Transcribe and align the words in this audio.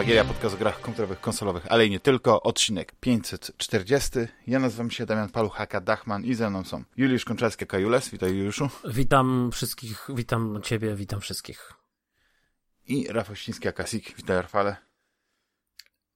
Fantasmagieria, 0.00 0.24
podcast 0.24 0.54
o 0.54 0.58
grach 0.58 0.80
komputerowych, 0.80 1.20
konsolowych, 1.20 1.66
ale 1.68 1.86
i 1.86 1.90
nie 1.90 2.00
tylko, 2.00 2.42
odcinek 2.42 2.92
540. 3.00 4.18
Ja 4.46 4.58
nazywam 4.58 4.90
się 4.90 5.06
Damian 5.06 5.28
Paluchaka, 5.28 5.80
Dachman 5.80 6.24
i 6.24 6.34
ze 6.34 6.50
mną 6.50 6.64
są 6.64 6.84
Juliusz 6.96 7.24
Konczarski, 7.24 7.66
Kajules. 7.66 8.10
Witaj 8.10 8.36
Juliuszu. 8.36 8.68
Witam 8.84 9.50
wszystkich, 9.52 10.06
witam 10.14 10.62
ciebie, 10.62 10.94
witam 10.94 11.20
wszystkich. 11.20 11.72
I 12.86 13.08
Rafał 13.08 13.36
Ściński, 13.36 13.68
Akasik. 13.68 14.16
Witaj 14.16 14.36
Rafale. 14.36 14.76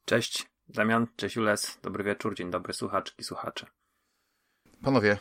Cześć 0.04 0.46
Damian, 0.68 1.06
cześć 1.16 1.36
Jules, 1.36 1.78
dobry 1.82 2.04
wieczór, 2.04 2.34
dzień 2.34 2.50
dobry 2.50 2.72
słuchaczki, 2.72 3.24
słuchacze. 3.24 3.66
Panowie, 4.82 5.18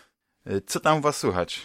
y, 0.48 0.62
co 0.62 0.80
tam 0.80 1.02
was 1.02 1.18
słychać? 1.18 1.62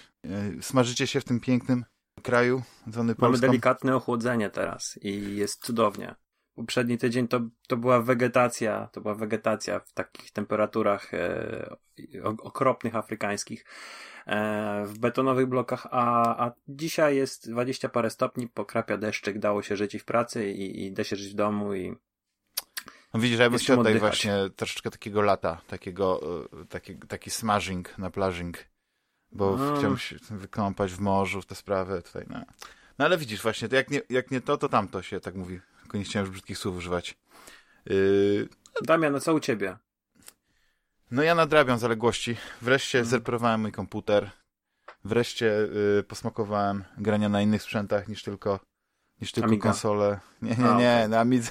Y, 0.58 0.62
smażycie 0.62 1.06
się 1.06 1.20
w 1.20 1.24
tym 1.24 1.40
pięknym 1.40 1.84
kraju, 2.22 2.62
zwany 2.86 3.14
Polską? 3.14 3.26
Mamy 3.26 3.52
delikatne 3.52 3.96
ochłodzenie 3.96 4.50
teraz 4.50 4.98
i 5.02 5.36
jest 5.36 5.64
cudownie. 5.64 6.14
Poprzedni 6.58 6.98
tydzień 6.98 7.28
to, 7.28 7.40
to 7.68 7.76
była 7.76 8.02
wegetacja, 8.02 8.88
to 8.92 9.00
była 9.00 9.14
wegetacja 9.14 9.80
w 9.80 9.92
takich 9.92 10.30
temperaturach 10.30 11.14
e, 11.14 11.76
okropnych 12.22 12.96
afrykańskich 12.96 13.64
e, 14.26 14.84
w 14.86 14.98
betonowych 14.98 15.46
blokach, 15.46 15.86
a, 15.90 16.46
a 16.46 16.52
dzisiaj 16.68 17.16
jest 17.16 17.50
20 17.50 17.88
parę 17.88 18.10
stopni, 18.10 18.48
pokrapia 18.48 18.96
deszczyk, 18.96 19.38
dało 19.38 19.62
się 19.62 19.76
żyć 19.76 19.94
i 19.94 19.98
w 19.98 20.04
pracy 20.04 20.50
i, 20.50 20.86
i 20.86 20.92
da 20.92 21.04
się 21.04 21.16
żyć 21.16 21.32
w 21.32 21.34
domu 21.34 21.74
i 21.74 21.94
no 23.14 23.20
widzisz, 23.20 23.38
ja 23.38 23.50
bym 23.50 23.58
chciał 23.58 23.76
tutaj 23.76 23.98
właśnie 23.98 24.34
troszeczkę 24.56 24.90
takiego 24.90 25.22
lata, 25.22 25.60
takiego, 25.66 26.20
e, 26.62 26.64
taki, 26.64 26.96
taki 26.96 27.30
smashing 27.30 27.98
na 27.98 28.10
plażing, 28.10 28.64
bo 29.32 29.56
no. 29.56 29.76
chciałbym 29.76 29.98
się 29.98 30.16
wykąpać 30.30 30.92
w 30.92 31.00
morzu, 31.00 31.42
w 31.42 31.46
te 31.46 31.54
sprawy 31.54 32.02
tutaj, 32.02 32.24
no. 32.30 32.40
No 32.98 33.04
ale 33.04 33.18
widzisz 33.18 33.42
właśnie, 33.42 33.68
to 33.68 33.76
jak, 33.76 33.90
nie, 33.90 34.02
jak 34.10 34.30
nie 34.30 34.40
to, 34.40 34.58
to 34.58 34.68
tamto 34.68 35.02
się 35.02 35.20
tak 35.20 35.34
mówi. 35.34 35.60
Tylko 35.88 35.98
nie 35.98 36.04
chciałem 36.04 36.26
już 36.26 36.32
brzydkich 36.32 36.58
słów 36.58 36.76
używać. 36.76 37.18
Yy... 37.86 38.48
Damian, 38.82 39.12
no 39.12 39.20
co 39.20 39.34
u 39.34 39.40
ciebie? 39.40 39.76
No 41.10 41.22
ja 41.22 41.34
nadrabiam 41.34 41.78
zaległości. 41.78 42.36
Wreszcie 42.62 43.04
hmm. 43.04 43.60
mój 43.60 43.72
komputer. 43.72 44.30
Wreszcie 45.04 45.46
yy, 45.46 46.02
posmakowałem 46.08 46.84
grania 46.98 47.28
na 47.28 47.42
innych 47.42 47.62
sprzętach 47.62 48.08
niż 48.08 48.22
tylko 48.22 48.60
niż 49.20 49.32
tylko 49.32 49.48
Amiga. 49.48 49.62
konsole. 49.62 50.20
Nie, 50.42 50.56
nie, 50.56 50.74
nie, 50.78 51.08
na 51.08 51.20
Amidze. 51.20 51.50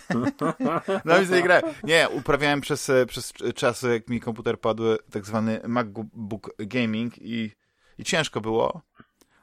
na 1.06 1.16
Amidze 1.16 1.36
nie 1.36 1.44
grałem. 1.44 1.66
Nie, 1.84 2.10
uprawiałem 2.10 2.62
przez, 2.62 2.92
przez 3.08 3.34
czas, 3.56 3.82
jak 3.82 4.10
mi 4.10 4.20
komputer 4.20 4.60
padł, 4.60 4.84
tak 5.12 5.26
zwany 5.26 5.62
MacBook 5.68 6.56
Gaming 6.60 7.14
i, 7.18 7.52
i 7.98 8.04
ciężko 8.04 8.42
było, 8.42 8.82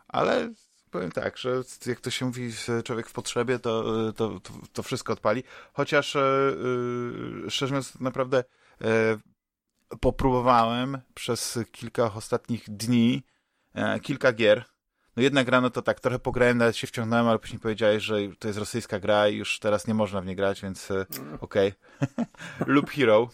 ale 0.08 0.52
powiem 0.94 1.12
tak, 1.12 1.38
że 1.38 1.62
jak 1.86 2.00
to 2.00 2.10
się 2.10 2.26
mówi, 2.26 2.50
człowiek 2.84 3.08
w 3.08 3.12
potrzebie, 3.12 3.58
to, 3.58 3.84
to, 4.12 4.40
to, 4.72 4.82
wszystko 4.82 5.12
odpali. 5.12 5.42
Chociaż 5.72 6.14
yy, 6.14 7.50
szczerze 7.50 7.74
mówiąc, 7.74 8.00
naprawdę 8.00 8.44
yy, 8.80 8.86
popróbowałem 10.00 10.98
przez 11.14 11.58
kilka 11.72 12.14
ostatnich 12.14 12.70
dni 12.70 13.22
kilka 14.02 14.32
gier. 14.32 14.64
No 15.16 15.22
jedna 15.22 15.44
gra, 15.44 15.60
no 15.60 15.70
to 15.70 15.82
tak, 15.82 16.00
trochę 16.00 16.18
pograłem, 16.18 16.58
nawet 16.58 16.76
się 16.76 16.86
wciągnąłem, 16.86 17.28
ale 17.28 17.38
później 17.38 17.60
powiedziałeś, 17.60 18.02
że 18.02 18.16
to 18.38 18.48
jest 18.48 18.58
rosyjska 18.58 19.00
gra 19.00 19.28
i 19.28 19.36
już 19.36 19.58
teraz 19.58 19.86
nie 19.86 19.94
można 19.94 20.20
w 20.20 20.26
nie 20.26 20.36
grać, 20.36 20.62
więc 20.62 20.88
okej. 21.40 21.72
Okay. 22.60 22.74
Loop 22.74 22.90
Hero 22.90 23.28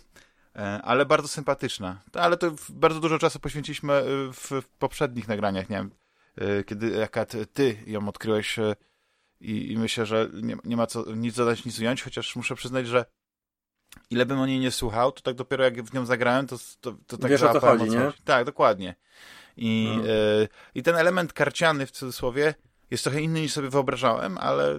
ale 0.83 1.07
bardzo 1.07 1.29
sympatyczna. 1.29 2.03
Ale 2.13 2.37
to 2.37 2.51
bardzo 2.69 3.01
dużo 3.01 3.19
czasu 3.19 3.41
poświęciliśmy 3.41 4.03
w, 4.33 4.63
poprzednich 4.79 5.29
nagraniach, 5.29 5.69
nie 5.69 5.77
wiem, 5.77 5.91
E, 5.91 6.10
kiedy 6.67 6.91
jaka 6.91 7.27
ty 7.27 7.77
ją 7.87 8.09
odkryłeś 8.09 8.59
e, 8.59 8.77
i, 9.41 9.73
i 9.73 9.79
myślę, 9.79 10.07
że 10.07 10.31
nie, 10.43 10.57
nie, 10.65 10.77
ma 10.77 10.87
co 10.87 11.15
nic 11.15 11.37
dodać, 11.37 11.65
nic 11.65 11.79
ująć, 11.79 12.03
chociaż 12.03 12.37
muszę 12.37 12.55
przyznać, 12.55 12.87
że 12.87 13.05
ile 14.11 14.27
bym 14.27 14.41
o 14.41 14.47
niej 14.47 14.61
nie 14.61 14.71
słuchał, 14.71 15.13
to 15.13 15.23
tak 15.23 15.35
dopiero 15.35 15.65
jak 15.65 15.83
w 15.83 15.95
nią 15.95 16.07
zagrałem, 16.07 16.47
to, 16.47 16.57
to, 16.81 16.97
to 17.07 17.19
tak 17.19 17.31
Wiesz 17.31 17.43
o 17.43 17.61
chodzi, 17.61 17.91
nie? 17.91 18.13
Tak, 18.25 18.45
dokładnie. 18.45 18.95
I, 19.57 19.99
y, 20.45 20.49
I 20.75 20.83
ten 20.83 20.97
element 20.97 21.33
karciany 21.33 21.87
w 21.87 21.91
cudzysłowie 21.91 22.55
jest 22.91 23.05
trochę 23.05 23.21
inny 23.21 23.41
niż 23.41 23.53
sobie 23.53 23.71
wyobrażałem, 23.71 24.39
ale 24.39 24.79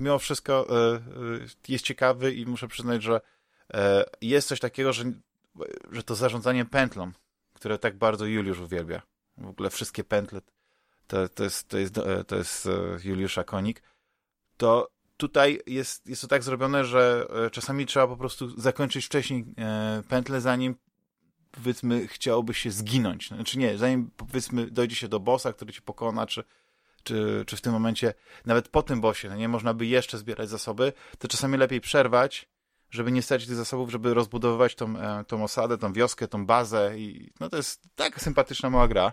mimo 0.00 0.18
wszystko 0.18 0.66
y, 0.70 1.42
y, 1.42 1.46
jest 1.68 1.84
ciekawy 1.84 2.34
i 2.34 2.46
muszę 2.46 2.68
przyznać, 2.68 3.02
że 3.02 3.20
jest 4.20 4.48
coś 4.48 4.60
takiego, 4.60 4.92
że, 4.92 5.04
że 5.92 6.02
to 6.02 6.14
zarządzanie 6.14 6.64
pętlą, 6.64 7.12
które 7.52 7.78
tak 7.78 7.98
bardzo 7.98 8.26
Juliusz 8.26 8.60
uwielbia. 8.60 9.02
W 9.38 9.46
ogóle 9.46 9.70
wszystkie 9.70 10.04
pętle 10.04 10.40
to, 11.06 11.28
to 11.28 11.44
jest, 11.44 11.68
to 11.68 11.78
jest, 11.78 11.98
e, 11.98 12.24
to 12.24 12.36
jest 12.36 12.66
e, 12.66 12.70
Juliusza 13.04 13.44
Konik, 13.44 13.82
to 14.56 14.90
tutaj 15.16 15.60
jest, 15.66 16.06
jest 16.06 16.22
to 16.22 16.28
tak 16.28 16.42
zrobione, 16.42 16.84
że 16.84 17.26
e, 17.46 17.50
czasami 17.50 17.86
trzeba 17.86 18.06
po 18.06 18.16
prostu 18.16 18.60
zakończyć 18.60 19.06
wcześniej 19.06 19.44
pętlę, 20.08 20.40
zanim 20.40 20.76
powiedzmy 21.50 22.08
chciałoby 22.08 22.54
się 22.54 22.70
zginąć. 22.70 23.28
Znaczy 23.28 23.58
nie, 23.58 23.78
zanim 23.78 24.10
powiedzmy 24.16 24.70
dojdzie 24.70 24.96
się 24.96 25.08
do 25.08 25.20
bossa, 25.20 25.52
który 25.52 25.72
cię 25.72 25.80
pokona, 25.80 26.26
czy, 26.26 26.44
czy, 27.02 27.44
czy 27.46 27.56
w 27.56 27.60
tym 27.60 27.72
momencie 27.72 28.14
nawet 28.46 28.68
po 28.68 28.82
tym 28.82 29.00
bossie, 29.00 29.28
no 29.28 29.36
nie 29.36 29.48
można 29.48 29.74
by 29.74 29.86
jeszcze 29.86 30.18
zbierać 30.18 30.48
zasoby, 30.48 30.92
to 31.18 31.28
czasami 31.28 31.58
lepiej 31.58 31.80
przerwać, 31.80 32.48
żeby 32.90 33.12
nie 33.12 33.22
stracić 33.22 33.48
tych 33.48 33.56
zasobów, 33.56 33.90
żeby 33.90 34.14
rozbudowywać 34.14 34.74
tą, 34.74 34.94
tą 35.26 35.44
osadę, 35.44 35.78
tą 35.78 35.92
wioskę, 35.92 36.28
tą 36.28 36.46
bazę 36.46 36.98
i 36.98 37.32
no 37.40 37.48
to 37.48 37.56
jest 37.56 37.82
taka 37.94 38.20
sympatyczna 38.20 38.70
mała 38.70 38.88
gra. 38.88 39.12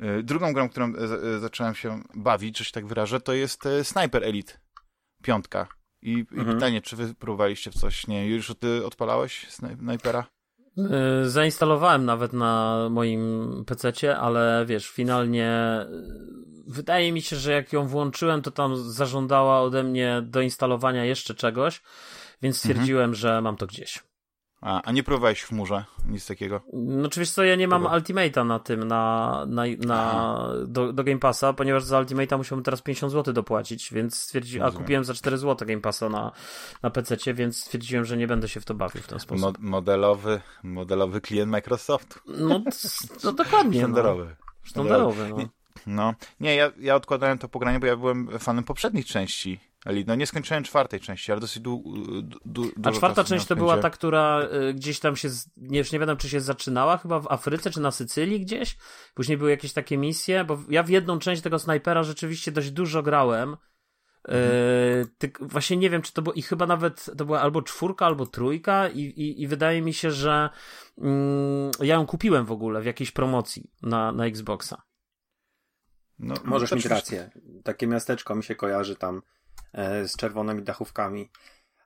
E, 0.00 0.22
drugą 0.22 0.52
grą, 0.52 0.68
którą 0.68 0.94
e, 0.94 0.98
e, 0.98 1.38
zacząłem 1.38 1.74
się 1.74 2.02
bawić, 2.14 2.58
że 2.58 2.64
się 2.64 2.72
tak 2.72 2.86
wyrażę, 2.86 3.20
to 3.20 3.32
jest 3.32 3.68
Sniper 3.82 4.24
Elite 4.24 4.52
piątka. 5.22 5.68
I, 6.02 6.14
mhm. 6.30 6.50
i 6.50 6.54
pytanie, 6.54 6.82
czy 6.82 6.96
wy 6.96 7.14
próbowaliście 7.14 7.70
w 7.70 7.74
coś? 7.74 8.06
Nie, 8.06 8.26
już 8.26 8.52
ty 8.60 8.86
odpalałeś 8.86 9.46
Snipera? 9.48 10.26
Zainstalowałem 11.24 12.04
nawet 12.04 12.32
na 12.32 12.76
moim 12.90 13.64
PC, 13.66 14.18
ale 14.18 14.64
wiesz, 14.66 14.90
finalnie 14.90 15.86
wydaje 16.66 17.12
mi 17.12 17.22
się, 17.22 17.36
że 17.36 17.52
jak 17.52 17.72
ją 17.72 17.86
włączyłem, 17.86 18.42
to 18.42 18.50
tam 18.50 18.76
zażądała 18.76 19.60
ode 19.60 19.82
mnie 19.82 20.22
do 20.24 20.40
instalowania 20.40 21.04
jeszcze 21.04 21.34
czegoś, 21.34 21.82
więc 22.42 22.56
mhm. 22.56 22.74
stwierdziłem, 22.74 23.04
mhm. 23.04 23.14
że 23.14 23.42
mam 23.42 23.56
to 23.56 23.66
gdzieś. 23.66 24.09
A, 24.60 24.82
a 24.82 24.92
nie 24.92 25.02
próbowałeś 25.02 25.40
w 25.40 25.48
chmurze? 25.48 25.84
Nic 26.06 26.26
takiego? 26.26 26.60
No 26.72 27.06
oczywiście 27.06 27.34
co, 27.34 27.44
ja 27.44 27.56
nie 27.56 27.68
mam 27.68 27.84
Ultimate'a 27.84 28.46
na 28.46 28.58
tym, 28.58 28.84
na, 28.84 29.46
na, 29.48 29.62
na 29.78 30.48
do, 30.66 30.92
do 30.92 31.04
Game 31.04 31.18
Passa, 31.18 31.52
ponieważ 31.52 31.84
za 31.84 32.02
Ultimate'a 32.02 32.38
musiałbym 32.38 32.64
teraz 32.64 32.82
50 32.82 33.12
zł 33.12 33.34
dopłacić, 33.34 33.92
więc 33.92 34.18
stwierdziłem, 34.18 34.68
a 34.68 34.70
kupiłem 34.70 35.04
za 35.04 35.14
4 35.14 35.38
zł 35.38 35.68
Game 35.68 35.80
Passa 35.80 36.08
na, 36.08 36.32
na 36.82 36.90
PC, 36.90 37.34
więc 37.34 37.60
stwierdziłem, 37.60 38.04
że 38.04 38.16
nie 38.16 38.26
będę 38.26 38.48
się 38.48 38.60
w 38.60 38.64
to 38.64 38.74
bawił 38.74 39.02
w 39.02 39.06
ten 39.06 39.18
sposób. 39.18 39.58
Mo 39.62 39.70
modelowy, 39.70 40.40
modelowy 40.62 41.20
klient 41.20 41.50
Microsoftu. 41.50 42.20
No, 42.26 42.62
no 43.24 43.32
dokładnie. 43.32 43.78
Sztandarowy. 43.78 44.24
No. 44.24 44.46
Sztandarowy, 44.62 45.28
no. 45.28 45.48
No, 45.86 46.14
nie, 46.40 46.54
ja, 46.54 46.72
ja 46.78 46.94
odkładałem 46.94 47.38
to 47.38 47.48
pogranie, 47.48 47.80
bo 47.80 47.86
ja 47.86 47.96
byłem 47.96 48.38
fanem 48.38 48.64
poprzednich 48.64 49.06
części 49.06 49.60
Elite. 49.84 50.08
No 50.08 50.14
nie 50.14 50.26
skończyłem 50.26 50.64
czwartej 50.64 51.00
części, 51.00 51.32
ale 51.32 51.40
dosyć 51.40 51.62
du, 51.62 51.82
du, 52.44 52.70
du 52.76 52.88
A 52.88 52.92
czwarta 52.92 53.24
część 53.24 53.46
to 53.46 53.56
była 53.56 53.78
ta, 53.78 53.90
która 53.90 54.42
y, 54.42 54.74
gdzieś 54.74 55.00
tam 55.00 55.16
się, 55.16 55.28
nie, 55.56 55.78
już 55.78 55.92
nie 55.92 55.98
wiem 55.98 56.16
czy 56.16 56.28
się 56.28 56.40
zaczynała, 56.40 56.96
chyba 56.96 57.20
w 57.20 57.32
Afryce 57.32 57.70
czy 57.70 57.80
na 57.80 57.90
Sycylii 57.90 58.40
gdzieś. 58.40 58.76
Później 59.14 59.38
były 59.38 59.50
jakieś 59.50 59.72
takie 59.72 59.98
misje, 59.98 60.44
bo 60.44 60.58
ja 60.68 60.82
w 60.82 60.88
jedną 60.88 61.18
część 61.18 61.42
tego 61.42 61.58
snajpera 61.58 62.02
rzeczywiście 62.02 62.52
dość 62.52 62.70
dużo 62.70 63.02
grałem. 63.02 63.56
Mhm. 64.28 65.06
Ty, 65.18 65.32
właśnie 65.40 65.76
nie 65.76 65.90
wiem, 65.90 66.02
czy 66.02 66.12
to 66.12 66.22
było, 66.22 66.34
i 66.34 66.42
chyba 66.42 66.66
nawet 66.66 67.10
to 67.18 67.24
była 67.24 67.40
albo 67.40 67.62
czwórka, 67.62 68.06
albo 68.06 68.26
trójka, 68.26 68.88
i, 68.88 69.00
i, 69.00 69.42
i 69.42 69.46
wydaje 69.46 69.82
mi 69.82 69.94
się, 69.94 70.10
że 70.10 70.50
mm, 70.98 71.70
ja 71.80 71.94
ją 71.94 72.06
kupiłem 72.06 72.46
w 72.46 72.52
ogóle 72.52 72.80
w 72.80 72.84
jakiejś 72.84 73.10
promocji 73.10 73.70
na, 73.82 74.12
na 74.12 74.26
Xboxa. 74.26 74.82
No, 76.18 76.34
Możesz 76.44 76.72
mieć 76.72 76.86
rację. 76.86 77.30
Takie 77.64 77.86
miasteczko 77.86 78.34
mi 78.34 78.44
się 78.44 78.54
kojarzy 78.54 78.96
tam 78.96 79.22
z 80.06 80.16
czerwonymi 80.16 80.62
dachówkami, 80.62 81.30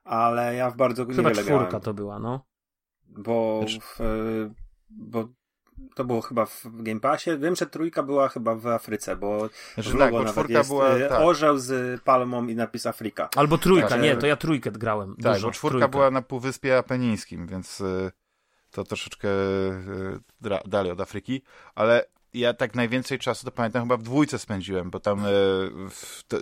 ale 0.05 0.55
ja 0.55 0.71
w 0.71 0.77
bardzo 0.77 1.07
Chyba 1.07 1.17
niewiele 1.17 1.35
czwórka 1.35 1.65
grałem. 1.65 1.81
to 1.81 1.95
była, 1.95 2.19
no. 2.19 2.45
Bo, 3.07 3.61
znaczy- 3.61 3.81
w, 3.81 4.01
e, 4.01 4.05
bo 4.91 5.29
to 5.95 6.05
było 6.05 6.21
chyba 6.21 6.47
w 6.47 6.65
Game 6.65 7.01
Passie. 7.01 7.31
Wiem, 7.39 7.57
że 7.57 7.67
trójka 7.67 8.03
była 8.03 8.29
chyba 8.29 8.55
w 8.55 8.67
Afryce, 8.67 9.17
bo 9.17 9.49
znaczy, 9.75 9.91
w 9.91 9.95
logo 9.95 10.19
tak, 10.19 10.27
nawet 10.27 10.51
jest 10.51 10.71
była, 10.71 10.89
e, 10.89 11.09
tak. 11.09 11.21
orzeł 11.21 11.59
z 11.59 12.01
palmą 12.03 12.47
i 12.47 12.55
napis 12.55 12.87
Afryka. 12.87 13.29
Albo 13.37 13.59
trójka, 13.59 13.89
tak, 13.89 14.03
nie, 14.03 14.17
to 14.17 14.27
ja 14.27 14.37
trójkę 14.37 14.71
grałem. 14.71 15.17
Tak, 15.23 15.33
dużo, 15.35 15.49
bo 15.49 15.53
czwórka 15.53 15.79
trójkę. 15.79 15.89
była 15.89 16.11
na 16.11 16.23
Półwyspie 16.23 16.79
Apenińskim, 16.79 17.47
więc 17.47 17.83
to 18.71 18.85
troszeczkę 18.85 19.29
dalej 20.67 20.93
od 20.93 21.01
Afryki, 21.01 21.43
ale 21.75 22.07
ja 22.35 22.55
tak 22.55 22.75
najwięcej 22.75 23.19
czasu, 23.19 23.45
to 23.45 23.51
pamiętam, 23.51 23.83
chyba 23.83 23.97
w 23.97 24.03
dwójce 24.03 24.39
spędziłem, 24.39 24.91
bo 24.91 25.01
tam 25.01 25.25
e, 25.27 25.31
to, 26.29 26.37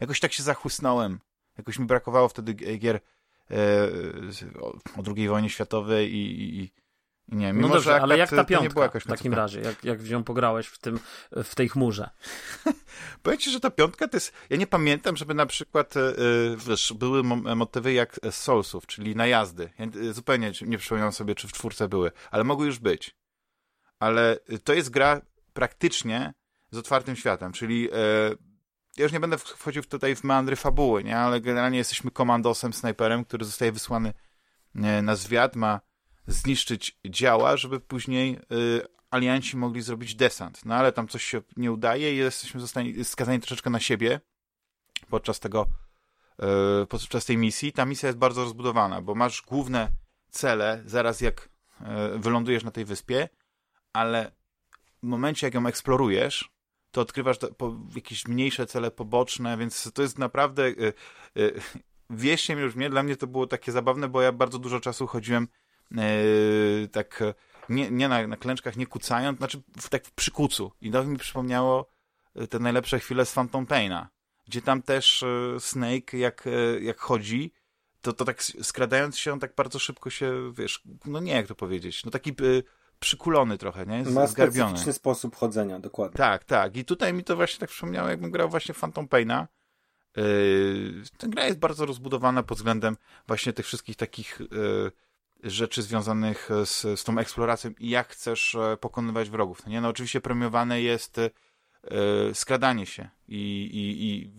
jakoś 0.00 0.20
tak 0.20 0.32
się 0.32 0.42
zachłysnąłem. 0.42 1.20
Jakoś 1.58 1.78
mi 1.78 1.86
brakowało 1.86 2.28
wtedy 2.28 2.54
gier 2.54 3.00
e, 3.50 3.56
o, 4.60 4.74
II 5.16 5.28
wojnie 5.28 5.50
światowej 5.50 6.14
i, 6.14 6.58
i, 6.60 6.70
Nie, 7.28 7.52
No 7.52 7.54
mimo 7.54 7.68
dobrze, 7.68 7.90
że 7.90 8.00
ale 8.00 8.18
jak 8.18 8.30
ta 8.30 8.44
piątka 8.44 8.82
jakaś 8.82 9.02
w 9.02 9.06
takim 9.06 9.34
razie, 9.34 9.60
jak, 9.60 9.84
jak 9.84 10.02
w 10.02 10.10
nią 10.10 10.24
pograłeś 10.24 10.66
w, 10.66 10.78
tym, 10.78 10.98
w 11.44 11.54
tej 11.54 11.68
chmurze? 11.68 12.10
Powiem 13.22 13.38
ci, 13.38 13.50
że 13.50 13.60
ta 13.60 13.70
piątka 13.70 14.08
to 14.08 14.16
jest... 14.16 14.32
Ja 14.50 14.56
nie 14.56 14.66
pamiętam, 14.66 15.16
żeby 15.16 15.34
na 15.34 15.46
przykład, 15.46 15.96
e, 15.96 16.00
e, 16.00 16.12
wiesz, 16.68 16.92
były 16.98 17.22
mo- 17.22 17.56
motywy 17.56 17.92
jak 17.92 18.20
z 18.30 18.34
Soulsów, 18.34 18.86
czyli 18.86 19.16
najazdy. 19.16 19.70
Ja 19.78 19.86
e, 19.86 20.12
zupełnie 20.12 20.52
nie 20.66 20.78
przypominam 20.78 21.12
sobie, 21.12 21.34
czy 21.34 21.48
w 21.48 21.52
czwórce 21.52 21.88
były, 21.88 22.12
ale 22.30 22.44
mogły 22.44 22.66
już 22.66 22.78
być. 22.78 23.16
Ale 23.98 24.38
e, 24.48 24.58
to 24.58 24.74
jest 24.74 24.90
gra 24.90 25.20
praktycznie 25.52 26.34
z 26.70 26.78
otwartym 26.78 27.16
światem, 27.16 27.52
czyli 27.52 27.88
e, 27.92 27.96
ja 28.96 29.02
już 29.02 29.12
nie 29.12 29.20
będę 29.20 29.38
wchodził 29.38 29.82
tutaj 29.82 30.16
w 30.16 30.24
meandry 30.24 30.56
fabuły, 30.56 31.04
nie? 31.04 31.18
ale 31.18 31.40
generalnie 31.40 31.78
jesteśmy 31.78 32.10
komandosem, 32.10 32.72
snajperem, 32.72 33.24
który 33.24 33.44
zostaje 33.44 33.72
wysłany 33.72 34.12
e, 34.74 35.02
na 35.02 35.16
zwiat, 35.16 35.56
ma 35.56 35.80
zniszczyć 36.26 36.98
działa, 37.06 37.56
żeby 37.56 37.80
później 37.80 38.38
y, 38.52 38.86
alianci 39.10 39.56
mogli 39.56 39.82
zrobić 39.82 40.14
desant. 40.14 40.64
No 40.64 40.74
ale 40.74 40.92
tam 40.92 41.08
coś 41.08 41.24
się 41.24 41.42
nie 41.56 41.72
udaje 41.72 42.14
i 42.14 42.16
jesteśmy 42.16 42.60
zostani, 42.60 43.04
skazani 43.04 43.40
troszeczkę 43.40 43.70
na 43.70 43.80
siebie 43.80 44.20
podczas 45.08 45.40
tego, 45.40 45.66
y, 46.82 46.86
podczas 46.86 47.24
tej 47.24 47.38
misji. 47.38 47.72
Ta 47.72 47.84
misja 47.84 48.06
jest 48.06 48.18
bardzo 48.18 48.42
rozbudowana, 48.42 49.00
bo 49.00 49.14
masz 49.14 49.42
główne 49.42 49.88
cele 50.30 50.82
zaraz 50.86 51.20
jak 51.20 51.48
y, 52.14 52.18
wylądujesz 52.18 52.64
na 52.64 52.70
tej 52.70 52.84
wyspie, 52.84 53.28
ale 53.92 54.32
w 55.02 55.06
momencie 55.06 55.46
jak 55.46 55.54
ją 55.54 55.66
eksplorujesz, 55.66 56.52
to 56.92 57.00
odkrywasz 57.00 57.38
po, 57.56 57.76
jakieś 57.94 58.28
mniejsze 58.28 58.66
cele 58.66 58.90
poboczne, 58.90 59.56
więc 59.56 59.92
to 59.92 60.02
jest 60.02 60.18
naprawdę... 60.18 60.66
Y, 60.66 60.92
y, 61.36 61.60
wieście 62.10 62.56
mi 62.56 62.62
już 62.62 62.74
mnie, 62.74 62.90
dla 62.90 63.02
mnie 63.02 63.16
to 63.16 63.26
było 63.26 63.46
takie 63.46 63.72
zabawne, 63.72 64.08
bo 64.08 64.22
ja 64.22 64.32
bardzo 64.32 64.58
dużo 64.58 64.80
czasu 64.80 65.06
chodziłem 65.06 65.48
Yy, 65.90 66.88
tak 66.88 67.22
nie, 67.68 67.90
nie 67.90 68.08
na, 68.08 68.26
na 68.26 68.36
klęczkach, 68.36 68.76
nie 68.76 68.86
kucając, 68.86 69.38
znaczy 69.38 69.62
w, 69.80 69.88
tak 69.88 70.06
w 70.06 70.12
przykucu. 70.12 70.72
I 70.80 70.90
to 70.90 71.04
mi 71.04 71.18
przypomniało 71.18 71.90
e, 72.34 72.46
te 72.46 72.58
najlepsze 72.58 72.98
chwile 72.98 73.26
z 73.26 73.32
Phantom 73.32 73.66
Paina, 73.66 74.08
gdzie 74.46 74.62
tam 74.62 74.82
też 74.82 75.22
e, 75.22 75.60
Snake 75.60 76.18
jak, 76.18 76.44
jak 76.80 76.98
chodzi, 76.98 77.52
to, 78.00 78.12
to 78.12 78.24
tak 78.24 78.42
skradając 78.42 79.18
się, 79.18 79.32
on 79.32 79.40
tak 79.40 79.54
bardzo 79.54 79.78
szybko 79.78 80.10
się, 80.10 80.52
wiesz, 80.52 80.82
no 81.04 81.20
nie 81.20 81.32
jak 81.32 81.46
to 81.46 81.54
powiedzieć, 81.54 82.04
no 82.04 82.10
taki 82.10 82.32
przykulony 83.02 83.58
trochę, 83.58 83.86
nie? 83.86 84.02
Ma 84.02 84.26
Z- 84.26 84.30
Zgarbiony. 84.30 84.68
specyficzny 84.70 84.92
sposób 84.92 85.36
chodzenia, 85.36 85.78
dokładnie. 85.78 86.16
Tak, 86.16 86.44
tak. 86.44 86.76
I 86.76 86.84
tutaj 86.84 87.12
mi 87.14 87.24
to 87.24 87.36
właśnie 87.36 87.58
tak 87.60 87.70
przypomniało, 87.70 88.08
jakbym 88.08 88.30
grał 88.30 88.48
właśnie 88.48 88.74
w 88.74 88.80
Phantom 88.80 89.08
Paina. 89.08 89.48
Yy, 90.16 91.02
ta 91.18 91.26
gra 91.28 91.44
jest 91.46 91.58
bardzo 91.58 91.86
rozbudowana 91.86 92.42
pod 92.42 92.58
względem 92.58 92.96
właśnie 93.26 93.52
tych 93.52 93.66
wszystkich 93.66 93.96
takich 93.96 94.40
yy, 94.40 94.92
rzeczy 95.50 95.82
związanych 95.82 96.48
z, 96.64 97.00
z 97.00 97.04
tą 97.04 97.18
eksploracją 97.18 97.70
i 97.78 97.88
jak 97.90 98.08
chcesz 98.08 98.54
e, 98.54 98.76
pokonywać 98.76 99.30
wrogów. 99.30 99.66
No, 99.66 99.72
nie? 99.72 99.80
no 99.80 99.88
oczywiście 99.88 100.20
premiowane 100.20 100.82
jest 100.82 101.18
e, 101.18 101.30
skradanie 102.34 102.86
się 102.86 103.08
i, 103.28 103.36
i, 103.72 104.04
i 104.06 104.32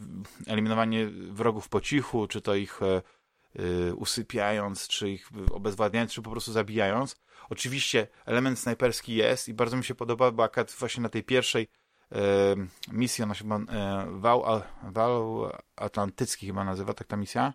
eliminowanie 0.52 1.08
wrogów 1.32 1.70
po 1.70 1.82
cichu, 1.82 2.28
czy 2.28 2.42
to 2.42 2.56
ich 2.56 2.82
e, 2.82 3.02
usypiając, 3.96 4.88
czy 4.88 5.10
ich 5.10 5.30
obezwładniając, 5.52 6.12
czy 6.12 6.22
po 6.22 6.32
prostu 6.32 6.52
zabijając. 6.52 7.16
Oczywiście 7.50 8.08
element 8.26 8.60
snajperski 8.60 9.16
jest 9.16 9.50
i 9.50 9.54
bardzo 9.54 9.78
mi 9.78 9.84
się 9.84 9.96
podoba, 9.96 10.32
bo 10.32 10.44
akurat 10.44 10.72
właśnie 10.72 11.04
na 11.04 11.10
tej 11.10 11.24
pierwszej 11.24 11.68
e, 12.12 12.18
misji, 12.92 13.24
ona 13.24 13.34
się 13.34 13.44
chyba 13.44 13.58
e, 13.58 14.08
wał, 14.12 14.44
wał 14.84 15.50
Atlantycki 15.76 16.48
chyba 16.48 16.64
nazywa, 16.64 16.94
tak 16.94 17.08
ta 17.08 17.18
misja, 17.18 17.54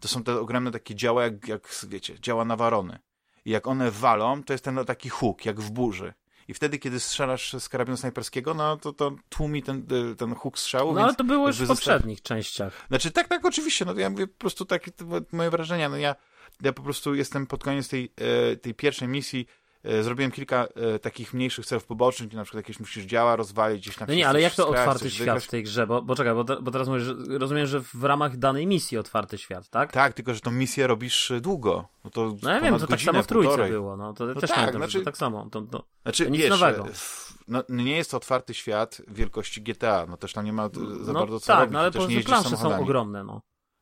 to 0.00 0.08
są 0.08 0.24
te 0.24 0.40
ogromne 0.40 0.70
takie 0.70 0.94
działa, 0.94 1.22
jak, 1.22 1.48
jak 1.48 1.68
wiecie, 1.88 2.20
działa 2.20 2.44
nawarony. 2.44 2.98
I 3.44 3.50
jak 3.50 3.66
one 3.66 3.90
walą, 3.90 4.42
to 4.42 4.52
jest 4.52 4.64
ten 4.64 4.84
taki 4.84 5.08
huk, 5.08 5.44
jak 5.44 5.60
w 5.60 5.70
burzy. 5.70 6.14
I 6.48 6.54
wtedy, 6.54 6.78
kiedy 6.78 7.00
strzelasz 7.00 7.52
z 7.58 7.68
karabinu 7.68 7.96
snajperskiego, 7.96 8.54
no 8.54 8.76
to, 8.76 8.92
to 8.92 9.12
tłumi 9.28 9.62
ten, 9.62 9.86
ten 10.18 10.34
huk 10.34 10.58
strzału. 10.58 10.94
No 10.94 11.00
ale 11.00 11.14
to 11.14 11.24
było 11.24 11.46
już 11.46 11.56
w 11.56 11.60
jakby 11.60 11.74
zostaw- 11.74 11.92
poprzednich 11.94 12.22
częściach. 12.22 12.86
Znaczy, 12.88 13.10
tak, 13.10 13.28
tak, 13.28 13.44
oczywiście. 13.44 13.84
No 13.84 13.94
ja 13.94 14.10
mówię 14.10 14.26
po 14.26 14.38
prostu 14.38 14.64
takie 14.64 14.90
moje 15.32 15.50
wrażenia. 15.50 15.88
No 15.88 15.96
ja, 15.96 16.16
ja 16.62 16.72
po 16.72 16.82
prostu 16.82 17.14
jestem 17.14 17.46
pod 17.46 17.64
koniec 17.64 17.88
tej, 17.88 18.12
e, 18.52 18.56
tej 18.56 18.74
pierwszej 18.74 19.08
misji. 19.08 19.46
E, 19.84 20.02
zrobiłem 20.02 20.30
kilka 20.30 20.66
e, 20.94 20.98
takich 20.98 21.34
mniejszych 21.34 21.66
celów 21.66 21.84
pobocznych, 21.84 22.28
gdzie 22.28 22.36
na 22.36 22.44
przykład 22.44 22.64
jakieś 22.64 22.80
musisz 22.80 23.04
działa 23.04 23.36
rozwalić 23.36 23.82
gdzieś 23.82 23.96
tam. 23.96 24.08
No 24.08 24.14
nie, 24.14 24.28
ale 24.28 24.40
jak 24.40 24.54
to 24.54 24.68
otwarty 24.68 25.10
świat 25.10 25.18
wygrać. 25.26 25.44
w 25.44 25.48
tej 25.48 25.62
grze? 25.62 25.86
Bo, 25.86 26.02
bo 26.02 26.14
czekaj, 26.16 26.34
bo, 26.34 26.44
bo 26.44 26.70
teraz 26.70 26.88
mówisz, 26.88 27.06
rozumiem, 27.28 27.66
że 27.66 27.80
w 27.80 28.04
ramach 28.04 28.36
danej 28.36 28.66
misji 28.66 28.98
otwarty 28.98 29.38
świat, 29.38 29.68
tak? 29.68 29.92
Tak, 29.92 30.12
tylko 30.12 30.34
że 30.34 30.40
tą 30.40 30.50
misję 30.50 30.86
robisz 30.86 31.30
e, 31.30 31.40
długo. 31.40 31.88
No, 32.04 32.10
to 32.10 32.34
No 32.42 32.50
ja 32.50 32.60
wiem, 32.60 32.74
to 32.74 32.80
tak 32.80 32.90
godzinę, 32.90 33.12
samo 33.12 33.22
w 33.22 33.26
trójce 33.26 33.48
półtorej. 33.48 33.72
było, 33.72 33.96
no 33.96 34.12
to 34.12 34.34
też 34.34 34.50
tak, 34.50 34.58
pamiętam, 34.58 34.80
znaczy- 34.82 35.04
tak 35.04 35.16
samo. 35.16 35.48
To, 35.50 35.62
to... 35.62 35.84
Znaczy, 36.02 36.24
To 36.24 36.30
nic 36.30 36.40
wiesz, 36.40 36.50
nowego. 36.50 36.86
f- 36.88 37.38
no, 37.48 37.62
nie 37.68 37.96
jest 37.96 38.10
to 38.10 38.16
otwarty 38.16 38.54
świat 38.54 39.02
wielkości 39.08 39.62
GTA, 39.62 40.06
no 40.08 40.16
też 40.16 40.32
tam 40.32 40.44
nie 40.44 40.52
ma 40.52 40.68
za 41.00 41.12
no 41.12 41.20
bardzo 41.20 41.40
co 41.40 41.46
tak, 41.46 41.58
robić, 41.60 41.72
no 41.72 41.80
ale 41.80 41.90
po 41.90 41.98
prostu 41.98 42.20
plansze 42.24 42.56
są 42.56 42.80
ogromne, 42.80 43.24
no. 43.24 43.40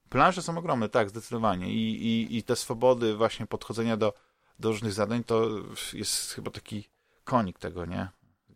Plansze 0.09 0.43
są 0.43 0.59
ogromne, 0.59 0.89
tak, 0.89 1.11
zdecydowanie. 1.11 1.73
I, 1.73 2.07
i, 2.07 2.37
i 2.37 2.43
te 2.43 2.57
swobody 2.57 3.17
właśnie 3.17 3.47
podchodzenia 3.47 3.97
do, 3.97 4.13
do 4.59 4.69
różnych 4.69 4.93
zadań 4.93 5.25
to 5.25 5.49
jest 5.93 6.33
chyba 6.33 6.51
taki 6.51 6.89
konik 7.25 7.59
tego, 7.59 7.87
nie? 7.87 8.09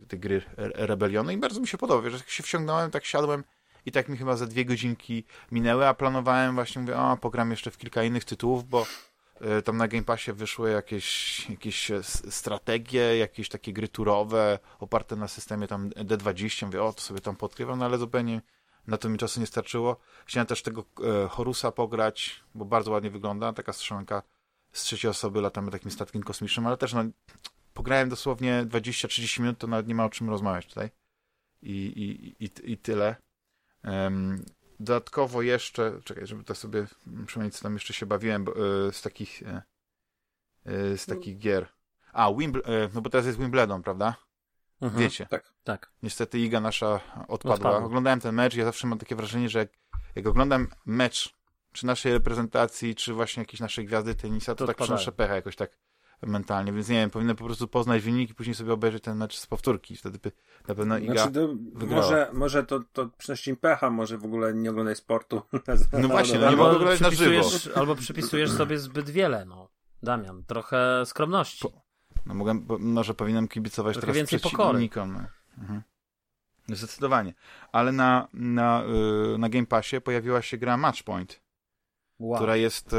Tej 0.09 0.19
gry 0.19 0.43
Re- 0.57 0.87
Rebeliony 0.87 1.33
i 1.33 1.37
bardzo 1.37 1.61
mi 1.61 1.69
się 1.69 1.79
podoba, 1.79 2.03
wiesz, 2.03 2.13
jak 2.13 2.31
się 2.31 2.43
wsiągnąłem, 2.43 2.91
tak 2.91 3.05
siadłem 3.05 3.45
i 3.87 3.93
tak 3.93 4.09
mi 4.09 4.17
chyba 4.17 4.37
za 4.37 4.47
dwie 4.47 4.65
godzinki 4.65 5.25
minęły, 5.53 5.87
a 5.87 5.95
planowałem 5.95 6.55
właśnie, 6.55 6.83
mówię, 6.83 6.97
o, 6.97 7.17
pogram 7.17 7.51
jeszcze 7.51 7.71
w 7.71 7.79
kilka 7.79 8.03
innych 8.03 8.25
tytułów, 8.25 8.69
bo 8.69 8.87
e, 9.41 9.63
tam 9.63 9.77
na 9.77 9.89
Game 9.89 10.05
Passie 10.05 10.33
wyszły 10.33 10.71
jakieś, 10.71 11.51
jakieś 11.51 11.91
strategie, 12.31 13.19
jakieś 13.19 13.49
takie 13.49 13.73
gry 13.73 13.89
turowe, 13.89 14.59
oparte 14.79 15.17
na 15.17 15.29
systemie 15.29 15.67
tam 15.67 15.91
D20, 15.91 16.67
mówię, 16.67 16.83
o, 16.83 16.93
to 16.93 17.01
sobie 17.01 17.21
tam 17.21 17.37
podkrywam, 17.37 17.79
no 17.79 17.85
ale 17.85 17.99
zupełnie 17.99 18.41
na 18.87 18.99
to 18.99 19.09
mi 19.09 19.19
czasu 19.19 19.41
nie 19.41 19.47
starczyło. 19.47 19.97
Chciałem 20.27 20.47
też 20.47 20.63
tego 20.63 20.85
e, 21.25 21.29
Horusa 21.29 21.73
pograć, 21.73 22.41
bo 22.55 22.65
bardzo 22.65 22.91
ładnie 22.91 23.11
wygląda, 23.11 23.53
taka 23.53 23.73
strzelanka 23.73 24.23
z 24.73 24.83
trzeciej 24.83 25.11
osoby, 25.11 25.41
latamy 25.41 25.71
takim 25.71 25.91
statkiem 25.91 26.23
kosmicznym, 26.23 26.67
ale 26.67 26.77
też 26.77 26.93
no, 26.93 27.05
pograłem 27.75 28.09
dosłownie 28.09 28.67
20-30 28.69 29.41
minut, 29.41 29.59
to 29.59 29.67
nawet 29.67 29.89
nie 29.89 29.95
ma 29.95 30.05
o 30.05 30.11
czym 30.11 30.31
rozmawiać 30.31 30.67
tutaj. 30.67 30.91
I, 31.63 31.73
i, 31.73 32.45
i, 32.45 32.73
i 32.73 32.79
tyle. 32.79 33.17
Em, 33.83 34.45
dodatkowo 34.81 35.43
jeszcze, 35.43 36.01
czekaj, 36.05 36.27
żeby 36.27 36.45
to 36.45 36.55
sobie 36.55 36.87
przypomnieć, 37.27 37.57
co 37.57 37.63
tam 37.63 37.75
jeszcze 37.75 37.95
się 37.95 38.07
bawiłem, 38.07 38.45
bo, 38.45 38.53
e, 38.53 38.93
z 38.93 39.03
takich 39.03 39.43
e, 39.43 39.63
z 40.97 41.07
takich 41.07 41.39
gier. 41.39 41.67
A, 42.13 42.33
Wimbl 42.33 42.63
no 42.95 43.01
bo 43.01 43.11
teraz 43.11 43.27
jest 43.27 43.39
Wimbledon, 43.39 43.83
prawda? 43.83 44.15
Mhm. 44.81 45.03
Wiecie. 45.03 45.27
Tak. 45.27 45.53
Tak. 45.65 45.93
Niestety 46.03 46.39
Iga 46.39 46.61
nasza 46.61 47.01
odpadła. 47.29 47.55
Odpadła. 47.55 47.85
Oglądałem 47.85 48.21
ten 48.21 48.35
mecz 48.35 48.55
i 48.55 48.59
ja 48.59 48.65
zawsze 48.65 48.87
mam 48.87 48.99
takie 48.99 49.17
wrażenie, 49.17 49.49
że 49.49 49.59
jak, 49.59 49.69
jak 50.15 50.27
oglądam 50.27 50.69
mecz 50.87 51.40
czy 51.73 51.87
naszej 51.87 52.13
reprezentacji, 52.13 52.95
czy 52.95 53.13
właśnie 53.15 53.41
jakiejś 53.41 53.61
naszej 53.61 53.85
gwiazdy 53.87 54.15
tenisa, 54.15 54.55
to, 54.55 54.59
To 54.59 54.67
tak 54.67 54.75
odpadają. 54.75 54.87
przenoszę 54.99 55.13
pecha 55.13 55.35
jakoś 55.35 55.57
tak 55.57 55.79
mentalnie, 56.23 56.73
więc 56.73 56.89
nie 56.89 56.97
wiem, 56.97 57.11
powinien 57.11 57.37
po 57.37 57.45
prostu 57.45 57.69
poznać 57.69 58.03
wynik 58.03 58.31
i 58.31 58.35
później 58.35 58.55
sobie 58.55 58.73
obejrzeć 58.73 59.03
ten 59.05 59.17
mecz 59.17 59.39
z 59.39 59.47
powtórki. 59.47 59.97
Wtedy 59.97 60.19
by 60.19 60.33
na 60.69 60.75
pewno 60.75 60.99
Iga... 60.99 61.13
Znaczy, 61.15 61.33
to, 61.33 61.87
może, 61.87 62.31
może 62.33 62.65
to, 62.65 62.81
to 62.93 63.09
przynosi 63.19 63.51
im 63.51 63.57
pecha, 63.57 63.91
może 63.91 64.19
w 64.19 64.25
ogóle 64.25 64.55
nie 64.55 64.71
oglądaj 64.71 64.97
sportu. 64.97 65.43
No 66.03 66.09
właśnie, 66.09 66.35
no 66.35 66.41
nie 66.41 66.47
Albo 66.49 66.63
mogę 66.63 66.77
oglądać 66.77 67.01
na 67.01 67.11
żywo. 67.11 67.31
przypisujesz, 67.43 67.77
albo 67.77 67.95
przypisujesz 67.95 68.51
sobie 68.51 68.79
zbyt 68.79 69.11
wiele, 69.11 69.45
no. 69.45 69.69
Damian, 70.03 70.45
trochę 70.45 71.03
skromności. 71.07 71.63
Po- 71.63 71.83
No 72.27 72.35
mogę, 72.35 72.61
bo- 72.61 72.79
może 72.79 73.15
powinienem 73.15 73.49
kibicować 73.49 73.95
Trochę 73.95 74.07
teraz 74.07 74.17
więcej 74.17 74.39
przeciwnikom. 74.39 75.13
No. 75.13 75.21
Mhm. 75.59 75.83
Zdecydowanie. 76.69 77.35
Ale 77.73 77.93
na, 77.93 78.29
na, 78.35 78.83
y, 79.35 79.39
na 79.39 79.49
Game 79.49 79.67
Passie 79.67 80.01
pojawiła 80.01 80.43
się 80.43 80.59
gra 80.59 80.77
Matchpoint. 80.77 81.41
Wow. 82.21 82.37
która 82.37 82.57
jest 82.57 82.93
e, 82.93 82.97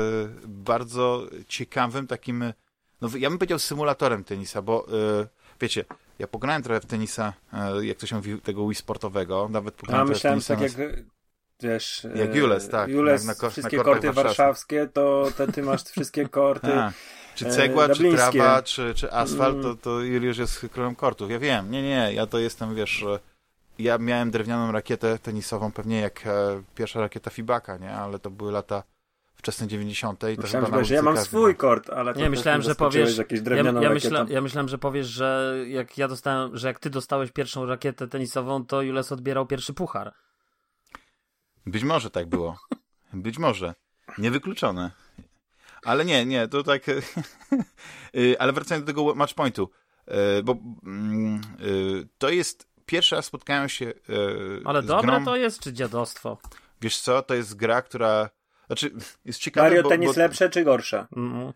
bardzo 0.47 1.27
ciekawym 1.47 2.07
takim, 2.07 2.43
e, 2.43 2.53
no 3.01 3.09
ja 3.17 3.29
bym 3.29 3.39
powiedział 3.39 3.59
symulatorem 3.59 4.23
tenisa, 4.23 4.61
bo 4.61 4.87
e, 4.87 5.27
wiecie, 5.61 5.85
ja 6.19 6.27
pograłem 6.27 6.63
trochę 6.63 6.79
w 6.81 6.85
tenisa, 6.85 7.33
jak 7.81 7.97
to 7.97 8.07
się 8.07 8.15
mówi, 8.15 8.41
tego 8.41 8.67
Wii 8.67 8.75
sportowego, 8.75 9.49
nawet 9.51 9.73
A 9.77 9.77
pograłem 9.77 10.07
w 10.07 10.09
myślałem 10.09 10.39
tenisa 10.39 10.55
tak 10.55 10.61
jak 10.61 11.03
wiesz... 11.59 12.07
Jak 12.15 12.35
Jules, 12.35 12.69
tak, 12.69 12.89
Jules, 12.89 13.25
na 13.25 13.33
na 13.43 13.49
wszystkie 13.49 13.77
korty 13.77 14.11
warszawskie, 14.11 14.87
to, 14.93 15.27
to 15.37 15.47
ty 15.47 15.63
masz 15.63 15.83
wszystkie 15.83 16.29
korty. 16.29 16.73
A, 16.79 16.91
czy 17.35 17.45
cegła, 17.45 17.89
czy 17.89 18.11
trawa, 18.11 18.61
czy, 18.61 18.93
czy 18.95 19.11
asfalt, 19.11 19.61
to, 19.61 19.67
Mm. 19.67 19.77
to 19.77 20.01
Juliusz 20.01 20.37
jest 20.37 20.67
królem 20.73 20.95
kortów. 20.95 21.31
Ja 21.31 21.39
wiem, 21.39 21.71
nie, 21.71 21.81
nie, 21.81 22.13
ja 22.13 22.27
to 22.27 22.39
jestem, 22.39 22.75
wiesz, 22.75 23.05
ja 23.79 23.97
miałem 23.97 24.31
drewnianą 24.31 24.71
rakietę 24.71 25.19
tenisową, 25.19 25.71
pewnie 25.71 26.01
jak 26.01 26.23
pierwsza 26.75 26.99
rakieta 26.99 27.29
Fibaka, 27.29 27.77
nie, 27.77 27.91
ale 27.93 28.19
to 28.19 28.29
były 28.29 28.51
lata 28.51 28.83
wczesne 29.35 29.67
90. 29.67 30.23
i 30.33 30.35
to 30.35 30.41
Myślałem, 30.41 30.65
chyba 30.65 30.83
że, 30.83 30.95
ja 30.95 31.01
mam 31.01 31.17
swój 31.17 31.55
kort, 31.55 31.89
ale 31.89 32.13
Nie, 32.13 32.29
myślałem, 32.29 32.61
że 32.61 32.75
powiesz- 32.75 33.17
jakieś 33.17 33.39
Ja, 33.39 33.43
drewnianą 33.45 33.81
ja, 33.81 33.89
rakietą. 33.89 34.09
myśla, 34.09 34.25
ja 34.29 34.41
myślałem, 34.41 34.67
że 34.67 34.77
powiesz, 34.77 35.07
że 35.07 35.55
jak 35.67 35.97
ja 35.97 36.07
dostałem, 36.07 36.57
że 36.57 36.67
jak 36.67 36.79
ty 36.79 36.89
dostałeś 36.89 37.31
pierwszą 37.31 37.65
rakietę 37.65 38.07
tenisową, 38.07 38.65
to 38.65 38.81
Jules 38.81 39.11
odbierał 39.11 39.45
pierwszy 39.45 39.73
puchar. 39.73 40.13
Być 41.65 41.83
może 41.83 42.09
tak 42.09 42.27
było. 42.29 42.57
Być 43.13 43.37
może. 43.37 43.73
Niewykluczone. 44.17 44.91
Ale 45.83 46.05
nie, 46.05 46.25
nie, 46.25 46.47
to 46.47 46.63
tak... 46.63 46.81
Y, 48.15 48.35
ale 48.39 48.53
wracając 48.53 48.85
do 48.85 48.93
tego 48.93 49.15
matchpointu, 49.15 49.69
y, 50.39 50.43
bo 50.43 50.57
mm, 50.83 51.41
y, 51.61 52.07
to 52.17 52.29
jest... 52.29 52.71
Pierwszy 52.85 53.15
raz 53.15 53.25
spotkałem 53.25 53.69
się 53.69 53.93
Ale 54.65 54.83
dobre 54.83 55.11
grą... 55.11 55.25
to 55.25 55.35
jest, 55.35 55.59
czy 55.59 55.73
dziadostwo? 55.73 56.37
Wiesz 56.81 56.97
co, 56.99 57.21
to 57.21 57.35
jest 57.35 57.55
gra, 57.55 57.81
która... 57.81 58.29
Znaczy, 58.71 58.91
jest 59.25 59.39
ciekawe, 59.39 59.67
Mario 59.67 59.83
bo, 59.83 59.89
Tennis 59.89 60.15
bo... 60.15 60.21
lepsze 60.21 60.49
czy 60.49 60.63
gorsze? 60.63 61.07
Mm. 61.15 61.53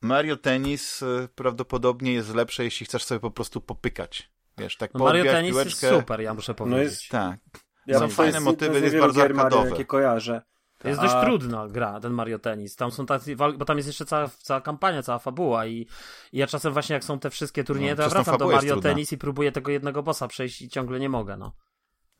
Mario 0.00 0.36
Tennis 0.36 1.04
prawdopodobnie 1.34 2.12
jest 2.12 2.34
lepsze, 2.34 2.64
jeśli 2.64 2.86
chcesz 2.86 3.04
sobie 3.04 3.20
po 3.20 3.30
prostu 3.30 3.60
popykać. 3.60 4.30
Wiesz, 4.58 4.76
tak 4.76 4.94
no 4.94 5.04
Mario 5.04 5.24
Tennis 5.24 5.50
piłeczkę. 5.50 5.86
jest 5.86 6.00
super, 6.00 6.20
ja 6.20 6.34
muszę 6.34 6.54
powiedzieć. 6.54 6.76
No 6.76 6.82
jest, 6.82 7.08
tak. 7.08 7.38
Ja 7.86 7.98
Są 7.98 8.08
fajne 8.08 8.40
motywy, 8.40 8.80
jest 8.80 8.96
bardzo 8.96 9.22
arkadowe. 9.22 9.56
Mario, 9.56 9.70
jakie 9.70 9.84
kojarzę. 9.84 10.42
To 10.78 10.88
jest 10.88 11.00
dość 11.00 11.14
trudna 11.24 11.68
gra, 11.68 12.00
ten 12.00 12.12
Mario 12.12 12.38
Tennis. 12.38 12.76
Tam 12.76 12.90
są 12.90 13.06
tacy, 13.06 13.36
bo 13.36 13.64
tam 13.64 13.76
jest 13.76 13.86
jeszcze 13.86 14.04
cała, 14.04 14.28
cała 14.28 14.60
kampania, 14.60 15.02
cała 15.02 15.18
fabuła 15.18 15.66
i, 15.66 15.86
i 16.32 16.38
ja 16.38 16.46
czasem 16.46 16.72
właśnie 16.72 16.94
jak 16.94 17.04
są 17.04 17.18
te 17.18 17.30
wszystkie 17.30 17.64
turnieje, 17.64 17.92
no, 17.92 17.96
to 17.96 18.02
ja 18.02 18.08
wracam 18.08 18.38
do 18.38 18.48
Mario 18.48 18.80
Tennis 18.80 19.12
i 19.12 19.18
próbuję 19.18 19.52
tego 19.52 19.70
jednego 19.70 20.02
bossa 20.02 20.28
przejść 20.28 20.62
i 20.62 20.68
ciągle 20.68 21.00
nie 21.00 21.08
mogę, 21.08 21.36
no. 21.36 21.52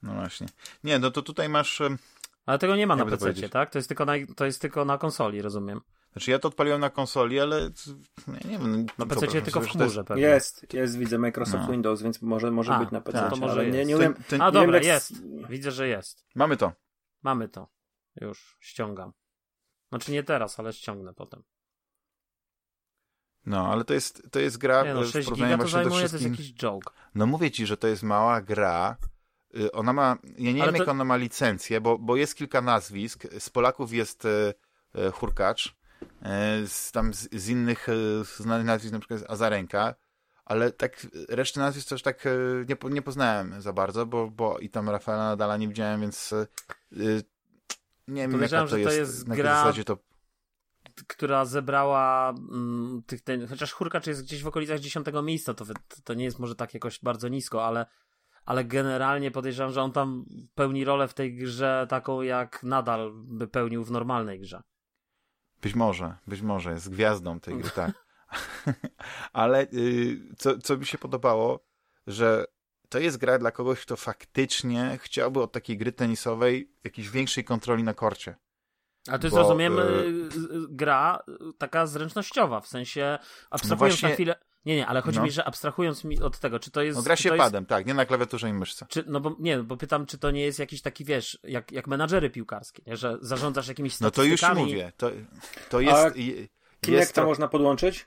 No 0.03 0.15
właśnie. 0.15 0.47
Nie, 0.85 0.99
no 0.99 1.11
to 1.11 1.23
tutaj 1.23 1.49
masz... 1.49 1.83
Ale 2.47 2.59
tego 2.59 2.77
nie 2.77 2.87
ma 2.87 2.97
na 2.97 3.05
PC, 3.05 3.49
tak? 3.49 3.71
To 3.71 3.79
jest, 3.79 3.89
tylko 3.89 4.05
na, 4.05 4.13
to 4.37 4.45
jest 4.45 4.61
tylko 4.61 4.85
na 4.85 4.99
konsoli, 4.99 5.43
rozumiem. 5.43 5.81
Znaczy 6.13 6.31
ja 6.31 6.39
to 6.39 6.49
odpaliłem 6.49 6.81
na 6.81 6.91
konsoli, 6.91 7.41
ale 7.41 7.71
nie, 8.29 8.51
nie 8.51 8.59
wiem. 8.59 8.87
Na 8.99 9.07
PC 9.07 9.43
tylko 9.43 9.61
w 9.61 9.69
chmurze 9.69 10.01
jest... 10.01 10.09
pewnie. 10.09 10.23
Jest, 10.23 10.75
jest, 10.75 10.99
widzę 10.99 11.19
Microsoft 11.19 11.65
no. 11.67 11.73
Windows, 11.73 12.03
więc 12.03 12.23
może, 12.23 12.51
może 12.51 12.75
A, 12.75 12.79
być 12.79 12.91
na 12.91 13.01
PC. 13.01 13.19
Tak, 13.19 13.31
to 13.31 13.37
może 13.37 13.67
nie, 13.67 13.85
nie 13.85 13.97
wiem, 13.97 14.15
ten, 14.29 14.43
A 14.43 14.51
dobra, 14.51 14.81
wiem, 14.81 14.89
jest. 14.89 15.13
Widzę, 15.49 15.71
że 15.71 15.89
jest. 15.89 16.25
Mamy 16.35 16.57
to. 16.57 16.73
Mamy 17.23 17.49
to. 17.49 17.69
Już 18.21 18.57
ściągam. 18.61 19.13
Znaczy 19.89 20.13
nie 20.13 20.23
teraz, 20.23 20.61
ale 20.61 20.73
ściągnę 20.73 21.15
potem. 21.15 21.43
No, 23.47 23.73
ale 23.73 23.85
to 23.85 23.95
jest, 23.95 24.29
to 24.31 24.41
jest 24.41 24.59
gra 24.59 24.85
nie 24.85 24.95
no, 24.95 25.05
6 25.05 25.33
giga 25.33 25.59
to 25.59 25.69
zajmuje, 25.69 25.99
wszystkim... 25.99 26.21
to 26.21 26.27
jest 26.29 26.41
jakiś 26.41 26.55
joke. 26.55 26.93
No 27.15 27.27
mówię 27.27 27.51
ci, 27.51 27.67
że 27.67 27.77
to 27.77 27.89
jest 27.89 28.03
mała 28.03 28.41
gra. 28.41 28.97
Y, 29.57 29.73
ona 29.73 29.93
ma, 29.93 30.19
ja 30.39 30.53
nie 30.53 30.63
ale 30.63 30.73
wiem 30.73 30.79
to... 30.79 30.83
jak 30.83 30.89
ona 30.89 31.05
ma 31.05 31.17
licencję, 31.17 31.81
bo, 31.81 31.99
bo 31.99 32.17
jest 32.17 32.35
kilka 32.35 32.61
nazwisk. 32.61 33.27
Z 33.39 33.51
Polaków 33.51 33.93
jest 33.93 34.25
e, 34.25 34.55
e, 34.95 35.11
Hurkacz, 35.11 35.75
z, 36.67 36.93
tam 36.93 37.15
z, 37.15 37.29
z 37.33 37.49
innych 37.49 37.87
znanych 38.39 38.67
nazwisk 38.67 38.93
na 38.93 38.99
przykład 38.99 39.21
jest 39.21 39.31
Azarenka, 39.31 39.95
ale 40.45 40.73
tak 40.73 41.07
reszty 41.29 41.61
nazwisk 41.61 41.89
też 41.89 42.03
tak 42.03 42.25
nie, 42.69 42.91
nie 42.91 43.03
poznałem 43.03 43.63
za 43.63 43.73
bardzo, 43.73 44.07
bo, 44.07 44.31
bo 44.31 44.59
i 44.59 44.71
tam 44.71 44.91
Rafaela 44.91 45.25
Nadala 45.25 45.57
nie 45.57 45.69
widziałem, 45.69 46.01
więc 46.01 46.35
nie 48.09 48.29
wiem, 48.29 48.43
jaka 48.43 48.61
to, 48.61 48.67
że 48.67 48.81
jest, 48.81 48.91
to 48.91 49.01
jest 49.01 49.29
na 49.29 49.37
gra, 49.37 49.57
zasadzie 49.57 49.85
to... 49.85 49.99
która 51.07 51.45
zebrała 51.45 52.31
mm, 52.31 53.03
tych, 53.07 53.21
ten, 53.21 53.49
chociaż 53.49 53.73
Hurkacz 53.73 54.07
jest 54.07 54.23
gdzieś 54.23 54.43
w 54.43 54.47
okolicach 54.47 54.81
dziesiątego 54.81 55.23
miejsca, 55.23 55.55
to, 55.55 55.65
to 56.05 56.15
nie 56.15 56.25
jest 56.25 56.39
może 56.39 56.55
tak 56.55 56.75
jakoś 56.75 57.01
bardzo 57.03 57.29
nisko, 57.29 57.67
ale, 57.67 57.87
ale 58.45 58.65
generalnie 58.65 59.31
podejrzewam, 59.31 59.73
że 59.73 59.83
on 59.83 59.93
tam 59.93 60.25
pełni 60.55 60.85
rolę 60.85 61.09
w 61.09 61.15
tej 61.15 61.35
grze 61.35 61.87
taką, 61.89 62.23
jak 62.23 62.63
nadal 62.63 63.13
by 63.15 63.49
pełnił 63.49 63.85
w 63.85 63.91
normalnej 63.91 64.41
grze. 64.41 64.63
Być 65.63 65.75
może, 65.75 66.17
być 66.27 66.43
może, 66.43 66.71
jest 66.71 66.91
gwiazdą 66.91 67.41
tej 67.41 67.59
gry, 67.59 67.71
tak. 67.71 68.05
ale 69.33 69.67
y, 69.73 70.35
co, 70.39 70.59
co 70.59 70.77
mi 70.77 70.87
się 70.87 70.99
podobało, 70.99 71.65
że 72.07 72.45
to 72.89 72.99
jest 72.99 73.17
gra 73.17 73.39
dla 73.39 73.51
kogoś, 73.51 73.81
kto 73.81 73.97
faktycznie 73.97 74.99
chciałby 75.03 75.43
od 75.43 75.53
takiej 75.53 75.79
gry 75.79 75.93
tenisowej 75.93 76.73
jakiejś 76.85 77.11
większej 77.11 77.45
kontroli 77.45 77.83
na 77.83 77.95
korcie. 77.95 78.37
A 79.09 79.19
to 79.19 79.27
jest, 79.27 79.37
Bo, 79.37 79.43
rozumiem, 79.43 79.79
y... 79.79 80.29
gra 80.69 81.23
taka 81.59 81.87
zręcznościowa, 81.87 82.61
w 82.61 82.67
sensie 82.67 83.19
abstrahując 83.51 83.71
no 83.71 83.77
właśnie... 83.77 84.09
na 84.09 84.15
chwilę... 84.15 84.35
Nie, 84.67 84.77
nie, 84.77 84.87
ale 84.87 85.03
chodzi 85.03 85.19
no. 85.19 85.25
mi, 85.25 85.31
że 85.31 85.45
abstrahując 85.45 86.05
mi 86.05 86.21
od 86.21 86.39
tego, 86.39 86.59
czy 86.59 86.71
to 86.71 86.83
jest... 86.83 86.97
No 86.97 87.03
gra 87.03 87.17
się 87.17 87.29
jest... 87.29 87.39
padem, 87.39 87.67
tak, 87.67 87.87
nie 87.87 87.95
na 87.95 88.07
klawiaturze 88.07 88.49
i 88.49 88.53
myszce. 88.53 88.87
Czy, 88.89 89.05
no 89.07 89.21
bo 89.21 89.37
nie, 89.39 89.59
bo 89.59 89.77
pytam, 89.77 90.07
czy 90.07 90.19
to 90.19 90.31
nie 90.31 90.41
jest 90.41 90.59
jakiś 90.59 90.83
taki, 90.83 91.05
wiesz, 91.05 91.39
jak, 91.45 91.73
jak 91.73 91.87
menadżery 91.87 92.31
piłkarskie, 92.31 92.83
nie? 92.87 92.97
że 92.97 93.19
zarządzasz 93.21 93.69
jakimiś 93.69 93.95
statystykami... 93.95 94.31
No 94.31 94.37
to 94.37 94.61
już 94.61 94.67
mówię, 94.67 94.93
to, 94.97 95.11
to 95.71 95.81
jest... 95.81 95.99
A 95.99 96.11
Kinecta 96.87 97.23
to... 97.23 97.29
można 97.29 97.49
podłączyć? 97.49 98.07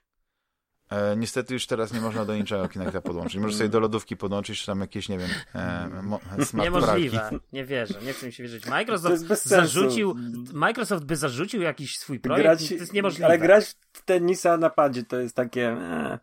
E, 0.90 1.18
niestety 1.18 1.54
już 1.54 1.68
teraz 1.68 1.94
nie 1.94 2.02
można 2.02 2.26
do 2.26 2.36
niczego 2.36 2.70
Kinecta 2.70 3.02
podłączyć. 3.02 3.36
Możesz 3.42 3.58
sobie 3.58 3.70
do 3.70 3.80
lodówki 3.80 4.18
podłączyć, 4.18 4.60
czy 4.60 4.66
tam 4.66 4.82
jakieś, 4.82 5.10
nie 5.10 5.18
wiem, 5.18 5.30
e, 5.56 6.46
smart 6.46 6.64
Niemożliwe. 6.64 7.30
Nie 7.54 7.66
wierzę. 7.66 8.00
Nie 8.02 8.14
chcę 8.14 8.26
mi 8.26 8.34
się 8.34 8.44
wierzyć. 8.44 8.66
Microsoft 8.66 9.46
zarzucił, 9.46 10.16
Microsoft 10.54 11.06
by 11.06 11.16
zarzucił 11.16 11.62
jakiś 11.62 11.98
swój 11.98 12.20
projekt. 12.20 12.44
Grać, 12.44 12.70
to 12.70 12.74
jest 12.74 12.94
niemożliwe. 12.94 13.26
Ale 13.26 13.38
grać 13.38 13.76
w 13.94 14.02
tenisa 14.02 14.58
na 14.58 14.70
padzie 14.70 15.04
to 15.04 15.20
jest 15.20 15.36
takie... 15.36 15.68
E. 15.68 16.20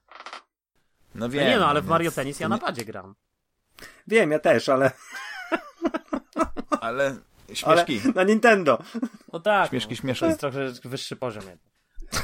No 1.15 1.29
wiem. 1.29 1.45
No 1.45 1.51
nie 1.51 1.59
no, 1.59 1.69
ale 1.69 1.83
w 1.83 1.87
Mario 1.87 2.11
Tennis 2.11 2.41
ja 2.41 2.49
na 2.49 2.59
padzie 2.59 2.85
gram. 2.85 3.15
Wiem, 4.07 4.31
ja 4.31 4.39
też, 4.39 4.69
ale... 4.69 4.91
ale 6.81 7.17
śmieszki. 7.53 8.01
Ale 8.05 8.13
na 8.15 8.23
Nintendo. 8.23 8.79
No 9.33 9.41
tak. 9.41 9.71
Śmieszki, 9.71 9.95
no. 9.95 10.01
śmieszki. 10.01 10.21
To 10.21 10.27
jest 10.27 10.41
trochę 10.41 10.73
wyższy 10.85 11.17
poziom 11.17 11.43
jednak. 11.43 11.74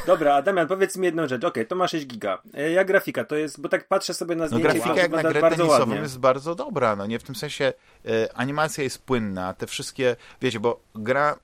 Dobra, 0.06 0.42
Damian, 0.42 0.68
powiedz 0.68 0.96
mi 0.96 1.04
jedną 1.04 1.28
rzecz. 1.28 1.44
Okej, 1.44 1.48
okay, 1.50 1.66
to 1.66 1.76
ma 1.76 1.88
6 1.88 2.06
giga. 2.06 2.42
E, 2.54 2.70
jak 2.70 2.86
grafika? 2.86 3.24
To 3.24 3.36
jest, 3.36 3.60
bo 3.60 3.68
tak 3.68 3.88
patrzę 3.88 4.14
sobie 4.14 4.36
na 4.36 4.48
zdjęcie. 4.48 4.68
No 4.68 4.74
grafika 4.74 5.02
jak 5.02 5.10
na 5.10 5.22
grę 5.22 5.40
bardzo 5.40 5.56
tenisową 5.56 5.80
ładnie. 5.80 5.96
jest 5.96 6.18
bardzo 6.18 6.54
dobra, 6.54 6.96
no 6.96 7.06
nie 7.06 7.18
w 7.18 7.22
tym 7.22 7.34
sensie 7.34 7.72
e, 8.06 8.28
animacja 8.34 8.84
jest 8.84 9.04
płynna, 9.04 9.54
te 9.54 9.66
wszystkie, 9.66 10.16
wiecie, 10.42 10.60
bo 10.60 10.80
gra 10.94 11.38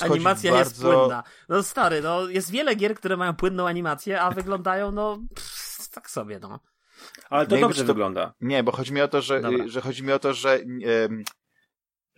Animacja 0.00 0.52
bardzo... 0.52 0.70
jest 0.70 0.82
płynna. 0.82 1.22
No 1.48 1.62
stary, 1.62 2.02
no 2.02 2.28
jest 2.28 2.50
wiele 2.50 2.74
gier, 2.74 2.94
które 2.94 3.16
mają 3.16 3.34
płynną 3.34 3.68
animację, 3.68 4.20
a 4.20 4.30
wyglądają 4.30 4.92
no 4.92 5.18
pff, 5.34 5.88
tak 5.88 6.10
sobie, 6.10 6.38
no. 6.38 6.60
Ale 7.30 7.46
to 7.46 7.54
nie 7.56 7.60
dobrze 7.60 7.82
to... 7.82 7.86
wygląda. 7.86 8.34
Nie, 8.40 8.62
bo 8.62 8.72
chodzi 8.72 8.92
mi 8.92 9.00
o 9.00 9.08
to, 9.08 9.22
że, 9.22 9.42
że 9.66 9.80
chodzi 9.80 10.02
mi 10.02 10.12
o 10.12 10.18
to, 10.18 10.34
że 10.34 10.58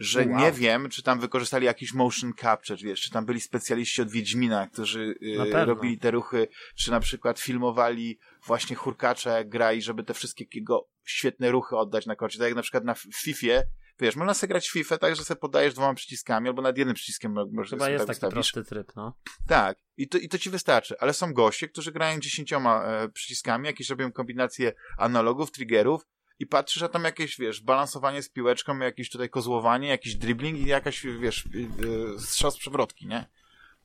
że 0.02 0.26
wow. 0.26 0.38
nie 0.38 0.52
wiem, 0.52 0.88
czy 0.88 1.02
tam 1.02 1.20
wykorzystali 1.20 1.66
jakiś 1.66 1.94
motion 1.94 2.32
capture, 2.40 2.82
wiesz, 2.82 3.00
czy 3.00 3.10
tam 3.10 3.26
byli 3.26 3.40
specjaliści 3.40 4.02
od 4.02 4.10
Wiedźmina, 4.10 4.66
którzy 4.66 5.14
y, 5.22 5.64
robili 5.64 5.98
te 5.98 6.10
ruchy, 6.10 6.48
czy 6.76 6.90
na 6.90 7.00
przykład 7.00 7.40
filmowali 7.40 8.18
właśnie 8.46 8.76
hurkacza 8.76 9.30
jak 9.30 9.48
gra 9.48 9.72
i 9.72 9.82
żeby 9.82 10.04
te 10.04 10.14
wszystkie 10.14 10.44
jego 10.54 10.88
świetne 11.04 11.50
ruchy 11.50 11.76
oddać 11.76 12.06
na 12.06 12.16
korcie. 12.16 12.38
Tak 12.38 12.46
jak 12.46 12.56
na 12.56 12.62
przykład 12.62 12.84
na 12.84 12.94
Fifie, 12.94 13.62
wiesz, 14.00 14.16
można 14.16 14.34
sobie 14.34 14.48
grać 14.48 14.68
FIFA 14.68 14.98
tak, 14.98 15.16
że 15.16 15.24
sobie 15.24 15.40
podajesz 15.40 15.74
dwoma 15.74 15.94
przyciskami 15.94 16.48
albo 16.48 16.62
nad 16.62 16.78
jednym 16.78 16.94
przyciskiem 16.94 17.34
możesz 17.52 17.70
Chyba 17.70 17.90
jest 17.90 18.06
tak 18.06 18.18
taki 18.18 18.32
prosty 18.32 18.64
tryb, 18.64 18.92
no. 18.96 19.18
Tak, 19.48 19.78
i 19.96 20.08
to, 20.08 20.18
i 20.18 20.28
to 20.28 20.38
ci 20.38 20.50
wystarczy, 20.50 20.94
ale 20.98 21.14
są 21.14 21.32
goście, 21.32 21.68
którzy 21.68 21.92
grają 21.92 22.20
dziesięcioma 22.20 22.84
e, 22.84 23.08
przyciskami, 23.08 23.66
jakieś 23.66 23.90
robią 23.90 24.12
kombinacje 24.12 24.72
analogów, 24.98 25.50
triggerów 25.50 26.06
i 26.42 26.46
patrzysz, 26.46 26.82
a 26.82 26.88
tam 26.88 27.04
jakieś, 27.04 27.38
wiesz, 27.38 27.60
balansowanie 27.60 28.22
z 28.22 28.28
piłeczką, 28.28 28.78
jakieś 28.78 29.10
tutaj 29.10 29.28
kozłowanie, 29.28 29.88
jakiś 29.88 30.14
dribbling 30.14 30.58
i 30.58 30.66
jakaś, 30.66 31.06
wiesz, 31.20 31.48
yy, 31.52 32.20
strzał 32.20 32.50
z 32.50 32.58
przewrotki, 32.58 33.06
nie? 33.06 33.26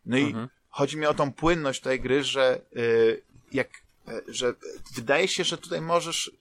No 0.06 0.18
mhm. 0.18 0.46
i 0.46 0.50
chodzi 0.70 0.98
mi 0.98 1.06
o 1.06 1.14
tą 1.14 1.34
płynność 1.34 1.82
tej 1.82 2.02
gry, 2.02 2.24
że 2.24 2.62
yy, 2.72 3.22
jak, 3.52 3.70
yy, 4.08 4.24
że 4.28 4.54
wydaje 4.96 5.28
się, 5.28 5.44
że 5.44 5.58
tutaj 5.58 5.82
możesz 5.82 6.32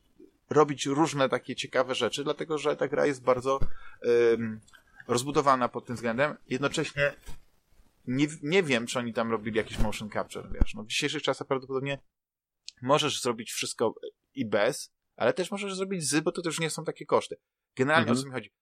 robić 0.50 0.86
różne 0.86 1.28
takie 1.28 1.56
ciekawe 1.56 1.94
rzeczy, 1.94 2.24
dlatego, 2.24 2.58
że 2.58 2.76
ta 2.76 2.88
gra 2.88 3.06
jest 3.06 3.22
bardzo 3.22 3.60
rozbudowana 5.08 5.68
pod 5.68 5.86
tym 5.86 5.96
względem. 5.96 6.36
Jednocześnie 6.48 7.12
nie, 8.06 8.26
nie 8.42 8.62
wiem, 8.62 8.86
czy 8.86 8.98
oni 8.98 9.12
tam 9.12 9.30
robili 9.30 9.56
jakiś 9.56 9.78
motion 9.78 10.10
capture, 10.10 10.48
wiesz. 10.52 10.74
No 10.74 10.82
w 10.82 10.86
dzisiejszych 10.86 11.22
czasach 11.22 11.46
prawdopodobnie 11.46 11.98
możesz 12.82 13.22
zrobić 13.22 13.52
wszystko 13.52 13.94
i 14.34 14.44
bez, 14.44 14.95
ale 15.16 15.32
też 15.32 15.50
możesz 15.50 15.74
zrobić 15.74 16.08
z, 16.08 16.20
bo 16.20 16.32
to 16.32 16.42
też 16.42 16.58
nie 16.58 16.70
są 16.70 16.84
takie 16.84 17.06
koszty. 17.06 17.36
Generalnie 17.76 18.08
mhm. 18.08 18.18
o 18.18 18.20
co 18.20 18.26
mi 18.26 18.34
chodzi? 18.34 18.52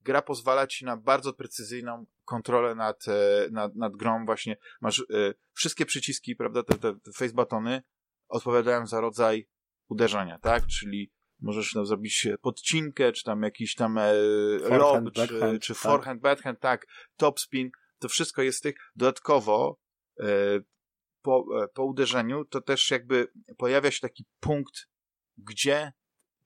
Gra 0.00 0.22
pozwala 0.22 0.66
ci 0.66 0.84
na 0.84 0.96
bardzo 0.96 1.32
precyzyjną 1.32 2.06
kontrolę 2.24 2.74
nad, 2.74 3.08
e, 3.08 3.48
nad, 3.50 3.74
nad 3.74 3.96
grą, 3.96 4.24
właśnie 4.24 4.56
masz 4.80 5.00
e, 5.00 5.34
wszystkie 5.52 5.86
przyciski, 5.86 6.36
prawda, 6.36 6.62
te, 6.62 6.78
te, 6.78 6.94
te 6.94 7.12
face 7.12 7.34
batony 7.34 7.82
odpowiadają 8.28 8.86
za 8.86 9.00
rodzaj 9.00 9.48
uderzenia, 9.88 10.38
tak? 10.38 10.66
Czyli 10.66 11.12
możesz 11.40 11.74
no, 11.74 11.86
zrobić 11.86 12.28
podcinkę, 12.40 13.12
czy 13.12 13.24
tam 13.24 13.42
jakiś 13.42 13.74
tam 13.74 13.98
e, 13.98 14.12
lob, 14.70 15.04
czy, 15.14 15.58
czy 15.62 15.74
tak. 15.74 15.82
forehand, 15.82 16.20
backhand, 16.20 16.60
tak, 16.60 16.86
topspin, 17.16 17.70
to 17.98 18.08
wszystko 18.08 18.42
jest 18.42 18.62
tych. 18.62 18.74
Dodatkowo 18.96 19.78
e, 20.20 20.26
po, 21.22 21.44
e, 21.62 21.68
po 21.68 21.84
uderzeniu 21.84 22.44
to 22.44 22.60
też 22.60 22.90
jakby 22.90 23.32
pojawia 23.58 23.90
się 23.90 24.00
taki 24.00 24.24
punkt, 24.40 24.88
gdzie 25.36 25.92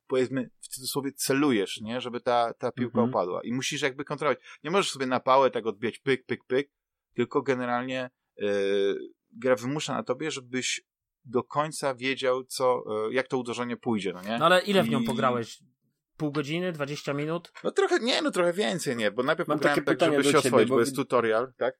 powiedzmy 0.06 0.50
w 0.60 0.68
cudzysłowie 0.68 1.12
celujesz, 1.12 1.80
nie? 1.80 2.00
Żeby 2.00 2.20
ta, 2.20 2.54
ta 2.54 2.72
piłka 2.72 2.98
mhm. 2.98 3.10
opadła. 3.10 3.40
I 3.44 3.52
musisz 3.52 3.82
jakby 3.82 4.04
kontrolować. 4.04 4.38
Nie 4.64 4.70
możesz 4.70 4.90
sobie 4.90 5.06
na 5.06 5.20
pałę 5.20 5.50
tak 5.50 5.66
odbijać 5.66 5.98
pyk, 5.98 6.26
pyk, 6.26 6.44
pyk, 6.44 6.70
tylko 7.14 7.42
generalnie 7.42 8.10
yy, 8.36 8.98
gra 9.30 9.56
wymusza 9.56 9.94
na 9.94 10.02
tobie, 10.02 10.30
żebyś 10.30 10.82
do 11.24 11.42
końca 11.42 11.94
wiedział, 11.94 12.44
co, 12.44 12.84
yy, 13.06 13.14
jak 13.14 13.28
to 13.28 13.38
uderzenie 13.38 13.76
pójdzie, 13.76 14.12
no 14.12 14.22
nie? 14.22 14.38
No 14.38 14.46
ale 14.46 14.60
ile 14.60 14.82
w 14.82 14.88
nią 14.88 15.00
I... 15.00 15.06
pograłeś? 15.06 15.58
Pół 16.16 16.32
godziny, 16.32 16.72
20 16.72 17.12
minut? 17.12 17.52
No 17.64 17.70
trochę, 17.70 18.00
nie, 18.00 18.22
no 18.22 18.30
trochę 18.30 18.52
więcej, 18.52 18.96
nie, 18.96 19.10
bo 19.10 19.22
najpierw 19.22 19.48
Mam 19.48 19.58
pograłem 19.58 19.84
tak, 19.84 20.00
żeby 20.00 20.24
się 20.24 20.38
oswoić, 20.38 20.68
bo, 20.68 20.74
bo 20.74 20.80
jest 20.80 20.96
tutorial, 20.96 21.52
tak? 21.56 21.74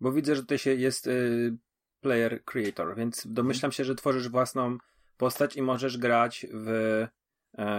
Bo 0.00 0.12
widzę, 0.12 0.36
że 0.36 0.44
to 0.44 0.58
się 0.58 0.74
jest 0.74 1.06
yy, 1.06 1.56
player 2.00 2.44
creator, 2.44 2.96
więc 2.96 3.26
domyślam 3.26 3.72
się, 3.72 3.84
że 3.84 3.94
tworzysz 3.94 4.28
własną 4.28 4.78
postać 5.16 5.56
i 5.56 5.62
możesz 5.62 5.98
grać 5.98 6.46
w 6.52 7.06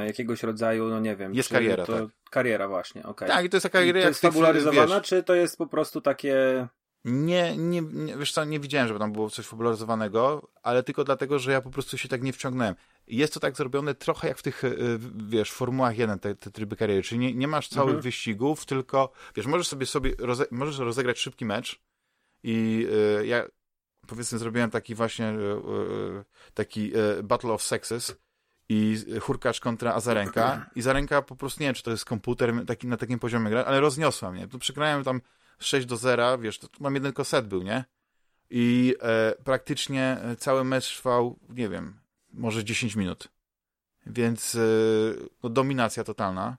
jakiegoś 0.05 0.43
rodzaju, 0.43 0.89
no 0.89 0.99
nie 0.99 1.15
wiem. 1.15 1.35
Jest 1.35 1.49
kariera, 1.49 1.85
to, 1.85 1.99
tak. 1.99 2.09
Kariera 2.29 2.67
właśnie, 2.67 3.01
okej. 3.01 3.11
Okay. 3.11 3.27
Tak, 3.27 3.45
i 3.45 3.49
to 3.49 3.57
jest 3.57 3.63
taka 3.63 3.79
kariera 3.79 4.01
To 4.01 4.07
jest 4.07 4.21
fabularyzowana, 4.21 5.01
czy 5.01 5.23
to 5.23 5.35
jest 5.35 5.57
po 5.57 5.67
prostu 5.67 6.01
takie... 6.01 6.67
Nie, 7.05 7.57
nie, 7.57 7.81
nie, 7.81 8.17
wiesz 8.17 8.31
co, 8.31 8.45
nie 8.45 8.59
widziałem, 8.59 8.87
żeby 8.87 8.99
tam 8.99 9.11
było 9.11 9.29
coś 9.29 9.45
fabularyzowanego, 9.45 10.49
ale 10.61 10.83
tylko 10.83 11.03
dlatego, 11.03 11.39
że 11.39 11.51
ja 11.51 11.61
po 11.61 11.69
prostu 11.69 11.97
się 11.97 12.09
tak 12.09 12.21
nie 12.23 12.33
wciągnąłem. 12.33 12.75
Jest 13.07 13.33
to 13.33 13.39
tak 13.39 13.55
zrobione 13.55 13.95
trochę 13.95 14.27
jak 14.27 14.37
w 14.37 14.41
tych, 14.41 14.63
y, 14.63 14.99
wiesz, 15.15 15.51
Formułach 15.51 15.97
1, 15.97 16.19
te, 16.19 16.35
te 16.35 16.51
tryby 16.51 16.75
kariery, 16.75 17.03
czyli 17.03 17.19
nie, 17.19 17.33
nie 17.33 17.47
masz 17.47 17.69
całych 17.69 17.89
mhm. 17.89 18.01
wyścigów, 18.01 18.65
tylko, 18.65 19.11
wiesz, 19.35 19.45
możesz 19.45 19.67
sobie, 19.67 19.85
sobie 19.85 20.11
roze, 20.19 20.45
możesz 20.51 20.77
rozegrać 20.77 21.19
szybki 21.19 21.45
mecz 21.45 21.81
i 22.43 22.87
y, 23.21 23.27
ja, 23.27 23.45
powiedzmy, 24.07 24.37
zrobiłem 24.37 24.69
taki 24.69 24.95
właśnie, 24.95 25.29
y, 25.29 25.33
y 25.33 26.23
taki 26.53 26.97
y, 26.97 27.23
Battle 27.23 27.53
of 27.53 27.63
Sexes 27.63 28.22
i 28.69 29.05
Hurkacz 29.21 29.59
kontra 29.59 29.93
Azarenka 29.93 30.69
i 30.75 30.81
Zarenka 30.81 31.21
po 31.21 31.35
prostu, 31.35 31.61
nie 31.61 31.67
wiem, 31.67 31.75
czy 31.75 31.83
to 31.83 31.91
jest 31.91 32.05
komputer 32.05 32.53
taki, 32.67 32.87
na 32.87 32.97
takim 32.97 33.19
poziomie 33.19 33.49
gra, 33.49 33.65
ale 33.65 33.79
rozniosła 33.79 34.31
mnie. 34.31 34.47
Tu 34.47 34.59
przegrałem 34.59 35.03
tam 35.03 35.21
6 35.59 35.85
do 35.85 35.97
0, 35.97 36.37
wiesz, 36.37 36.59
to 36.59 36.67
mam 36.79 36.93
jeden 36.93 37.13
koset 37.13 37.47
był, 37.47 37.61
nie? 37.61 37.85
I 38.49 38.95
e, 39.01 39.35
praktycznie 39.43 40.17
cały 40.37 40.63
mecz 40.63 40.97
trwał, 40.97 41.39
nie 41.49 41.69
wiem, 41.69 41.99
może 42.33 42.63
10 42.63 42.95
minut. 42.95 43.27
Więc 44.05 44.55
e, 44.55 44.59
no, 45.43 45.49
dominacja 45.49 46.03
totalna. 46.03 46.57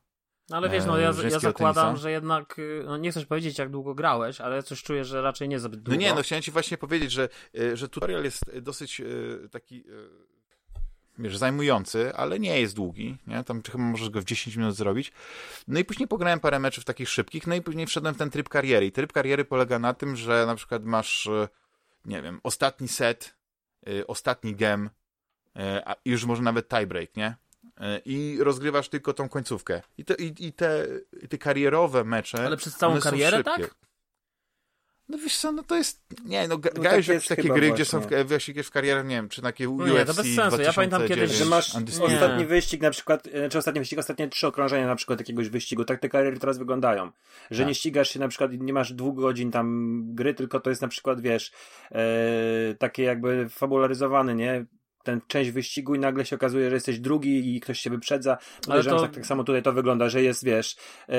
No 0.50 0.56
ale 0.56 0.68
wiesz, 0.68 0.84
no 0.86 0.98
ja, 0.98 1.12
ja 1.30 1.38
zakładam, 1.38 1.86
tenisa. 1.86 2.02
że 2.02 2.10
jednak, 2.10 2.58
y, 2.58 2.82
no 2.86 2.96
nie 2.96 3.10
chcesz 3.10 3.26
powiedzieć 3.26 3.58
jak 3.58 3.70
długo 3.70 3.94
grałeś, 3.94 4.40
ale 4.40 4.62
coś 4.62 4.82
czuję, 4.82 5.04
że 5.04 5.22
raczej 5.22 5.48
nie 5.48 5.60
zbyt 5.60 5.80
długo. 5.80 5.90
No 5.90 5.96
nie, 5.96 6.14
no 6.14 6.22
chciałem 6.22 6.42
ci 6.42 6.50
właśnie 6.50 6.78
powiedzieć, 6.78 7.12
że, 7.12 7.28
e, 7.58 7.76
że 7.76 7.88
tutorial 7.88 8.24
jest 8.24 8.58
dosyć 8.58 9.00
e, 9.00 9.04
taki 9.48 9.84
wiesz, 11.18 11.36
zajmujący, 11.36 12.14
ale 12.14 12.38
nie 12.40 12.60
jest 12.60 12.74
długi, 12.74 13.18
nie? 13.26 13.44
Tam 13.44 13.62
chyba 13.62 13.84
możesz 13.84 14.10
go 14.10 14.20
w 14.20 14.24
10 14.24 14.56
minut 14.56 14.76
zrobić. 14.76 15.12
No 15.68 15.78
i 15.78 15.84
później 15.84 16.08
pograłem 16.08 16.40
parę 16.40 16.58
meczów 16.58 16.84
takich 16.84 17.08
szybkich, 17.08 17.46
no 17.46 17.54
i 17.54 17.62
później 17.62 17.86
wszedłem 17.86 18.14
w 18.14 18.18
ten 18.18 18.30
tryb 18.30 18.48
kariery. 18.48 18.86
I 18.86 18.92
tryb 18.92 19.12
kariery 19.12 19.44
polega 19.44 19.78
na 19.78 19.94
tym, 19.94 20.16
że 20.16 20.46
na 20.46 20.54
przykład 20.54 20.84
masz, 20.84 21.26
e, 21.26 21.48
nie 22.04 22.22
wiem, 22.22 22.40
ostatni 22.42 22.88
set, 22.88 23.34
y, 23.88 24.06
ostatni 24.06 24.54
gem, 24.54 24.90
y, 25.56 25.60
a 25.84 25.96
już 26.04 26.24
może 26.24 26.42
nawet 26.42 26.68
tiebreak, 26.68 27.16
nie? 27.16 27.36
I 28.04 28.38
rozgrywasz 28.40 28.88
tylko 28.88 29.12
tą 29.12 29.28
końcówkę. 29.28 29.82
I 29.98 30.04
te, 30.04 30.14
i, 30.14 30.46
i 30.46 30.52
te, 30.52 30.86
i 31.22 31.28
te 31.28 31.38
karierowe 31.38 32.04
mecze. 32.04 32.46
Ale 32.46 32.56
przez 32.56 32.76
całą 32.76 33.00
karierę, 33.00 33.44
tak? 33.44 33.74
No 35.08 35.18
wiesz 35.18 35.36
co, 35.36 35.52
no 35.52 35.62
to 35.62 35.76
jest, 35.76 36.04
nie, 36.24 36.48
no, 36.48 36.54
no 36.54 36.82
grałeś 36.82 37.06
tak 37.06 37.22
w 37.22 37.28
takie 37.28 37.48
gry, 37.48 37.72
gdzie 37.72 37.84
są 37.84 38.00
w, 38.00 38.06
w, 38.06 38.66
w 38.66 38.70
karierę, 38.70 39.04
nie 39.04 39.16
wiem, 39.16 39.28
czy 39.28 39.42
na 39.42 39.48
takie 39.48 39.68
UFC 39.68 39.88
no 39.88 39.98
nie, 39.98 40.04
to 40.04 40.14
bez 40.14 40.34
sensu, 40.34 40.60
ja 40.60 40.72
pamiętam 40.72 41.08
kiedyś, 41.08 41.30
że 41.30 41.44
masz 41.44 41.72
ostatni 42.00 42.46
wyścig 42.46 42.82
na 42.82 42.90
przykład, 42.90 43.28
czy 43.50 43.58
ostatni 43.58 43.80
wyścig, 43.80 43.98
ostatnie 43.98 44.28
trzy 44.28 44.46
okrążenia 44.46 44.86
na 44.86 44.96
przykład 44.96 45.18
jakiegoś 45.18 45.48
wyścigu, 45.48 45.84
tak 45.84 46.00
te 46.00 46.08
kariery 46.08 46.38
teraz 46.38 46.58
wyglądają, 46.58 47.10
że 47.50 47.62
tak. 47.62 47.68
nie 47.68 47.74
ścigasz 47.74 48.10
się 48.10 48.20
na 48.20 48.28
przykład, 48.28 48.50
nie 48.52 48.72
masz 48.72 48.92
dwóch 48.92 49.16
godzin 49.16 49.50
tam 49.50 50.00
gry, 50.14 50.34
tylko 50.34 50.60
to 50.60 50.70
jest 50.70 50.82
na 50.82 50.88
przykład, 50.88 51.20
wiesz, 51.20 51.52
e, 51.92 52.74
takie 52.78 53.02
jakby 53.02 53.48
fabularyzowane, 53.48 54.34
nie, 54.34 54.66
ten 55.02 55.20
część 55.26 55.50
wyścigu 55.50 55.94
i 55.94 55.98
nagle 55.98 56.26
się 56.26 56.36
okazuje, 56.36 56.68
że 56.70 56.74
jesteś 56.76 56.98
drugi 56.98 57.56
i 57.56 57.60
ktoś 57.60 57.80
się 57.80 57.90
wyprzedza. 57.90 58.38
Ale 58.68 58.84
to... 58.84 59.00
tak, 59.00 59.14
tak 59.14 59.26
samo 59.26 59.44
tutaj 59.44 59.62
to 59.62 59.72
wygląda, 59.72 60.08
że 60.08 60.22
jest, 60.22 60.44
wiesz, 60.44 60.76
e, 61.08 61.16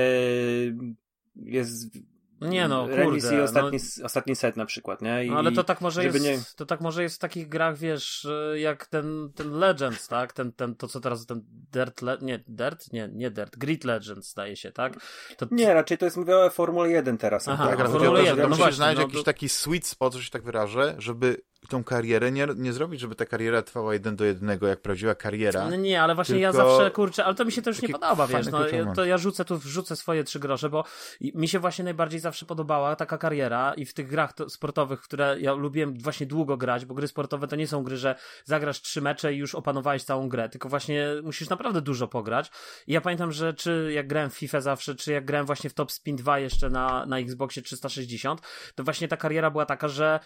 jest 1.35 1.97
nie 2.41 2.67
no, 2.67 2.87
kurde. 2.87 3.37
i 3.37 3.41
ostatni, 3.41 3.79
no, 3.99 4.05
ostatni 4.05 4.35
set 4.35 4.57
na 4.57 4.65
przykład, 4.65 5.01
nie? 5.01 5.25
I, 5.25 5.29
no 5.31 5.37
ale 5.37 5.51
to 5.51 5.63
tak 5.63 5.81
może 5.81 6.03
jest, 6.03 6.23
nie... 6.23 6.39
to 6.55 6.65
tak 6.65 6.81
może 6.81 7.03
jest 7.03 7.15
w 7.15 7.19
takich 7.19 7.49
grach, 7.49 7.77
wiesz, 7.77 8.27
jak 8.55 8.85
ten, 8.85 9.31
ten 9.35 9.51
Legends, 9.51 10.07
tak? 10.07 10.33
Ten, 10.33 10.51
ten, 10.51 10.75
to 10.75 10.87
co 10.87 10.99
teraz, 10.99 11.25
ten 11.25 11.41
Dirt, 11.71 12.01
Le... 12.01 12.17
nie, 12.21 12.43
Dirt? 12.47 12.93
Nie, 12.93 13.09
nie 13.13 13.31
Dirt, 13.31 13.57
Grid 13.57 13.83
Legends 13.83 14.31
zdaje 14.31 14.55
się, 14.55 14.71
tak? 14.71 14.93
To... 15.37 15.47
Nie, 15.51 15.73
raczej 15.73 15.97
to 15.97 16.05
jest, 16.05 16.17
mówię 16.17 16.37
o 16.37 16.49
Formule 16.49 16.89
1 16.89 17.17
teraz. 17.17 17.47
Aha, 17.47 17.67
tak, 17.67 17.89
Formule 17.89 18.23
1, 18.23 18.49
no 18.49 18.55
właśnie. 18.55 18.73
znaleźć 18.73 18.97
no, 18.97 19.01
jakiś 19.01 19.17
to... 19.17 19.23
taki 19.23 19.49
sweet 19.49 19.87
spot, 19.87 20.13
że 20.13 20.23
się 20.23 20.31
tak 20.31 20.43
wyrażę, 20.43 20.95
żeby 20.97 21.41
tą 21.67 21.83
karierę 21.83 22.31
nie, 22.31 22.47
nie 22.55 22.73
zrobić, 22.73 23.01
żeby 23.01 23.15
ta 23.15 23.25
kariera 23.25 23.61
trwała 23.61 23.93
jeden 23.93 24.15
do 24.15 24.25
jednego, 24.25 24.67
jak 24.67 24.81
prawdziwa 24.81 25.15
kariera. 25.15 25.69
No 25.69 25.75
nie, 25.75 26.01
ale 26.01 26.15
właśnie 26.15 26.39
ja 26.39 26.51
zawsze, 26.51 26.91
kurczę, 26.91 27.25
ale 27.25 27.35
to 27.35 27.45
mi 27.45 27.51
się 27.51 27.61
też 27.61 27.81
nie 27.81 27.89
podoba, 27.89 28.27
wiesz, 28.27 28.47
no, 28.47 28.93
to 28.95 29.05
ja 29.05 29.17
rzucę 29.17 29.45
tu, 29.45 29.57
wrzucę 29.57 29.95
swoje 29.95 30.23
trzy 30.23 30.39
grosze, 30.39 30.69
bo 30.69 30.83
mi 31.21 31.47
się 31.47 31.59
właśnie 31.59 31.83
najbardziej 31.83 32.19
zawsze 32.19 32.45
podobała 32.45 32.95
taka 32.95 33.17
kariera 33.17 33.73
i 33.73 33.85
w 33.85 33.93
tych 33.93 34.07
grach 34.07 34.33
sportowych, 34.47 35.01
które 35.01 35.37
ja 35.39 35.53
lubiłem 35.53 35.97
właśnie 35.99 36.25
długo 36.25 36.57
grać, 36.57 36.85
bo 36.85 36.95
gry 36.95 37.07
sportowe 37.07 37.47
to 37.47 37.55
nie 37.55 37.67
są 37.67 37.83
gry, 37.83 37.97
że 37.97 38.15
zagrasz 38.43 38.81
trzy 38.81 39.01
mecze 39.01 39.33
i 39.33 39.37
już 39.37 39.55
opanowałeś 39.55 40.03
całą 40.03 40.29
grę, 40.29 40.49
tylko 40.49 40.69
właśnie 40.69 41.07
musisz 41.23 41.49
naprawdę 41.49 41.81
dużo 41.81 42.07
pograć. 42.07 42.51
I 42.87 42.93
ja 42.93 43.01
pamiętam, 43.01 43.31
że 43.31 43.53
czy 43.53 43.91
jak 43.93 44.07
grałem 44.07 44.29
w 44.29 44.33
FIFA 44.33 44.61
zawsze, 44.61 44.95
czy 44.95 45.11
jak 45.11 45.25
grałem 45.25 45.45
właśnie 45.45 45.69
w 45.69 45.73
Top 45.73 45.91
Spin 45.91 46.15
2 46.15 46.39
jeszcze 46.39 46.69
na, 46.69 47.05
na 47.05 47.19
Xboxie 47.19 47.61
360, 47.61 48.41
to 48.75 48.83
właśnie 48.83 49.07
ta 49.07 49.17
kariera 49.17 49.51
była 49.51 49.65
taka, 49.65 49.87
że 49.87 50.19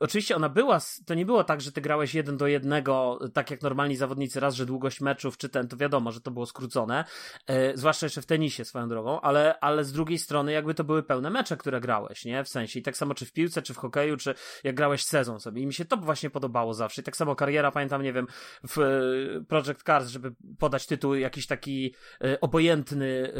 oczywiście 0.00 0.36
ona 0.36 0.48
była, 0.48 0.78
to 1.06 1.14
nie 1.14 1.26
było 1.26 1.44
tak, 1.44 1.60
że 1.60 1.72
ty 1.72 1.80
grałeś 1.80 2.14
jeden 2.14 2.36
do 2.36 2.46
jednego, 2.46 3.18
tak 3.32 3.50
jak 3.50 3.62
normalni 3.62 3.96
zawodnicy, 3.96 4.40
raz, 4.40 4.54
że 4.54 4.66
długość 4.66 5.00
meczów, 5.00 5.38
czy 5.38 5.48
ten, 5.48 5.68
to 5.68 5.76
wiadomo, 5.76 6.12
że 6.12 6.20
to 6.20 6.30
było 6.30 6.46
skrócone, 6.46 7.04
e, 7.46 7.76
zwłaszcza 7.76 8.06
jeszcze 8.06 8.22
w 8.22 8.26
tenisie 8.26 8.64
swoją 8.64 8.88
drogą, 8.88 9.20
ale, 9.20 9.58
ale 9.60 9.84
z 9.84 9.92
drugiej 9.92 10.18
strony 10.18 10.52
jakby 10.52 10.74
to 10.74 10.84
były 10.84 11.02
pełne 11.02 11.30
mecze, 11.30 11.56
które 11.56 11.80
grałeś, 11.80 12.24
nie? 12.24 12.44
W 12.44 12.48
sensie 12.48 12.80
i 12.80 12.82
tak 12.82 12.96
samo 12.96 13.14
czy 13.14 13.26
w 13.26 13.32
piłce, 13.32 13.62
czy 13.62 13.74
w 13.74 13.76
hokeju, 13.76 14.16
czy 14.16 14.34
jak 14.64 14.74
grałeś 14.74 15.04
sezon 15.04 15.40
sobie 15.40 15.62
i 15.62 15.66
mi 15.66 15.74
się 15.74 15.84
to 15.84 15.96
właśnie 15.96 16.30
podobało 16.30 16.74
zawsze 16.74 17.00
i 17.00 17.04
tak 17.04 17.16
samo 17.16 17.36
kariera, 17.36 17.72
pamiętam, 17.72 18.02
nie 18.02 18.12
wiem, 18.12 18.26
w 18.68 18.78
e, 18.78 19.44
Project 19.48 19.82
Cars, 19.82 20.08
żeby 20.08 20.34
podać 20.58 20.86
tytuł 20.86 21.14
jakiś 21.14 21.46
taki 21.46 21.94
e, 22.24 22.40
obojętny, 22.40 23.32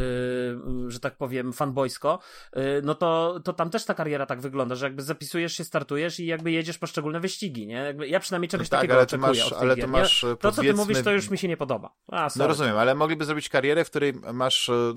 e, 0.87 0.91
że 0.91 1.01
tak 1.01 1.17
powiem, 1.17 1.53
fanboysko, 1.53 2.19
e, 2.53 2.83
no 2.83 2.95
to, 2.95 3.41
to 3.45 3.53
tam 3.53 3.71
też 3.71 3.85
ta 3.85 3.95
kariera 3.95 4.27
tak 4.27 4.41
wygląda, 4.41 4.75
że 4.75 4.87
jakby 4.87 5.03
zapisujesz 5.03 5.53
się, 5.53 5.65
startujesz 5.65 6.21
i 6.21 6.27
jakby 6.27 6.46
jakby 6.47 6.53
jedziesz 6.53 6.79
poszczególne 6.79 7.21
wyścigi, 7.21 7.67
nie? 7.67 7.75
Jakby 7.75 8.09
ja 8.09 8.21
przynajmniej 8.21 8.49
czegoś 8.49 8.67
no 8.67 8.71
tak, 8.71 8.81
takiego 8.81 8.95
ale 8.95 9.03
oczekuję 9.03 9.29
masz, 9.29 9.53
ale 9.53 9.77
to 9.77 9.87
masz, 9.87 10.23
ja, 10.23 10.37
To, 10.37 10.53
co 10.53 10.63
ty 10.63 10.75
mówisz, 10.75 11.03
to 11.03 11.13
już 11.13 11.31
mi 11.31 11.39
się 11.39 11.49
nie 11.49 11.57
podoba. 11.57 11.91
A, 12.09 12.29
no 12.37 12.47
rozumiem, 12.47 12.77
ale 12.77 12.95
mogliby 12.95 13.25
zrobić 13.25 13.49
karierę, 13.49 13.85
w 13.85 13.91
której 13.91 14.13
masz, 14.33 14.69
e, 14.69 14.95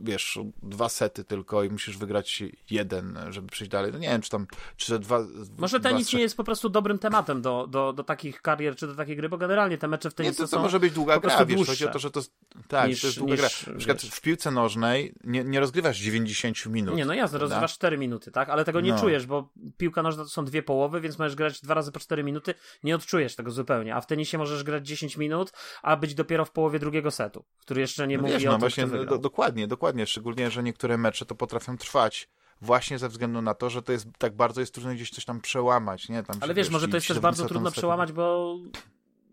wiesz, 0.00 0.38
dwa 0.62 0.88
sety 0.88 1.24
tylko 1.24 1.64
i 1.64 1.70
musisz 1.70 1.98
wygrać 1.98 2.42
jeden, 2.70 3.18
żeby 3.30 3.48
przejść 3.48 3.70
dalej. 3.70 3.92
No 3.92 3.98
nie 3.98 4.08
wiem, 4.08 4.20
czy 4.20 4.30
tam, 4.30 4.46
czy 4.76 4.98
dwa... 4.98 5.20
Może 5.58 5.80
tenis 5.80 6.08
dwa, 6.08 6.16
nie 6.16 6.22
jest 6.22 6.36
po 6.36 6.44
prostu 6.44 6.68
dobrym 6.68 6.98
tematem 6.98 7.42
do, 7.42 7.66
do, 7.66 7.92
do 7.92 8.04
takich 8.04 8.42
karier, 8.42 8.76
czy 8.76 8.86
do 8.86 8.94
takiej 8.94 9.16
gry, 9.16 9.28
bo 9.28 9.38
generalnie 9.38 9.78
te 9.78 9.88
mecze 9.88 10.10
w 10.10 10.14
tenisie 10.14 10.42
nie, 10.42 10.48
to, 10.48 10.56
to 10.56 10.62
może 10.62 10.80
być 10.80 10.92
długa 10.92 11.18
gra, 11.18 11.44
wiesz, 11.44 11.66
chodzi 11.66 11.86
o 11.86 11.88
to, 11.88 11.98
że 11.98 12.10
to, 12.10 12.20
tak, 12.68 12.88
niż, 12.88 13.00
to 13.00 13.06
jest 13.06 13.18
długa 13.18 13.32
niż, 13.32 13.40
gra. 13.64 13.72
Na 13.72 13.78
przykład 13.78 14.02
wiesz. 14.02 14.10
w 14.10 14.20
piłce 14.20 14.50
nożnej 14.50 15.14
nie, 15.24 15.44
nie 15.44 15.60
rozgrywasz 15.60 15.98
90 15.98 16.66
minut. 16.66 16.96
Nie, 16.96 17.04
no 17.04 17.14
jasne, 17.14 17.38
rozgrywasz 17.38 17.74
4 17.74 17.98
minuty, 17.98 18.30
tak? 18.30 18.48
Ale 18.48 18.64
tego 18.64 18.80
nie 18.80 18.92
no. 18.92 19.00
czujesz, 19.00 19.26
bo 19.26 19.48
piłka 19.76 20.02
nożna 20.02 20.22
to 20.22 20.28
są 20.28 20.44
dwie 20.44 20.62
połowy, 20.62 20.91
więc 21.00 21.18
możesz 21.18 21.34
grać 21.34 21.60
dwa 21.60 21.74
razy 21.74 21.92
po 21.92 22.00
4 22.00 22.24
minuty, 22.24 22.54
nie 22.82 22.94
odczujesz 22.94 23.36
tego 23.36 23.50
zupełnie. 23.50 23.94
A 23.94 24.00
w 24.00 24.06
tenisie 24.06 24.38
możesz 24.38 24.64
grać 24.64 24.86
10 24.86 25.16
minut, 25.16 25.52
a 25.82 25.96
być 25.96 26.14
dopiero 26.14 26.44
w 26.44 26.50
połowie 26.50 26.78
drugiego 26.78 27.10
setu, 27.10 27.44
który 27.58 27.80
jeszcze 27.80 28.06
nie 28.06 28.16
no 28.16 28.22
mówi 28.22 28.34
wiesz, 28.34 28.44
o 28.44 28.46
no, 28.46 28.52
tym, 28.52 28.60
właśnie, 28.60 28.86
do, 28.86 29.18
Dokładnie, 29.18 29.66
dokładnie. 29.66 30.06
Szczególnie, 30.06 30.50
że 30.50 30.62
niektóre 30.62 30.98
mecze 30.98 31.26
to 31.26 31.34
potrafią 31.34 31.76
trwać 31.76 32.28
właśnie 32.60 32.98
ze 32.98 33.08
względu 33.08 33.42
na 33.42 33.54
to, 33.54 33.70
że 33.70 33.82
to 33.82 33.92
jest 33.92 34.06
tak 34.18 34.36
bardzo 34.36 34.60
jest 34.60 34.74
trudno 34.74 34.94
gdzieś 34.94 35.10
coś 35.10 35.24
tam 35.24 35.40
przełamać, 35.40 36.08
nie? 36.08 36.22
Tam 36.22 36.36
Ale 36.40 36.54
wiesz, 36.54 36.70
może 36.70 36.88
to 36.88 36.96
jest 36.96 37.08
też 37.08 37.18
bardzo 37.18 37.48
trudno 37.48 37.70
przełamać, 37.70 38.12
bo 38.12 38.56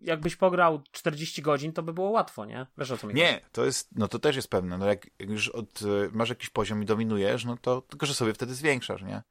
jakbyś 0.02 0.36
pograł 0.36 0.82
40 0.92 1.42
godzin, 1.42 1.74
to 1.74 1.84
by 1.84 1.94
było 1.94 2.10
łatwo, 2.10 2.46
nie? 2.46 2.68
Wiesz 2.78 2.92
o 2.92 2.98
co 2.98 3.08
mi 3.08 3.14
Nie, 3.14 3.34
chodzi? 3.34 3.46
to 3.52 3.66
jest, 3.66 3.90
no 3.96 4.08
to 4.08 4.20
też 4.20 4.36
jest 4.36 4.48
pewne. 4.48 4.78
No 4.78 4.86
jak, 4.86 5.08
jak 5.20 5.30
już 5.30 5.50
od, 5.50 5.80
masz 6.12 6.30
jakiś 6.30 6.50
poziom 6.50 6.84
i 6.84 6.86
dominujesz, 6.86 7.46
no 7.46 7.58
to 7.58 7.82
tylko, 7.82 8.06
że 8.06 8.14
sobie 8.14 8.34
wtedy 8.34 8.56
zwiększasz, 8.56 9.02
nie? 9.02 9.24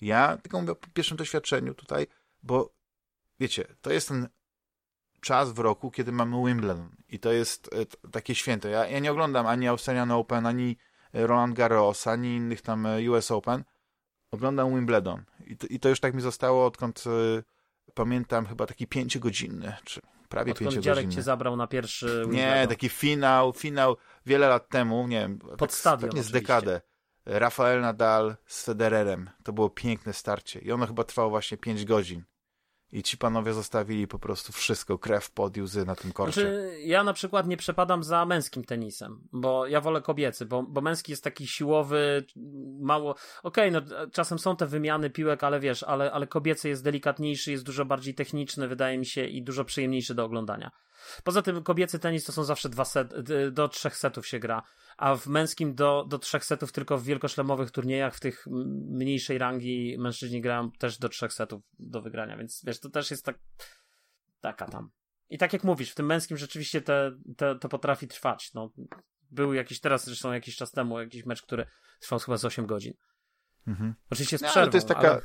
Ja 0.00 0.36
tylko 0.36 0.60
mówię 0.60 0.72
o 0.72 0.76
pierwszym 0.94 1.16
doświadczeniu 1.16 1.74
tutaj, 1.74 2.06
bo 2.42 2.74
wiecie, 3.40 3.64
to 3.80 3.92
jest 3.92 4.08
ten 4.08 4.28
czas 5.20 5.52
w 5.52 5.58
roku, 5.58 5.90
kiedy 5.90 6.12
mamy 6.12 6.36
Wimbledon 6.46 6.96
i 7.08 7.18
to 7.18 7.32
jest 7.32 7.70
e, 8.04 8.10
takie 8.10 8.34
święto. 8.34 8.68
Ja, 8.68 8.86
ja 8.86 8.98
nie 8.98 9.12
oglądam 9.12 9.46
ani 9.46 9.68
Australian 9.68 10.10
Open, 10.10 10.46
ani 10.46 10.76
Roland 11.12 11.54
Garros, 11.56 12.06
ani 12.06 12.36
innych 12.36 12.62
tam 12.62 12.86
e, 12.86 13.10
US 13.10 13.30
Open. 13.30 13.64
Oglądam 14.30 14.74
Wimbledon 14.74 15.24
i 15.46 15.56
to, 15.56 15.66
i 15.66 15.80
to 15.80 15.88
już 15.88 16.00
tak 16.00 16.14
mi 16.14 16.22
zostało, 16.22 16.66
odkąd 16.66 17.04
y, 17.06 17.42
pamiętam 17.94 18.46
chyba 18.46 18.66
taki 18.66 18.86
pięciogodzinny, 18.86 19.72
czy 19.84 20.00
prawie 20.28 20.52
odkąd 20.52 20.70
pięciogodzinny. 20.70 21.02
Dziarek 21.02 21.14
cię 21.14 21.22
zabrał 21.22 21.56
na 21.56 21.66
pierwszy 21.66 22.06
Wimbledon. 22.06 22.34
Nie, 22.34 22.66
taki 22.68 22.88
finał, 22.88 23.52
finał 23.52 23.96
wiele 24.26 24.48
lat 24.48 24.68
temu, 24.68 25.08
nie 25.08 25.20
wiem, 25.20 25.38
Pod 25.38 25.58
tak, 25.58 25.72
stadion 25.72 26.10
pewnie 26.10 26.22
z 26.22 26.30
dekadę. 26.30 26.80
Rafael 27.26 27.80
Nadal 27.80 28.36
z 28.46 28.64
Federerem. 28.64 29.30
To 29.44 29.52
było 29.52 29.70
piękne 29.70 30.12
starcie 30.12 30.60
i 30.60 30.72
ono 30.72 30.86
chyba 30.86 31.04
trwało 31.04 31.30
właśnie 31.30 31.56
5 31.56 31.84
godzin. 31.84 32.24
I 32.92 33.02
ci 33.02 33.18
panowie 33.18 33.52
zostawili 33.52 34.08
po 34.08 34.18
prostu 34.18 34.52
wszystko, 34.52 34.98
krew, 34.98 35.30
pod 35.30 35.58
łzy 35.58 35.84
na 35.84 35.96
tym 35.96 36.12
korcie. 36.12 36.40
Znaczy, 36.40 36.78
ja 36.84 37.04
na 37.04 37.12
przykład 37.12 37.46
nie 37.46 37.56
przepadam 37.56 38.04
za 38.04 38.26
męskim 38.26 38.64
tenisem, 38.64 39.28
bo 39.32 39.66
ja 39.66 39.80
wolę 39.80 40.02
kobiecy, 40.02 40.46
bo, 40.46 40.62
bo 40.62 40.80
męski 40.80 41.12
jest 41.12 41.24
taki 41.24 41.46
siłowy, 41.46 42.24
mało. 42.80 43.10
Okej, 43.42 43.68
okay, 43.68 43.70
no 43.70 44.08
czasem 44.10 44.38
są 44.38 44.56
te 44.56 44.66
wymiany 44.66 45.10
piłek, 45.10 45.44
ale 45.44 45.60
wiesz, 45.60 45.82
ale, 45.82 46.12
ale 46.12 46.26
kobiecy 46.26 46.68
jest 46.68 46.84
delikatniejszy, 46.84 47.50
jest 47.52 47.64
dużo 47.64 47.84
bardziej 47.84 48.14
techniczny, 48.14 48.68
wydaje 48.68 48.98
mi 48.98 49.06
się, 49.06 49.26
i 49.26 49.42
dużo 49.42 49.64
przyjemniejszy 49.64 50.14
do 50.14 50.24
oglądania. 50.24 50.70
Poza 51.24 51.42
tym 51.42 51.62
kobiecy 51.62 51.98
tenis 51.98 52.24
to 52.24 52.32
są 52.32 52.44
zawsze 52.44 52.68
dwa 52.68 52.84
set, 52.84 53.14
do 53.50 53.68
trzech 53.68 53.96
setów 53.96 54.26
się 54.26 54.38
gra, 54.38 54.62
a 54.96 55.16
w 55.16 55.26
męskim 55.26 55.74
do, 55.74 56.04
do 56.08 56.18
trzech 56.18 56.44
setów 56.44 56.72
tylko 56.72 56.98
w 56.98 57.04
wielkoszlemowych 57.04 57.70
turniejach, 57.70 58.14
w 58.14 58.20
tych 58.20 58.46
mniejszej 58.90 59.38
rangi 59.38 59.96
mężczyźni 59.98 60.40
grają 60.40 60.70
też 60.70 60.98
do 60.98 61.08
trzech 61.08 61.32
setów 61.32 61.62
do 61.78 62.02
wygrania, 62.02 62.36
więc 62.36 62.62
wiesz, 62.64 62.80
to 62.80 62.90
też 62.90 63.10
jest 63.10 63.24
tak 63.24 63.38
taka 64.40 64.66
tam. 64.66 64.90
I 65.28 65.38
tak 65.38 65.52
jak 65.52 65.64
mówisz, 65.64 65.90
w 65.90 65.94
tym 65.94 66.06
męskim 66.06 66.36
rzeczywiście 66.36 66.82
te, 66.82 67.12
te, 67.36 67.58
to 67.58 67.68
potrafi 67.68 68.08
trwać. 68.08 68.54
No, 68.54 68.70
był 69.30 69.54
jakiś, 69.54 69.80
teraz 69.80 70.04
zresztą 70.04 70.32
jakiś 70.32 70.56
czas 70.56 70.70
temu, 70.70 71.00
jakiś 71.00 71.26
mecz, 71.26 71.42
który 71.42 71.66
trwał 72.00 72.18
chyba 72.18 72.36
z 72.36 72.44
8 72.44 72.66
godzin. 72.66 72.92
Mhm. 73.66 73.94
Oczywiście 74.10 74.38
z 74.38 74.42
no, 74.42 74.48
przerwą, 74.48 74.70
to 74.70 74.76
jest 74.76 74.88
taka 74.88 75.10
ale... 75.10 75.20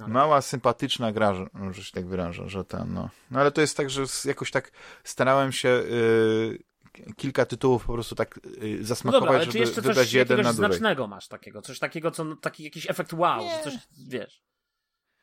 mała, 0.00 0.40
sympatyczna 0.40 1.12
gra, 1.12 1.34
że, 1.34 1.46
że 1.70 1.84
się 1.84 1.92
tak 1.92 2.06
wyrażę, 2.06 2.48
że 2.48 2.64
ten, 2.64 2.94
no. 2.94 3.08
No 3.30 3.40
ale 3.40 3.50
to 3.50 3.60
jest 3.60 3.76
tak, 3.76 3.90
że 3.90 4.02
jakoś 4.24 4.50
tak 4.50 4.70
starałem 5.04 5.52
się 5.52 5.68
yy, 5.68 6.58
kilka 7.16 7.46
tytułów 7.46 7.84
po 7.84 7.92
prostu 7.92 8.14
tak 8.14 8.40
yy, 8.60 8.84
zasmakować, 8.84 9.20
no 9.20 9.26
dobra, 9.26 9.36
ale 9.36 9.44
żeby 9.44 9.52
czy 9.52 9.58
jeszcze 9.58 9.82
wybrać 9.82 10.06
coś 10.06 10.12
jeden 10.12 10.36
na 10.36 10.42
dłużej. 10.42 10.56
znacznego 10.56 11.06
masz 11.06 11.28
takiego? 11.28 11.62
Coś 11.62 11.78
takiego, 11.78 12.10
co, 12.10 12.24
no, 12.24 12.36
taki 12.36 12.64
jakiś 12.64 12.90
efekt 12.90 13.12
wow, 13.12 13.42
Nie. 13.44 13.50
że 13.56 13.62
coś, 13.62 13.74
wiesz... 14.08 14.42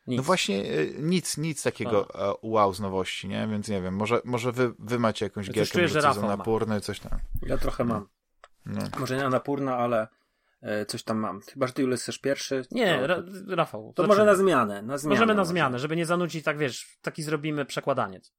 Nic. 0.07 0.17
No 0.17 0.23
właśnie 0.23 0.73
y, 0.79 0.95
nic, 0.99 1.37
nic 1.37 1.63
takiego 1.63 2.07
A. 2.15 2.31
E, 2.31 2.33
wow 2.41 2.73
z 2.73 2.79
nowości, 2.79 3.27
nie? 3.27 3.47
Więc 3.47 3.67
nie 3.67 3.81
wiem, 3.81 3.95
może, 3.95 4.21
może 4.25 4.51
wy, 4.51 4.73
wy 4.79 4.99
macie 4.99 5.25
jakąś 5.25 5.47
ja 5.47 5.53
gierkę, 5.53 5.81
może 5.81 6.01
coś 6.01 6.17
napórny, 6.17 6.81
coś 6.81 6.99
tam. 6.99 7.19
Ja 7.41 7.57
trochę 7.57 7.83
mam. 7.83 8.07
No. 8.65 8.81
Może 8.99 9.17
nie 9.17 9.29
napórna, 9.29 9.77
ale 9.77 10.07
coś 10.87 11.03
tam 11.03 11.17
mam. 11.17 11.41
Chyba, 11.41 11.67
że 11.67 11.73
ty 11.73 11.81
Jules 11.81 12.01
chcesz 12.01 12.19
pierwszy. 12.19 12.65
Nie, 12.71 13.07
Ra 13.07 13.23
Rafał. 13.47 13.93
To 13.95 14.07
może 14.07 14.25
na 14.25 14.35
zmianę, 14.35 14.81
na 14.81 14.97
zmianę. 14.97 15.15
Możemy 15.15 15.33
na 15.33 15.41
może. 15.41 15.49
zmianę, 15.49 15.79
żeby 15.79 15.95
nie 15.95 16.05
zanudzić, 16.05 16.45
tak 16.45 16.57
wiesz, 16.57 16.97
taki 17.01 17.23
zrobimy 17.23 17.65
przekładaniec. 17.65 18.33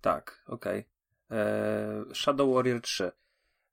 Tak, 0.00 0.42
okej. 0.46 0.88
Okay. 1.26 1.38
E, 1.38 2.14
Shadow 2.14 2.54
Warrior 2.54 2.80
3. 2.80 3.12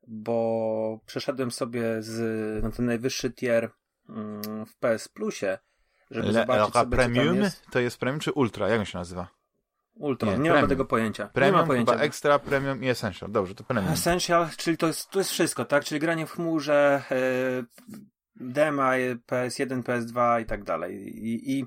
Bo 0.08 1.00
przeszedłem 1.06 1.52
sobie 1.52 2.02
z, 2.02 2.64
na 2.64 2.72
ten 2.72 2.86
najwyższy 2.86 3.32
tier 3.32 3.72
mm, 4.10 4.66
w 4.66 4.76
PS 4.76 5.08
Plusie 5.08 5.58
żeby 6.12 6.28
Le, 6.28 6.34
zobaczyć 6.34 6.74
sobie, 6.74 6.98
Premium 6.98 7.36
jest. 7.36 7.66
to 7.72 7.80
jest 7.80 7.98
Premium 7.98 8.20
czy 8.20 8.32
Ultra? 8.32 8.70
Jak 8.70 8.80
on 8.80 8.86
się 8.86 8.98
nazywa? 8.98 9.28
Ultra, 9.96 10.32
nie, 10.32 10.38
nie 10.38 10.52
mam 10.52 10.68
tego 10.68 10.86
pojęcia. 10.86 11.28
Premium, 11.28 11.56
nie 11.56 11.62
ma 11.62 11.68
pojęcia. 11.68 11.92
Chyba 11.92 12.04
Extra, 12.04 12.40
Premium 12.40 12.84
i 12.84 12.88
Essential. 12.88 13.32
Dobrze, 13.32 13.56
to 13.56 13.64
Premium. 13.64 13.94
Essential, 13.94 14.50
czyli 14.58 14.78
to 14.78 14.88
jest, 14.88 15.10
to 15.10 15.20
jest 15.20 15.32
wszystko, 15.32 15.66
tak? 15.66 15.84
Czyli 15.84 16.00
granie 16.00 16.26
w 16.26 16.32
chmurze, 16.32 17.04
yy, 17.12 17.66
dema, 18.36 18.92
PS1, 19.28 19.84
PS2 19.84 20.42
i 20.42 20.46
tak 20.46 20.64
dalej. 20.64 20.96
I, 21.28 21.60
I 21.60 21.66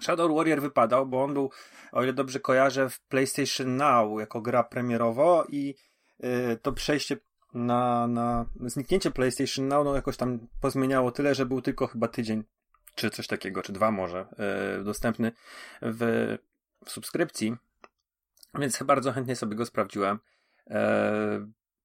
Shadow 0.00 0.36
Warrior 0.36 0.60
wypadał, 0.60 1.06
bo 1.06 1.24
on 1.24 1.34
był, 1.34 1.50
o 1.92 2.02
ile 2.02 2.12
dobrze 2.12 2.40
kojarzę, 2.40 2.88
w 2.88 3.00
PlayStation 3.00 3.76
Now 3.76 4.20
jako 4.20 4.40
gra 4.40 4.64
premierowo 4.64 5.44
i 5.48 5.74
yy, 6.18 6.58
to 6.62 6.72
przejście 6.72 7.16
na, 7.54 8.06
na 8.06 8.46
zniknięcie 8.60 9.10
PlayStation 9.10 9.68
Now 9.68 9.84
no 9.84 9.94
jakoś 9.94 10.16
tam 10.16 10.38
pozmieniało 10.60 11.12
tyle, 11.12 11.34
że 11.34 11.46
był 11.46 11.62
tylko 11.62 11.86
chyba 11.86 12.08
tydzień 12.08 12.44
czy 12.94 13.10
coś 13.10 13.26
takiego, 13.26 13.62
czy 13.62 13.72
dwa 13.72 13.90
może, 13.90 14.26
yy, 14.78 14.84
dostępny 14.84 15.32
w, 15.82 16.36
w, 16.84 16.90
subskrypcji, 16.90 17.56
więc 18.58 18.82
bardzo 18.82 19.12
chętnie 19.12 19.36
sobie 19.36 19.56
go 19.56 19.66
sprawdziłem. 19.66 20.18
Yy, 20.66 20.76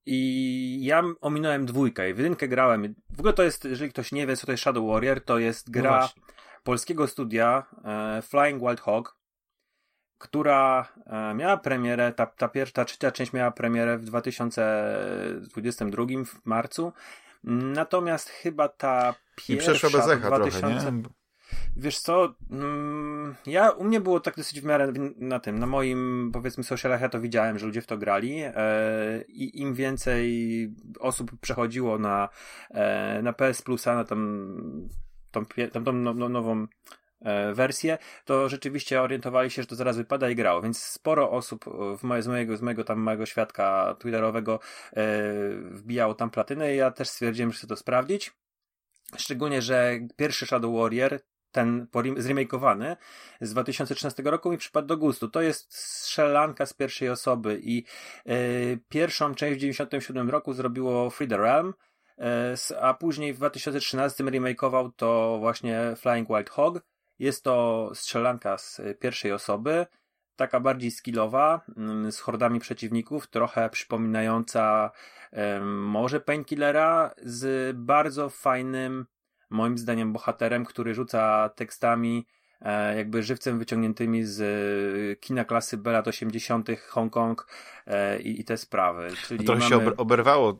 I 0.05 0.79
ja 0.81 1.03
ominąłem 1.21 1.65
dwójkę 1.65 2.09
i 2.09 2.13
w 2.13 2.17
jedynkę 2.17 2.47
grałem. 2.47 2.95
W 3.09 3.19
ogóle 3.19 3.33
to 3.33 3.43
jest, 3.43 3.65
jeżeli 3.65 3.91
ktoś 3.91 4.11
nie 4.11 4.27
wie, 4.27 4.37
co 4.37 4.45
to 4.45 4.51
jest 4.51 4.63
Shadow 4.63 4.87
Warrior, 4.87 5.21
to 5.21 5.39
jest 5.39 5.67
no 5.67 5.73
gra 5.73 6.09
no 6.15 6.23
polskiego 6.63 7.07
studia 7.07 7.65
e, 7.85 8.21
Flying 8.21 8.61
Wild 8.61 8.79
Hog, 8.79 9.17
która 10.17 10.87
e, 11.05 11.33
miała 11.33 11.57
premierę, 11.57 12.13
ta, 12.13 12.25
ta 12.25 12.47
pierwsza, 12.47 12.73
ta 12.73 12.85
trzecia 12.85 13.11
część 13.11 13.33
miała 13.33 13.51
premierę 13.51 13.97
w 13.97 14.05
2022 14.05 16.03
w 16.25 16.45
marcu. 16.45 16.93
Natomiast 17.43 18.29
chyba 18.29 18.67
ta 18.67 19.15
pierwsza... 19.35 19.71
I 19.71 19.75
przeszła 19.75 19.99
bez 19.99 20.09
echa 20.09 20.27
2000... 20.27 20.59
trochę, 20.59 20.91
nie? 20.91 21.03
Wiesz 21.75 21.99
co, 21.99 22.35
mm, 22.51 23.35
ja, 23.45 23.69
u 23.69 23.83
mnie 23.83 24.01
było 24.01 24.19
tak 24.19 24.35
dosyć 24.35 24.61
w 24.61 24.65
miarę 24.65 24.93
na 25.17 25.39
tym, 25.39 25.59
na 25.59 25.65
moim 25.65 26.31
powiedzmy 26.33 26.63
socialach 26.63 27.01
ja 27.01 27.09
to 27.09 27.21
widziałem, 27.21 27.59
że 27.59 27.65
ludzie 27.65 27.81
w 27.81 27.87
to 27.87 27.97
grali 27.97 28.41
e, 28.43 28.53
i 29.27 29.61
im 29.61 29.73
więcej 29.73 30.75
osób 30.99 31.31
przechodziło 31.41 31.97
na, 31.97 32.29
e, 32.69 33.21
na 33.21 33.33
PS 33.33 33.61
Plusa, 33.61 33.95
na 33.95 34.03
tą, 34.03 34.15
tą, 35.31 35.45
tą, 35.71 35.83
tą 35.83 35.93
no, 35.93 36.13
no, 36.13 36.29
nową 36.29 36.67
E, 37.21 37.53
wersję, 37.53 37.97
to 38.25 38.49
rzeczywiście 38.49 39.01
orientowali 39.01 39.51
się, 39.51 39.61
że 39.61 39.67
to 39.67 39.75
zaraz 39.75 39.97
wypada 39.97 40.29
i 40.29 40.35
grało, 40.35 40.61
więc 40.61 40.83
sporo 40.83 41.31
osób 41.31 41.65
w 41.97 42.03
moje, 42.03 42.21
z, 42.21 42.27
mojego, 42.27 42.57
z 42.57 42.61
mojego 42.61 42.83
tam 42.83 42.99
małego 42.99 43.25
świadka 43.25 43.95
twitterowego 43.99 44.59
wbijało 45.71 46.13
tam 46.13 46.29
platynę 46.29 46.73
i 46.73 46.77
ja 46.77 46.91
też 46.91 47.09
stwierdziłem, 47.09 47.51
że 47.51 47.57
chcę 47.57 47.67
to 47.67 47.75
sprawdzić. 47.75 48.31
Szczególnie, 49.17 49.61
że 49.61 49.99
pierwszy 50.15 50.45
Shadow 50.45 50.75
Warrior, 50.75 51.19
ten 51.51 51.87
zremakeowany 52.17 52.97
z 53.41 53.51
2013 53.51 54.23
roku 54.23 54.51
mi 54.51 54.57
przypadł 54.57 54.87
do 54.87 54.97
gustu. 54.97 55.29
To 55.29 55.41
jest 55.41 55.77
strzelanka 55.77 56.65
z 56.65 56.73
pierwszej 56.73 57.09
osoby 57.09 57.59
i 57.63 57.83
e, 58.25 58.33
pierwszą 58.89 59.35
część 59.35 59.57
w 59.57 59.59
1997 59.59 60.29
roku 60.29 60.53
zrobiło 60.53 61.09
Free 61.09 61.27
the 61.27 61.37
Realm, 61.37 61.73
e, 62.17 62.55
a 62.81 62.93
później 62.93 63.33
w 63.33 63.37
2013 63.37 64.23
remakeował 64.23 64.91
to 64.91 65.37
właśnie 65.39 65.93
Flying 65.95 66.27
Wild 66.27 66.49
Hog 66.49 66.81
jest 67.19 67.43
to 67.43 67.89
strzelanka 67.93 68.57
z 68.57 68.81
pierwszej 68.99 69.31
osoby, 69.31 69.85
taka 70.35 70.59
bardziej 70.59 70.91
skillowa, 70.91 71.61
mm, 71.77 72.11
z 72.11 72.19
hordami 72.19 72.59
przeciwników, 72.59 73.27
trochę 73.27 73.69
przypominająca 73.69 74.91
może 75.71 76.19
Painkillera, 76.19 77.11
z 77.17 77.75
bardzo 77.77 78.29
fajnym, 78.29 79.05
moim 79.49 79.77
zdaniem, 79.77 80.13
bohaterem, 80.13 80.65
który 80.65 80.93
rzuca 80.93 81.49
tekstami 81.55 82.25
E, 82.61 82.97
jakby 82.97 83.23
żywcem 83.23 83.59
wyciągniętymi 83.59 84.25
z 84.25 84.41
e, 84.41 85.15
kina 85.15 85.45
klasy 85.45 85.77
B 85.77 85.91
lat 85.91 86.07
80. 86.07 86.67
Hongkong 86.87 87.47
i, 88.23 88.41
i 88.41 88.43
te 88.43 88.57
sprawy. 88.57 89.07
Czyli 89.27 89.45
trochę 89.45 89.69
mamy... 89.69 89.85
się 89.85 89.97
oberwało 89.97 90.51
e, 90.51 90.55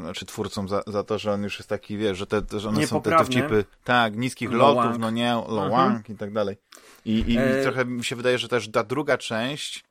znaczy 0.00 0.26
twórcom 0.26 0.68
za, 0.68 0.82
za 0.86 1.04
to, 1.04 1.18
że 1.18 1.32
on 1.32 1.42
już 1.42 1.58
jest 1.58 1.68
taki, 1.68 1.96
wiesz, 1.96 2.18
że, 2.18 2.26
te, 2.26 2.60
że 2.60 2.68
one 2.68 2.86
są 2.86 3.02
te 3.02 3.10
dowcipy, 3.10 3.64
tak, 3.84 4.16
niskich 4.16 4.52
lotów, 4.52 4.84
Wang. 4.84 4.98
no 4.98 5.10
nie, 5.10 5.32
low 5.32 5.72
mhm. 5.72 6.02
i 6.08 6.14
tak 6.14 6.32
dalej. 6.32 6.56
I, 7.04 7.32
i 7.32 7.38
e... 7.38 7.62
trochę 7.62 7.84
mi 7.84 8.04
się 8.04 8.16
wydaje, 8.16 8.38
że 8.38 8.48
też 8.48 8.70
ta 8.70 8.84
druga 8.84 9.18
część 9.18 9.84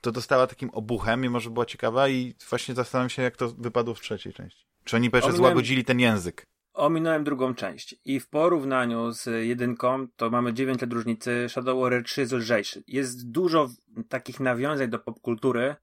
to 0.00 0.12
dostała 0.12 0.46
takim 0.46 0.70
obuchem, 0.70 1.20
mimo 1.20 1.40
że 1.40 1.50
była 1.50 1.66
ciekawa 1.66 2.08
i 2.08 2.34
właśnie 2.50 2.74
zastanawiam 2.74 3.10
się, 3.10 3.22
jak 3.22 3.36
to 3.36 3.48
wypadło 3.48 3.94
w 3.94 4.00
trzeciej 4.00 4.32
części. 4.32 4.64
Czy 4.84 4.96
oni 4.96 5.10
pierwsze 5.10 5.32
złagodzili 5.32 5.84
ten 5.84 6.00
język? 6.00 6.46
Ominąłem 6.74 7.24
drugą 7.24 7.54
część 7.54 7.96
i 8.04 8.20
w 8.20 8.28
porównaniu 8.28 9.12
z 9.12 9.46
jedynką 9.46 10.06
to 10.16 10.30
mamy 10.30 10.54
9 10.54 10.80
lat 10.80 10.92
różnicy, 10.92 11.46
Shadow 11.48 11.80
Warrior 11.80 12.04
3 12.04 12.20
jest 12.20 12.32
lżejszy. 12.32 12.84
Jest 12.86 13.30
dużo 13.30 13.68
takich 14.08 14.40
nawiązań 14.40 14.88
do 14.88 14.98
popkultury, 14.98 15.76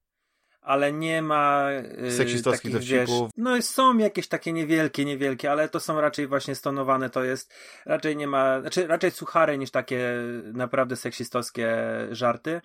ale 0.61 0.93
nie 0.93 1.21
ma 1.21 1.67
yy, 1.97 2.11
seksistowskich 2.11 2.73
dowcipów. 2.73 3.29
No 3.37 3.61
są 3.61 3.97
jakieś 3.97 4.27
takie 4.27 4.53
niewielkie, 4.53 5.05
niewielkie, 5.05 5.51
ale 5.51 5.69
to 5.69 5.79
są 5.79 6.01
raczej 6.01 6.27
właśnie 6.27 6.55
stonowane, 6.55 7.09
to 7.09 7.23
jest 7.23 7.53
raczej 7.85 8.17
nie 8.17 8.27
ma, 8.27 8.61
znaczy 8.61 8.87
raczej 8.87 9.11
suchare 9.11 9.57
niż 9.57 9.71
takie 9.71 10.13
naprawdę 10.53 10.95
seksistowskie 10.95 11.77
żarty. 12.11 12.61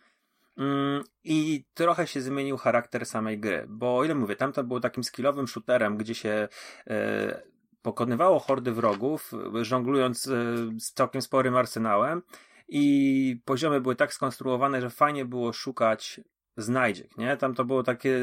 Mm, 0.58 1.04
I 1.24 1.64
trochę 1.74 2.06
się 2.06 2.20
zmienił 2.20 2.56
charakter 2.56 3.06
samej 3.06 3.38
gry, 3.38 3.64
bo 3.68 3.98
o 3.98 4.04
ile 4.04 4.14
mówię, 4.14 4.36
tamto 4.36 4.64
było 4.64 4.80
takim 4.80 5.04
skillowym 5.04 5.48
shooterem, 5.48 5.96
gdzie 5.96 6.14
się 6.14 6.48
e, 6.86 7.42
pokonywało 7.86 8.38
hordy 8.38 8.72
wrogów, 8.72 9.32
żonglując 9.62 10.26
e, 10.26 10.30
z 10.78 10.92
całkiem 10.92 11.22
sporym 11.22 11.56
arsenałem 11.56 12.22
i 12.68 13.40
poziomy 13.44 13.80
były 13.80 13.96
tak 13.96 14.14
skonstruowane, 14.14 14.80
że 14.80 14.90
fajnie 14.90 15.24
było 15.24 15.52
szukać 15.52 16.20
znajdziek, 16.56 17.18
nie? 17.18 17.36
Tam 17.36 17.54
to 17.54 17.64
było 17.64 17.82
takie, 17.82 18.18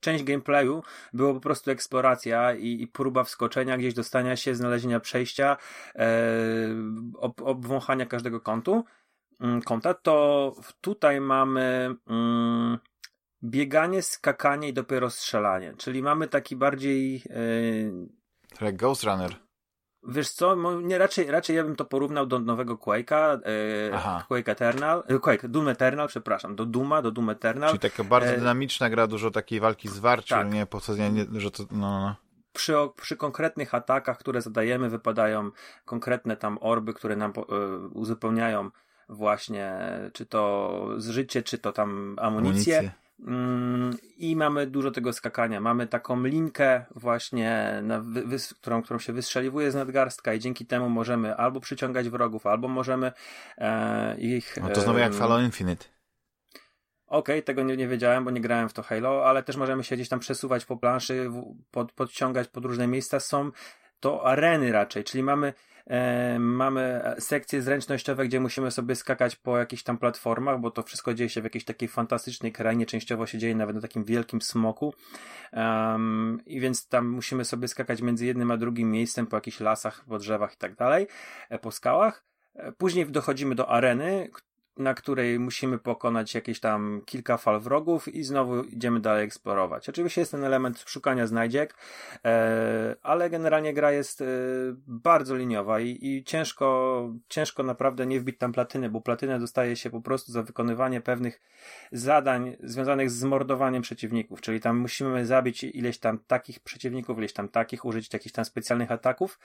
część 0.00 0.24
gameplayu 0.24 0.82
było 1.12 1.34
po 1.34 1.40
prostu 1.40 1.70
eksploracja 1.70 2.54
i, 2.54 2.82
i 2.82 2.88
próba 2.88 3.24
wskoczenia, 3.24 3.78
gdzieś 3.78 3.94
dostania 3.94 4.36
się, 4.36 4.54
znalezienia 4.54 5.00
przejścia, 5.00 5.56
e, 5.94 6.08
ob, 7.18 7.42
obwąchania 7.42 8.06
każdego 8.06 8.40
kątu, 8.40 8.84
mm, 9.40 9.62
kąta, 9.62 9.94
to 9.94 10.54
tutaj 10.80 11.20
mamy 11.20 11.94
mm, 12.06 12.78
bieganie, 13.42 14.02
skakanie 14.02 14.68
i 14.68 14.72
dopiero 14.72 15.10
strzelanie, 15.10 15.74
czyli 15.78 16.02
mamy 16.02 16.28
taki 16.28 16.56
bardziej 16.56 17.22
e, 17.30 18.19
jak 18.60 18.76
Ghost 18.76 19.04
Runner. 19.04 19.36
Wiesz 20.08 20.30
co, 20.30 20.56
nie, 20.82 20.98
raczej, 20.98 21.30
raczej 21.30 21.56
ja 21.56 21.64
bym 21.64 21.76
to 21.76 21.84
porównał 21.84 22.26
do 22.26 22.38
nowego 22.38 22.76
Quake'a, 22.76 23.40
e, 23.44 24.24
Quake 24.28 24.52
Eternal, 24.52 25.04
e, 25.08 25.18
Quake, 25.18 25.48
Doom 25.48 25.68
Eternal, 25.68 26.08
przepraszam, 26.08 26.56
do 26.56 26.66
Duma, 26.66 27.02
do 27.02 27.10
Doom 27.10 27.30
Eternal. 27.30 27.68
Czyli 27.68 27.80
taka 27.80 28.04
bardzo 28.04 28.32
e, 28.32 28.38
dynamiczna 28.38 28.90
gra, 28.90 29.06
dużo 29.06 29.30
takiej 29.30 29.60
walki 29.60 29.88
z 29.88 29.98
warcią, 29.98 30.36
tak. 30.36 30.52
nie, 30.52 30.66
po 30.66 30.80
co, 30.80 30.96
nie, 30.96 31.40
że 31.40 31.50
to, 31.50 31.62
no, 31.70 31.78
no. 31.78 32.00
no. 32.00 32.16
przy, 32.52 32.74
przy 32.96 33.16
konkretnych 33.16 33.74
atakach, 33.74 34.18
które 34.18 34.42
zadajemy, 34.42 34.90
wypadają 34.90 35.50
konkretne 35.84 36.36
tam 36.36 36.58
orby, 36.60 36.94
które 36.94 37.16
nam 37.16 37.30
y, 37.30 37.88
uzupełniają 37.88 38.70
właśnie, 39.08 39.78
czy 40.12 40.26
to 40.26 40.88
życie, 40.98 41.42
czy 41.42 41.58
to 41.58 41.72
tam 41.72 42.16
amunicję. 42.20 42.78
amunicję. 42.78 43.00
Mm, 43.26 43.96
I 44.16 44.36
mamy 44.36 44.66
dużo 44.66 44.90
tego 44.90 45.12
skakania. 45.12 45.60
Mamy 45.60 45.86
taką 45.86 46.24
linkę 46.24 46.84
właśnie, 46.96 47.82
którą, 48.60 48.82
którą 48.82 48.98
się 48.98 49.12
wystrzeliwuje 49.12 49.70
z 49.70 49.74
nadgarstka 49.74 50.34
i 50.34 50.38
dzięki 50.38 50.66
temu 50.66 50.88
możemy 50.88 51.36
albo 51.36 51.60
przyciągać 51.60 52.08
wrogów, 52.08 52.46
albo 52.46 52.68
możemy 52.68 53.12
e, 53.58 54.20
ich... 54.20 54.56
No 54.62 54.68
to 54.68 54.80
znowu 54.80 54.98
jak 54.98 55.14
Halo 55.14 55.40
Infinite. 55.40 55.84
Okej, 57.06 57.36
okay, 57.36 57.42
tego 57.42 57.62
nie, 57.62 57.76
nie 57.76 57.88
wiedziałem, 57.88 58.24
bo 58.24 58.30
nie 58.30 58.40
grałem 58.40 58.68
w 58.68 58.72
to 58.72 58.82
Halo, 58.82 59.26
ale 59.26 59.42
też 59.42 59.56
możemy 59.56 59.84
się 59.84 59.96
gdzieś 59.96 60.08
tam 60.08 60.20
przesuwać 60.20 60.64
po 60.64 60.76
planszy, 60.76 61.30
pod, 61.70 61.92
podciągać 61.92 62.48
pod 62.48 62.64
różne 62.64 62.86
miejsca. 62.86 63.20
Są 63.20 63.50
to 64.00 64.26
areny 64.26 64.72
raczej, 64.72 65.04
czyli 65.04 65.22
mamy 65.22 65.54
E, 65.90 66.38
mamy 66.38 67.02
sekcje 67.18 67.62
zręcznościowe, 67.62 68.24
gdzie 68.24 68.40
musimy 68.40 68.70
sobie 68.70 68.94
skakać 68.96 69.36
po 69.36 69.58
jakichś 69.58 69.82
tam 69.82 69.98
platformach, 69.98 70.60
bo 70.60 70.70
to 70.70 70.82
wszystko 70.82 71.14
dzieje 71.14 71.30
się 71.30 71.40
w 71.40 71.44
jakiejś 71.44 71.64
takiej 71.64 71.88
fantastycznej 71.88 72.52
krainie, 72.52 72.86
częściowo 72.86 73.26
się 73.26 73.38
dzieje 73.38 73.54
nawet 73.54 73.76
na 73.76 73.82
takim 73.82 74.04
wielkim 74.04 74.42
smoku. 74.42 74.94
Um, 75.52 76.40
I 76.46 76.60
więc 76.60 76.88
tam 76.88 77.08
musimy 77.08 77.44
sobie 77.44 77.68
skakać 77.68 78.02
między 78.02 78.26
jednym 78.26 78.50
a 78.50 78.56
drugim 78.56 78.90
miejscem 78.90 79.26
po 79.26 79.36
jakichś 79.36 79.60
lasach, 79.60 80.04
po 80.04 80.18
drzewach 80.18 80.54
i 80.54 80.56
tak 80.56 80.74
dalej, 80.74 81.06
e, 81.48 81.58
po 81.58 81.70
skałach. 81.70 82.24
E, 82.54 82.72
później 82.72 83.06
dochodzimy 83.06 83.54
do 83.54 83.68
areny, 83.68 84.30
na 84.80 84.94
której 84.94 85.38
musimy 85.38 85.78
pokonać 85.78 86.34
jakieś 86.34 86.60
tam 86.60 87.02
kilka 87.06 87.36
fal 87.36 87.60
wrogów 87.60 88.08
i 88.08 88.22
znowu 88.22 88.62
idziemy 88.62 89.00
dalej 89.00 89.24
eksplorować. 89.24 89.88
Oczywiście 89.88 90.20
jest 90.20 90.30
ten 90.30 90.44
element 90.44 90.84
szukania 90.86 91.26
znajdziek, 91.26 91.74
e, 92.24 92.96
ale 93.02 93.30
generalnie 93.30 93.74
gra 93.74 93.92
jest 93.92 94.20
e, 94.20 94.24
bardzo 94.86 95.36
liniowa 95.36 95.80
i, 95.80 95.98
i 96.02 96.24
ciężko, 96.24 97.08
ciężko 97.28 97.62
naprawdę 97.62 98.06
nie 98.06 98.20
wbić 98.20 98.38
tam 98.38 98.52
platyny, 98.52 98.90
bo 98.90 99.00
platynę 99.00 99.38
dostaje 99.38 99.76
się 99.76 99.90
po 99.90 100.00
prostu 100.00 100.32
za 100.32 100.42
wykonywanie 100.42 101.00
pewnych 101.00 101.40
zadań 101.92 102.56
związanych 102.62 103.10
z 103.10 103.24
mordowaniem 103.24 103.82
przeciwników, 103.82 104.40
czyli 104.40 104.60
tam 104.60 104.78
musimy 104.78 105.26
zabić 105.26 105.64
ileś 105.64 105.98
tam 105.98 106.18
takich 106.26 106.60
przeciwników, 106.60 107.18
ileś 107.18 107.32
tam 107.32 107.48
takich, 107.48 107.84
użyć 107.84 108.12
jakichś 108.12 108.32
tam 108.32 108.44
specjalnych 108.44 108.92
ataków. 108.92 109.38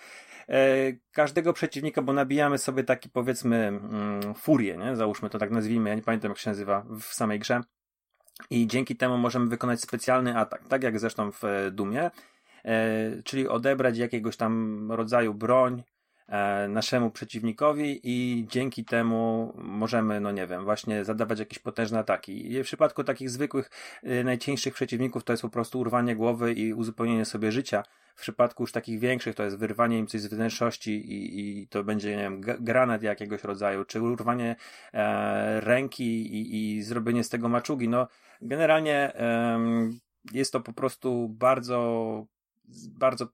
E, 0.50 0.76
każdego 1.12 1.54
przeciwnika, 1.54 2.02
bo 2.02 2.14
nabijamy 2.14 2.58
sobie 2.58 2.84
taki 2.84 3.10
powiedzmy 3.10 3.68
mm, 3.68 4.34
furię, 4.34 4.78
nie? 4.78 4.96
Załóżmy 4.96 5.25
to 5.30 5.40
tak 5.40 5.52
nazwijmy, 5.52 5.90
ja 5.90 5.96
nie 5.96 6.02
pamiętam 6.02 6.32
jak 6.32 6.38
się 6.38 6.50
nazywa 6.50 6.86
w 7.00 7.04
samej 7.04 7.40
grze. 7.40 7.62
I 8.50 8.68
dzięki 8.68 8.96
temu 8.96 9.18
możemy 9.18 9.48
wykonać 9.48 9.82
specjalny 9.82 10.38
atak, 10.38 10.68
tak 10.68 10.84
jak 10.84 11.00
zresztą 11.00 11.32
w 11.32 11.44
e, 11.44 11.72
Dumie, 11.72 12.12
e, 12.66 13.22
czyli 13.24 13.48
odebrać 13.48 13.98
jakiegoś 13.98 14.38
tam 14.38 14.92
rodzaju 14.92 15.34
broń 15.34 15.84
e, 16.28 16.68
naszemu 16.68 17.12
przeciwnikowi 17.12 18.00
i 18.04 18.46
dzięki 18.50 18.86
temu 18.86 19.54
możemy, 19.58 20.20
no 20.20 20.32
nie 20.32 20.48
wiem, 20.48 20.64
właśnie 20.64 21.06
zadawać 21.06 21.40
jakieś 21.40 21.60
potężne 21.60 22.00
ataki. 22.00 22.64
W 22.64 22.66
przypadku 22.66 23.04
takich 23.04 23.30
zwykłych, 23.30 23.70
najcieńszych 24.24 24.74
przeciwników 24.74 25.24
to 25.24 25.34
jest 25.34 25.44
po 25.44 25.50
prostu 25.50 25.80
urwanie 25.80 26.16
głowy 26.16 26.54
i 26.54 26.74
uzupełnienie 26.74 27.26
sobie 27.26 27.52
życia, 27.52 27.84
w 28.16 28.22
przypadku 28.22 28.64
już 28.64 28.72
takich 28.72 29.00
większych 29.00 29.36
to 29.36 29.44
jest 29.44 29.58
wyrwanie 29.58 30.00
im 30.00 30.08
coś 30.08 30.22
z 30.22 30.28
wnętrzności 30.28 30.92
i, 30.92 31.62
i 31.62 31.68
to 31.68 31.84
będzie, 31.84 32.16
nie 32.16 32.24
wiem, 32.24 32.42
granat 32.42 33.04
jakiegoś 33.04 33.44
rodzaju, 33.44 33.86
czy 33.86 34.02
urwanie 34.02 34.56
e, 34.94 35.62
ręki 35.62 36.34
i, 36.34 36.78
i 36.78 36.84
zrobienie 36.84 37.24
z 37.24 37.30
tego 37.30 37.50
maczugi. 37.50 37.90
No, 37.90 38.08
generalnie 38.42 39.16
e, 39.16 39.60
jest 40.32 40.52
to 40.52 40.60
po 40.60 40.74
prostu 40.74 41.30
bardzo, 41.30 42.26
bardzo 43.00 43.28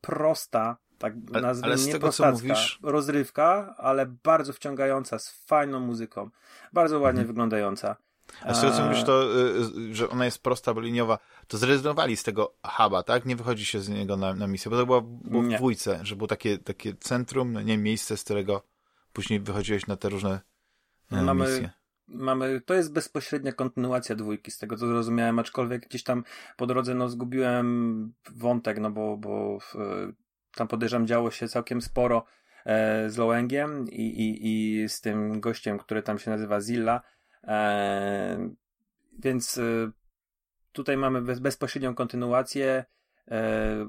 prosta 0.00 0.76
tak 1.02 1.14
ale, 1.34 1.48
ale 1.62 1.78
z 1.78 1.92
tego, 1.92 2.10
mówisz... 2.32 2.78
rozrywka, 2.82 3.74
ale 3.78 4.06
bardzo 4.06 4.52
wciągająca, 4.52 5.18
z 5.18 5.30
fajną 5.46 5.80
muzyką, 5.80 6.30
bardzo 6.72 7.00
ładnie 7.00 7.20
mhm. 7.20 7.26
wyglądająca. 7.26 7.96
A 8.40 8.54
z 8.54 8.60
tego 8.60 8.72
co 8.72 8.84
mówisz, 8.84 9.04
to, 9.04 9.24
y, 9.24 9.90
y, 9.90 9.94
że 9.94 10.08
ona 10.08 10.24
jest 10.24 10.42
prosta, 10.42 10.74
bo 10.74 10.80
liniowa, 10.80 11.18
to 11.46 11.58
zrezygnowali 11.58 12.16
z 12.16 12.22
tego 12.22 12.54
huba, 12.62 13.02
tak? 13.02 13.24
Nie 13.24 13.36
wychodzi 13.36 13.64
się 13.64 13.80
z 13.80 13.88
niego 13.88 14.16
na, 14.16 14.34
na 14.34 14.46
misję, 14.46 14.70
bo 14.70 14.76
to 14.76 14.86
było, 14.86 15.02
było 15.02 15.42
w 15.42 15.48
dwójce, 15.48 16.00
że 16.02 16.16
było 16.16 16.28
takie, 16.28 16.58
takie 16.58 16.94
centrum, 16.94 17.52
no 17.52 17.62
nie 17.62 17.78
miejsce, 17.78 18.16
z 18.16 18.24
którego 18.24 18.62
później 19.12 19.40
wychodziłeś 19.40 19.86
na 19.86 19.96
te 19.96 20.08
różne 20.08 20.40
e, 21.12 21.22
mamy, 21.22 21.44
misje. 21.44 21.70
Mamy, 22.08 22.60
to 22.60 22.74
jest 22.74 22.92
bezpośrednia 22.92 23.52
kontynuacja 23.52 24.16
dwójki, 24.16 24.50
z 24.50 24.58
tego 24.58 24.76
co 24.76 24.86
zrozumiałem, 24.86 25.38
aczkolwiek 25.38 25.88
gdzieś 25.88 26.02
tam 26.02 26.24
po 26.56 26.66
drodze 26.66 26.94
no 26.94 27.08
zgubiłem 27.08 28.12
wątek, 28.30 28.78
no 28.78 28.90
bo, 28.90 29.16
bo 29.16 29.58
tam 30.54 30.68
podejrzewam 30.68 31.06
działo 31.06 31.30
się 31.30 31.48
całkiem 31.48 31.82
sporo 31.82 32.24
e, 32.64 33.10
z 33.10 33.16
Lołęgiem 33.16 33.88
i, 33.90 34.02
i, 34.02 34.46
i 34.82 34.88
z 34.88 35.00
tym 35.00 35.40
gościem, 35.40 35.78
który 35.78 36.02
tam 36.02 36.18
się 36.18 36.30
nazywa 36.30 36.60
Zilla, 36.60 37.02
E, 37.44 38.50
więc 39.18 39.58
e, 39.58 39.90
tutaj 40.72 40.96
mamy 40.96 41.22
bez, 41.22 41.38
bezpośrednią 41.38 41.94
kontynuację. 41.94 42.84
E, 43.30 43.88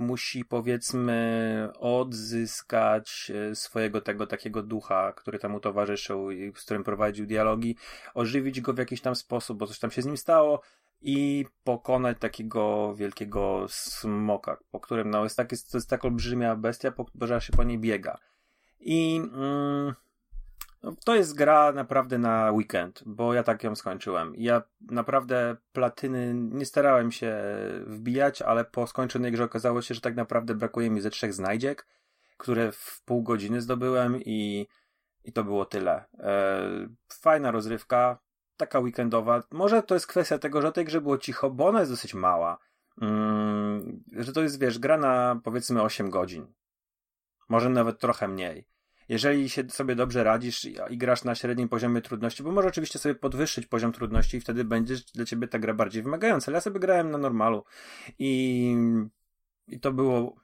musi 0.00 0.44
powiedzmy 0.44 1.68
odzyskać 1.78 3.32
swojego 3.54 4.00
tego 4.00 4.26
takiego 4.26 4.62
ducha, 4.62 5.12
który 5.12 5.38
tam 5.38 5.52
mu 5.52 5.60
towarzyszył 5.60 6.30
i 6.30 6.52
z 6.56 6.64
którym 6.64 6.84
prowadził 6.84 7.26
dialogi, 7.26 7.76
ożywić 8.14 8.60
go 8.60 8.72
w 8.72 8.78
jakiś 8.78 9.00
tam 9.00 9.16
sposób, 9.16 9.58
bo 9.58 9.66
coś 9.66 9.78
tam 9.78 9.90
się 9.90 10.02
z 10.02 10.06
nim 10.06 10.16
stało 10.16 10.60
i 11.00 11.46
pokonać 11.64 12.18
takiego 12.20 12.94
wielkiego 12.94 13.66
smoka, 13.68 14.56
po 14.70 14.80
którym 14.80 15.10
no 15.10 15.24
jest, 15.24 15.36
tak, 15.36 15.52
jest, 15.52 15.74
jest 15.74 15.90
tak 15.90 16.04
olbrzymia 16.04 16.56
bestia, 16.56 16.90
po, 16.90 17.06
że 17.20 17.40
się 17.40 17.52
po 17.52 17.64
niej 17.64 17.78
biega. 17.78 18.18
I 18.80 19.20
mm, 19.34 19.94
to 21.04 21.14
jest 21.14 21.34
gra 21.34 21.72
naprawdę 21.72 22.18
na 22.18 22.52
weekend, 22.52 23.02
bo 23.06 23.34
ja 23.34 23.42
tak 23.42 23.64
ją 23.64 23.76
skończyłem. 23.76 24.32
Ja 24.36 24.62
naprawdę 24.80 25.56
platyny 25.72 26.34
nie 26.34 26.66
starałem 26.66 27.12
się 27.12 27.36
wbijać, 27.86 28.42
ale 28.42 28.64
po 28.64 28.86
skończonej 28.86 29.32
grze 29.32 29.44
okazało 29.44 29.82
się, 29.82 29.94
że 29.94 30.00
tak 30.00 30.16
naprawdę 30.16 30.54
brakuje 30.54 30.90
mi 30.90 31.00
ze 31.00 31.10
trzech 31.10 31.34
znajdziek, 31.34 31.86
które 32.36 32.72
w 32.72 33.02
pół 33.04 33.22
godziny 33.22 33.60
zdobyłem 33.60 34.20
i, 34.24 34.66
i 35.24 35.32
to 35.32 35.44
było 35.44 35.64
tyle. 35.64 36.04
E, 36.18 36.60
fajna 37.12 37.50
rozrywka, 37.50 38.18
taka 38.56 38.80
weekendowa. 38.80 39.42
Może 39.50 39.82
to 39.82 39.94
jest 39.94 40.06
kwestia 40.06 40.38
tego, 40.38 40.62
że 40.62 40.72
tej 40.72 40.84
grze 40.84 41.00
było 41.00 41.18
cicho, 41.18 41.50
bo 41.50 41.66
ona 41.66 41.80
jest 41.80 41.92
dosyć 41.92 42.14
mała. 42.14 42.58
Mm, 43.00 44.04
że 44.12 44.32
to 44.32 44.42
jest, 44.42 44.60
wiesz, 44.60 44.78
gra 44.78 44.98
na 44.98 45.40
powiedzmy 45.44 45.82
8 45.82 46.10
godzin. 46.10 46.46
Może 47.48 47.68
nawet 47.68 47.98
trochę 47.98 48.28
mniej 48.28 48.77
jeżeli 49.08 49.48
się 49.48 49.70
sobie 49.70 49.94
dobrze 49.94 50.24
radzisz 50.24 50.64
i, 50.64 50.98
grasz 50.98 51.24
na 51.24 51.34
średnim 51.34 51.68
poziomie 51.68 52.00
trudności, 52.00 52.42
bo 52.42 52.52
może 52.52 52.68
oczywiście 52.68 52.98
sobie 52.98 53.14
podwyższyć 53.14 53.66
poziom 53.66 53.92
trudności 53.92 54.36
i 54.36 54.40
wtedy 54.40 54.64
będzie 54.64 54.94
dla 55.14 55.24
ciebie 55.24 55.48
ta 55.48 55.58
gra 55.58 55.74
bardziej 55.74 56.02
wymagająca. 56.02 56.46
Ale 56.46 56.56
ja 56.56 56.60
sobie 56.60 56.80
grałem 56.80 57.10
na 57.10 57.18
normalu 57.18 57.64
i, 58.18 58.74
i 59.68 59.80
to 59.80 59.92
było. 59.92 60.36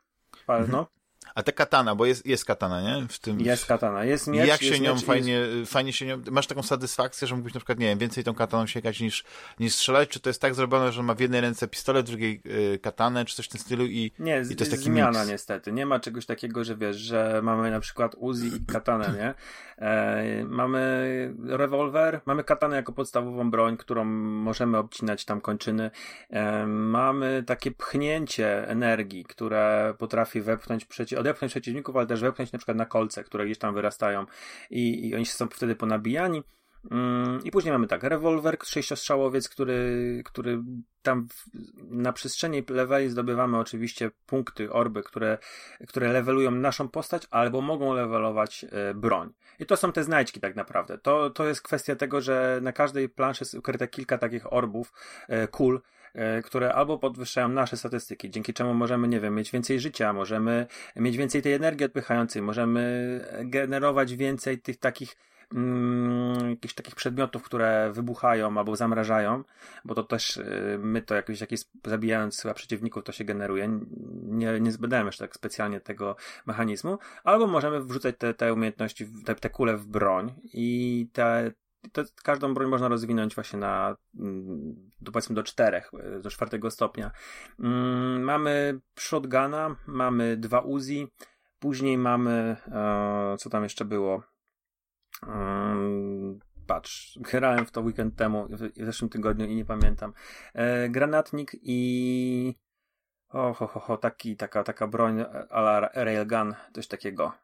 Mhm. 0.48 0.70
No, 0.70 0.86
a 1.34 1.42
ta 1.42 1.52
katana, 1.52 1.94
bo 1.94 2.06
jest, 2.06 2.26
jest 2.26 2.44
katana, 2.44 2.82
nie? 2.82 3.08
W 3.08 3.18
tym... 3.18 3.40
Jest 3.40 3.66
katana, 3.66 4.04
jest 4.04 4.26
miecz. 4.26 4.46
Jak 4.46 4.60
się 4.60 4.66
jest 4.66 4.80
nią 4.80 4.94
miecz, 4.94 5.04
fajnie, 5.04 5.32
jest... 5.32 5.72
fajnie 5.72 5.92
się 5.92 6.06
nią, 6.06 6.22
masz 6.30 6.46
taką 6.46 6.62
satysfakcję, 6.62 7.28
że 7.28 7.34
mógłbyś 7.34 7.54
na 7.54 7.60
przykład, 7.60 7.78
nie 7.78 7.86
wiem, 7.86 7.98
więcej 7.98 8.24
tą 8.24 8.34
kataną 8.34 8.66
sięgać 8.66 9.00
niż, 9.00 9.24
niż 9.60 9.74
strzelać, 9.74 10.08
czy 10.08 10.20
to 10.20 10.30
jest 10.30 10.40
tak 10.40 10.54
zrobione, 10.54 10.92
że 10.92 11.02
ma 11.02 11.14
w 11.14 11.20
jednej 11.20 11.40
ręce 11.40 11.68
pistolet, 11.68 12.06
w 12.06 12.08
drugiej 12.08 12.40
y, 12.74 12.78
katanę, 12.78 13.24
czy 13.24 13.36
coś 13.36 13.46
w 13.46 13.48
tym 13.48 13.60
stylu 13.60 13.86
i, 13.86 14.12
nie, 14.18 14.42
i 14.50 14.56
to 14.56 14.64
jest 14.64 14.70
taki 14.70 14.84
zmiana 14.84 15.18
mix. 15.18 15.30
niestety. 15.30 15.72
Nie 15.72 15.86
ma 15.86 16.00
czegoś 16.00 16.26
takiego, 16.26 16.64
że 16.64 16.76
wiesz, 16.76 16.96
że 16.96 17.40
mamy 17.42 17.70
na 17.70 17.80
przykład 17.80 18.14
Uzi 18.18 18.46
i 18.46 18.66
katanę, 18.66 19.14
nie? 19.16 19.34
E, 19.78 20.44
mamy 20.44 21.34
rewolwer, 21.46 22.20
mamy 22.26 22.44
katanę 22.44 22.76
jako 22.76 22.92
podstawową 22.92 23.50
broń, 23.50 23.76
którą 23.76 24.04
możemy 24.04 24.78
obcinać 24.78 25.24
tam 25.24 25.40
kończyny. 25.40 25.90
E, 26.30 26.66
mamy 26.66 27.42
takie 27.46 27.70
pchnięcie 27.70 28.68
energii, 28.68 29.24
które 29.24 29.94
potrafi 29.98 30.40
wepchnąć 30.40 30.84
przeciw, 30.84 31.18
odepchnąć 31.24 31.52
przeciwników, 31.52 31.96
ale 31.96 32.06
też 32.06 32.20
wepchnąć 32.20 32.52
na 32.52 32.58
przykład 32.58 32.76
na 32.76 32.86
kolce, 32.86 33.24
które 33.24 33.44
gdzieś 33.44 33.58
tam 33.58 33.74
wyrastają 33.74 34.26
i, 34.70 35.08
i 35.08 35.14
oni 35.14 35.26
są 35.26 35.48
wtedy 35.48 35.76
ponabijani. 35.76 36.42
Mm, 36.90 37.40
I 37.44 37.50
później 37.50 37.72
mamy 37.72 37.86
tak, 37.86 38.02
rewolwer, 38.02 38.56
sześciostrzałowiec, 38.64 39.48
który, 39.48 40.22
który 40.24 40.62
tam 41.02 41.28
w, 41.28 41.44
na 41.90 42.12
przestrzeni 42.12 42.62
leveli 42.68 43.08
zdobywamy 43.08 43.58
oczywiście 43.58 44.10
punkty, 44.26 44.72
orby, 44.72 45.02
które, 45.02 45.38
które 45.88 46.12
levelują 46.12 46.50
naszą 46.50 46.88
postać, 46.88 47.26
albo 47.30 47.60
mogą 47.60 47.94
levelować 47.94 48.64
e, 48.64 48.94
broń. 48.94 49.32
I 49.58 49.66
to 49.66 49.76
są 49.76 49.92
te 49.92 50.04
znajdźki 50.04 50.40
tak 50.40 50.56
naprawdę. 50.56 50.98
To, 50.98 51.30
to 51.30 51.46
jest 51.46 51.62
kwestia 51.62 51.96
tego, 51.96 52.20
że 52.20 52.58
na 52.62 52.72
każdej 52.72 53.08
planszy 53.08 53.44
jest 53.44 53.54
ukryte 53.54 53.88
kilka 53.88 54.18
takich 54.18 54.52
orbów, 54.52 54.92
e, 55.28 55.48
kul, 55.48 55.80
które 56.44 56.74
albo 56.74 56.98
podwyższają 56.98 57.48
nasze 57.48 57.76
statystyki, 57.76 58.30
dzięki 58.30 58.54
czemu 58.54 58.74
możemy, 58.74 59.08
nie 59.08 59.20
wiem, 59.20 59.34
mieć 59.34 59.50
więcej 59.50 59.80
życia, 59.80 60.12
możemy 60.12 60.66
mieć 60.96 61.16
więcej 61.16 61.42
tej 61.42 61.52
energii 61.52 61.86
odpychającej, 61.86 62.42
możemy 62.42 63.20
generować 63.44 64.16
więcej 64.16 64.58
tych 64.58 64.76
takich 64.76 65.16
mm, 65.54 66.50
jakichś 66.50 66.74
takich 66.74 66.94
przedmiotów, 66.94 67.42
które 67.42 67.92
wybuchają 67.92 68.58
albo 68.58 68.76
zamrażają, 68.76 69.44
bo 69.84 69.94
to 69.94 70.02
też 70.02 70.36
y, 70.36 70.78
my 70.82 71.02
to 71.02 71.14
jakoś, 71.14 71.40
jakieś 71.40 71.60
zabijając 71.84 72.42
chyba 72.42 72.54
przeciwników 72.54 73.04
to 73.04 73.12
się 73.12 73.24
generuje. 73.24 73.80
Nie, 74.22 74.60
nie 74.60 74.72
zbadałem 74.72 75.06
jeszcze 75.06 75.24
tak 75.24 75.34
specjalnie 75.34 75.80
tego 75.80 76.16
mechanizmu, 76.46 76.98
albo 77.24 77.46
możemy 77.46 77.80
wrzucać 77.80 78.14
te, 78.18 78.34
te 78.34 78.52
umiejętności, 78.52 79.06
te, 79.24 79.34
te 79.34 79.50
kule 79.50 79.76
w 79.76 79.86
broń 79.86 80.32
i 80.52 81.08
te, 81.12 81.52
to 81.92 82.02
każdą 82.22 82.54
broń 82.54 82.68
można 82.68 82.88
rozwinąć 82.88 83.34
właśnie 83.34 83.58
na 83.58 83.96
mm, 84.20 84.90
do, 85.00 85.12
powiedzmy 85.12 85.34
do 85.34 85.42
czterech, 85.42 85.90
e, 86.00 86.20
do 86.20 86.30
czwartego 86.30 86.70
stopnia. 86.70 87.10
Mm, 87.60 88.22
mamy 88.22 88.80
shotguna, 88.98 89.76
mamy 89.86 90.36
dwa 90.36 90.60
Uzi, 90.60 91.08
później 91.58 91.98
mamy 91.98 92.56
e, 92.68 93.36
co 93.38 93.50
tam 93.50 93.62
jeszcze 93.62 93.84
było? 93.84 94.22
Mm, 95.26 96.38
patrz, 96.66 97.18
grałem 97.20 97.66
w 97.66 97.70
to 97.70 97.80
weekend 97.80 98.16
temu, 98.16 98.48
w 98.50 98.84
zeszłym 98.84 99.08
tygodniu 99.08 99.46
i 99.46 99.56
nie 99.56 99.64
pamiętam. 99.64 100.12
E, 100.54 100.88
granatnik 100.88 101.50
i 101.62 102.54
o, 103.28 103.52
ho, 103.52 103.66
ho, 103.66 103.80
ho, 103.80 103.96
taki, 103.96 104.36
taka, 104.36 104.62
taka 104.62 104.86
broń 104.86 105.24
ala 105.50 105.90
railgun, 105.94 106.54
coś 106.74 106.86
takiego. 106.86 107.43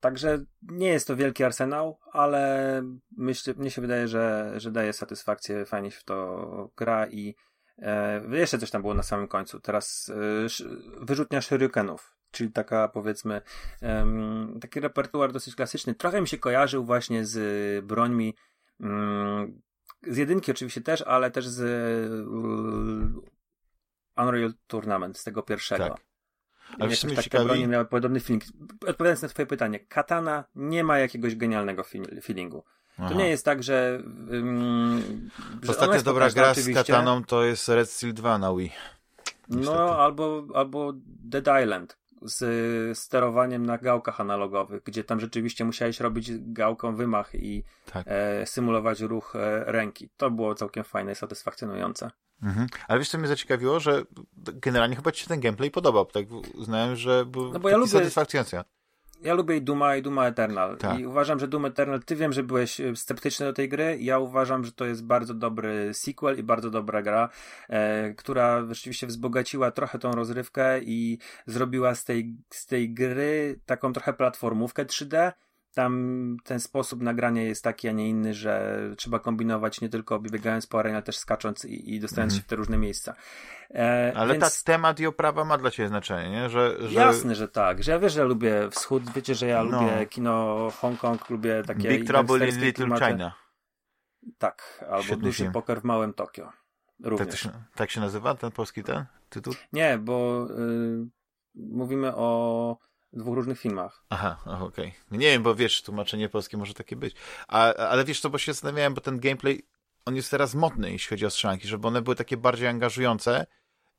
Także 0.00 0.38
nie 0.62 0.88
jest 0.88 1.06
to 1.06 1.16
wielki 1.16 1.44
arsenał, 1.44 1.98
ale 2.12 2.82
myślę, 3.16 3.54
mnie 3.56 3.70
się 3.70 3.80
wydaje, 3.80 4.08
że, 4.08 4.52
że 4.56 4.70
daje 4.70 4.92
satysfakcję, 4.92 5.64
fajnie 5.64 5.90
się 5.90 6.00
w 6.00 6.04
to 6.04 6.70
gra 6.76 7.06
i 7.06 7.34
e, 7.78 8.22
jeszcze 8.30 8.58
coś 8.58 8.70
tam 8.70 8.82
było 8.82 8.94
na 8.94 9.02
samym 9.02 9.28
końcu. 9.28 9.60
Teraz 9.60 10.12
e, 10.14 11.04
wyrzutnia 11.04 11.40
shurikenów, 11.40 12.16
czyli 12.30 12.52
taka 12.52 12.88
powiedzmy 12.88 13.42
taki 14.60 14.80
repertuar 14.80 15.32
dosyć 15.32 15.54
klasyczny. 15.54 15.94
Trochę 15.94 16.20
mi 16.20 16.28
się 16.28 16.38
kojarzył 16.38 16.84
właśnie 16.84 17.24
z 17.24 17.84
brońmi 17.84 18.34
mm, 18.80 19.60
z 20.06 20.16
jedynki 20.16 20.50
oczywiście 20.50 20.80
też, 20.80 21.02
ale 21.02 21.30
też 21.30 21.48
z 21.48 21.60
Unreal 24.16 24.54
Tournament, 24.66 25.18
z 25.18 25.24
tego 25.24 25.42
pierwszego. 25.42 25.84
Tak. 25.84 26.09
Ale 26.78 26.90
w 26.90 26.96
sumie 26.98 27.16
ciekawi... 27.16 27.44
bronie 27.44 27.66
miały 27.66 27.84
podobny 27.84 28.20
feeling. 28.20 28.44
Odpowiadając 28.72 29.22
na 29.22 29.28
twoje 29.28 29.46
pytanie, 29.46 29.80
Katana 29.80 30.44
nie 30.54 30.84
ma 30.84 30.98
jakiegoś 30.98 31.36
genialnego 31.36 31.84
feelingu. 32.22 32.64
Aha. 32.98 33.08
To 33.08 33.14
nie 33.14 33.28
jest 33.28 33.44
tak, 33.44 33.62
że... 33.62 34.02
Um, 34.30 35.30
że 35.62 35.70
Ostatnia 35.70 36.02
dobra 36.02 36.30
gra 36.30 36.54
z 36.54 36.74
Kataną 36.74 37.24
to 37.24 37.44
jest 37.44 37.68
Red 37.68 37.90
Steel 37.90 38.14
2 38.14 38.38
na 38.38 38.54
Wii. 38.54 38.72
Niestety. 39.48 39.78
No, 39.78 39.98
albo, 39.98 40.46
albo 40.54 40.92
Dead 41.04 41.62
Island 41.62 41.99
z 42.22 42.98
sterowaniem 42.98 43.66
na 43.66 43.78
gałkach 43.78 44.20
analogowych, 44.20 44.82
gdzie 44.82 45.04
tam 45.04 45.20
rzeczywiście 45.20 45.64
musiałeś 45.64 46.00
robić 46.00 46.30
gałką 46.38 46.96
wymach 46.96 47.34
i 47.34 47.64
tak. 47.92 48.06
e, 48.08 48.46
symulować 48.46 49.00
ruch 49.00 49.36
e, 49.36 49.64
ręki. 49.72 50.08
To 50.16 50.30
było 50.30 50.54
całkiem 50.54 50.84
fajne 50.84 51.12
i 51.12 51.14
satysfakcjonujące. 51.14 52.10
Mhm. 52.42 52.66
Ale 52.88 52.98
wiesz, 52.98 53.08
co 53.08 53.18
mnie 53.18 53.28
zaciekawiło, 53.28 53.80
że 53.80 54.02
generalnie 54.36 54.96
chyba 54.96 55.12
ci 55.12 55.22
się 55.22 55.28
ten 55.28 55.40
gameplay 55.40 55.70
podobał. 55.70 56.06
Tak 56.06 56.26
uznałem, 56.54 56.96
że 56.96 57.26
był 57.26 57.52
no 57.52 57.60
bo 57.60 57.68
ja 57.68 57.76
lubię, 57.76 57.90
satysfakcjonujący. 57.90 58.70
Ja 59.22 59.34
lubię 59.34 59.56
i 59.56 59.62
Duma, 59.62 59.96
i 59.96 60.02
Duma 60.02 60.26
Eternal. 60.26 60.76
Tak. 60.76 60.98
I 60.98 61.06
uważam, 61.06 61.38
że 61.38 61.48
Doom 61.48 61.64
Eternal, 61.64 62.02
ty 62.02 62.16
wiem, 62.16 62.32
że 62.32 62.42
byłeś 62.42 62.80
e, 62.80 62.96
sceptyczny 62.96 63.46
do 63.46 63.52
tej 63.52 63.68
gry. 63.68 63.98
Ja 64.00 64.18
uważam, 64.18 64.64
że 64.64 64.72
to 64.72 64.84
jest 64.84 65.04
bardzo 65.04 65.34
dobry 65.34 65.94
sequel 65.94 66.38
i 66.38 66.42
bardzo 66.42 66.70
dobra 66.70 67.02
gra, 67.02 67.28
e, 67.68 68.14
która 68.14 68.66
rzeczywiście 68.68 69.06
wzbogaciła 69.06 69.70
trochę 69.70 69.98
tą 69.98 70.12
rozrywkę 70.12 70.80
i 70.82 71.18
zrobiła 71.46 71.94
z 71.94 72.04
tej, 72.04 72.36
z 72.50 72.66
tej 72.66 72.94
gry 72.94 73.60
taką 73.66 73.92
trochę 73.92 74.12
platformówkę 74.12 74.84
3D 74.84 75.32
tam 75.74 76.36
ten 76.44 76.60
sposób 76.60 77.02
nagrania 77.02 77.42
jest 77.42 77.64
taki, 77.64 77.88
a 77.88 77.92
nie 77.92 78.08
inny, 78.08 78.34
że 78.34 78.80
trzeba 78.96 79.18
kombinować 79.18 79.80
nie 79.80 79.88
tylko 79.88 80.18
biegając 80.18 80.66
po 80.66 80.78
arenie, 80.78 80.96
ale 80.96 81.02
też 81.02 81.18
skacząc 81.18 81.64
i, 81.64 81.94
i 81.94 82.00
dostając 82.00 82.32
mm. 82.32 82.40
się 82.40 82.44
w 82.44 82.48
te 82.48 82.56
różne 82.56 82.78
miejsca. 82.78 83.14
E, 83.70 84.12
ale 84.16 84.38
więc... 84.38 84.64
temat 84.64 85.00
i 85.00 85.06
oprawa 85.06 85.44
ma 85.44 85.58
dla 85.58 85.70
ciebie 85.70 85.88
znaczenie, 85.88 86.30
nie? 86.30 86.50
Że, 86.50 86.88
że... 86.88 86.94
Jasne, 86.94 87.34
że 87.34 87.48
tak. 87.48 87.82
Że 87.82 87.92
ja 87.92 87.98
wiesz, 87.98 88.12
że 88.12 88.20
ja 88.20 88.26
lubię 88.26 88.70
wschód, 88.70 89.12
wiecie, 89.14 89.34
że 89.34 89.46
ja 89.46 89.64
no. 89.64 89.82
lubię 89.82 90.06
kino 90.06 90.68
Hongkong, 90.80 91.30
lubię 91.30 91.62
takie 91.66 91.88
Big 91.88 92.06
Trouble 92.06 92.48
in 92.48 92.58
Little 92.58 92.72
klimaty. 92.72 93.06
China. 93.06 93.32
Tak, 94.38 94.84
albo 94.90 95.02
Świetny 95.02 95.24
Duży 95.24 95.38
film. 95.38 95.52
Poker 95.52 95.80
w 95.80 95.84
Małym 95.84 96.14
Tokio. 96.14 96.52
Również. 97.04 97.28
Tak, 97.28 97.36
się, 97.36 97.50
tak 97.74 97.90
się 97.90 98.00
nazywa 98.00 98.34
ten 98.34 98.50
polski 98.50 98.82
ten 98.82 99.06
tytuł? 99.28 99.54
Nie, 99.72 99.98
bo 99.98 100.46
y, 100.50 101.06
mówimy 101.54 102.16
o 102.16 102.78
dwóch 103.12 103.34
różnych 103.34 103.60
filmach. 103.60 104.04
Aha, 104.08 104.38
okej. 104.44 104.66
Okay. 105.08 105.18
Nie 105.18 105.26
wiem, 105.26 105.42
bo 105.42 105.54
wiesz, 105.54 105.82
tłumaczenie 105.82 106.28
polskie 106.28 106.56
może 106.56 106.74
takie 106.74 106.96
być. 106.96 107.14
A, 107.48 107.74
ale 107.74 108.04
wiesz 108.04 108.20
co, 108.20 108.30
bo 108.30 108.38
się 108.38 108.52
zastanawiałem, 108.52 108.94
bo 108.94 109.00
ten 109.00 109.20
gameplay, 109.20 109.62
on 110.04 110.16
jest 110.16 110.30
teraz 110.30 110.54
modny, 110.54 110.92
jeśli 110.92 111.08
chodzi 111.08 111.26
o 111.26 111.30
strzelanki, 111.30 111.68
żeby 111.68 111.88
one 111.88 112.02
były 112.02 112.16
takie 112.16 112.36
bardziej 112.36 112.68
angażujące. 112.68 113.46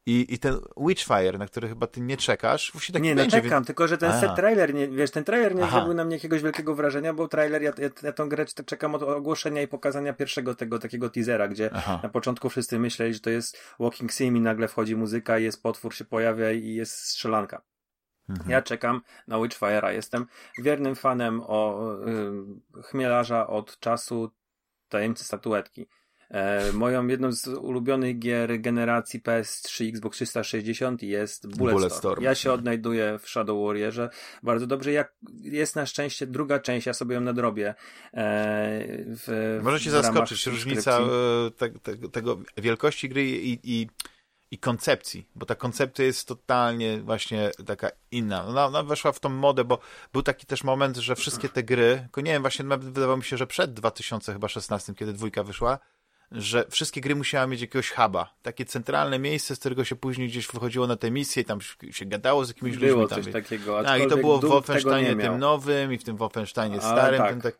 I, 0.06 0.34
I 0.34 0.40
ten 0.40 0.60
Witchfire, 0.78 1.38
na 1.38 1.46
który 1.48 1.70
chyba 1.70 1.88
ty 1.88 2.02
nie 2.02 2.18
czekasz, 2.18 2.72
właśnie 2.74 2.94
tak 2.94 3.04
Nie, 3.04 3.16
no 3.16 3.22
będzie, 3.22 3.38
no 3.38 3.44
czekam, 3.44 3.58
więc... 3.58 3.68
tylko 3.68 3.88
że 3.88 3.98
ten 3.98 4.22
set 4.22 4.36
trailer, 4.36 4.74
nie, 4.74 4.88
wiesz, 4.88 5.12
ten 5.12 5.24
trailer 5.24 5.56
nie 5.56 5.64
Aha. 5.64 5.78
zrobił 5.78 5.94
na 5.94 6.06
mnie 6.06 6.16
jakiegoś 6.16 6.42
wielkiego 6.42 6.76
wrażenia, 6.76 7.14
bo 7.14 7.28
trailer, 7.28 7.62
ja, 7.62 7.72
ja, 7.78 7.90
ja 8.04 8.14
tą 8.14 8.30
grę 8.30 8.46
czekam 8.46 8.96
od 8.96 9.04
ogłoszenia 9.04 9.62
i 9.62 9.68
pokazania 9.68 10.14
pierwszego 10.14 10.56
tego 10.56 10.80
takiego 10.80 11.10
teasera, 11.10 11.48
gdzie 11.48 11.70
Aha. 11.74 12.00
na 12.04 12.10
początku 12.10 12.50
wszyscy 12.50 12.80
myśleli, 12.80 13.14
że 13.14 13.20
to 13.20 13.30
jest 13.30 13.58
Walking 13.80 14.12
Sim 14.12 14.38
i 14.38 14.42
nagle 14.42 14.68
wchodzi 14.68 14.96
muzyka, 14.96 15.38
jest 15.38 15.64
potwór 15.64 15.96
się 15.96 16.06
pojawia 16.06 16.52
i 16.52 16.74
jest 16.74 16.98
strzelanka. 16.98 17.62
Mhm. 18.32 18.50
Ja 18.50 18.62
czekam 18.62 19.02
na 19.28 19.38
Witchfire'a. 19.38 19.90
Jestem 19.90 20.26
wiernym 20.58 20.96
fanem 20.96 21.42
o 21.48 21.90
y, 22.80 22.82
chmielarza 22.84 23.48
od 23.48 23.80
czasu 23.80 24.32
tajemnicy 24.90 25.24
statuetki. 25.24 25.88
E, 26.32 26.74
moją 26.74 27.08
jedną 27.08 27.32
z 27.32 27.48
ulubionych 27.48 28.20
gier 28.20 28.62
generacji 28.62 29.22
PS3 29.22 29.90
Xbox 29.90 30.18
360 30.18 31.04
jest 31.04 31.58
Bulletstorm. 31.58 32.24
Ja 32.24 32.36
się 32.36 32.52
odnajduję 32.52 33.20
w 33.22 33.30
Shadow 33.30 33.68
Warriorze 33.68 34.10
bardzo 34.44 34.68
dobrze. 34.68 34.92
Jak 34.92 35.14
jest 35.42 35.76
na 35.76 35.86
szczęście 35.86 36.28
druga 36.28 36.60
część, 36.60 36.88
ja 36.88 36.94
sobie 36.94 37.16
ją 37.16 37.22
nadrobię. 37.22 37.70
E, 37.70 37.76
w, 39.08 39.60
Może 39.64 39.80
ci 39.80 39.90
zaskoczyć 39.90 40.48
różnica 40.48 41.00
e, 41.00 41.52
te, 41.58 41.70
te, 41.70 41.98
tego 41.98 42.40
wielkości 42.58 43.10
gry 43.10 43.24
i, 43.24 43.60
i 43.64 43.88
i 44.52 44.58
koncepcji, 44.58 45.28
bo 45.36 45.46
ta 45.46 45.56
koncepcja 45.56 46.06
jest 46.06 46.28
totalnie 46.28 46.98
właśnie 46.98 47.52
taka 47.66 47.90
inna. 48.12 48.46
Ona, 48.46 48.66
ona 48.66 48.84
weszła 48.84 49.12
w 49.12 49.20
tą 49.20 49.30
modę, 49.30 49.64
bo 49.64 49.80
był 50.14 50.24
taki 50.24 50.46
też 50.46 50.64
moment, 50.64 50.98
że 50.98 51.16
wszystkie 51.16 51.50
te 51.50 51.64
gry, 51.64 52.00
tylko 52.02 52.22
nie 52.22 52.32
wiem, 52.32 52.42
właśnie 52.42 52.66
wydawało 52.66 53.18
mi 53.18 53.24
się, 53.24 53.38
że 53.38 53.48
przed 53.48 53.74
2016, 53.74 54.94
kiedy 54.96 55.14
dwójka 55.14 55.44
wyszła, 55.44 55.80
że 56.32 56.66
wszystkie 56.70 57.02
gry 57.02 57.16
musiały 57.16 57.48
mieć 57.48 57.62
jakiegoś 57.62 57.92
huba, 57.92 58.34
takie 58.42 58.66
centralne 58.66 59.20
miejsce, 59.20 59.56
z 59.56 59.60
którego 59.60 59.86
się 59.86 59.96
później 59.96 60.28
gdzieś 60.28 60.48
wychodziło 60.48 60.88
na 60.88 60.96
te 60.96 61.12
misje 61.12 61.44
i 61.44 61.46
tam 61.46 61.60
się 61.92 62.06
gadało 62.06 62.46
z 62.46 62.48
jakimiś 62.48 62.78
było 62.78 63.02
ludźmi. 63.02 63.08
Było 63.08 63.24
coś 63.24 63.34
takiego. 63.34 63.90
A, 63.90 63.98
i 63.98 64.08
to 64.08 64.18
było 64.18 64.40
w 64.40 64.46
Wolfensteinie 64.46 65.16
tym 65.16 65.40
nowym 65.40 65.94
i 65.94 65.98
w 65.98 66.04
tym 66.04 66.18
Wolfensteinie 66.18 66.82
starym, 66.82 67.20
tak. 67.20 67.30
tym 67.30 67.42
tak, 67.42 67.56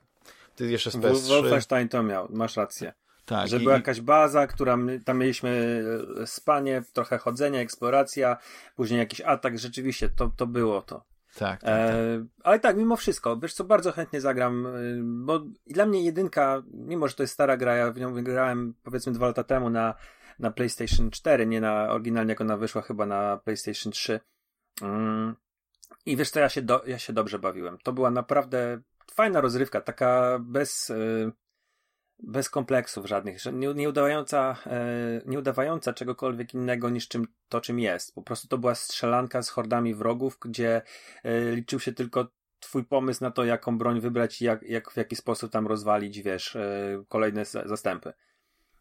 ty 0.56 0.72
jeszcze 0.72 0.92
z 0.92 0.96
PS3. 0.96 1.28
Wolfenstein 1.28 1.90
to 1.90 2.04
miał, 2.04 2.28
masz 2.30 2.56
rację. 2.56 2.94
Tak, 3.26 3.48
że 3.48 3.58
i... 3.58 3.60
była 3.60 3.74
jakaś 3.74 4.02
baza, 4.02 4.48
która 4.48 4.78
tam 5.06 5.20
mieliśmy 5.20 5.84
e, 6.22 6.28
spanie, 6.28 6.84
trochę 6.94 7.18
chodzenia, 7.18 7.60
eksploracja, 7.60 8.38
później 8.76 9.00
jakiś 9.00 9.22
atak, 9.22 9.60
rzeczywiście 9.60 10.10
to, 10.10 10.32
to 10.38 10.48
było 10.48 10.82
to. 10.82 11.06
Tak, 11.36 11.62
tak, 11.62 11.70
e, 11.70 12.20
tak. 12.20 12.28
ale 12.44 12.60
tak, 12.60 12.78
mimo 12.78 12.96
wszystko, 12.96 13.38
wiesz 13.38 13.54
co, 13.54 13.64
bardzo 13.64 13.92
chętnie 13.92 14.22
zagram, 14.22 14.68
e, 14.68 14.72
bo 15.04 15.40
dla 15.68 15.86
mnie 15.86 16.04
jedynka, 16.04 16.64
mimo 16.74 17.08
że 17.08 17.14
to 17.14 17.24
jest 17.24 17.34
stara 17.34 17.58
gra, 17.58 17.76
ja 17.76 17.92
w 17.92 18.00
nią 18.00 18.14
wygrałem 18.14 18.74
powiedzmy 18.84 19.14
dwa 19.14 19.28
lata 19.28 19.44
temu 19.44 19.70
na, 19.70 19.96
na 20.40 20.52
PlayStation 20.52 21.12
4, 21.12 21.46
nie 21.46 21.62
na 21.62 21.90
oryginalnie 21.90 22.32
jak 22.32 22.42
ona 22.42 22.58
wyszła 22.58 22.82
chyba 22.82 23.06
na 23.06 23.38
PlayStation 23.38 23.92
3. 23.92 24.20
Mm. 24.82 25.36
I 26.06 26.18
wiesz 26.18 26.30
co, 26.30 26.40
ja 26.40 26.50
się, 26.50 26.62
do, 26.62 26.84
ja 26.88 27.00
się 27.00 27.14
dobrze 27.14 27.40
bawiłem. 27.40 27.78
To 27.84 27.94
była 27.94 28.12
naprawdę 28.12 28.82
fajna 29.12 29.42
rozrywka, 29.42 29.82
taka 29.82 30.40
bez... 30.40 30.90
Y 30.90 31.32
bez 32.24 32.50
kompleksów 32.50 33.06
żadnych, 33.06 33.38
nie, 33.54 33.74
nie, 33.74 33.90
udawająca, 33.90 34.58
e, 34.66 35.22
nie 35.26 35.40
udawająca 35.40 35.94
czegokolwiek 35.94 36.54
innego 36.54 36.90
niż 36.90 37.08
czym, 37.08 37.28
to, 37.50 37.62
czym 37.62 37.80
jest. 37.80 38.16
Po 38.16 38.22
prostu 38.22 38.48
to 38.48 38.58
była 38.58 38.76
strzelanka 38.76 39.42
z 39.42 39.50
hordami 39.50 39.96
wrogów, 39.96 40.38
gdzie 40.42 40.82
e, 41.24 41.56
liczył 41.56 41.80
się 41.80 41.94
tylko 41.94 42.28
twój 42.60 42.84
pomysł 42.84 43.24
na 43.24 43.32
to, 43.32 43.46
jaką 43.46 43.78
broń 43.78 44.00
wybrać 44.00 44.42
i 44.42 44.46
jak, 44.46 44.64
jak 44.64 44.92
w 44.92 44.98
jaki 44.98 45.16
sposób 45.16 45.52
tam 45.52 45.68
rozwalić, 45.68 46.22
wiesz, 46.22 46.56
e, 46.56 47.04
kolejne 47.08 47.46
zastępy. 47.46 48.14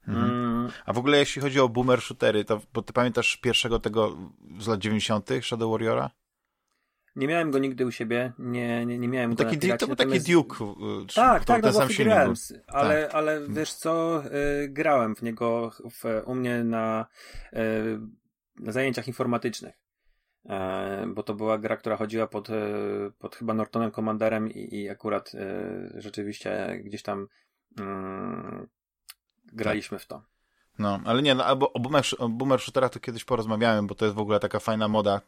Mhm. 0.08 0.30
Mm. 0.30 0.70
A 0.86 0.92
w 0.92 0.98
ogóle 0.98 1.18
jeśli 1.18 1.42
chodzi 1.42 1.60
o 1.60 1.68
boomer 1.68 2.00
shootery, 2.00 2.44
to 2.44 2.60
bo 2.74 2.82
ty 2.82 2.92
pamiętasz 2.92 3.36
pierwszego 3.36 3.78
tego 3.78 4.16
z 4.58 4.66
lat 4.68 4.80
90. 4.80 5.30
Shadow 5.42 5.70
Warriora? 5.70 6.10
Nie 7.20 7.28
miałem 7.28 7.50
go 7.50 7.58
nigdy 7.58 7.86
u 7.86 7.90
siebie, 7.90 8.32
nie, 8.38 8.86
nie, 8.86 8.98
nie 8.98 9.08
miałem 9.08 9.34
go 9.34 9.44
taki, 9.44 9.68
na 9.68 9.76
To 9.76 9.86
był 9.86 9.96
taki 9.96 10.20
Duke. 10.20 10.56
Tak, 11.14 11.44
tak, 11.44 11.62
no 11.62 11.72
sam 11.72 11.88
grałem, 11.98 12.34
ale, 12.66 13.02
tak. 13.02 13.14
ale 13.14 13.40
wiesz 13.48 13.72
co, 13.72 14.22
y, 14.64 14.68
grałem 14.68 15.16
w 15.16 15.22
niego 15.22 15.70
w, 15.70 16.22
u 16.24 16.34
mnie 16.34 16.64
na, 16.64 17.06
y, 17.52 18.00
na 18.60 18.72
zajęciach 18.72 19.08
informatycznych. 19.08 19.74
E, 20.48 21.06
bo 21.06 21.22
to 21.22 21.34
była 21.34 21.58
gra, 21.58 21.76
która 21.76 21.96
chodziła 21.96 22.26
pod, 22.26 22.50
e, 22.50 22.54
pod 23.18 23.36
chyba 23.36 23.54
Nortonem 23.54 23.90
Commanderem 23.90 24.50
i, 24.50 24.74
i 24.74 24.90
akurat 24.90 25.32
e, 25.34 26.00
rzeczywiście 26.00 26.80
gdzieś 26.84 27.02
tam 27.02 27.28
mm, 27.80 28.66
graliśmy 29.52 29.98
w 29.98 30.06
to. 30.06 30.22
No, 30.78 31.00
ale 31.04 31.22
nie, 31.22 31.34
no, 31.34 31.44
albo 31.44 31.72
o 31.72 31.80
boomer, 31.80 32.04
o 32.18 32.28
boomer 32.28 32.60
shooterach 32.60 32.90
to 32.90 33.00
kiedyś 33.00 33.24
porozmawiałem, 33.24 33.86
bo 33.86 33.94
to 33.94 34.04
jest 34.04 34.16
w 34.16 34.20
ogóle 34.20 34.40
taka 34.40 34.60
fajna 34.60 34.88
moda 34.88 35.20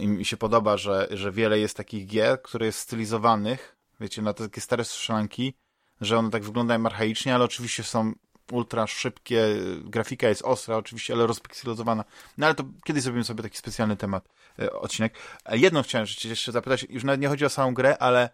i 0.00 0.08
mi 0.08 0.24
się 0.24 0.36
podoba, 0.36 0.76
że, 0.76 1.08
że 1.10 1.32
wiele 1.32 1.58
jest 1.58 1.76
takich 1.76 2.06
gier, 2.06 2.42
które 2.42 2.66
jest 2.66 2.78
stylizowanych, 2.78 3.76
wiecie, 4.00 4.22
na 4.22 4.32
takie 4.32 4.60
stare 4.60 4.84
strzelanki, 4.84 5.54
że 6.00 6.18
one 6.18 6.30
tak 6.30 6.44
wyglądają 6.44 6.86
archaicznie, 6.86 7.34
ale 7.34 7.44
oczywiście 7.44 7.82
są 7.82 8.12
ultra 8.52 8.86
szybkie, 8.86 9.46
grafika 9.84 10.28
jest 10.28 10.42
ostra 10.42 10.76
oczywiście, 10.76 11.14
ale 11.14 11.26
rozpikselozowana. 11.26 12.04
No 12.38 12.46
ale 12.46 12.54
to 12.54 12.64
kiedyś 12.84 13.02
zrobimy 13.02 13.24
sobie 13.24 13.42
taki 13.42 13.58
specjalny 13.58 13.96
temat, 13.96 14.28
e, 14.58 14.72
odcinek. 14.72 15.14
Jedno 15.50 15.82
chciałem 15.82 16.06
jeszcze 16.24 16.52
zapytać, 16.52 16.86
już 16.90 17.04
nawet 17.04 17.20
nie 17.20 17.28
chodzi 17.28 17.44
o 17.44 17.48
samą 17.48 17.74
grę, 17.74 17.98
ale 17.98 18.30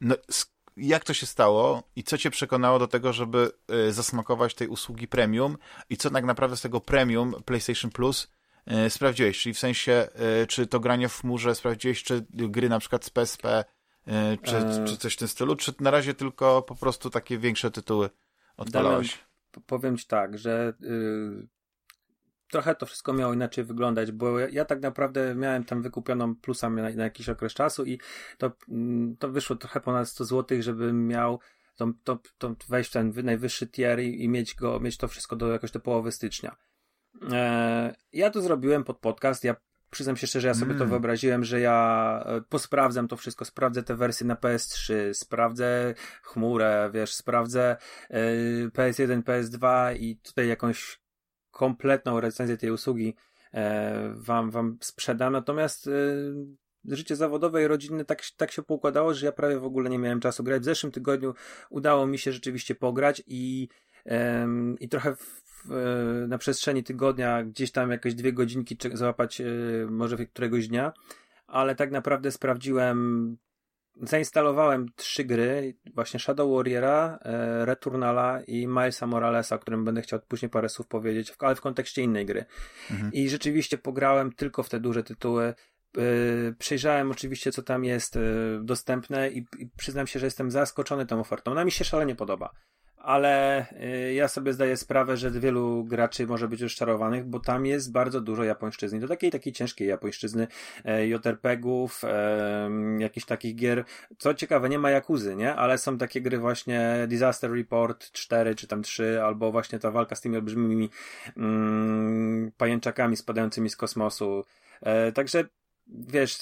no, 0.00 0.14
jak 0.76 1.04
to 1.04 1.14
się 1.14 1.26
stało 1.26 1.82
i 1.96 2.04
co 2.04 2.18
cię 2.18 2.30
przekonało 2.30 2.78
do 2.78 2.88
tego, 2.88 3.12
żeby 3.12 3.50
zasmakować 3.90 4.54
tej 4.54 4.68
usługi 4.68 5.08
premium 5.08 5.58
i 5.90 5.96
co 5.96 6.10
tak 6.10 6.24
naprawdę 6.24 6.56
z 6.56 6.60
tego 6.60 6.80
premium 6.80 7.34
PlayStation 7.44 7.90
Plus 7.90 8.32
sprawdziłeś? 8.88 9.42
Czyli 9.42 9.54
w 9.54 9.58
sensie, 9.58 10.08
y, 10.42 10.46
czy 10.46 10.66
to 10.66 10.80
granie 10.80 11.08
w 11.08 11.20
chmurze 11.20 11.54
sprawdziłeś, 11.54 12.02
czy 12.02 12.26
gry 12.30 12.68
na 12.68 12.78
przykład 12.78 13.04
z 13.04 13.10
PSP, 13.10 13.64
czy, 14.42 14.56
e... 14.56 14.84
czy 14.86 14.96
coś 14.96 15.14
w 15.14 15.16
tym 15.16 15.28
stylu, 15.28 15.56
czy 15.56 15.72
na 15.80 15.90
razie 15.90 16.14
tylko 16.14 16.62
po 16.62 16.74
prostu 16.74 17.10
takie 17.10 17.38
większe 17.38 17.70
tytuły 17.70 18.10
odpalałeś? 18.56 19.08
Damian, 19.08 19.66
powiem 19.66 19.96
ci 19.96 20.06
tak, 20.06 20.38
że 20.38 20.74
trochę 22.54 22.74
to 22.74 22.86
wszystko 22.86 23.12
miało 23.12 23.34
inaczej 23.34 23.64
wyglądać, 23.64 24.12
bo 24.12 24.38
ja, 24.38 24.48
ja 24.48 24.64
tak 24.64 24.82
naprawdę 24.82 25.34
miałem 25.34 25.64
tam 25.64 25.82
wykupioną 25.82 26.36
plusa 26.36 26.70
na, 26.70 26.82
na, 26.82 27.04
jakiś 27.04 27.28
okres 27.28 27.54
czasu 27.54 27.84
i 27.84 27.98
to, 28.38 28.52
mm, 28.68 29.16
to 29.16 29.28
wyszło 29.28 29.56
trochę 29.56 29.80
ponad 29.80 30.08
100 30.08 30.24
zł, 30.24 30.62
żebym 30.62 31.06
miał 31.06 31.40
to, 31.76 31.92
to, 32.04 32.18
to 32.38 32.54
wejść 32.68 32.90
w 32.90 32.92
ten 32.92 33.12
najwyższy 33.22 33.66
tier 33.66 34.00
i, 34.00 34.24
i, 34.24 34.28
mieć 34.28 34.54
go, 34.54 34.80
mieć 34.80 34.96
to 34.96 35.08
wszystko 35.08 35.36
do 35.36 35.48
jakoś 35.52 35.70
do 35.70 35.80
połowy 35.80 36.12
stycznia. 36.12 36.56
E, 37.32 37.94
ja 38.12 38.30
to 38.30 38.40
zrobiłem 38.40 38.84
pod 38.84 38.98
podcast, 38.98 39.44
ja 39.44 39.56
przyznam 39.94 40.16
się 40.16 40.26
szczerze, 40.26 40.40
że 40.40 40.48
ja 40.48 40.54
sobie 40.54 40.72
mm. 40.72 40.78
to 40.78 40.86
wyobraziłem, 40.86 41.44
że 41.44 41.60
ja 41.60 42.22
e, 42.26 42.40
posprawdzam 42.40 43.08
to 43.08 43.16
wszystko, 43.16 43.44
sprawdzę 43.44 43.82
te 43.82 43.96
wersje 43.96 44.26
na 44.26 44.34
PS3, 44.34 44.94
sprawdzę 45.12 45.94
chmurę, 46.22 46.90
wiesz, 46.94 47.14
sprawdzę 47.14 47.76
y, 48.10 48.70
PS1, 48.74 49.22
PS2 49.22 49.96
i 49.96 50.16
tutaj 50.16 50.48
jakąś 50.48 51.00
kompletną 51.50 52.20
recenzję 52.20 52.56
tej 52.56 52.70
usługi 52.70 53.14
e, 53.54 54.12
wam, 54.14 54.50
wam 54.50 54.78
sprzedam. 54.80 55.32
Natomiast 55.32 55.86
e, 55.86 55.90
życie 56.84 57.16
zawodowe 57.16 57.62
i 57.62 57.66
rodzinne 57.66 58.04
tak, 58.04 58.22
tak 58.36 58.52
się 58.52 58.62
poukładało, 58.62 59.14
że 59.14 59.26
ja 59.26 59.32
prawie 59.32 59.58
w 59.58 59.64
ogóle 59.64 59.90
nie 59.90 59.98
miałem 59.98 60.20
czasu 60.20 60.44
grać. 60.44 60.62
W 60.62 60.64
zeszłym 60.64 60.92
tygodniu 60.92 61.34
udało 61.70 62.06
mi 62.06 62.18
się 62.18 62.32
rzeczywiście 62.32 62.74
pograć 62.74 63.22
i, 63.26 63.68
i 64.80 64.88
trochę 64.88 65.16
w, 65.16 65.44
na 66.28 66.38
przestrzeni 66.38 66.84
tygodnia 66.84 67.44
gdzieś 67.44 67.72
tam 67.72 67.90
jakieś 67.90 68.14
dwie 68.14 68.32
godzinki 68.32 68.76
załapać 68.92 69.40
e, 69.40 69.44
może 69.90 70.26
któregoś 70.26 70.68
dnia, 70.68 70.92
ale 71.46 71.74
tak 71.74 71.90
naprawdę 71.90 72.30
sprawdziłem 72.30 73.36
zainstalowałem 74.02 74.86
trzy 74.96 75.24
gry, 75.24 75.74
właśnie 75.94 76.20
Shadow 76.20 76.56
Warriora, 76.56 77.18
e, 77.22 77.64
Returnala 77.64 78.42
i 78.46 78.66
Milesa 78.66 79.06
Moralesa, 79.06 79.56
o 79.56 79.58
którym 79.58 79.84
będę 79.84 80.02
chciał 80.02 80.20
później 80.28 80.48
parę 80.50 80.68
słów 80.68 80.86
powiedzieć, 80.88 81.34
ale 81.38 81.54
w 81.54 81.60
kontekście 81.60 82.02
innej 82.02 82.26
gry. 82.26 82.44
Mhm. 82.90 83.12
I 83.12 83.28
rzeczywiście 83.28 83.78
pograłem 83.78 84.32
tylko 84.32 84.62
w 84.62 84.68
te 84.68 84.80
duże 84.80 85.02
tytuły. 85.02 85.44
E, 85.44 85.54
przejrzałem 86.58 87.10
oczywiście, 87.10 87.52
co 87.52 87.62
tam 87.62 87.84
jest 87.84 88.16
e, 88.16 88.20
dostępne 88.62 89.30
i, 89.30 89.38
i 89.58 89.68
przyznam 89.76 90.06
się, 90.06 90.18
że 90.18 90.26
jestem 90.26 90.50
zaskoczony 90.50 91.06
tą 91.06 91.20
ofertą. 91.20 91.50
Ona 91.50 91.64
mi 91.64 91.72
się 91.72 91.84
szalenie 91.84 92.14
podoba 92.14 92.54
ale 93.04 93.66
y, 93.72 94.14
ja 94.14 94.28
sobie 94.28 94.52
zdaję 94.52 94.76
sprawę, 94.76 95.16
że 95.16 95.30
wielu 95.30 95.84
graczy 95.84 96.26
może 96.26 96.48
być 96.48 96.60
rozczarowanych, 96.60 97.24
bo 97.24 97.40
tam 97.40 97.66
jest 97.66 97.92
bardzo 97.92 98.20
dużo 98.20 98.44
japońszczyzny. 98.44 99.00
Do 99.00 99.08
takiej 99.08 99.30
takiej 99.30 99.52
ciężkiej 99.52 99.88
japońszczyzny, 99.88 100.46
e, 100.84 101.06
JRPG-ów, 101.06 102.04
e, 102.04 102.70
jakichś 102.98 103.26
takich 103.26 103.54
gier. 103.54 103.84
Co 104.18 104.34
ciekawe, 104.34 104.68
nie 104.68 104.78
ma 104.78 104.90
Jakuzy, 104.90 105.36
nie? 105.36 105.54
Ale 105.54 105.78
są 105.78 105.98
takie 105.98 106.20
gry 106.20 106.38
właśnie 106.38 107.06
Disaster 107.08 107.52
Report 107.52 108.12
4 108.12 108.54
czy 108.54 108.66
tam 108.66 108.82
3, 108.82 109.22
albo 109.22 109.52
właśnie 109.52 109.78
ta 109.78 109.90
walka 109.90 110.16
z 110.16 110.20
tymi 110.20 110.36
olbrzymimi 110.36 110.90
mm, 111.36 112.52
pajęczakami 112.56 113.16
spadającymi 113.16 113.70
z 113.70 113.76
kosmosu. 113.76 114.44
E, 114.82 115.12
także 115.12 115.44
wiesz, 115.86 116.38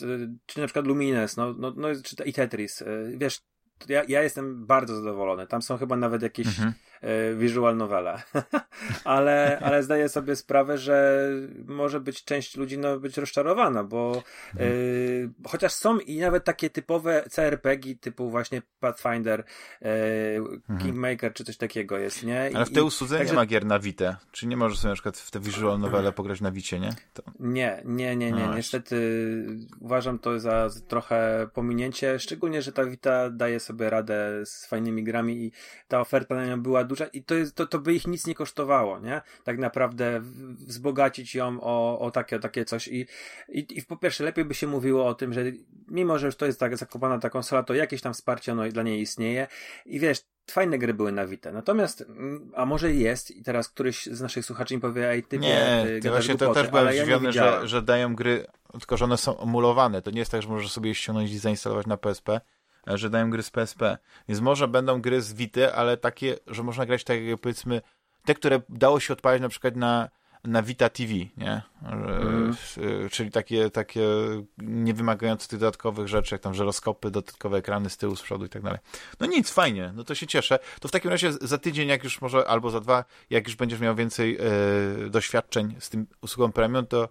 czy 0.47 0.61
na 0.61 0.67
przykład 0.67 0.87
Lumines, 0.87 1.37
no, 1.37 1.55
no, 1.59 1.73
no 1.77 1.89
czy 2.05 2.25
i 2.25 2.33
Tetris, 2.33 2.83
wiesz, 3.17 3.41
ja, 3.89 4.03
ja 4.09 4.23
jestem 4.23 4.67
bardzo 4.67 4.97
zadowolony. 4.97 5.47
Tam 5.47 5.63
są 5.63 5.79
chyba 5.79 5.97
nawet 5.97 6.23
jakieś 6.23 6.47
mhm. 6.47 6.73
E, 7.03 7.35
visual 7.35 7.77
novele. 7.77 8.23
ale, 9.05 9.59
ale 9.63 9.83
zdaję 9.83 10.09
sobie 10.09 10.37
sprawę, 10.37 10.79
że 10.79 11.29
może 11.67 12.01
być 12.01 12.25
część 12.25 12.57
ludzi 12.57 12.79
no, 12.79 13.01
być 13.01 13.17
rozczarowana, 13.17 13.85
bo 13.85 14.23
e, 14.57 14.65
chociaż 15.49 15.73
są 15.73 15.99
i 15.99 16.19
nawet 16.19 16.45
takie 16.45 16.71
typowe 16.71 17.25
CRPG 17.31 17.95
typu 18.01 18.31
właśnie 18.31 18.63
Pathfinder, 18.81 19.45
mhm. 19.81 20.79
Kingmaker 20.79 21.33
czy 21.33 21.45
coś 21.45 21.57
takiego 21.57 21.99
jest, 21.99 22.23
nie? 22.23 22.51
I, 22.51 22.55
ale 22.55 22.67
w 22.67 22.73
tej 22.73 22.83
usłudze 22.83 23.19
także... 23.19 23.33
nie 23.33 23.37
ma 23.37 23.47
gier 23.47 23.67
na 23.67 23.79
Vita. 23.79 24.17
Czy 24.33 24.47
nie 24.47 24.57
możesz 24.57 24.79
sobie 24.79 24.89
na 24.91 24.95
przykład 24.95 25.19
w 25.19 25.31
te 25.31 25.41
visual 25.41 25.81
novele 25.81 26.13
pograć 26.13 26.41
na 26.41 26.51
Wicie, 26.51 26.81
nie? 26.81 26.91
To... 27.13 27.23
Nie, 27.41 27.83
nie, 27.85 28.17
nie, 28.17 28.33
nie. 28.33 28.47
No 28.47 28.57
Niestety 28.57 28.97
uważam 29.81 30.19
to 30.19 30.41
za 30.41 30.69
trochę 30.89 31.49
pominięcie, 31.55 32.19
szczególnie, 32.19 32.63
że 32.63 32.73
ta 32.73 32.85
Vita 32.85 33.31
daje 33.31 33.61
sobie 33.61 33.73
sobie 33.73 33.91
radę 33.91 34.47
z 34.47 34.67
fajnymi 34.67 35.05
grami 35.05 35.45
i 35.45 35.53
ta 35.89 36.01
oferta 36.01 36.35
na 36.35 36.47
nią 36.47 36.63
była 36.63 36.85
duża 36.93 37.07
i 37.07 37.25
to, 37.25 37.35
jest, 37.35 37.55
to, 37.55 37.67
to 37.67 37.79
by 37.79 37.95
ich 37.95 38.07
nic 38.07 38.27
nie 38.27 38.35
kosztowało, 38.35 38.99
nie? 38.99 39.21
Tak 39.45 39.59
naprawdę 39.59 40.21
wzbogacić 40.67 41.35
ją 41.35 41.61
o, 41.61 41.99
o 41.99 42.11
takie, 42.11 42.37
o 42.37 42.39
takie 42.39 42.65
coś 42.65 42.89
i, 42.89 43.07
i, 43.49 43.79
i 43.79 43.83
po 43.83 43.97
pierwsze 43.97 44.25
lepiej 44.25 44.45
by 44.45 44.55
się 44.55 44.67
mówiło 44.67 45.07
o 45.07 45.15
tym, 45.15 45.33
że 45.33 45.45
mimo, 45.89 46.19
że 46.19 46.27
już 46.27 46.37
to 46.37 46.47
jest 46.47 46.61
tak 46.61 46.77
zakopana 46.77 47.19
ta 47.19 47.31
konsola, 47.31 47.63
to 47.63 47.75
jakieś 47.75 48.01
tam 48.01 48.15
wsparcie 48.15 48.53
ono 48.53 48.69
dla 48.69 48.83
niej 48.83 49.01
istnieje 49.01 49.47
i 49.87 50.01
wiesz, 50.01 50.19
fajne 50.51 50.79
gry 50.79 50.95
były 50.95 51.13
na 51.13 51.27
Vita. 51.27 51.53
Natomiast, 51.53 52.01
mm, 52.01 52.53
a 52.57 52.67
może 52.67 52.93
jest 52.93 53.31
i 53.31 53.43
teraz 53.43 53.69
któryś 53.69 54.07
z 54.07 54.21
naszych 54.21 54.45
słuchaczy 54.45 54.75
mi 54.75 54.81
powie, 54.81 55.11
ej, 55.11 55.23
ty 55.23 55.39
Nie, 55.39 55.87
ty 56.03 56.11
właśnie 56.11 56.37
to 56.37 56.55
też 56.55 56.69
byłem 56.69 56.93
zdziwiony, 56.93 57.27
ja 57.27 57.61
że, 57.61 57.69
że 57.69 57.83
dają 57.83 58.15
gry, 58.15 58.47
tylko 58.73 58.97
że 58.97 59.05
one 59.05 59.17
są 59.17 59.41
emulowane. 59.41 60.03
To 60.03 60.11
nie 60.11 60.19
jest 60.19 60.31
tak, 60.31 60.43
że 60.43 60.49
możesz 60.49 60.73
sobie 60.73 60.89
je 60.89 60.95
ściągnąć 60.95 61.31
i 61.31 61.39
zainstalować 61.39 61.87
na 61.87 61.97
PSP, 61.97 62.41
że 62.87 63.11
dają 63.11 63.31
gry 63.31 63.43
z 63.43 63.51
PSP. 63.51 63.99
Więc 64.29 64.41
może 64.41 64.69
będą 64.69 65.01
gry 65.01 65.23
z 65.23 65.33
Vity, 65.33 65.75
ale 65.75 65.97
takie, 65.97 66.37
że 66.47 66.63
można 66.63 66.87
grać 66.87 67.05
tak 67.05 67.23
jak 67.23 67.41
powiedzmy 67.41 67.83
te, 68.25 68.35
które 68.35 68.61
dało 68.69 69.01
się 69.01 69.13
odpalić 69.13 69.43
na 69.43 69.49
przykład 69.49 69.77
na, 69.77 70.09
na 70.45 70.63
Vita 70.63 70.89
TV, 70.89 71.13
nie? 71.37 71.63
Mm. 71.83 72.57
Czyli 73.11 73.31
takie, 73.31 73.71
takie 73.71 74.09
nie 74.59 74.95
wymagające 74.95 75.49
tych 75.49 75.59
dodatkowych 75.59 76.09
rzeczy, 76.09 76.35
jak 76.35 76.43
tam 76.43 76.55
żeroskopy, 76.55 77.11
dodatkowe 77.11 77.59
ekrany 77.59 77.91
z 77.91 77.97
tyłu, 77.97 78.17
z 78.17 78.23
przodu 78.23 78.45
i 78.45 78.49
tak 78.49 78.63
dalej. 78.63 78.79
No 79.21 79.27
nic, 79.27 79.51
fajnie, 79.51 79.93
no 79.95 80.05
to 80.05 80.15
się 80.15 80.27
cieszę. 80.27 80.59
To 80.81 80.89
w 80.89 80.91
takim 80.91 81.11
razie 81.11 81.33
za 81.33 81.59
tydzień, 81.59 81.89
jak 81.89 82.05
już 82.05 82.21
może, 82.21 82.49
albo 82.49 82.71
za 82.71 82.81
dwa, 82.81 83.05
jak 83.31 83.47
już 83.47 83.57
będziesz 83.57 83.81
miał 83.81 83.95
więcej 83.95 84.39
e, 85.07 85.11
doświadczeń 85.11 85.77
z 85.79 85.91
tym 85.91 86.07
usługą 86.21 86.53
premium, 86.53 86.87
to, 86.87 87.09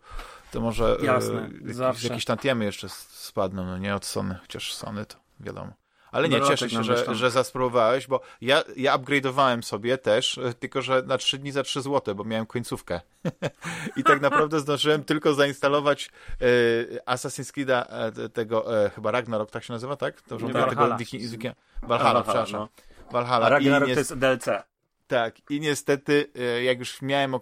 to 0.51 0.61
może 0.61 0.97
Jasne, 1.03 1.49
jakieś, 1.79 2.03
jakieś 2.03 2.25
tantiemy 2.25 2.65
jeszcze 2.65 2.89
spadną, 3.09 3.65
no 3.65 3.77
nie 3.77 3.95
od 3.95 4.05
Sony, 4.05 4.35
chociaż 4.41 4.73
Sony 4.73 5.05
to 5.05 5.20
wiadomo. 5.41 5.73
Ale 6.11 6.29
nie, 6.29 6.41
cieszę 6.41 6.69
się, 6.69 6.83
że, 6.83 7.15
że 7.15 7.31
zaspróbowałeś, 7.31 8.07
bo 8.07 8.21
ja, 8.41 8.63
ja 8.77 8.97
upgrade'owałem 8.97 9.61
sobie 9.61 9.97
też, 9.97 10.37
e, 10.37 10.53
tylko 10.53 10.81
że 10.81 11.03
na 11.05 11.17
3 11.17 11.37
dni 11.37 11.51
za 11.51 11.63
3 11.63 11.81
zł, 11.81 12.15
bo 12.15 12.23
miałem 12.23 12.45
końcówkę. 12.45 13.01
I 13.97 14.03
tak 14.03 14.21
naprawdę 14.21 14.59
zdążyłem 14.59 15.03
tylko 15.03 15.33
zainstalować 15.33 16.09
e, 16.41 17.13
Assassin's 17.13 17.53
Creed'a 17.53 17.85
e, 18.25 18.29
tego, 18.29 18.85
e, 18.85 18.89
chyba 18.89 19.11
Ragnarok 19.11 19.51
tak 19.51 19.63
się 19.63 19.73
nazywa, 19.73 19.95
tak? 19.95 20.21
To, 20.21 20.39
że 20.39 20.47
tego 20.47 20.97
Wiki, 20.97 21.19
Wiki, 21.19 21.49
Valhalla, 21.83 22.21
przepraszam. 22.21 22.59
No. 22.59 22.69
Valhalla. 23.11 23.49
Ragnarok 23.49 23.87
nie... 23.89 23.93
to 23.93 23.99
jest 23.99 24.13
DLC. 24.17 24.70
Tak, 25.11 25.35
i 25.49 25.59
niestety, 25.59 26.31
e, 26.39 26.63
jak 26.63 26.79
już 26.79 27.01
miałem 27.01 27.35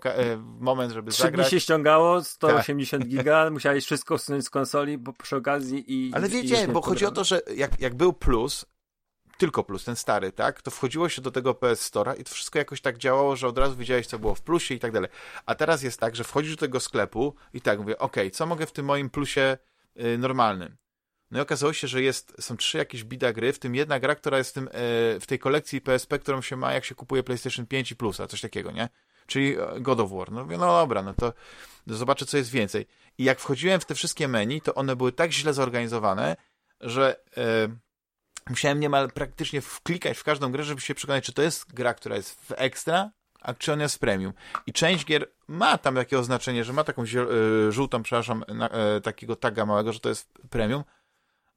moment, 0.59 0.93
żeby 0.93 1.11
Trzy 1.11 1.23
zagrać... 1.23 1.49
dni 1.49 1.51
się 1.51 1.63
ściągało, 1.63 2.23
180 2.23 3.03
tak. 3.03 3.11
giga, 3.11 3.49
musiałeś 3.51 3.85
wszystko 3.85 4.15
usunąć 4.15 4.45
z 4.45 4.49
konsoli, 4.49 4.97
bo 4.97 5.13
przy 5.13 5.35
okazji 5.35 5.83
i... 5.87 6.13
Ale 6.13 6.29
wiecie, 6.29 6.67
bo 6.67 6.81
chodzi 6.81 7.05
o 7.05 7.11
to, 7.11 7.23
że 7.23 7.41
jak, 7.55 7.79
jak 7.79 7.95
był 7.95 8.13
plus, 8.13 8.65
tylko 9.37 9.63
plus, 9.63 9.83
ten 9.83 9.95
stary, 9.95 10.31
tak, 10.31 10.61
to 10.61 10.71
wchodziło 10.71 11.09
się 11.09 11.21
do 11.21 11.31
tego 11.31 11.53
PS 11.53 11.91
Store'a 11.91 12.19
i 12.19 12.23
to 12.23 12.29
wszystko 12.29 12.59
jakoś 12.59 12.81
tak 12.81 12.97
działało, 12.97 13.35
że 13.35 13.47
od 13.47 13.57
razu 13.57 13.75
widziałeś, 13.75 14.07
co 14.07 14.19
było 14.19 14.35
w 14.35 14.41
plusie 14.41 14.75
i 14.75 14.79
tak 14.79 14.91
dalej. 14.91 15.09
A 15.45 15.55
teraz 15.55 15.83
jest 15.83 15.99
tak, 15.99 16.15
że 16.15 16.23
wchodzisz 16.23 16.55
do 16.55 16.59
tego 16.59 16.79
sklepu 16.79 17.35
i 17.53 17.61
tak 17.61 17.79
mówię, 17.79 17.97
ok, 17.97 18.15
co 18.33 18.45
mogę 18.45 18.65
w 18.65 18.71
tym 18.71 18.85
moim 18.85 19.09
plusie 19.09 19.57
y, 19.99 20.17
normalnym? 20.17 20.77
No 21.31 21.39
i 21.39 21.41
okazało 21.41 21.73
się, 21.73 21.87
że 21.87 22.01
jest, 22.01 22.33
są 22.39 22.57
trzy 22.57 22.77
jakieś 22.77 23.03
bida 23.03 23.33
gry, 23.33 23.53
w 23.53 23.59
tym 23.59 23.75
jedna 23.75 23.99
gra, 23.99 24.15
która 24.15 24.37
jest 24.37 24.49
w, 24.49 24.53
tym, 24.53 24.67
e, 24.67 24.71
w 25.19 25.25
tej 25.25 25.39
kolekcji 25.39 25.81
PSP, 25.81 26.19
którą 26.19 26.41
się 26.41 26.55
ma, 26.55 26.73
jak 26.73 26.85
się 26.85 26.95
kupuje 26.95 27.23
PlayStation 27.23 27.65
5 27.65 27.91
i 27.91 27.95
Plusa, 27.95 28.27
coś 28.27 28.41
takiego, 28.41 28.71
nie? 28.71 28.89
czyli 29.29 29.55
God 29.79 29.99
of 29.99 30.11
War. 30.11 30.31
No 30.31 30.45
no 30.45 30.57
dobra, 30.57 31.03
no 31.03 31.13
to 31.13 31.33
zobaczę, 31.87 32.25
co 32.25 32.37
jest 32.37 32.51
więcej. 32.51 32.85
I 33.17 33.23
jak 33.23 33.39
wchodziłem 33.39 33.79
w 33.79 33.85
te 33.85 33.95
wszystkie 33.95 34.27
menu, 34.27 34.61
to 34.61 34.75
one 34.75 34.95
były 34.95 35.11
tak 35.11 35.31
źle 35.31 35.53
zorganizowane, 35.53 36.35
że 36.81 37.19
e, 37.37 37.41
musiałem 38.49 38.79
niemal 38.79 39.11
praktycznie 39.11 39.61
wklikać 39.61 40.17
w 40.17 40.23
każdą 40.23 40.51
grę, 40.51 40.63
żeby 40.63 40.81
się 40.81 40.95
przekonać, 40.95 41.25
czy 41.25 41.33
to 41.33 41.41
jest 41.41 41.73
gra, 41.73 41.93
która 41.93 42.15
jest 42.15 42.41
w 42.41 42.51
ekstra, 42.51 43.11
a 43.41 43.53
czy 43.53 43.73
on 43.73 43.79
jest 43.79 43.99
premium. 43.99 44.33
I 44.67 44.73
część 44.73 45.05
gier 45.05 45.29
ma 45.47 45.77
tam 45.77 45.95
takie 45.95 46.19
oznaczenie, 46.19 46.63
że 46.63 46.73
ma 46.73 46.83
taką 46.83 47.03
e, 47.03 47.71
żółtą, 47.71 48.03
przepraszam, 48.03 48.43
na, 48.47 48.69
e, 48.69 49.01
takiego 49.01 49.35
taga 49.35 49.65
małego, 49.65 49.93
że 49.93 49.99
to 49.99 50.09
jest 50.09 50.31
premium, 50.49 50.83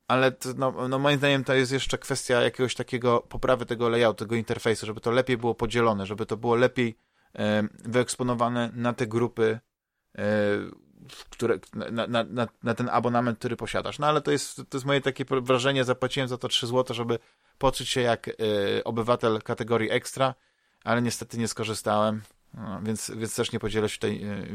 ale 0.09 0.33
to, 0.33 0.49
no, 0.57 0.89
no 0.89 0.99
moim 0.99 1.19
zdaniem 1.19 1.45
to 1.45 1.55
jest 1.55 1.73
jeszcze 1.73 1.99
kwestia 1.99 2.41
jakiegoś 2.41 2.75
takiego 2.75 3.21
poprawy 3.21 3.67
tego 3.67 3.89
layoutu, 3.89 4.25
tego 4.25 4.35
interfejsu, 4.35 4.87
żeby 4.87 5.01
to 5.01 5.11
lepiej 5.11 5.37
było 5.37 5.55
podzielone, 5.55 6.07
żeby 6.07 6.27
to 6.27 6.37
było 6.37 6.55
lepiej 6.55 6.99
e, 7.35 7.63
wyeksponowane 7.85 8.71
na 8.75 8.93
te 8.93 9.07
grupy, 9.07 9.61
e, 10.19 10.23
które, 11.31 11.59
na, 11.75 12.07
na, 12.07 12.25
na, 12.25 12.49
na, 12.63 12.75
ten 12.75 12.89
abonament, 12.89 13.39
który 13.39 13.57
posiadasz. 13.57 13.99
No 13.99 14.07
ale 14.07 14.21
to 14.21 14.31
jest, 14.31 14.57
to 14.57 14.77
jest 14.77 14.87
moje 14.87 15.01
takie 15.01 15.25
wrażenie, 15.25 15.85
zapłaciłem 15.85 16.29
za 16.29 16.39
to 16.39 16.49
3 16.49 16.67
zł, 16.67 16.95
żeby 16.95 17.19
poczuć 17.59 17.89
się 17.89 18.01
jak 18.01 18.29
e, 18.29 18.33
obywatel 18.85 19.43
kategorii 19.43 19.91
ekstra, 19.91 20.35
ale 20.85 21.03
niestety 21.03 21.39
nie 21.39 21.49
skorzystałem. 21.49 22.23
No, 22.55 22.81
więc, 22.83 23.11
więc 23.17 23.37
też 23.37 23.53
nie 23.53 23.61
podzielę 23.61 23.89
się 23.89 23.95
tutaj 23.95 24.23
e, 24.25 24.47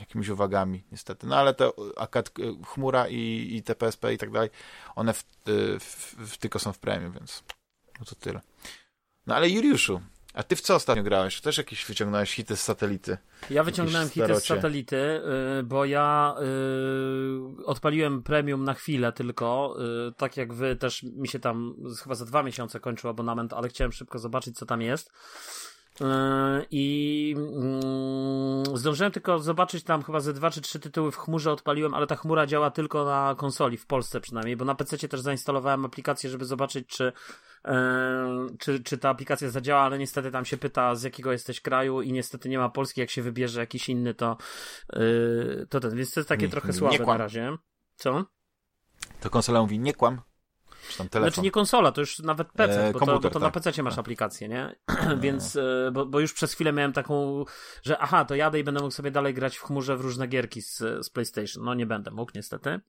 jakimiś 0.00 0.28
uwagami, 0.28 0.84
niestety. 0.92 1.26
No 1.26 1.36
ale 1.36 1.54
to 1.54 1.74
akad, 1.96 2.28
e, 2.28 2.64
chmura 2.64 3.08
i, 3.08 3.48
i 3.56 3.62
TPSP 3.62 4.14
i 4.14 4.18
tak 4.18 4.30
dalej, 4.30 4.50
one 4.94 5.12
w, 5.12 5.20
e, 5.20 5.24
w, 5.80 6.14
w, 6.18 6.38
tylko 6.38 6.58
są 6.58 6.72
w 6.72 6.78
premium, 6.78 7.12
więc 7.12 7.44
no 8.00 8.06
to 8.06 8.14
tyle. 8.14 8.40
No 9.26 9.34
ale 9.34 9.48
Juliuszu, 9.48 10.00
a 10.34 10.42
ty 10.42 10.56
w 10.56 10.60
co 10.60 10.74
ostatnio 10.74 11.02
grałeś? 11.02 11.40
Też 11.40 11.58
jakieś 11.58 11.86
wyciągnąłeś 11.86 12.32
hity 12.34 12.56
z 12.56 12.62
satelity? 12.62 13.18
Ja 13.50 13.64
wyciągnąłem 13.64 14.08
hity 14.08 14.40
z 14.40 14.44
satelity, 14.44 15.20
bo 15.64 15.84
ja 15.84 16.34
odpaliłem 17.64 18.22
premium 18.22 18.64
na 18.64 18.74
chwilę 18.74 19.12
tylko. 19.12 19.76
tak 20.16 20.36
jak 20.36 20.54
wy 20.54 20.76
też 20.76 21.02
mi 21.02 21.28
się 21.28 21.38
tam 21.38 21.74
chyba 22.02 22.14
za 22.14 22.24
dwa 22.24 22.42
miesiące 22.42 22.80
kończył 22.80 23.10
abonament, 23.10 23.52
ale 23.52 23.68
chciałem 23.68 23.92
szybko 23.92 24.18
zobaczyć, 24.18 24.56
co 24.56 24.66
tam 24.66 24.82
jest. 24.82 25.12
Yy, 26.00 26.66
I 26.70 27.34
mm, 27.36 28.76
zdążyłem 28.76 29.12
tylko 29.12 29.38
zobaczyć 29.38 29.84
tam 29.84 30.02
chyba 30.02 30.20
ze 30.20 30.32
dwa 30.32 30.50
czy 30.50 30.60
trzy 30.60 30.80
tytuły 30.80 31.12
w 31.12 31.16
chmurze 31.16 31.52
odpaliłem, 31.52 31.94
ale 31.94 32.06
ta 32.06 32.16
chmura 32.16 32.46
działa 32.46 32.70
tylko 32.70 33.04
na 33.04 33.34
konsoli, 33.38 33.76
w 33.76 33.86
Polsce 33.86 34.20
przynajmniej, 34.20 34.56
bo 34.56 34.64
na 34.64 34.74
PC 34.74 35.08
też 35.08 35.20
zainstalowałem 35.20 35.84
aplikację, 35.84 36.30
żeby 36.30 36.44
zobaczyć, 36.44 36.88
czy, 36.88 37.12
yy, 37.64 37.72
czy, 38.58 38.82
czy 38.82 38.98
ta 38.98 39.08
aplikacja 39.08 39.50
zadziała, 39.50 39.82
ale 39.82 39.98
niestety 39.98 40.30
tam 40.30 40.44
się 40.44 40.56
pyta, 40.56 40.94
z 40.94 41.02
jakiego 41.02 41.32
jesteś 41.32 41.60
kraju 41.60 42.02
i 42.02 42.12
niestety 42.12 42.48
nie 42.48 42.58
ma 42.58 42.68
Polski, 42.68 43.00
jak 43.00 43.10
się 43.10 43.22
wybierze 43.22 43.60
jakiś 43.60 43.88
inny, 43.88 44.14
to, 44.14 44.36
yy, 44.92 45.66
to 45.70 45.80
ten, 45.80 45.96
więc 45.96 46.12
to 46.12 46.20
jest 46.20 46.28
takie 46.28 46.46
nie, 46.46 46.52
trochę 46.52 46.72
słabe 46.72 47.06
na 47.06 47.16
razie. 47.16 47.56
Co? 47.96 48.24
To 49.20 49.30
konsola 49.30 49.60
mówi, 49.60 49.78
nie 49.78 49.94
kłam. 49.94 50.20
Czy 50.90 50.98
tam 50.98 51.08
telefon. 51.08 51.30
Znaczy 51.30 51.44
nie 51.44 51.50
konsola, 51.50 51.92
to 51.92 52.00
już 52.00 52.18
nawet 52.18 52.48
PC, 52.52 52.88
e, 52.88 52.92
bo, 52.92 52.98
komputer, 52.98 53.20
to, 53.22 53.28
bo 53.28 53.30
to 53.30 53.40
tak. 53.40 53.54
na 53.54 53.60
PC 53.60 53.82
masz 53.82 53.94
tak. 53.94 54.00
aplikację, 54.00 54.48
nie? 54.48 54.76
Więc, 55.20 55.56
e, 55.56 55.90
bo, 55.92 56.06
bo 56.06 56.20
już 56.20 56.32
przez 56.32 56.52
chwilę 56.52 56.72
miałem 56.72 56.92
taką, 56.92 57.44
że 57.82 57.98
aha, 57.98 58.24
to 58.24 58.34
jadę 58.34 58.60
i 58.60 58.64
będę 58.64 58.80
mógł 58.80 58.92
sobie 58.92 59.10
dalej 59.10 59.34
grać 59.34 59.56
w 59.56 59.62
chmurze 59.62 59.96
w 59.96 60.00
różne 60.00 60.26
gierki 60.26 60.62
z, 60.62 60.78
z 60.78 61.10
PlayStation. 61.10 61.64
No 61.64 61.74
nie 61.74 61.86
będę 61.86 62.10
mógł, 62.10 62.32
niestety. 62.34 62.80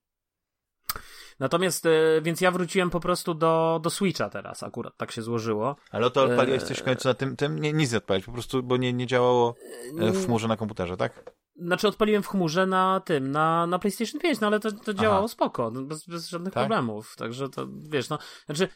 Natomiast, 1.39 1.85
e, 1.85 2.21
więc 2.21 2.41
ja 2.41 2.51
wróciłem 2.51 2.89
po 2.89 2.99
prostu 2.99 3.33
do, 3.33 3.79
do 3.83 3.89
Switcha 3.89 4.29
teraz, 4.29 4.63
akurat 4.63 4.97
tak 4.97 5.11
się 5.11 5.21
złożyło. 5.21 5.75
Ale 5.91 6.11
to 6.11 6.23
odpaliłeś 6.23 6.63
coś 6.63 6.77
w 6.77 6.83
końcu 6.83 7.07
na 7.07 7.13
tym, 7.13 7.35
tym? 7.35 7.59
Nie, 7.59 7.73
nic 7.73 7.91
nie 7.91 7.97
odpaliłeś, 7.97 8.25
po 8.25 8.31
prostu, 8.31 8.63
bo 8.63 8.77
nie, 8.77 8.93
nie 8.93 9.07
działało 9.07 9.55
w 9.93 10.25
chmurze 10.25 10.47
na 10.47 10.57
komputerze, 10.57 10.97
tak? 10.97 11.31
Znaczy 11.59 11.87
odpaliłem 11.87 12.23
w 12.23 12.27
chmurze 12.27 12.65
na 12.65 12.99
tym, 12.99 13.31
na, 13.31 13.67
na 13.67 13.79
PlayStation 13.79 14.21
5, 14.21 14.39
no 14.39 14.47
ale 14.47 14.59
to, 14.59 14.71
to 14.71 14.93
działało 14.93 15.19
Aha. 15.19 15.27
spoko, 15.27 15.71
no, 15.71 15.81
bez, 15.81 16.05
bez 16.05 16.27
żadnych 16.27 16.53
tak? 16.53 16.67
problemów. 16.67 17.15
Także 17.15 17.49
to 17.49 17.67
wiesz, 17.89 18.09
no, 18.09 18.19
znaczy, 18.45 18.67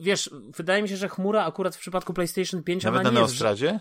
wiesz, 0.00 0.30
wydaje 0.56 0.82
mi 0.82 0.88
się, 0.88 0.96
że 0.96 1.08
chmura 1.08 1.44
akurat 1.44 1.76
w 1.76 1.78
przypadku 1.78 2.14
PlayStation 2.14 2.62
5 2.62 2.84
Nawet 2.84 3.00
ona 3.00 3.10
na 3.10 3.20
Neostradzie? 3.20 3.80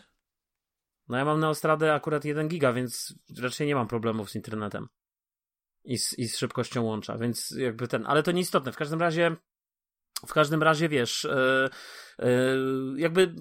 No 1.08 1.18
ja 1.18 1.26
mam 1.26 1.40
Neostradę 1.40 1.94
akurat 1.94 2.26
1 2.26 2.48
giga, 2.48 2.74
więc 2.74 3.14
raczej 3.42 3.68
nie 3.68 3.76
mam 3.76 3.88
problemów 3.88 4.30
z 4.30 4.36
internetem 4.36 4.88
i 5.84 5.98
z, 5.98 6.20
i 6.20 6.28
z 6.28 6.38
szybkością 6.38 6.84
łącza, 6.84 7.18
więc 7.18 7.52
jakby 7.52 7.88
ten, 7.88 8.06
ale 8.06 8.24
to 8.24 8.32
nieistotne. 8.32 8.72
W 8.72 8.78
każdym 8.78 9.00
razie 9.00 9.36
w 10.26 10.34
każdym 10.34 10.64
razie, 10.64 10.90
wiesz, 10.90 11.26
e, 11.26 11.70
e, 12.20 12.28
jakby 12.98 13.34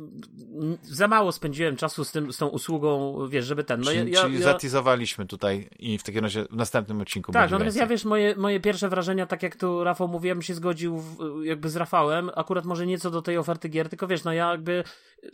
za 0.83 1.09
mało 1.09 1.33
spędziłem 1.33 1.77
czasu 1.77 2.05
z, 2.05 2.13
tym, 2.13 2.33
z 2.33 2.39
tą 2.39 2.47
usługą, 2.47 3.19
wiesz, 3.29 3.45
żeby 3.45 3.65
ten. 3.65 3.81
No 3.81 3.91
czyli, 3.91 4.13
ja, 4.13 4.23
czyli 4.23 4.35
ja... 4.35 4.45
zatizowaliśmy 4.45 5.27
tutaj 5.27 5.69
i 5.79 5.99
w 5.99 6.03
takim 6.03 6.23
razie 6.23 6.45
w 6.45 6.57
następnym 6.57 7.01
odcinku 7.01 7.33
Tak, 7.33 7.51
natomiast 7.51 7.77
ja 7.77 7.87
wiesz, 7.87 8.05
moje, 8.05 8.37
moje 8.37 8.61
pierwsze 8.61 8.89
wrażenia, 8.89 9.27
tak 9.27 9.43
jak 9.43 9.57
tu 9.57 9.85
Rafał 9.85 10.09
mówiłem, 10.09 10.43
się 10.43 10.55
zgodził 10.55 10.99
w, 10.99 11.19
jakby 11.43 11.69
z 11.69 11.77
Rafałem, 11.77 12.31
akurat 12.35 12.65
może 12.65 12.87
nieco 12.87 13.11
do 13.11 13.23
tej 13.23 13.39
oferty 13.39 13.69
gier, 13.69 13.89
tylko 13.89 14.07
wiesz, 14.07 14.25
no 14.25 14.33
ja 14.33 14.51
jakby 14.51 14.85
e, 15.23 15.29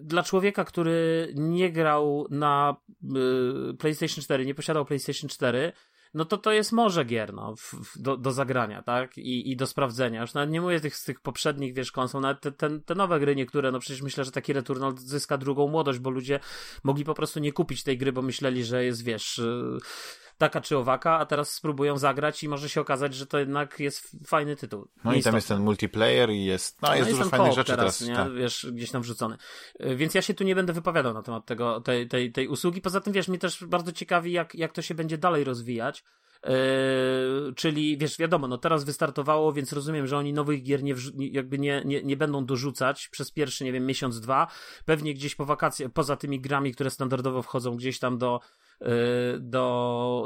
dla 0.00 0.22
człowieka, 0.22 0.64
który 0.64 1.28
nie 1.34 1.72
grał 1.72 2.26
na 2.30 2.76
PlayStation 3.78 4.24
4, 4.24 4.46
nie 4.46 4.54
posiadał 4.54 4.84
PlayStation 4.84 5.28
4, 5.28 5.72
no 6.14 6.24
to 6.24 6.38
to 6.38 6.52
jest 6.52 6.72
może 6.72 7.04
gier, 7.04 7.34
no, 7.34 7.56
w, 7.56 7.62
w, 7.62 8.02
do, 8.02 8.16
do 8.16 8.32
zagrania, 8.32 8.82
tak? 8.82 9.18
I, 9.18 9.50
I 9.50 9.56
do 9.56 9.66
sprawdzenia. 9.66 10.20
Już 10.20 10.34
nawet 10.34 10.50
nie 10.50 10.60
mówię 10.60 10.80
tych, 10.80 10.96
z 10.96 11.04
tych 11.04 11.20
poprzednich, 11.20 11.74
wiesz, 11.74 11.92
konsol, 11.92 12.22
nawet 12.22 12.40
te, 12.40 12.52
te, 12.52 12.80
te 12.80 12.94
nowe 12.94 13.20
gry 13.20 13.36
niektóre, 13.36 13.72
no 13.72 13.78
przecież 13.78 14.02
myślę, 14.02 14.24
że 14.24 14.32
taki 14.32 14.52
Returnal 14.52 14.98
zyska 14.98 15.38
drugą 15.38 15.68
młodość, 15.68 15.98
bo 15.98 16.10
ludzie 16.10 16.40
mogli 16.84 17.04
po 17.04 17.14
prostu 17.14 17.40
nie 17.40 17.52
kupić 17.52 17.82
tej 17.82 17.98
gry, 17.98 18.12
bo 18.12 18.22
myśleli, 18.22 18.64
że 18.64 18.84
jest, 18.84 19.04
wiesz... 19.04 19.38
Yy 19.38 19.78
taka 20.38 20.60
czy 20.60 20.76
owaka, 20.76 21.18
a 21.18 21.26
teraz 21.26 21.54
spróbują 21.54 21.98
zagrać 21.98 22.42
i 22.42 22.48
może 22.48 22.68
się 22.68 22.80
okazać, 22.80 23.14
że 23.14 23.26
to 23.26 23.38
jednak 23.38 23.80
jest 23.80 24.16
fajny 24.26 24.56
tytuł. 24.56 24.88
No 25.04 25.14
i 25.14 25.22
tam 25.22 25.34
jest 25.34 25.48
ten 25.48 25.62
multiplayer 25.62 26.30
i 26.30 26.44
jest, 26.44 26.82
no, 26.82 26.94
jest 26.94 27.10
no, 27.10 27.16
dużo 27.16 27.30
fajnych 27.30 27.52
rzeczy 27.52 27.72
teraz, 27.72 27.98
teraz 27.98 28.08
nie? 28.08 28.16
Tak. 28.16 28.34
wiesz, 28.34 28.66
gdzieś 28.72 28.90
tam 28.90 29.02
wrzucony. 29.02 29.36
Y, 29.84 29.96
więc 29.96 30.14
ja 30.14 30.22
się 30.22 30.34
tu 30.34 30.44
nie 30.44 30.54
będę 30.54 30.72
wypowiadał 30.72 31.14
na 31.14 31.22
temat 31.22 31.46
tego, 31.46 31.80
tej, 31.80 32.08
tej, 32.08 32.32
tej 32.32 32.48
usługi. 32.48 32.80
Poza 32.80 33.00
tym, 33.00 33.12
wiesz, 33.12 33.28
mnie 33.28 33.38
też 33.38 33.64
bardzo 33.64 33.92
ciekawi, 33.92 34.32
jak, 34.32 34.54
jak 34.54 34.72
to 34.72 34.82
się 34.82 34.94
będzie 34.94 35.18
dalej 35.18 35.44
rozwijać. 35.44 36.04
Yy, 36.44 37.54
czyli 37.56 37.98
wiesz, 37.98 38.18
wiadomo, 38.18 38.48
no 38.48 38.58
teraz 38.58 38.84
wystartowało, 38.84 39.52
więc 39.52 39.72
rozumiem, 39.72 40.06
że 40.06 40.18
oni 40.18 40.32
nowych 40.32 40.62
gier 40.62 40.82
nie, 40.82 40.94
jakby 41.14 41.58
nie, 41.58 41.82
nie, 41.84 42.02
nie 42.02 42.16
będą 42.16 42.46
dorzucać 42.46 43.08
przez 43.08 43.30
pierwszy, 43.30 43.64
nie 43.64 43.72
wiem, 43.72 43.86
miesiąc, 43.86 44.20
dwa. 44.20 44.46
Pewnie 44.84 45.14
gdzieś 45.14 45.34
po 45.34 45.44
wakacjach, 45.44 45.92
poza 45.92 46.16
tymi 46.16 46.40
grami, 46.40 46.72
które 46.74 46.90
standardowo 46.90 47.42
wchodzą 47.42 47.76
gdzieś 47.76 47.98
tam 47.98 48.18
do, 48.18 48.40
do, 49.40 50.24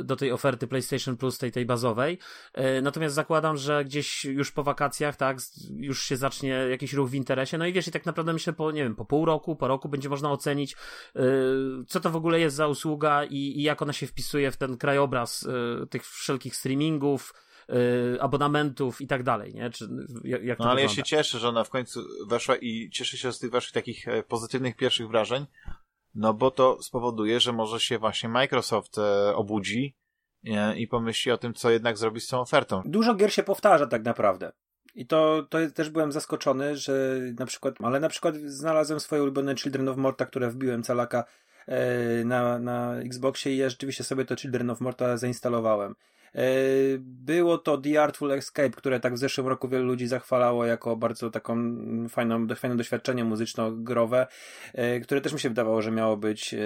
y, 0.00 0.04
do 0.04 0.16
tej 0.16 0.32
oferty 0.32 0.66
PlayStation 0.66 1.16
Plus, 1.16 1.38
tej, 1.38 1.52
tej 1.52 1.66
bazowej. 1.66 2.18
Y, 2.58 2.82
natomiast 2.82 3.14
zakładam, 3.14 3.56
że 3.56 3.84
gdzieś 3.84 4.24
już 4.24 4.52
po 4.52 4.62
wakacjach, 4.62 5.16
tak, 5.16 5.38
już 5.76 6.02
się 6.02 6.16
zacznie 6.16 6.48
jakiś 6.48 6.92
ruch 6.92 7.10
w 7.10 7.14
interesie. 7.14 7.58
No 7.58 7.66
i 7.66 7.72
wiesz, 7.72 7.88
i 7.88 7.90
tak 7.90 8.06
naprawdę 8.06 8.32
myślę 8.32 8.52
po, 8.52 8.70
nie 8.70 8.82
wiem, 8.82 8.96
po 8.96 9.04
pół 9.04 9.24
roku, 9.24 9.56
po 9.56 9.68
roku 9.68 9.88
będzie 9.88 10.08
można 10.08 10.32
ocenić, 10.32 10.76
co 11.88 12.00
to 12.00 12.10
w 12.10 12.16
ogóle 12.16 12.40
jest 12.40 12.56
za 12.56 12.66
usługa 12.66 13.24
i, 13.24 13.36
i 13.36 13.62
jak 13.62 13.82
ona 13.82 13.92
się 13.92 14.06
wpisuje 14.06 14.50
w 14.50 14.56
ten 14.56 14.76
krajobraz 14.76 15.48
tych 15.90 16.06
wszelkich 16.06 16.56
streamingów, 16.56 17.34
abonamentów 18.20 19.00
i 19.00 19.06
tak 19.06 19.22
dalej, 19.22 19.54
nie? 19.54 19.70
Czy, 19.70 19.88
jak, 20.24 20.44
jak 20.44 20.58
no 20.58 20.64
ale 20.64 20.74
wygląda? 20.74 20.80
ja 20.80 20.88
się 20.88 21.02
cieszę, 21.02 21.38
że 21.38 21.48
ona 21.48 21.64
w 21.64 21.70
końcu 21.70 22.04
weszła 22.26 22.56
i 22.56 22.90
cieszę 22.90 23.16
się 23.16 23.32
z 23.32 23.38
tych 23.38 23.50
waszych 23.50 23.72
takich 23.72 24.08
e, 24.08 24.22
pozytywnych 24.22 24.76
pierwszych 24.76 25.08
wrażeń, 25.08 25.46
no 26.14 26.34
bo 26.34 26.50
to 26.50 26.82
spowoduje, 26.82 27.40
że 27.40 27.52
może 27.52 27.80
się 27.80 27.98
właśnie 27.98 28.28
Microsoft 28.28 28.98
e, 28.98 29.34
obudzi 29.36 29.96
i 30.76 30.88
pomyśli 30.88 31.32
o 31.32 31.38
tym, 31.38 31.54
co 31.54 31.70
jednak 31.70 31.98
zrobi 31.98 32.20
z 32.20 32.26
tą 32.26 32.40
ofertą. 32.40 32.82
Dużo 32.84 33.14
gier 33.14 33.32
się 33.32 33.42
powtarza 33.42 33.86
tak 33.86 34.04
naprawdę. 34.04 34.52
I 34.94 35.06
to, 35.06 35.46
to 35.50 35.58
też 35.74 35.90
byłem 35.90 36.12
zaskoczony, 36.12 36.76
że 36.76 37.20
na 37.38 37.46
przykład, 37.46 37.74
ale 37.82 38.00
na 38.00 38.08
przykład 38.08 38.36
znalazłem 38.36 39.00
swoje 39.00 39.22
ulubione 39.22 39.54
Children 39.56 39.88
of 39.88 39.96
Morta, 39.96 40.26
które 40.26 40.50
wbiłem 40.50 40.82
calaka 40.82 41.24
e, 41.66 42.24
na, 42.24 42.58
na 42.58 42.96
Xboxie 42.96 43.52
i 43.52 43.56
ja 43.56 43.68
rzeczywiście 43.68 44.04
sobie 44.04 44.24
to 44.24 44.36
Children 44.36 44.70
of 44.70 44.80
Morta 44.80 45.16
zainstalowałem. 45.16 45.94
E, 46.34 46.42
było 46.98 47.58
to 47.58 47.78
The 47.78 48.02
Artful 48.02 48.32
Escape, 48.32 48.70
które 48.70 49.00
tak 49.00 49.14
w 49.14 49.18
zeszłym 49.18 49.46
roku 49.46 49.68
wielu 49.68 49.84
ludzi 49.84 50.06
zachwalało 50.06 50.64
jako 50.64 50.96
bardzo 50.96 51.30
taką 51.30 51.56
fajną, 52.08 52.46
fajne 52.56 52.76
doświadczenie 52.76 53.24
muzyczno-growe, 53.24 54.26
e, 54.74 55.00
które 55.00 55.20
też 55.20 55.32
mi 55.32 55.40
się 55.40 55.48
wydawało, 55.48 55.82
że 55.82 55.90
miało 55.90 56.16
być, 56.16 56.54
e, 56.54 56.58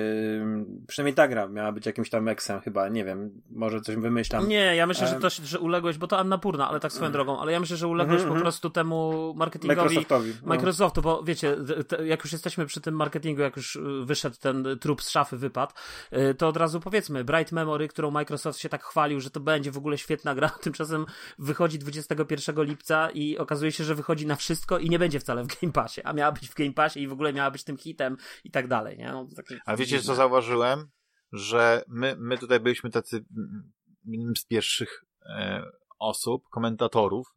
przynajmniej 0.86 1.14
ta 1.14 1.28
gra 1.28 1.48
miała 1.48 1.72
być 1.72 1.86
jakimś 1.86 2.10
tam 2.10 2.28
eksem 2.28 2.60
chyba, 2.60 2.88
nie 2.88 3.04
wiem, 3.04 3.42
może 3.50 3.80
coś 3.80 3.96
wymyślam. 3.96 4.48
Nie, 4.48 4.76
ja 4.76 4.86
myślę, 4.86 5.06
że 5.06 5.14
to 5.14 5.28
że 5.30 5.60
uległeś, 5.60 5.98
bo 5.98 6.06
to 6.06 6.18
Anna 6.18 6.38
Purna, 6.38 6.68
ale 6.68 6.80
tak 6.80 6.92
swoją 6.92 7.12
drogą, 7.12 7.40
ale 7.40 7.52
ja 7.52 7.60
myślę, 7.60 7.76
że 7.76 7.88
uległeś 7.88 8.20
mm 8.20 8.32
-hmm. 8.32 8.36
po 8.36 8.40
prostu 8.40 8.70
temu 8.70 9.34
marketingowi 9.36 9.80
Microsoftowi. 9.80 10.32
No. 10.42 10.48
Microsoftu, 10.48 11.02
bo 11.02 11.22
wiecie, 11.22 11.56
jak 12.04 12.24
już 12.24 12.32
jesteśmy 12.32 12.66
przy 12.66 12.80
tym 12.80 12.94
marketingu, 12.94 13.42
jak 13.42 13.56
już 13.56 13.78
wyszedł 14.04 14.36
ten 14.40 14.66
trup 14.80 15.02
z 15.02 15.10
szafy, 15.10 15.36
wypad, 15.36 15.74
to 16.38 16.48
od 16.48 16.56
razu 16.56 16.80
powiedzmy, 16.80 17.24
Bright 17.24 17.52
Memory, 17.52 17.88
którą 17.88 18.10
Microsoft 18.10 18.58
się 18.58 18.68
tak 18.68 18.84
chwalił, 18.84 19.20
że 19.20 19.30
to 19.30 19.40
będzie 19.40 19.55
będzie 19.57 19.70
w 19.70 19.76
ogóle 19.76 19.98
świetna 19.98 20.34
gra, 20.34 20.48
tymczasem 20.62 21.07
wychodzi 21.38 21.78
21 21.78 22.64
lipca 22.64 23.11
i 23.11 23.38
okazuje 23.38 23.72
się, 23.72 23.84
że 23.84 23.94
wychodzi 23.94 24.26
na 24.26 24.36
wszystko 24.36 24.78
i 24.78 24.90
nie 24.90 24.98
będzie 24.98 25.20
wcale 25.20 25.44
w 25.44 25.46
Game 25.46 25.72
Passie, 25.72 26.02
a 26.04 26.12
miała 26.12 26.32
być 26.32 26.48
w 26.48 26.54
Game 26.54 26.72
Passie 26.72 27.02
i 27.02 27.09
w 27.09 27.12
ogóle 27.12 27.32
miała 27.32 27.50
być 27.50 27.64
tym 27.64 27.76
hitem 27.76 28.16
i 28.44 28.50
tak 28.50 28.68
dalej, 28.68 28.98
nie? 28.98 29.12
No, 29.12 29.28
a 29.66 29.76
wiecie, 29.76 30.02
co 30.02 30.14
zauważyłem? 30.14 30.88
Że 31.32 31.84
my, 31.88 32.16
my 32.18 32.38
tutaj 32.38 32.61
byliśmy 32.61 32.90
tacy 32.90 33.24
jednym 34.04 34.36
z 34.36 34.44
pierwszych 34.44 35.04
e, 35.26 35.62
osób, 35.98 36.48
komentatorów 36.48 37.34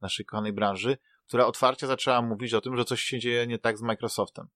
naszej 0.00 0.26
kochanej 0.26 0.52
branży, 0.52 0.98
która 1.26 1.46
otwarcie 1.46 1.86
zaczęła 1.86 2.22
mówić 2.22 2.54
o 2.54 2.60
tym, 2.60 2.76
że 2.76 2.84
coś 2.84 3.02
się 3.02 3.18
dzieje 3.18 3.46
nie 3.46 3.58
tak 3.58 3.78
z 3.78 3.82
Microsoftem. 3.82 4.48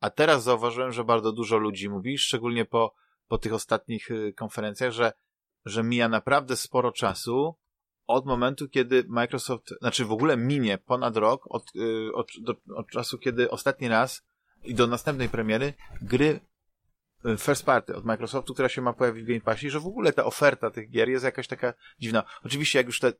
A 0.00 0.10
teraz 0.10 0.42
zauważyłem, 0.42 0.92
że 0.92 1.04
bardzo 1.04 1.32
dużo 1.32 1.58
ludzi 1.58 1.88
mówi, 1.88 2.18
szczególnie 2.18 2.64
po, 2.64 2.94
po 3.28 3.38
tych 3.38 3.52
ostatnich 3.52 4.10
y, 4.10 4.32
konferencjach, 4.36 4.92
że, 4.92 5.12
że 5.68 5.82
mija 5.82 6.08
naprawdę 6.08 6.56
sporo 6.56 6.92
czasu 6.92 7.54
od 8.06 8.26
momentu, 8.26 8.68
kiedy 8.68 9.04
Microsoft, 9.08 9.74
znaczy 9.80 10.04
w 10.04 10.12
ogóle 10.12 10.36
minie 10.36 10.78
ponad 10.78 11.16
rok 11.16 11.42
od, 11.48 11.76
y, 11.76 12.14
od, 12.14 12.28
do, 12.40 12.54
od 12.76 12.90
czasu, 12.90 13.18
kiedy 13.18 13.50
ostatni 13.50 13.88
raz 13.88 14.26
i 14.62 14.74
do 14.74 14.86
następnej 14.86 15.28
premiery 15.28 15.74
gry 16.02 16.40
y, 17.26 17.36
first 17.38 17.64
party 17.64 17.96
od 17.96 18.04
Microsoftu, 18.04 18.54
która 18.54 18.68
się 18.68 18.82
ma 18.82 18.92
pojawić 18.92 19.24
w 19.24 19.26
Game 19.26 19.40
Passie, 19.40 19.70
że 19.70 19.80
w 19.80 19.86
ogóle 19.86 20.12
ta 20.12 20.24
oferta 20.24 20.70
tych 20.70 20.90
gier 20.90 21.08
jest 21.08 21.24
jakaś 21.24 21.48
taka 21.48 21.74
dziwna. 21.98 22.24
Oczywiście 22.44 22.78
jak 22.78 22.86
już 22.86 23.00
te 23.00 23.12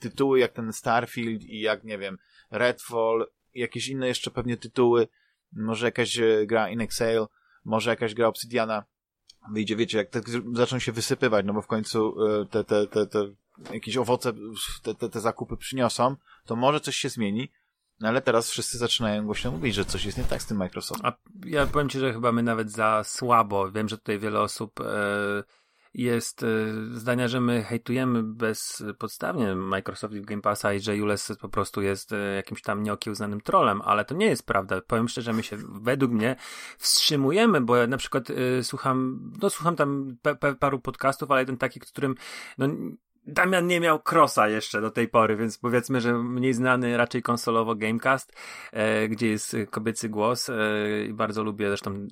tytuły 0.00 0.40
jak 0.40 0.52
ten 0.52 0.72
Starfield 0.72 1.42
i 1.42 1.60
jak, 1.60 1.84
nie 1.84 1.98
wiem, 1.98 2.18
Redfall 2.50 3.26
jakieś 3.54 3.88
inne 3.88 4.08
jeszcze 4.08 4.30
pewnie 4.30 4.56
tytuły, 4.56 5.08
może 5.52 5.86
jakaś 5.86 6.18
e, 6.18 6.46
gra 6.46 6.68
In 6.68 6.80
Exile, 6.80 7.26
może 7.64 7.90
jakaś 7.90 8.14
gra 8.14 8.26
Obsidiana 8.26 8.84
wyjdzie, 9.52 9.76
wiecie, 9.76 9.98
jak 9.98 10.10
te 10.10 10.20
zaczną 10.52 10.78
się 10.78 10.92
wysypywać, 10.92 11.46
no 11.46 11.52
bo 11.52 11.62
w 11.62 11.66
końcu 11.66 12.14
e, 12.26 12.46
te, 12.46 12.64
te, 12.64 12.86
te, 12.86 13.06
te 13.06 13.18
jakieś 13.72 13.96
owoce, 13.96 14.32
te, 14.82 14.94
te, 14.94 15.08
te 15.08 15.20
zakupy 15.20 15.56
przyniosą, 15.56 16.16
to 16.44 16.56
może 16.56 16.80
coś 16.80 16.96
się 16.96 17.08
zmieni, 17.08 17.50
no 18.00 18.08
ale 18.08 18.22
teraz 18.22 18.50
wszyscy 18.50 18.78
zaczynają 18.78 19.24
głośno 19.24 19.50
mówić, 19.50 19.74
że 19.74 19.84
coś 19.84 20.04
jest 20.04 20.18
nie 20.18 20.24
tak 20.24 20.42
z 20.42 20.46
tym 20.46 20.56
Microsoftem. 20.56 21.12
A 21.12 21.16
ja 21.46 21.66
powiem 21.66 21.88
ci, 21.88 21.98
że 21.98 22.12
chyba 22.12 22.32
my 22.32 22.42
nawet 22.42 22.70
za 22.70 23.04
słabo, 23.04 23.70
wiem, 23.70 23.88
że 23.88 23.98
tutaj 23.98 24.18
wiele 24.18 24.40
osób 24.40 24.80
e, 24.80 24.84
jest 25.94 26.42
e, 26.42 26.46
zdania, 26.90 27.28
że 27.28 27.40
my 27.40 27.62
hejtujemy 27.62 28.22
bezpodstawnie 28.22 29.54
Microsoft 29.54 30.14
Game 30.14 30.42
Passa 30.42 30.74
i 30.74 30.80
że 30.80 30.96
Jules 30.96 31.32
po 31.40 31.48
prostu 31.48 31.82
jest 31.82 32.12
e, 32.12 32.34
jakimś 32.34 32.62
tam 32.62 32.82
nieokiełznanym 32.82 33.40
trolem, 33.40 33.82
ale 33.82 34.04
to 34.04 34.14
nie 34.14 34.26
jest 34.26 34.46
prawda. 34.46 34.80
Powiem 34.80 35.08
szczerze, 35.08 35.32
my 35.32 35.42
się 35.42 35.56
według 35.82 36.12
mnie 36.12 36.36
wstrzymujemy, 36.78 37.60
bo 37.60 37.76
ja 37.76 37.86
na 37.86 37.96
przykład 37.96 38.30
y, 38.30 38.64
słucham, 38.64 39.30
no 39.42 39.50
słucham 39.50 39.76
tam 39.76 40.16
pe, 40.22 40.34
pe, 40.34 40.54
paru 40.54 40.80
podcastów, 40.80 41.30
ale 41.30 41.40
jeden 41.40 41.56
taki, 41.56 41.80
którym 41.80 42.14
no, 42.58 42.68
Damian 43.26 43.66
nie 43.66 43.80
miał 43.80 44.00
Crossa 44.12 44.48
jeszcze 44.48 44.80
do 44.80 44.90
tej 44.90 45.08
pory, 45.08 45.36
więc 45.36 45.58
powiedzmy, 45.58 46.00
że 46.00 46.18
mniej 46.18 46.54
znany 46.54 46.96
raczej 46.96 47.22
konsolowo 47.22 47.74
Gamecast, 47.74 48.32
e, 48.72 49.08
gdzie 49.08 49.28
jest 49.28 49.56
kobiecy 49.70 50.08
głos 50.08 50.48
e, 50.48 50.54
i 51.08 51.12
bardzo 51.12 51.42
lubię 51.42 51.68
zresztą 51.68 51.90
e, 51.90 52.06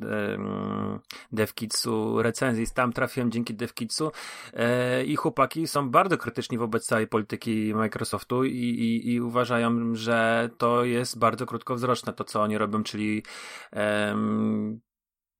DevKitsu 1.33 2.23
recenzji. 2.23 2.67
Tam 2.75 2.93
trafiłem 2.93 3.31
dzięki 3.31 3.55
DevKitsu 3.55 4.13
e, 4.53 5.05
i 5.05 5.17
chłopaki 5.17 5.67
są 5.67 5.91
bardzo 5.91 6.19
krytyczni 6.19 6.59
wobec 6.59 6.87
całej 6.87 7.07
polityki 7.07 7.75
Microsoftu 7.75 8.45
i, 8.45 8.57
i, 8.57 9.13
i 9.13 9.21
uważają, 9.21 9.95
że 9.95 10.51
to 10.59 10.85
jest 10.85 11.19
bardzo 11.19 11.47
krótkowzroczne 11.47 12.13
to, 12.13 12.25
co 12.25 12.43
oni 12.43 12.59
robią, 12.59 12.83
czyli 12.83 13.23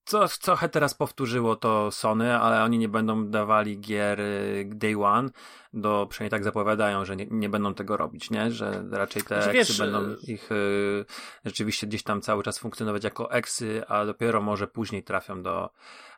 co, 0.05 0.29
co 0.29 0.57
teraz 0.73 0.95
powtórzyło 0.95 1.57
to 1.57 1.91
Sony, 1.91 2.37
ale 2.39 2.65
oni 2.65 2.79
nie 2.79 2.89
będą 2.89 3.27
dawali 3.27 3.81
gier 3.81 4.21
y, 4.21 4.71
day 4.75 5.05
one, 5.05 5.31
do, 5.73 6.07
przynajmniej 6.11 6.31
tak 6.31 6.45
zapowiadają, 6.45 7.05
że 7.05 7.17
nie, 7.17 7.27
nie 7.31 7.49
będą 7.49 7.75
tego 7.75 7.97
robić, 7.97 8.31
nie? 8.31 8.51
Że 8.51 8.85
raczej 8.91 9.23
te 9.23 9.43
znaczy, 9.43 9.59
eksy 9.59 9.79
będą 9.79 10.01
y, 10.01 10.17
ich 10.27 10.53
y, 10.53 11.05
rzeczywiście 11.45 11.87
gdzieś 11.87 12.03
tam 12.03 12.21
cały 12.21 12.43
czas 12.43 12.59
funkcjonować 12.59 13.05
jako 13.05 13.33
eksy, 13.33 13.83
a 13.89 14.05
dopiero 14.05 14.43
może 14.43 14.69
później 14.69 15.03
trafią 15.03 15.43
do, 15.43 15.71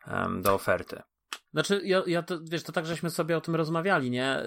um, 0.07 0.43
do 0.43 0.55
oferty. 0.55 1.03
Znaczy, 1.55 1.81
ja, 1.85 2.03
ja 2.07 2.23
to, 2.23 2.39
wiesz, 2.43 2.63
to 2.63 2.73
tak, 2.73 2.87
żeśmy 2.87 3.11
sobie 3.11 3.37
o 3.37 3.41
tym 3.41 3.55
rozmawiali, 3.55 4.11
nie? 4.11 4.43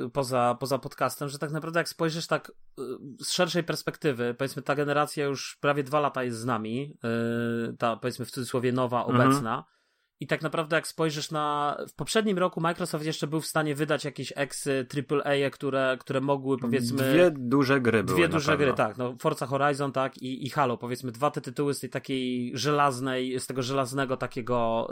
Yy, 0.00 0.10
poza, 0.10 0.56
poza 0.60 0.78
podcastem, 0.78 1.28
że 1.28 1.38
tak 1.38 1.50
naprawdę 1.50 1.80
jak 1.80 1.88
spojrzysz 1.88 2.26
tak 2.26 2.52
yy, 2.78 2.84
z 3.20 3.30
szerszej 3.30 3.64
perspektywy, 3.64 4.34
powiedzmy 4.38 4.62
ta 4.62 4.74
generacja 4.74 5.24
już 5.24 5.58
prawie 5.60 5.82
dwa 5.82 6.00
lata 6.00 6.24
jest 6.24 6.38
z 6.38 6.44
nami, 6.44 6.96
yy, 7.02 7.76
ta 7.78 7.96
powiedzmy 7.96 8.24
w 8.24 8.30
cudzysłowie 8.30 8.72
nowa, 8.72 9.04
mhm. 9.04 9.20
obecna, 9.20 9.64
i 10.20 10.26
tak 10.26 10.42
naprawdę, 10.42 10.76
jak 10.76 10.86
spojrzysz 10.86 11.30
na. 11.30 11.76
W 11.88 11.92
poprzednim 11.92 12.38
roku 12.38 12.60
Microsoft 12.60 13.04
jeszcze 13.04 13.26
był 13.26 13.40
w 13.40 13.46
stanie 13.46 13.74
wydać 13.74 14.04
jakieś 14.04 14.32
eksy 14.36 14.86
AAA, 15.10 15.50
które, 15.50 15.96
które 16.00 16.20
mogły 16.20 16.58
powiedzmy. 16.58 17.12
Dwie 17.12 17.30
duże 17.30 17.80
gry 17.80 18.04
były. 18.04 18.18
Dwie 18.18 18.28
duże 18.28 18.56
gry, 18.56 18.72
tak. 18.74 18.98
No, 18.98 19.14
Forza 19.20 19.46
Horizon, 19.46 19.92
tak, 19.92 20.18
i, 20.18 20.46
i 20.46 20.50
Halo. 20.50 20.78
Powiedzmy, 20.78 21.12
dwa 21.12 21.30
te 21.30 21.40
tytuły 21.40 21.74
z 21.74 21.80
tej 21.80 21.90
takiej 21.90 22.52
żelaznej, 22.54 23.40
z 23.40 23.46
tego 23.46 23.62
żelaznego 23.62 24.16
takiego 24.16 24.88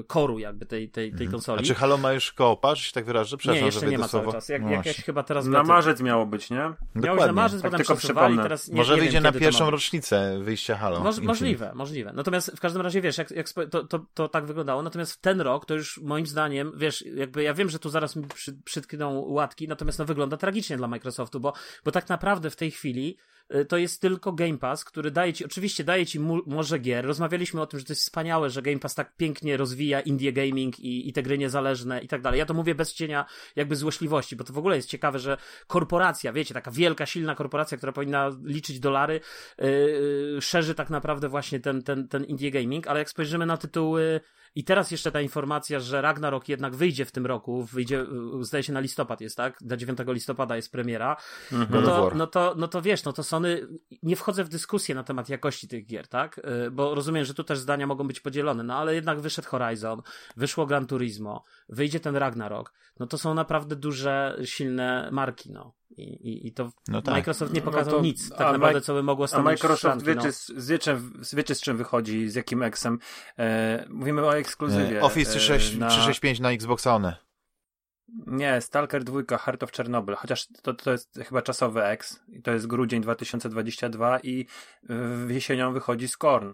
y, 0.00 0.04
koru, 0.04 0.38
jakby 0.38 0.66
tej, 0.66 0.88
tej, 0.88 1.10
tej 1.10 1.26
mhm. 1.26 1.30
konsoli. 1.30 1.60
A 1.60 1.66
czy 1.66 1.74
Halo 1.74 1.98
ma 1.98 2.12
już 2.12 2.32
koopa, 2.32 2.74
że 2.74 2.82
się 2.82 2.92
tak 2.92 3.04
wyrażę? 3.04 3.36
Przepraszam, 3.36 3.60
nie, 3.60 3.66
jeszcze 3.66 3.86
nie 3.86 3.98
ma 3.98 4.08
cały 4.08 4.32
czas. 4.32 4.48
Jak, 4.48 4.62
no 4.62 4.70
jak, 4.70 4.86
jak 4.86 4.96
chyba 4.96 5.22
teraz. 5.22 5.46
Na 5.46 5.62
marzec 5.62 6.00
miało 6.00 6.26
być, 6.26 6.50
nie? 6.50 6.72
Miało 6.94 7.16
być 7.16 7.26
na 7.26 7.32
marzec, 7.32 7.62
tak, 7.62 7.70
potem 7.70 7.96
przesuwali, 7.96 8.36
teraz 8.36 8.68
nie, 8.68 8.76
Może 8.76 8.94
nie 8.94 9.00
wyjdzie 9.00 9.16
wiem, 9.16 9.22
na 9.22 9.32
pierwszą 9.32 9.70
rocznicę 9.70 10.38
wyjścia 10.42 10.76
Halo. 10.76 11.00
Moż, 11.00 11.20
możliwe, 11.20 11.72
możliwe. 11.74 12.12
Natomiast 12.12 12.50
w 12.56 12.60
każdym 12.60 12.82
razie 12.82 13.00
wiesz, 13.00 13.18
jak, 13.18 13.30
jak 13.30 13.48
to, 13.70 13.84
to, 13.84 14.06
to 14.14 14.28
tak 14.28 14.46
wyglądało. 14.64 14.82
Natomiast 14.82 15.22
ten 15.22 15.40
rok 15.40 15.66
to 15.66 15.74
już 15.74 15.98
moim 15.98 16.26
zdaniem, 16.26 16.72
wiesz, 16.76 17.04
jakby 17.16 17.42
ja 17.42 17.54
wiem, 17.54 17.70
że 17.70 17.78
tu 17.78 17.90
zaraz 17.90 18.16
mi 18.16 18.26
przy, 18.26 18.52
przytkną 18.64 19.20
łatki, 19.20 19.68
natomiast 19.68 19.98
no 19.98 20.04
wygląda 20.04 20.36
tragicznie 20.36 20.76
dla 20.76 20.88
Microsoftu, 20.88 21.40
bo, 21.40 21.52
bo 21.84 21.90
tak 21.90 22.08
naprawdę 22.08 22.50
w 22.50 22.56
tej 22.56 22.70
chwili 22.70 23.16
Y, 23.54 23.64
to 23.64 23.76
jest 23.76 24.00
tylko 24.00 24.32
Game 24.32 24.58
Pass, 24.58 24.84
który 24.84 25.10
daje 25.10 25.32
ci, 25.32 25.44
oczywiście 25.44 25.84
daje 25.84 26.06
ci 26.06 26.20
może 26.46 26.78
gier. 26.78 27.06
Rozmawialiśmy 27.06 27.60
o 27.60 27.66
tym, 27.66 27.80
że 27.80 27.86
to 27.86 27.92
jest 27.92 28.02
wspaniałe, 28.02 28.50
że 28.50 28.62
Game 28.62 28.78
Pass 28.78 28.94
tak 28.94 29.16
pięknie 29.16 29.56
rozwija 29.56 30.00
indie 30.00 30.32
gaming 30.32 30.80
i, 30.80 31.08
i 31.08 31.12
te 31.12 31.22
gry 31.22 31.38
niezależne 31.38 32.00
i 32.00 32.08
tak 32.08 32.22
dalej. 32.22 32.38
Ja 32.38 32.46
to 32.46 32.54
mówię 32.54 32.74
bez 32.74 32.94
cienia 32.94 33.24
jakby 33.56 33.76
złośliwości, 33.76 34.36
bo 34.36 34.44
to 34.44 34.52
w 34.52 34.58
ogóle 34.58 34.76
jest 34.76 34.88
ciekawe, 34.88 35.18
że 35.18 35.36
korporacja, 35.66 36.32
wiecie, 36.32 36.54
taka 36.54 36.70
wielka, 36.70 37.06
silna 37.06 37.34
korporacja, 37.34 37.76
która 37.76 37.92
powinna 37.92 38.30
liczyć 38.42 38.80
dolary, 38.80 39.20
yy, 39.58 40.38
szerzy 40.40 40.74
tak 40.74 40.90
naprawdę 40.90 41.28
właśnie 41.28 41.60
ten, 41.60 41.82
ten, 41.82 42.08
ten 42.08 42.24
indie 42.24 42.50
gaming, 42.50 42.86
ale 42.86 42.98
jak 42.98 43.10
spojrzymy 43.10 43.46
na 43.46 43.56
tytuły 43.56 44.20
i 44.54 44.64
teraz 44.64 44.90
jeszcze 44.90 45.12
ta 45.12 45.20
informacja, 45.20 45.80
że 45.80 46.02
Ragnarok 46.02 46.48
jednak 46.48 46.76
wyjdzie 46.76 47.04
w 47.04 47.12
tym 47.12 47.26
roku, 47.26 47.62
wyjdzie, 47.62 48.00
y, 48.40 48.44
zdaje 48.44 48.64
się 48.64 48.72
na 48.72 48.80
listopad 48.80 49.20
jest, 49.20 49.36
tak? 49.36 49.58
Do 49.60 49.76
9 49.76 49.98
listopada 50.06 50.56
jest 50.56 50.72
premiera. 50.72 51.16
Mhm. 51.52 51.84
No, 51.84 51.90
to, 51.90 52.12
no, 52.14 52.26
to, 52.26 52.54
no 52.56 52.68
to 52.68 52.82
wiesz, 52.82 53.04
no 53.04 53.12
to 53.12 53.22
Sony, 53.22 53.68
nie 54.02 54.16
wchodzę 54.16 54.44
w 54.44 54.48
dyskusję 54.48 54.94
na 54.94 55.04
temat 55.04 55.28
jakości 55.28 55.68
tych 55.68 55.86
gier, 55.86 56.08
tak? 56.08 56.38
Y, 56.66 56.70
bo 56.70 56.94
rozumiem, 56.94 57.24
że 57.24 57.34
tu 57.34 57.44
też 57.44 57.58
zdania 57.58 57.86
mogą 57.86 58.06
być 58.06 58.20
podzielone, 58.20 58.62
no 58.62 58.74
ale 58.74 58.94
jednak 58.94 59.20
wyszedł 59.20 59.48
Horizon, 59.48 60.02
wyszło 60.36 60.66
Gran 60.66 60.86
Turismo, 60.86 61.44
wyjdzie 61.68 62.00
ten 62.00 62.16
Ragnarok, 62.16 62.72
no 63.00 63.06
to 63.06 63.18
są 63.18 63.34
naprawdę 63.34 63.76
duże, 63.76 64.38
silne 64.44 65.08
marki, 65.12 65.52
no. 65.52 65.74
I, 65.96 66.02
i, 66.02 66.46
i 66.46 66.52
to 66.52 66.70
no 66.88 67.02
tak. 67.02 67.14
Microsoft 67.14 67.52
nie 67.52 67.60
no 67.60 67.64
pokazał 67.64 67.92
no 67.92 67.98
to, 67.98 68.04
nic, 68.04 68.30
tak 68.30 68.52
naprawdę, 68.52 68.80
co 68.80 68.94
by 68.94 69.02
mogło 69.02 69.26
stanąć 69.26 69.46
A 69.46 69.50
Microsoft 69.50 70.02
wie, 70.02 70.14
no. 70.14 70.22
wiecie, 70.56 70.98
wiecie, 71.32 71.54
z 71.54 71.60
czym 71.60 71.76
wychodzi, 71.76 72.28
z 72.28 72.34
jakim 72.34 72.62
eksem. 72.62 72.98
E, 73.38 73.86
mówimy 73.88 74.26
o 74.26 74.36
ekskluzywie. 74.36 75.02
Office 75.02 75.30
365 75.30 76.40
na, 76.40 76.48
na 76.48 76.54
Xbox 76.54 76.86
One. 76.86 77.16
Nie, 78.26 78.60
Stalker 78.60 79.04
2, 79.04 79.38
Heart 79.38 79.62
of 79.62 79.72
Chernobyl, 79.72 80.14
chociaż 80.14 80.46
to, 80.62 80.74
to 80.74 80.92
jest 80.92 81.18
chyba 81.28 81.42
czasowy 81.42 81.84
X 81.84 82.20
i 82.28 82.42
to 82.42 82.52
jest 82.52 82.66
grudzień 82.66 83.02
2022 83.02 84.20
i 84.20 84.46
jesienią 85.28 85.72
wychodzi 85.72 86.08
Scorn. 86.08 86.52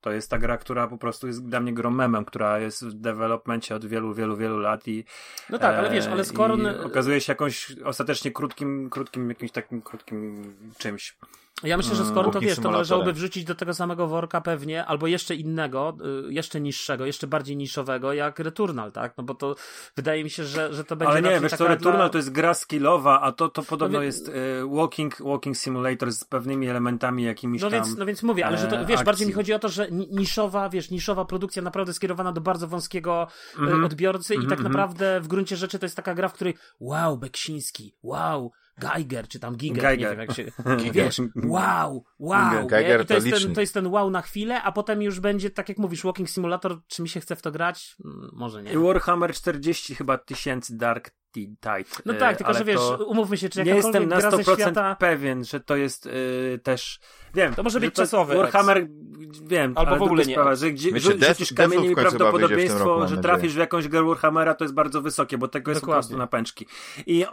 To 0.00 0.12
jest 0.12 0.30
ta 0.30 0.38
gra, 0.38 0.58
która 0.58 0.86
po 0.86 0.98
prostu 0.98 1.26
jest 1.26 1.48
dla 1.48 1.60
mnie 1.60 1.74
grą 1.74 1.90
memem, 1.90 2.24
która 2.24 2.58
jest 2.58 2.84
w 2.84 2.94
developmencie 2.94 3.74
od 3.74 3.86
wielu, 3.86 4.14
wielu, 4.14 4.36
wielu 4.36 4.58
lat 4.58 4.88
i 4.88 5.04
No 5.50 5.58
tak, 5.58 5.76
ale 5.76 5.90
wiesz, 5.90 6.06
ale 6.06 6.24
Scorn... 6.24 6.66
okazuje 6.84 7.20
się 7.20 7.32
jakąś 7.32 7.76
ostatecznie 7.84 8.30
krótkim, 8.30 8.90
krótkim, 8.90 9.28
jakimś 9.28 9.52
takim 9.52 9.82
krótkim 9.82 10.54
czymś. 10.78 11.16
Ja 11.62 11.76
myślę, 11.76 11.96
że 11.96 12.04
skoro 12.04 12.30
to 12.30 12.40
wiesz, 12.40 12.58
to 12.58 12.70
należałoby 12.70 13.12
wrzucić 13.12 13.44
do 13.44 13.54
tego 13.54 13.74
samego 13.74 14.06
worka 14.06 14.40
pewnie, 14.40 14.84
albo 14.84 15.06
jeszcze 15.06 15.34
innego, 15.34 15.96
y, 16.28 16.32
jeszcze 16.32 16.60
niższego, 16.60 17.06
jeszcze 17.06 17.26
bardziej 17.26 17.56
niszowego, 17.56 18.12
jak 18.12 18.38
Returnal, 18.38 18.92
tak? 18.92 19.12
No 19.16 19.24
bo 19.24 19.34
to 19.34 19.56
wydaje 19.96 20.24
mi 20.24 20.30
się, 20.30 20.44
że, 20.44 20.74
że 20.74 20.84
to 20.84 20.96
będzie. 20.96 21.10
Ale 21.10 21.22
nie, 21.22 21.40
wiesz, 21.40 21.52
to 21.52 21.68
Returnal 21.68 22.00
dla... 22.00 22.08
to 22.08 22.18
jest 22.18 22.32
gra 22.32 22.54
skillowa, 22.54 23.20
a 23.20 23.32
to, 23.32 23.48
to 23.48 23.62
podobno 23.62 23.98
no, 23.98 24.04
jest 24.04 24.28
y, 24.28 24.32
walking, 24.70 25.22
walking 25.22 25.56
simulator 25.56 26.12
z 26.12 26.24
pewnymi 26.24 26.68
elementami 26.68 27.22
jakimiś 27.22 27.62
no 27.62 27.70
tam. 27.70 27.84
Więc, 27.84 27.96
no 27.96 28.06
więc 28.06 28.22
mówię, 28.22 28.46
ale 28.46 28.58
że 28.58 28.66
to, 28.66 28.78
wiesz, 28.78 28.90
akcji. 28.90 29.04
bardziej 29.04 29.26
mi 29.26 29.32
chodzi 29.32 29.52
o 29.52 29.58
to, 29.58 29.68
że 29.68 29.89
niszowa, 29.90 30.68
wiesz, 30.68 30.90
niszowa 30.90 31.24
produkcja 31.24 31.62
naprawdę 31.62 31.94
skierowana 31.94 32.32
do 32.32 32.40
bardzo 32.40 32.68
wąskiego 32.68 33.26
mm 33.58 33.70
-hmm. 33.70 33.84
odbiorcy 33.84 34.34
mm 34.34 34.42
-hmm. 34.42 34.46
i 34.46 34.48
tak 34.48 34.58
mhm, 34.58 34.66
mhm. 34.66 34.72
naprawdę 34.72 35.20
w 35.20 35.28
gruncie 35.28 35.56
rzeczy 35.56 35.78
to 35.78 35.86
jest 35.86 35.96
taka 35.96 36.14
gra, 36.14 36.28
w 36.28 36.32
której 36.32 36.54
wow, 36.80 37.18
Beksiński, 37.18 37.96
wow, 38.02 38.52
Geiger, 38.80 39.28
czy 39.28 39.38
tam 39.38 39.56
Giger, 39.56 39.82
Geiger. 39.82 40.10
nie 40.10 40.16
wiem 40.16 40.20
jak 40.20 40.36
się... 40.36 40.44
Wiesz, 40.92 41.20
wow, 41.44 42.04
wow. 42.18 42.66
Geiger 42.66 43.06
to, 43.06 43.14
jest 43.14 43.30
ten, 43.30 43.54
to 43.54 43.60
jest 43.60 43.74
ten 43.74 43.86
wow 43.86 44.10
na 44.10 44.22
chwilę, 44.22 44.62
a 44.62 44.72
potem 44.72 45.02
już 45.02 45.20
będzie, 45.20 45.50
tak 45.50 45.68
jak 45.68 45.78
mówisz, 45.78 46.04
Walking 46.04 46.30
Simulator, 46.30 46.80
czy 46.86 47.02
mi 47.02 47.08
się 47.08 47.20
chce 47.20 47.36
w 47.36 47.42
to 47.42 47.52
grać? 47.52 47.96
Mm, 48.04 48.30
może 48.32 48.62
nie. 48.62 48.78
Warhammer 48.78 49.32
40 49.32 49.94
chyba 49.94 50.18
tysięcy 50.18 50.76
Dark 50.76 51.10
Tight. 51.32 52.02
No 52.06 52.14
tak, 52.14 52.36
tylko 52.36 52.54
że 52.54 52.64
wiesz, 52.64 52.80
umówmy 53.06 53.36
się, 53.36 53.48
czy 53.48 53.64
nie 53.64 53.74
jestem 53.74 54.08
na 54.08 54.20
100% 54.20 54.60
świata... 54.60 54.96
pewien, 54.96 55.44
że 55.44 55.60
to 55.60 55.76
jest 55.76 56.06
yy, 56.06 56.60
też 56.62 57.00
wiem, 57.34 57.54
to 57.54 57.62
może 57.62 57.80
być 57.80 57.94
czasowy. 57.94 58.36
Warhammer 58.36 58.86
wiem, 59.42 59.72
albo 59.76 59.96
w 59.96 60.02
ogóle 60.02 60.24
nie. 60.24 60.34
Sprawa, 60.34 60.54
że 60.54 60.70
gdzie 60.70 60.92
Wiecie, 60.92 61.26
rzucisz 61.28 61.52
kamieniem 61.52 61.92
i 61.92 61.94
prawdopodobieństwo, 61.94 62.84
roku, 62.84 63.08
że 63.08 63.18
trafisz 63.18 63.54
w 63.54 63.56
jakąś 63.56 63.88
grę 63.88 64.02
Warhammera 64.02 64.54
to 64.54 64.64
jest 64.64 64.74
bardzo 64.74 65.02
wysokie, 65.02 65.38
bo 65.38 65.48
tego 65.48 65.70
jest 65.70 65.80
Dokładnie. 65.80 66.02
po 66.02 66.02
prostu 66.02 66.18
na 66.18 66.26
pęczki. 66.26 66.66
I 67.06 67.24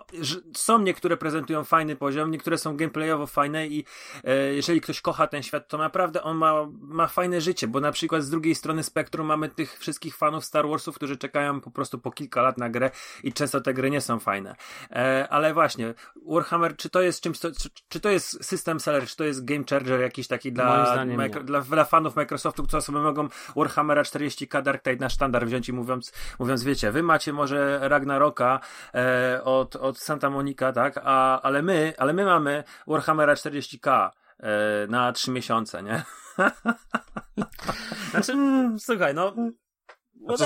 są 0.55 0.79
niektóre 0.79 1.17
prezentują 1.17 1.63
fajny 1.63 1.95
poziom, 1.95 2.31
niektóre 2.31 2.57
są 2.57 2.77
gameplayowo 2.77 3.27
fajne 3.27 3.67
i 3.67 3.85
e, 4.23 4.53
jeżeli 4.53 4.81
ktoś 4.81 5.01
kocha 5.01 5.27
ten 5.27 5.43
świat, 5.43 5.67
to 5.67 5.77
naprawdę 5.77 6.23
on 6.23 6.37
ma, 6.37 6.53
ma 6.81 7.07
fajne 7.07 7.41
życie, 7.41 7.67
bo 7.67 7.79
na 7.79 7.91
przykład 7.91 8.23
z 8.23 8.29
drugiej 8.29 8.55
strony 8.55 8.83
spektrum 8.83 9.27
mamy 9.27 9.49
tych 9.49 9.79
wszystkich 9.79 10.15
fanów 10.15 10.45
Star 10.45 10.67
Warsów, 10.67 10.95
którzy 10.95 11.17
czekają 11.17 11.61
po 11.61 11.71
prostu 11.71 11.99
po 11.99 12.11
kilka 12.11 12.41
lat 12.41 12.57
na 12.57 12.69
grę 12.69 12.91
i 13.23 13.33
często 13.33 13.61
te 13.61 13.73
gry 13.73 13.86
nie 13.89 14.01
są 14.01 14.19
fajne. 14.19 14.55
E, 14.91 15.27
ale 15.29 15.53
właśnie, 15.53 15.93
Warhammer, 16.25 16.75
czy 16.77 16.89
to 16.89 17.01
jest 17.01 17.21
czymś, 17.21 17.39
czy, 17.39 17.51
czy, 17.89 17.99
to 17.99 18.09
jest 18.09 18.45
system 18.45 18.79
seller, 18.79 19.05
czy 19.05 19.15
to 19.15 19.23
jest 19.23 19.45
game 19.45 19.63
changer 19.69 20.01
jakiś 20.01 20.27
taki 20.27 20.51
dla, 20.51 21.05
micro, 21.05 21.43
dla, 21.43 21.61
dla, 21.61 21.85
fanów 21.85 22.15
Microsoftu, 22.15 22.67
co 22.67 22.81
sobie 22.81 22.99
mogą 22.99 23.27
Warhammera 23.55 24.01
40k 24.01 24.61
Dark 24.61 24.83
Tide 24.83 24.97
na 24.99 25.09
sztandar 25.09 25.45
wziąć 25.45 25.69
i 25.69 25.73
mówiąc, 25.73 26.13
mówiąc 26.39 26.63
wiecie, 26.63 26.91
wy 26.91 27.03
macie 27.03 27.33
może 27.33 27.79
Ragnaroka 27.81 28.59
e, 28.93 29.41
od, 29.43 29.75
od 29.75 29.97
Santa 29.97 30.29
Monica, 30.29 30.73
tak, 30.73 30.99
A, 31.03 31.41
ale 31.41 31.61
my, 31.61 31.93
ale 31.97 32.13
my 32.13 32.25
mamy 32.25 32.63
Warhammera 32.87 33.33
40k 33.33 34.09
e, 34.39 34.87
na 34.87 35.11
3 35.11 35.31
miesiące, 35.31 35.83
nie? 35.83 36.03
znaczy, 38.11 38.33
słuchaj, 38.79 39.13
no 39.13 39.33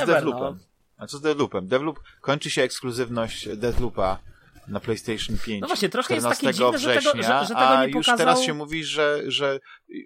Deathloopem? 0.05 0.57
No. 0.57 0.70
A 1.01 1.07
co 1.07 1.17
z 1.17 1.21
Deathloopem? 1.21 1.67
Deathloop 1.67 1.99
kończy 2.21 2.49
się 2.49 2.61
ekskluzywność 2.61 3.57
Deathloopa 3.57 4.19
na 4.67 4.79
PlayStation 4.79 5.37
5. 5.45 5.61
No 5.61 5.67
właśnie, 5.67 5.89
troszkę 5.89 6.15
jest 6.15 6.27
takie 6.27 6.53
dziwne, 6.53 6.77
września, 6.77 7.01
że 7.01 7.11
tego, 7.11 7.23
że, 7.23 7.41
że 7.41 7.47
tego 7.47 7.67
a 7.67 7.85
nie 7.85 7.91
już 7.91 8.05
teraz 8.05 8.41
się 8.43 8.53
mówi, 8.53 8.83
że, 8.83 9.23
że 9.27 9.59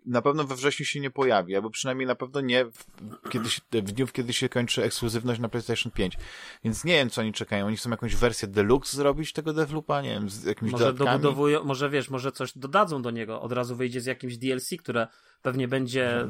na 0.05 0.21
pewno 0.21 0.43
we 0.43 0.55
wrześniu 0.55 0.85
się 0.85 0.99
nie 0.99 1.11
pojawi, 1.11 1.55
albo 1.55 1.69
przynajmniej 1.69 2.07
na 2.07 2.15
pewno 2.15 2.41
nie 2.41 2.65
w, 2.65 2.85
kiedy 3.29 3.49
się, 3.49 3.61
w 3.71 3.91
dniu, 3.91 4.07
kiedy 4.07 4.33
się 4.33 4.49
kończy 4.49 4.83
ekskluzywność 4.83 5.39
na 5.39 5.49
PlayStation 5.49 5.91
5. 5.91 6.17
Więc 6.63 6.83
nie 6.83 6.93
wiem, 6.93 7.09
co 7.09 7.21
oni 7.21 7.33
czekają. 7.33 7.67
Oni 7.67 7.77
chcą 7.77 7.89
jakąś 7.89 8.15
wersję 8.15 8.47
deluxe 8.47 8.97
zrobić 8.97 9.33
tego 9.33 9.53
Deathloopa, 9.53 10.01
nie 10.01 10.09
wiem, 10.09 10.29
z 10.29 10.43
jakimiś 10.43 10.71
może 10.71 10.85
dodatkami. 10.85 11.21
Dobudowują, 11.21 11.63
może 11.63 11.89
wiesz, 11.89 12.09
może 12.09 12.31
coś 12.31 12.57
dodadzą 12.57 13.01
do 13.01 13.11
niego, 13.11 13.41
od 13.41 13.51
razu 13.51 13.75
wyjdzie 13.75 14.01
z 14.01 14.05
jakimś 14.05 14.37
DLC, 14.37 14.69
które 14.79 15.07
pewnie 15.41 15.67
będzie, 15.67 16.27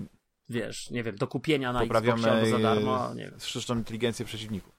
wiesz, 0.50 0.90
nie 0.92 1.04
wiem, 1.04 1.16
do 1.16 1.28
kupienia 1.28 1.74
na 1.74 1.80
Poprawiamy 1.80 2.14
Xboxie 2.14 2.32
albo 2.32 2.58
za 2.58 2.60
darmo, 2.60 3.14
nie 3.14 3.24
wiem. 3.24 3.40
Sztuczną 3.40 3.76
inteligencję 3.76 4.26
przeciwników. 4.26 4.76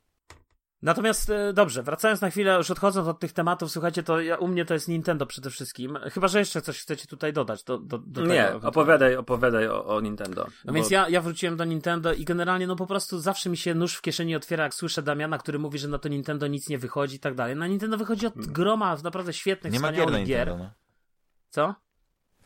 Natomiast 0.83 1.31
e, 1.31 1.53
dobrze, 1.53 1.83
wracając 1.83 2.21
na 2.21 2.31
chwilę, 2.31 2.57
już 2.57 2.71
odchodząc 2.71 3.09
od 3.09 3.21
tych 3.21 3.33
tematów, 3.33 3.71
słuchajcie, 3.71 4.03
to 4.03 4.21
ja, 4.21 4.37
u 4.37 4.49
mnie 4.49 4.64
to 4.64 4.75
jest 4.75 4.89
Nintendo 4.89 5.27
przede 5.27 5.51
wszystkim. 5.51 5.99
Chyba, 6.12 6.29
że 6.29 6.39
jeszcze 6.39 6.62
coś 6.62 6.81
chcecie 6.81 7.07
tutaj 7.07 7.33
dodać 7.33 7.64
do, 7.64 7.79
do, 7.79 7.99
do 7.99 8.27
Nie, 8.27 8.45
tego, 8.45 8.69
opowiadaj, 8.69 9.17
opowiadaj 9.17 9.69
o, 9.69 9.87
o 9.87 10.01
Nintendo. 10.01 10.45
No 10.45 10.51
bo... 10.64 10.73
więc 10.73 10.91
ja, 10.91 11.09
ja 11.09 11.21
wróciłem 11.21 11.57
do 11.57 11.64
Nintendo 11.64 12.12
i 12.12 12.25
generalnie 12.25 12.67
no 12.67 12.77
po 12.77 12.87
prostu 12.87 13.19
zawsze 13.19 13.51
mi 13.51 13.57
się 13.57 13.75
nóż 13.75 13.95
w 13.95 14.03
kieszeni 14.03 14.37
otwiera, 14.37 14.64
jak 14.64 14.75
słyszę 14.75 15.03
Damiana, 15.03 15.39
który 15.39 15.59
mówi, 15.59 15.79
że 15.79 15.89
na 15.89 15.99
to 15.99 16.09
Nintendo 16.09 16.47
nic 16.47 16.69
nie 16.69 16.79
wychodzi 16.79 17.17
i 17.17 17.21
tak 17.21 17.35
dalej. 17.35 17.57
Na 17.57 17.67
Nintendo 17.67 17.97
wychodzi 17.97 18.27
od 18.27 18.35
hmm. 18.35 18.53
groma 18.53 18.97
naprawdę 19.05 19.33
świetnych, 19.33 19.73
nie 19.73 19.79
wspaniałych 19.79 20.12
ma 20.12 20.19
gier. 20.19 20.27
gier. 20.27 20.59
No. 20.59 20.71
Co? 21.49 21.75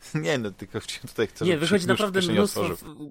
Nie, 0.15 0.37
no 0.37 0.51
tylko 0.51 0.79
tutaj 1.07 1.27
chcę 1.27 1.45
Nie, 1.45 1.57
wychodzi 1.57 1.87
naprawdę 1.87 2.21
mnóstwo, 2.21 2.63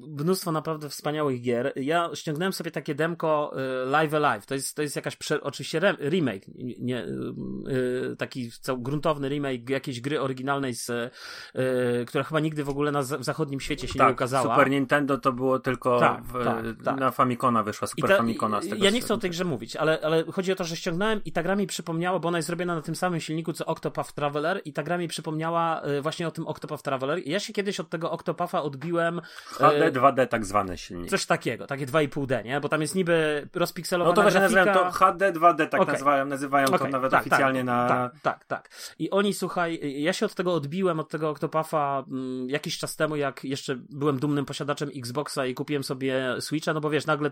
mnóstwo 0.09 0.53
naprawdę 0.53 0.89
wspaniałych 0.89 1.41
gier. 1.41 1.73
Ja 1.77 2.11
ściągnąłem 2.15 2.53
sobie 2.53 2.71
takie 2.71 2.95
demko 2.95 3.55
y, 3.85 3.91
Live 3.91 4.15
Alive. 4.15 4.47
To 4.47 4.55
jest, 4.55 4.77
to 4.77 4.83
jest 4.83 4.97
jakaś, 4.97 5.17
prze, 5.17 5.41
oczywiście 5.41 5.79
re, 5.79 5.97
remake, 6.01 6.47
nie, 6.79 7.05
y, 7.05 8.17
taki 8.19 8.51
cał, 8.51 8.79
gruntowny 8.79 9.29
remake 9.29 9.71
jakiejś 9.71 10.01
gry 10.01 10.21
oryginalnej, 10.21 10.75
z, 10.75 10.91
y, 10.91 12.05
która 12.07 12.25
chyba 12.25 12.41
nigdy 12.41 12.65
w 12.65 12.69
ogóle 12.69 12.93
na 12.93 13.03
w 13.03 13.25
zachodnim 13.25 13.61
świecie 13.61 13.89
się 13.89 13.99
tak, 13.99 14.09
nie 14.09 14.13
ukazała. 14.13 14.55
Super 14.55 14.71
Nintendo 14.71 15.19
to 15.19 15.33
było 15.33 15.59
tylko 15.59 16.01
tak, 16.01 16.25
w, 16.25 16.45
tak, 16.45 16.65
tak. 16.85 17.01
na 17.01 17.11
Famicona 17.11 17.63
wyszła, 17.63 17.89
Super 17.89 18.11
ta, 18.11 18.17
Famicona. 18.17 18.63
Z 18.63 18.69
tego 18.69 18.85
ja 18.85 18.91
nie 18.91 19.01
chcę 19.01 19.15
o 19.15 19.19
tej 19.19 19.31
grze 19.31 19.45
mówić, 19.45 19.77
ale, 19.77 20.01
ale 20.03 20.25
chodzi 20.25 20.53
o 20.53 20.57
to, 20.57 20.65
że 20.65 20.77
ściągnąłem 20.77 21.25
i 21.25 21.33
ta 21.33 21.43
gra 21.43 21.57
mi 21.57 21.67
przypomniała, 21.67 22.19
bo 22.19 22.29
ona 22.29 22.39
jest 22.39 22.47
zrobiona 22.47 22.75
na 22.75 22.83
tym 22.83 22.97
samym 22.97 23.21
silniku 23.21 23.53
co 23.53 23.67
Octopath 23.67 24.13
Traveler 24.13 24.63
i 24.65 24.73
ta 24.73 24.83
gra 24.83 24.99
mi 24.99 25.09
przypomniała 25.09 25.83
właśnie 26.03 26.29
o 26.29 26.31
tym 26.31 26.47
Octopath 26.47 26.80
of 26.81 26.83
Traveler. 26.83 27.29
Ja 27.29 27.41
się 27.41 27.53
kiedyś 27.53 27.81
od 27.81 27.89
tego 27.89 28.11
Octopatha 28.11 28.63
odbiłem. 28.63 29.21
HD, 29.47 29.93
2D 29.93 30.27
tak 30.27 30.47
zwane 30.47 30.79
silnik. 30.79 31.11
Coś 31.11 31.27
takiego, 31.27 31.67
takie 31.67 31.87
2,5D, 31.87 32.45
nie? 32.45 32.61
Bo 32.61 32.69
tam 32.69 32.81
jest 32.81 32.95
niby 32.95 33.49
rozpikselowana 33.55 34.11
No 34.11 34.17
to 34.17 34.23
właśnie 34.23 34.41
grafika. 34.41 34.65
nazywają 34.65 34.91
to 34.91 34.93
HD, 34.93 35.33
2D, 35.33 35.69
tak 35.69 35.81
okay. 35.81 35.93
nazywają, 35.93 36.27
nazywają 36.27 36.67
okay. 36.67 36.79
to 36.79 36.89
nawet 36.89 37.11
tak, 37.11 37.21
oficjalnie 37.21 37.61
tak, 37.61 37.67
na... 37.67 37.89
Tak, 37.89 38.21
tak, 38.23 38.45
tak. 38.45 38.71
I 38.99 39.11
oni, 39.11 39.35
słuchaj, 39.35 40.03
ja 40.03 40.13
się 40.13 40.27
od 40.27 40.35
tego 40.35 40.55
odbiłem, 40.55 41.01
od 41.01 41.09
tego 41.09 41.31
Octopatha 41.31 42.05
mm, 42.11 42.51
jakiś 42.51 42.79
czas 42.79 42.97
temu, 42.97 43.17
jak 43.17 43.45
jeszcze 43.45 43.77
byłem 43.77 44.19
dumnym 44.19 44.45
posiadaczem 44.45 44.91
Xboxa 44.97 45.47
i 45.47 45.55
kupiłem 45.55 45.85
sobie 45.85 46.37
Switcha, 46.41 46.73
no 46.73 46.81
bo 46.81 46.91
wiesz, 46.91 47.07
nagle 47.07 47.31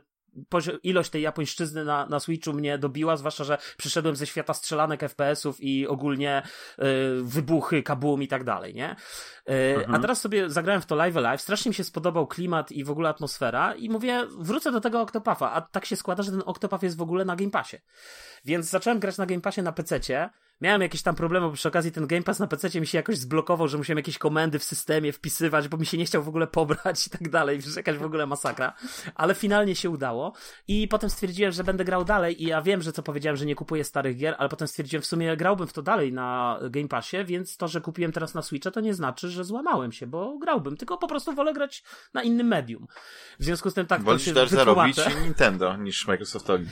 ilość 0.83 1.11
tej 1.11 1.23
japońszczyzny 1.23 1.85
na, 1.85 2.07
na 2.07 2.21
Switchu 2.21 2.53
mnie 2.53 2.79
dobiła, 2.79 3.17
zwłaszcza, 3.17 3.45
że 3.45 3.59
przyszedłem 3.77 4.17
ze 4.17 4.27
świata 4.27 4.55
strzelanek 4.55 5.01
FPS-ów 5.01 5.61
i 5.61 5.87
ogólnie 5.87 6.43
y, 6.79 6.83
wybuchy, 7.23 7.83
kabum 7.83 8.23
i 8.23 8.29
tak 8.29 8.45
dalej, 8.45 8.75
nie? 8.75 8.97
Y, 9.51 9.53
mhm. 9.77 9.95
A 9.95 9.99
teraz 9.99 10.21
sobie 10.21 10.51
zagrałem 10.51 10.83
w 10.83 10.87
to 10.87 10.95
Live 10.95 11.17
Alive, 11.17 11.43
strasznie 11.43 11.69
mi 11.69 11.75
się 11.75 11.85
spodobał 11.85 12.27
klimat 12.27 12.73
i 12.73 12.85
w 12.85 12.91
ogóle 12.91 13.09
atmosfera 13.09 13.75
i 13.75 13.91
mówię, 13.91 14.27
wrócę 14.39 14.73
do 14.73 14.81
tego 14.81 15.01
Octopatha, 15.01 15.53
a 15.53 15.61
tak 15.61 15.85
się 15.85 15.97
składa, 15.97 16.23
że 16.23 16.31
ten 16.31 16.43
Octopath 16.47 16.83
jest 16.83 16.97
w 16.97 17.03
ogóle 17.03 17.25
na 17.25 17.37
Game 17.37 17.51
Passie. 17.51 17.77
Więc 18.45 18.67
zacząłem 18.67 18.99
grać 18.99 19.19
na 19.19 19.27
Game 19.27 19.41
Passie 19.41 19.63
na 19.63 19.73
PC-cie, 19.73 20.31
miałem 20.61 20.83
jakieś 20.83 21.03
tam 21.03 21.15
problemy, 21.15 21.47
bo 21.47 21.53
przy 21.53 21.69
okazji 21.69 21.93
ten 21.93 22.07
Game 22.07 22.23
Pass 22.23 22.39
na 22.39 22.47
PC 22.47 22.81
mi 22.81 22.87
się 22.87 22.99
jakoś 22.99 23.19
zblokował, 23.19 23.69
że 23.69 23.79
musiałem 23.79 23.99
jakieś 23.99 24.19
komendy 24.19 24.59
w 24.59 24.65
systemie 24.65 25.13
wpisywać, 25.13 25.69
bo 25.69 25.77
mi 25.77 25.87
się 25.87 25.99
nie 25.99 26.05
chciał 26.05 26.23
w 26.23 26.29
ogóle 26.29 26.47
pobrać 26.47 27.07
i 27.07 27.11
tak 27.11 27.29
dalej, 27.29 27.63
że 27.63 27.71
jakaś 27.77 27.97
w 27.97 28.03
ogóle 28.03 28.27
masakra. 28.27 28.73
Ale 29.15 29.35
finalnie 29.35 29.75
się 29.75 29.91
udało 29.91 30.33
i 30.69 30.89
potem 30.89 31.11
stwierdziłem, 31.11 31.53
że 31.53 31.65
będę 31.65 31.85
grał 31.85 32.05
dalej 32.05 32.43
i 32.43 32.47
ja 32.47 32.63
wiem, 32.63 32.83
że 32.83 32.93
co 32.93 33.03
powiedziałem, 33.03 33.37
że 33.37 33.47
nie 33.47 33.55
kupuję 33.55 33.85
starych 33.85 34.17
gier, 34.17 34.35
ale 34.39 34.49
potem 34.49 34.69
stwierdziłem, 34.69 35.03
w 35.03 35.07
sumie 35.07 35.37
grałbym 35.37 35.67
w 35.67 35.73
to 35.73 35.83
dalej 35.83 36.13
na 36.13 36.59
Game 36.71 36.89
Passie, 36.89 37.25
więc 37.25 37.57
to, 37.57 37.69
że 37.69 37.81
kupiłem 37.81 38.13
teraz 38.13 38.35
na 38.35 38.43
Switcha, 38.43 38.71
to 38.71 38.81
nie 38.81 38.95
znaczy, 38.95 39.31
że 39.31 39.45
złamałem 39.45 39.93
się, 39.93 40.07
bo 40.07 40.39
grałbym, 40.39 40.77
tylko 40.77 40.99
po 40.99 41.09
prostu 41.09 41.33
wolę 41.33 41.55
grać 41.55 41.83
na 42.15 42.23
innym 42.23 42.47
medium. 42.47 42.87
W 43.39 43.45
związku 43.45 43.71
z 43.71 43.75
tym 43.75 43.87
tak 43.87 44.03
Wolisz 44.03 44.25
to 44.25 44.31
się 44.31 44.35
też 44.35 44.51
zarobić 44.51 44.97
Nintendo 45.25 45.77
niż 45.77 46.07
Microsoftowi. 46.07 46.67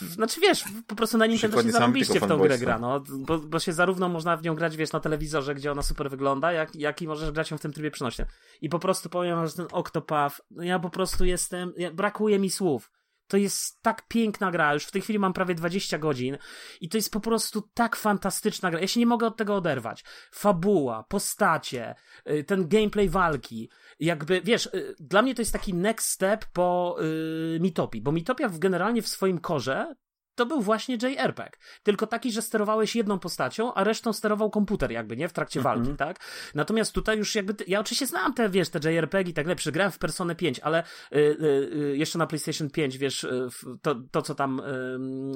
Znaczy 0.00 0.40
wiesz, 0.40 0.64
po 0.86 0.94
prostu 0.94 1.18
na 1.18 1.26
Nintendo 1.26 1.62
się 1.62 1.70
zarobiście 1.70 2.20
w 2.20 2.26
tą 2.26 2.38
grę 2.38 2.58
gra, 2.58 2.78
no 2.78 3.00
bo, 3.18 3.38
bo 3.38 3.58
się 3.58 3.72
zarówno 3.72 4.08
można 4.08 4.36
w 4.36 4.42
nią 4.42 4.54
grać, 4.54 4.76
wiesz, 4.76 4.92
na 4.92 5.00
telewizorze, 5.00 5.54
gdzie 5.54 5.72
ona 5.72 5.82
super 5.82 6.10
wygląda, 6.10 6.52
jak, 6.52 6.76
jak 6.76 7.02
i 7.02 7.06
możesz 7.06 7.30
grać 7.30 7.50
ją 7.50 7.58
w 7.58 7.60
tym 7.60 7.72
trybie 7.72 7.90
przenośnym. 7.90 8.26
I 8.60 8.68
po 8.68 8.78
prostu 8.78 9.08
powiem, 9.08 9.46
że 9.46 9.52
ten 9.52 9.66
Octopath, 9.72 10.40
no 10.50 10.62
ja 10.62 10.78
po 10.78 10.90
prostu 10.90 11.24
jestem, 11.24 11.72
ja, 11.76 11.92
brakuje 11.92 12.38
mi 12.38 12.50
słów. 12.50 12.90
To 13.28 13.36
jest 13.36 13.82
tak 13.82 14.08
piękna 14.08 14.50
gra, 14.50 14.74
już 14.74 14.84
w 14.84 14.90
tej 14.90 15.02
chwili 15.02 15.18
mam 15.18 15.32
prawie 15.32 15.54
20 15.54 15.98
godzin 15.98 16.38
i 16.80 16.88
to 16.88 16.98
jest 16.98 17.12
po 17.12 17.20
prostu 17.20 17.62
tak 17.74 17.96
fantastyczna 17.96 18.70
gra. 18.70 18.80
Ja 18.80 18.86
się 18.86 19.00
nie 19.00 19.06
mogę 19.06 19.26
od 19.26 19.36
tego 19.36 19.56
oderwać. 19.56 20.04
Fabuła, 20.32 21.04
postacie, 21.08 21.94
y, 22.30 22.44
ten 22.44 22.68
gameplay 22.68 23.08
walki, 23.08 23.70
jakby, 24.00 24.40
wiesz, 24.40 24.66
y, 24.66 24.94
dla 25.00 25.22
mnie 25.22 25.34
to 25.34 25.42
jest 25.42 25.52
taki 25.52 25.74
next 25.74 26.08
step 26.08 26.44
po 26.52 26.96
yy, 27.00 27.60
Mitopii, 27.60 28.02
bo 28.02 28.12
Mitopia 28.12 28.48
generalnie 28.48 29.02
w 29.02 29.08
swoim 29.08 29.38
korze 29.38 29.94
to 30.34 30.46
był 30.46 30.60
właśnie 30.60 30.94
JRPG. 30.94 31.58
Tylko 31.82 32.06
taki, 32.06 32.32
że 32.32 32.42
sterowałeś 32.42 32.96
jedną 32.96 33.18
postacią, 33.18 33.74
a 33.74 33.84
resztą 33.84 34.12
sterował 34.12 34.50
komputer 34.50 34.90
jakby, 34.92 35.16
nie? 35.16 35.28
W 35.28 35.32
trakcie 35.32 35.60
mm 35.60 35.72
-hmm. 35.72 35.76
walki, 35.76 35.96
tak? 35.96 36.18
Natomiast 36.54 36.92
tutaj 36.92 37.18
już 37.18 37.34
jakby, 37.34 37.54
ja 37.66 37.80
oczywiście 37.80 38.06
znam 38.06 38.34
te, 38.34 38.48
wiesz, 38.48 38.68
te 38.68 38.92
JRPG 38.92 39.28
i 39.28 39.34
tak 39.34 39.44
dalej, 39.44 39.56
przegrałem 39.56 39.92
w 39.92 39.98
Personę 39.98 40.34
5, 40.34 40.60
ale 40.60 40.82
y, 41.12 41.16
y, 41.16 41.96
jeszcze 41.96 42.18
na 42.18 42.26
PlayStation 42.26 42.70
5, 42.70 42.98
wiesz, 42.98 43.24
y, 43.24 43.48
to, 43.82 43.94
to 44.10 44.22
co 44.22 44.34
tam 44.34 44.62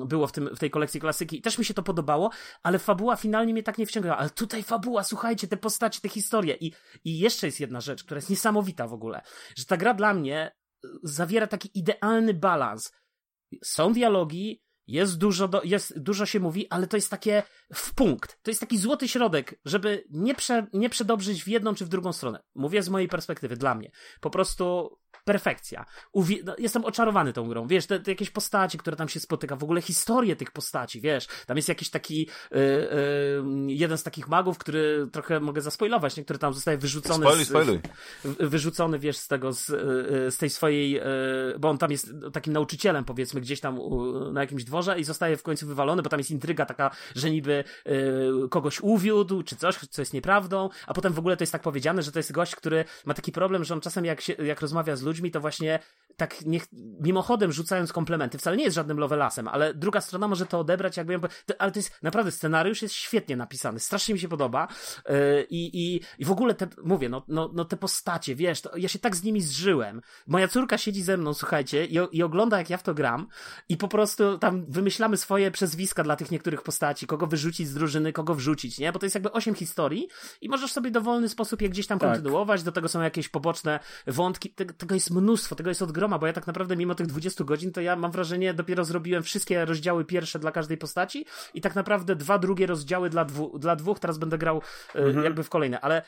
było 0.06 0.26
w, 0.26 0.32
tym, 0.32 0.56
w 0.56 0.58
tej 0.58 0.70
kolekcji 0.70 1.00
klasyki, 1.00 1.42
też 1.42 1.58
mi 1.58 1.64
się 1.64 1.74
to 1.74 1.82
podobało, 1.82 2.30
ale 2.62 2.78
fabuła 2.78 3.16
finalnie 3.16 3.52
mnie 3.52 3.62
tak 3.62 3.78
nie 3.78 3.86
wciągała. 3.86 4.16
Ale 4.16 4.30
tutaj 4.30 4.62
fabuła, 4.62 5.04
słuchajcie, 5.04 5.48
te 5.48 5.56
postacie, 5.56 6.00
te 6.00 6.08
historie. 6.08 6.56
I, 6.60 6.72
I 7.04 7.18
jeszcze 7.18 7.46
jest 7.46 7.60
jedna 7.60 7.80
rzecz, 7.80 8.04
która 8.04 8.18
jest 8.18 8.30
niesamowita 8.30 8.88
w 8.88 8.92
ogóle, 8.92 9.22
że 9.56 9.64
ta 9.64 9.76
gra 9.76 9.94
dla 9.94 10.14
mnie 10.14 10.52
zawiera 11.02 11.46
taki 11.46 11.78
idealny 11.78 12.34
balans. 12.34 12.92
Są 13.64 13.92
dialogi, 13.92 14.62
jest 14.88 15.18
dużo, 15.18 15.48
do, 15.48 15.62
jest, 15.64 15.98
dużo 15.98 16.26
się 16.26 16.40
mówi, 16.40 16.66
ale 16.70 16.86
to 16.86 16.96
jest 16.96 17.10
takie 17.10 17.42
w 17.74 17.94
punkt. 17.94 18.42
To 18.42 18.50
jest 18.50 18.60
taki 18.60 18.78
złoty 18.78 19.08
środek, 19.08 19.60
żeby 19.64 20.04
nie, 20.10 20.34
prze, 20.34 20.66
nie 20.72 20.90
przedobrzyć 20.90 21.44
w 21.44 21.48
jedną 21.48 21.74
czy 21.74 21.84
w 21.84 21.88
drugą 21.88 22.12
stronę. 22.12 22.42
Mówię 22.54 22.82
z 22.82 22.88
mojej 22.88 23.08
perspektywy, 23.08 23.56
dla 23.56 23.74
mnie. 23.74 23.90
Po 24.20 24.30
prostu 24.30 24.98
perfekcja. 25.32 25.84
Uwie... 26.12 26.36
No, 26.44 26.54
jestem 26.58 26.84
oczarowany 26.84 27.32
tą 27.32 27.48
grą, 27.48 27.66
wiesz, 27.66 27.86
te, 27.86 28.00
te, 28.00 28.10
jakieś 28.10 28.30
postaci, 28.30 28.78
które 28.78 28.96
tam 28.96 29.08
się 29.08 29.20
spotyka, 29.20 29.56
w 29.56 29.64
ogóle 29.64 29.82
historię 29.82 30.36
tych 30.36 30.50
postaci, 30.50 31.00
wiesz, 31.00 31.26
tam 31.46 31.56
jest 31.56 31.68
jakiś 31.68 31.90
taki 31.90 32.18
yy, 32.18 32.58
yy, 32.60 33.74
jeden 33.74 33.98
z 33.98 34.02
takich 34.02 34.28
magów, 34.28 34.58
który 34.58 35.08
trochę 35.12 35.40
mogę 35.40 35.60
zaspoilować, 35.60 36.16
nie? 36.16 36.24
który 36.24 36.38
tam 36.38 36.54
zostaje 36.54 36.78
wyrzucony 36.78 37.24
spoiluj, 37.24 37.44
spoiluj. 37.44 37.80
Z, 38.24 38.50
wyrzucony, 38.50 38.98
wiesz, 38.98 39.16
z 39.16 39.28
tego, 39.28 39.52
z, 39.52 39.66
z 40.34 40.36
tej 40.36 40.50
swojej, 40.50 40.90
yy, 40.90 41.02
bo 41.58 41.68
on 41.68 41.78
tam 41.78 41.90
jest 41.90 42.12
takim 42.32 42.52
nauczycielem, 42.52 43.04
powiedzmy, 43.04 43.40
gdzieś 43.40 43.60
tam 43.60 43.78
na 44.32 44.40
jakimś 44.40 44.64
dworze 44.64 45.00
i 45.00 45.04
zostaje 45.04 45.36
w 45.36 45.42
końcu 45.42 45.66
wywalony, 45.66 46.02
bo 46.02 46.10
tam 46.10 46.20
jest 46.20 46.30
intryga 46.30 46.66
taka, 46.66 46.90
że 47.14 47.30
niby 47.30 47.64
yy, 47.86 48.48
kogoś 48.50 48.80
uwiódł, 48.80 49.42
czy 49.42 49.56
coś, 49.56 49.78
co 49.90 50.02
jest 50.02 50.12
nieprawdą, 50.12 50.68
a 50.86 50.94
potem 50.94 51.12
w 51.12 51.18
ogóle 51.18 51.36
to 51.36 51.42
jest 51.42 51.52
tak 51.52 51.62
powiedziane, 51.62 52.02
że 52.02 52.12
to 52.12 52.18
jest 52.18 52.32
gość, 52.32 52.56
który 52.56 52.84
ma 53.04 53.14
taki 53.14 53.32
problem, 53.32 53.64
że 53.64 53.74
on 53.74 53.80
czasem 53.80 54.04
jak, 54.04 54.20
się, 54.20 54.32
jak 54.32 54.60
rozmawia 54.60 54.96
z 54.96 55.02
ludźmi, 55.02 55.17
to 55.30 55.40
właśnie 55.40 55.78
tak 56.18 56.46
niech, 56.46 56.66
mimochodem 57.00 57.52
rzucając 57.52 57.92
komplementy, 57.92 58.38
wcale 58.38 58.56
nie 58.56 58.64
jest 58.64 58.74
żadnym 58.74 58.98
lovelasem, 58.98 59.48
ale 59.48 59.74
druga 59.74 60.00
strona 60.00 60.28
może 60.28 60.46
to 60.46 60.58
odebrać 60.58 60.96
jakby, 60.96 61.20
ale 61.58 61.72
to 61.72 61.78
jest 61.78 62.02
naprawdę 62.02 62.30
scenariusz 62.30 62.82
jest 62.82 62.94
świetnie 62.94 63.36
napisany, 63.36 63.80
strasznie 63.80 64.14
mi 64.14 64.20
się 64.20 64.28
podoba 64.28 64.68
yy, 65.08 65.46
i, 65.50 66.00
i 66.18 66.24
w 66.24 66.30
ogóle 66.30 66.54
te, 66.54 66.68
mówię, 66.84 67.08
no, 67.08 67.24
no, 67.28 67.50
no 67.54 67.64
te 67.64 67.76
postacie, 67.76 68.34
wiesz, 68.34 68.60
to, 68.60 68.76
ja 68.76 68.88
się 68.88 68.98
tak 68.98 69.16
z 69.16 69.22
nimi 69.22 69.40
zżyłem. 69.40 70.00
Moja 70.26 70.48
córka 70.48 70.78
siedzi 70.78 71.02
ze 71.02 71.16
mną, 71.16 71.34
słuchajcie, 71.34 71.86
i, 71.86 71.98
i 72.12 72.22
ogląda 72.22 72.58
jak 72.58 72.70
ja 72.70 72.76
w 72.76 72.82
to 72.82 72.94
gram 72.94 73.26
i 73.68 73.76
po 73.76 73.88
prostu 73.88 74.38
tam 74.38 74.66
wymyślamy 74.68 75.16
swoje 75.16 75.50
przezwiska 75.50 76.04
dla 76.04 76.16
tych 76.16 76.30
niektórych 76.30 76.62
postaci, 76.62 77.06
kogo 77.06 77.26
wyrzucić 77.26 77.68
z 77.68 77.74
drużyny, 77.74 78.12
kogo 78.12 78.34
wrzucić, 78.34 78.78
nie? 78.78 78.92
Bo 78.92 78.98
to 78.98 79.06
jest 79.06 79.14
jakby 79.14 79.32
osiem 79.32 79.54
historii 79.54 80.08
i 80.40 80.48
możesz 80.48 80.72
sobie 80.72 80.90
dowolny 80.90 81.28
sposób 81.28 81.62
je 81.62 81.68
gdzieś 81.68 81.86
tam 81.86 81.98
tak. 81.98 82.08
kontynuować, 82.08 82.62
do 82.62 82.72
tego 82.72 82.88
są 82.88 83.02
jakieś 83.02 83.28
poboczne 83.28 83.80
wątki, 84.06 84.50
tego, 84.50 84.74
tego 84.74 84.94
jest 84.98 85.10
mnóstwo, 85.10 85.54
tego 85.54 85.70
jest 85.70 85.82
od 85.82 85.92
groma, 85.92 86.18
bo 86.18 86.26
ja 86.26 86.32
tak 86.32 86.46
naprawdę 86.46 86.76
mimo 86.76 86.94
tych 86.94 87.06
20 87.06 87.44
godzin, 87.44 87.72
to 87.72 87.80
ja 87.80 87.96
mam 87.96 88.10
wrażenie, 88.10 88.54
dopiero 88.54 88.84
zrobiłem 88.84 89.22
wszystkie 89.22 89.64
rozdziały 89.64 90.04
pierwsze 90.04 90.38
dla 90.38 90.52
każdej 90.52 90.78
postaci 90.78 91.26
i 91.54 91.60
tak 91.60 91.74
naprawdę 91.74 92.16
dwa 92.16 92.38
drugie 92.38 92.66
rozdziały 92.66 93.10
dla, 93.10 93.24
dwu, 93.24 93.58
dla 93.58 93.76
dwóch, 93.76 93.98
teraz 93.98 94.18
będę 94.18 94.38
grał 94.38 94.62
e, 94.94 94.98
mhm. 94.98 95.24
jakby 95.24 95.42
w 95.42 95.48
kolejne, 95.48 95.80
ale 95.80 96.02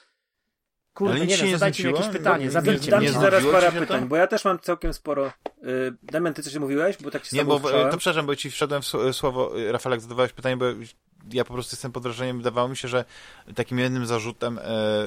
Kurde, 0.95 1.15
ale 1.15 1.27
nie 1.27 1.37
wiem, 1.37 1.51
zadajcie 1.51 1.85
mi 1.85 1.93
jakieś 1.95 2.09
pytanie, 2.09 2.51
zadajcie 2.51 2.91
Dam 2.91 3.03
ci 3.03 3.09
zaraz 3.09 3.45
parę 3.53 3.73
pytań, 3.73 4.09
bo 4.09 4.17
ja 4.17 4.27
też 4.27 4.45
mam 4.45 4.59
całkiem 4.59 4.93
sporo... 4.93 5.33
Yy, 5.63 5.97
Damian, 6.03 6.35
ty 6.35 6.43
coś 6.43 6.55
mówiłeś? 6.55 6.97
Bo 7.03 7.11
tak 7.11 7.25
się 7.25 7.37
Nie, 7.37 7.45
bo 7.45 7.61
to 7.61 7.99
przepraszam, 7.99 8.27
bo 8.27 8.37
ci 8.37 8.51
wszedłem 8.51 8.83
w 8.83 8.87
słowo, 9.13 9.53
Rafalek, 9.71 10.01
zadawałeś 10.01 10.33
pytanie, 10.33 10.57
bo 10.57 10.67
ja 11.33 11.45
po 11.45 11.55
prostu 11.55 11.75
jestem 11.75 11.93
pod 11.93 12.03
wrażeniem, 12.03 12.39
wydawało 12.39 12.69
mi 12.69 12.77
się, 12.77 12.89
że 12.89 13.05
takim 13.55 13.79
jednym 13.79 14.07
zarzutem 14.07 14.61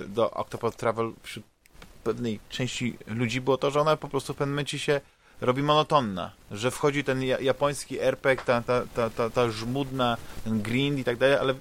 do 0.08 0.32
Octopath 0.32 0.78
Travel 0.78 1.12
wśród 1.24 1.46
pewnej 2.04 2.40
części 2.50 2.98
ludzi 3.08 3.42
było 3.42 3.58
to, 3.58 3.72
że 3.72 3.82
ona 3.82 3.98
po 3.98 4.10
prostu 4.10 4.34
w 4.34 4.38
pewnym 4.38 4.54
momencie 4.54 4.80
się 4.80 5.02
robi 5.42 5.64
monotonna, 5.64 6.32
że 6.52 6.72
wchodzi 6.72 7.04
ten 7.04 7.24
japoński 7.24 8.00
RPG, 8.00 8.46
ta, 8.46 8.62
ta, 8.62 8.84
ta, 8.96 9.10
ta, 9.10 9.30
ta 9.30 9.52
żmudna, 9.52 10.18
ten 10.44 10.62
grind 10.62 11.00
i 11.00 11.04
tak 11.04 11.18
dalej, 11.18 11.38
ale 11.38 11.54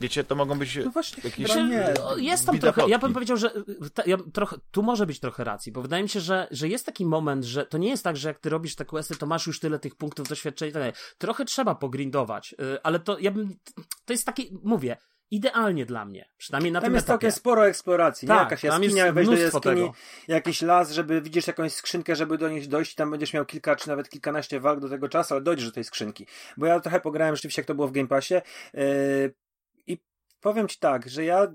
Wiecie, 0.00 0.24
to 0.24 0.34
mogą 0.34 0.58
być 0.58 0.78
no 0.84 0.90
właśnie, 0.90 1.22
jakieś... 1.24 1.54
Nie. 1.54 1.94
Jest 2.16 2.46
tam 2.46 2.58
trochę, 2.58 2.88
ja 2.88 2.98
bym 2.98 3.12
powiedział, 3.12 3.36
że 3.36 3.50
ta, 3.94 4.02
ja 4.06 4.16
trochę, 4.32 4.56
tu 4.70 4.82
może 4.82 5.06
być 5.06 5.20
trochę 5.20 5.44
racji, 5.44 5.72
bo 5.72 5.82
wydaje 5.82 6.02
mi 6.02 6.08
się, 6.08 6.20
że, 6.20 6.48
że 6.50 6.68
jest 6.68 6.86
taki 6.86 7.06
moment, 7.06 7.44
że 7.44 7.66
to 7.66 7.78
nie 7.78 7.88
jest 7.88 8.04
tak, 8.04 8.16
że 8.16 8.28
jak 8.28 8.38
ty 8.38 8.48
robisz 8.48 8.74
te 8.74 8.84
questy, 8.84 9.16
to 9.16 9.26
masz 9.26 9.46
już 9.46 9.60
tyle 9.60 9.78
tych 9.78 9.94
punktów 9.94 10.28
doświadczenia 10.28 10.70
i 10.70 10.72
tak 10.72 10.82
dalej. 10.82 10.94
Trochę 11.18 11.44
trzeba 11.44 11.74
pogrindować, 11.74 12.54
y, 12.74 12.82
ale 12.82 13.00
to 13.00 13.18
ja 13.18 13.30
bym, 13.30 13.56
to 14.04 14.12
jest 14.12 14.26
takie, 14.26 14.42
mówię, 14.62 14.96
idealnie 15.30 15.86
dla 15.86 16.04
mnie. 16.04 16.28
Przynajmniej 16.36 16.72
na 16.72 16.80
tam 16.80 16.86
tym 16.86 16.94
jest 16.94 17.06
etapie. 17.06 17.12
całkiem 17.12 17.32
sporo 17.32 17.68
eksploracji. 17.68 18.28
Tak, 18.28 18.36
nie? 18.36 18.42
Jakaś 18.42 18.64
jaskinia, 18.64 19.12
wejść 19.12 19.30
do 19.30 19.36
jaskini, 19.36 19.62
tego. 19.62 19.92
jakiś 20.28 20.62
las, 20.62 20.90
żeby 20.90 21.22
widzisz 21.22 21.46
jakąś 21.46 21.72
skrzynkę, 21.72 22.16
żeby 22.16 22.38
do 22.38 22.48
niej 22.48 22.68
dojść, 22.68 22.94
tam 22.94 23.10
będziesz 23.10 23.32
miał 23.32 23.46
kilka, 23.46 23.76
czy 23.76 23.88
nawet 23.88 24.08
kilkanaście 24.08 24.60
walk 24.60 24.80
do 24.80 24.88
tego 24.88 25.08
czasu, 25.08 25.34
ale 25.34 25.42
dojdziesz 25.42 25.66
do 25.66 25.72
tej 25.72 25.84
skrzynki. 25.84 26.26
Bo 26.56 26.66
ja 26.66 26.80
trochę 26.80 27.00
pograłem 27.00 27.36
rzeczywiście, 27.36 27.62
jak 27.62 27.66
to 27.66 27.74
było 27.74 27.88
w 27.88 27.92
Game 27.92 28.08
Passie. 28.08 28.34
Yy, 28.74 29.34
Powiem 30.46 30.68
ci 30.68 30.78
tak, 30.78 31.08
że 31.08 31.24
ja 31.24 31.44
y, 31.44 31.48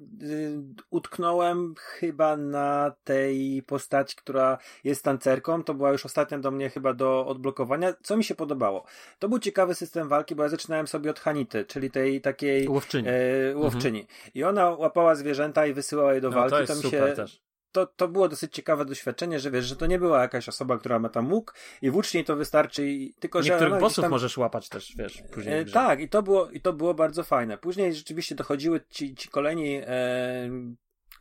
utknąłem 0.90 1.76
chyba 1.78 2.38
na 2.38 2.92
tej 3.04 3.64
postaci, 3.64 4.16
która 4.16 4.58
jest 4.84 5.04
tancerką. 5.04 5.64
To 5.64 5.74
była 5.74 5.92
już 5.92 6.06
ostatnia 6.06 6.40
do 6.40 6.52
mnie 6.52 6.70
chyba 6.70 6.94
do 6.94 7.26
odblokowania. 7.28 7.94
Co 8.04 8.18
mi 8.18 8.24
się 8.24 8.36
podobało? 8.36 8.86
To 9.20 9.30
był 9.30 9.40
ciekawy 9.40 9.76
system 9.76 10.08
walki, 10.08 10.36
bo 10.36 10.44
ja 10.44 10.50
zaczynałem 10.50 10.88
sobie 10.88 11.12
od 11.12 11.20
Hanity, 11.20 11.66
czyli 11.66 11.92
tej 11.92 12.22
takiej 12.22 12.68
łowczyni. 12.68 13.08
E, 13.08 13.58
łowczyni. 13.58 14.02
Mhm. 14.02 14.32
I 14.34 14.44
ona 14.44 14.70
łapała 14.70 15.16
zwierzęta 15.16 15.66
i 15.66 15.74
wysyłała 15.74 16.14
je 16.14 16.22
do 16.22 16.30
no, 16.30 16.36
walki. 16.36 16.52
To, 16.52 16.60
jest 16.60 16.82
to 16.82 16.88
mi 16.88 16.92
się 16.92 17.14
też 17.16 17.42
to, 17.72 17.86
to 17.86 18.08
było 18.08 18.30
dosyć 18.30 18.54
ciekawe 18.54 18.86
doświadczenie, 18.86 19.40
że 19.40 19.52
wiesz, 19.52 19.66
że 19.66 19.76
to 19.76 19.86
nie 19.86 20.00
była 20.00 20.22
jakaś 20.22 20.50
osoba, 20.50 20.78
która 20.78 21.00
ma 21.00 21.10
tam 21.10 21.34
łuk 21.34 21.54
i 21.82 21.92
włócznie 21.92 22.24
to 22.24 22.36
wystarczy 22.36 22.88
i 22.88 23.14
tylko, 23.14 23.40
Niektórych 23.40 23.60
że... 23.60 23.66
Niektórych 23.66 23.82
bossów 23.82 24.02
tam... 24.02 24.12
możesz 24.12 24.38
łapać 24.38 24.70
też, 24.70 24.94
wiesz, 24.98 25.24
później. 25.34 25.60
E, 25.60 25.66
tak, 25.66 26.00
i 26.00 26.10
to, 26.10 26.24
było, 26.24 26.50
i 26.50 26.62
to 26.62 26.74
było 26.74 26.94
bardzo 26.94 27.24
fajne. 27.24 27.58
Później 27.58 27.94
rzeczywiście 27.94 28.36
dochodziły 28.36 28.82
ci, 28.90 29.16
ci 29.16 29.30
kolejni 29.30 29.82
e, 29.86 30.50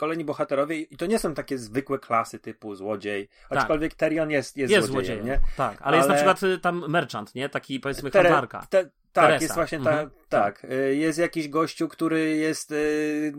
kolejni 0.01 0.25
bohaterowie 0.25 0.81
i 0.81 0.97
to 0.97 1.07
nie 1.07 1.19
są 1.19 1.35
takie 1.35 1.59
zwykłe 1.59 1.99
klasy 1.99 2.39
typu 2.39 2.75
złodziej, 2.75 3.29
tak. 3.49 3.59
aczkolwiek 3.59 3.95
Terion 3.95 4.31
jest, 4.31 4.57
jest, 4.57 4.73
jest 4.73 4.89
złodziejem, 4.89 5.23
złodziejem, 5.23 5.43
nie? 5.43 5.49
Tak, 5.57 5.79
ale, 5.83 5.87
ale, 5.87 5.97
jest 5.97 6.09
na 6.09 6.15
przykład 6.15 6.43
y, 6.43 6.59
tam 6.59 6.85
merchant, 6.89 7.35
nie? 7.35 7.49
Taki 7.49 7.81
powiedzmy 7.81 8.11
Tere, 8.11 8.29
handlarka. 8.29 8.67
Te, 8.71 8.91
tak, 9.13 9.25
Teresa. 9.25 9.43
jest 9.43 9.55
właśnie 9.55 9.81
ta, 9.81 9.91
mhm. 9.91 10.11
tak. 10.29 10.65
Y, 10.65 10.97
jest 10.97 11.19
jakiś 11.19 11.49
gościu, 11.49 11.89
który 11.89 12.37
jest 12.37 12.71
y, 12.73 13.33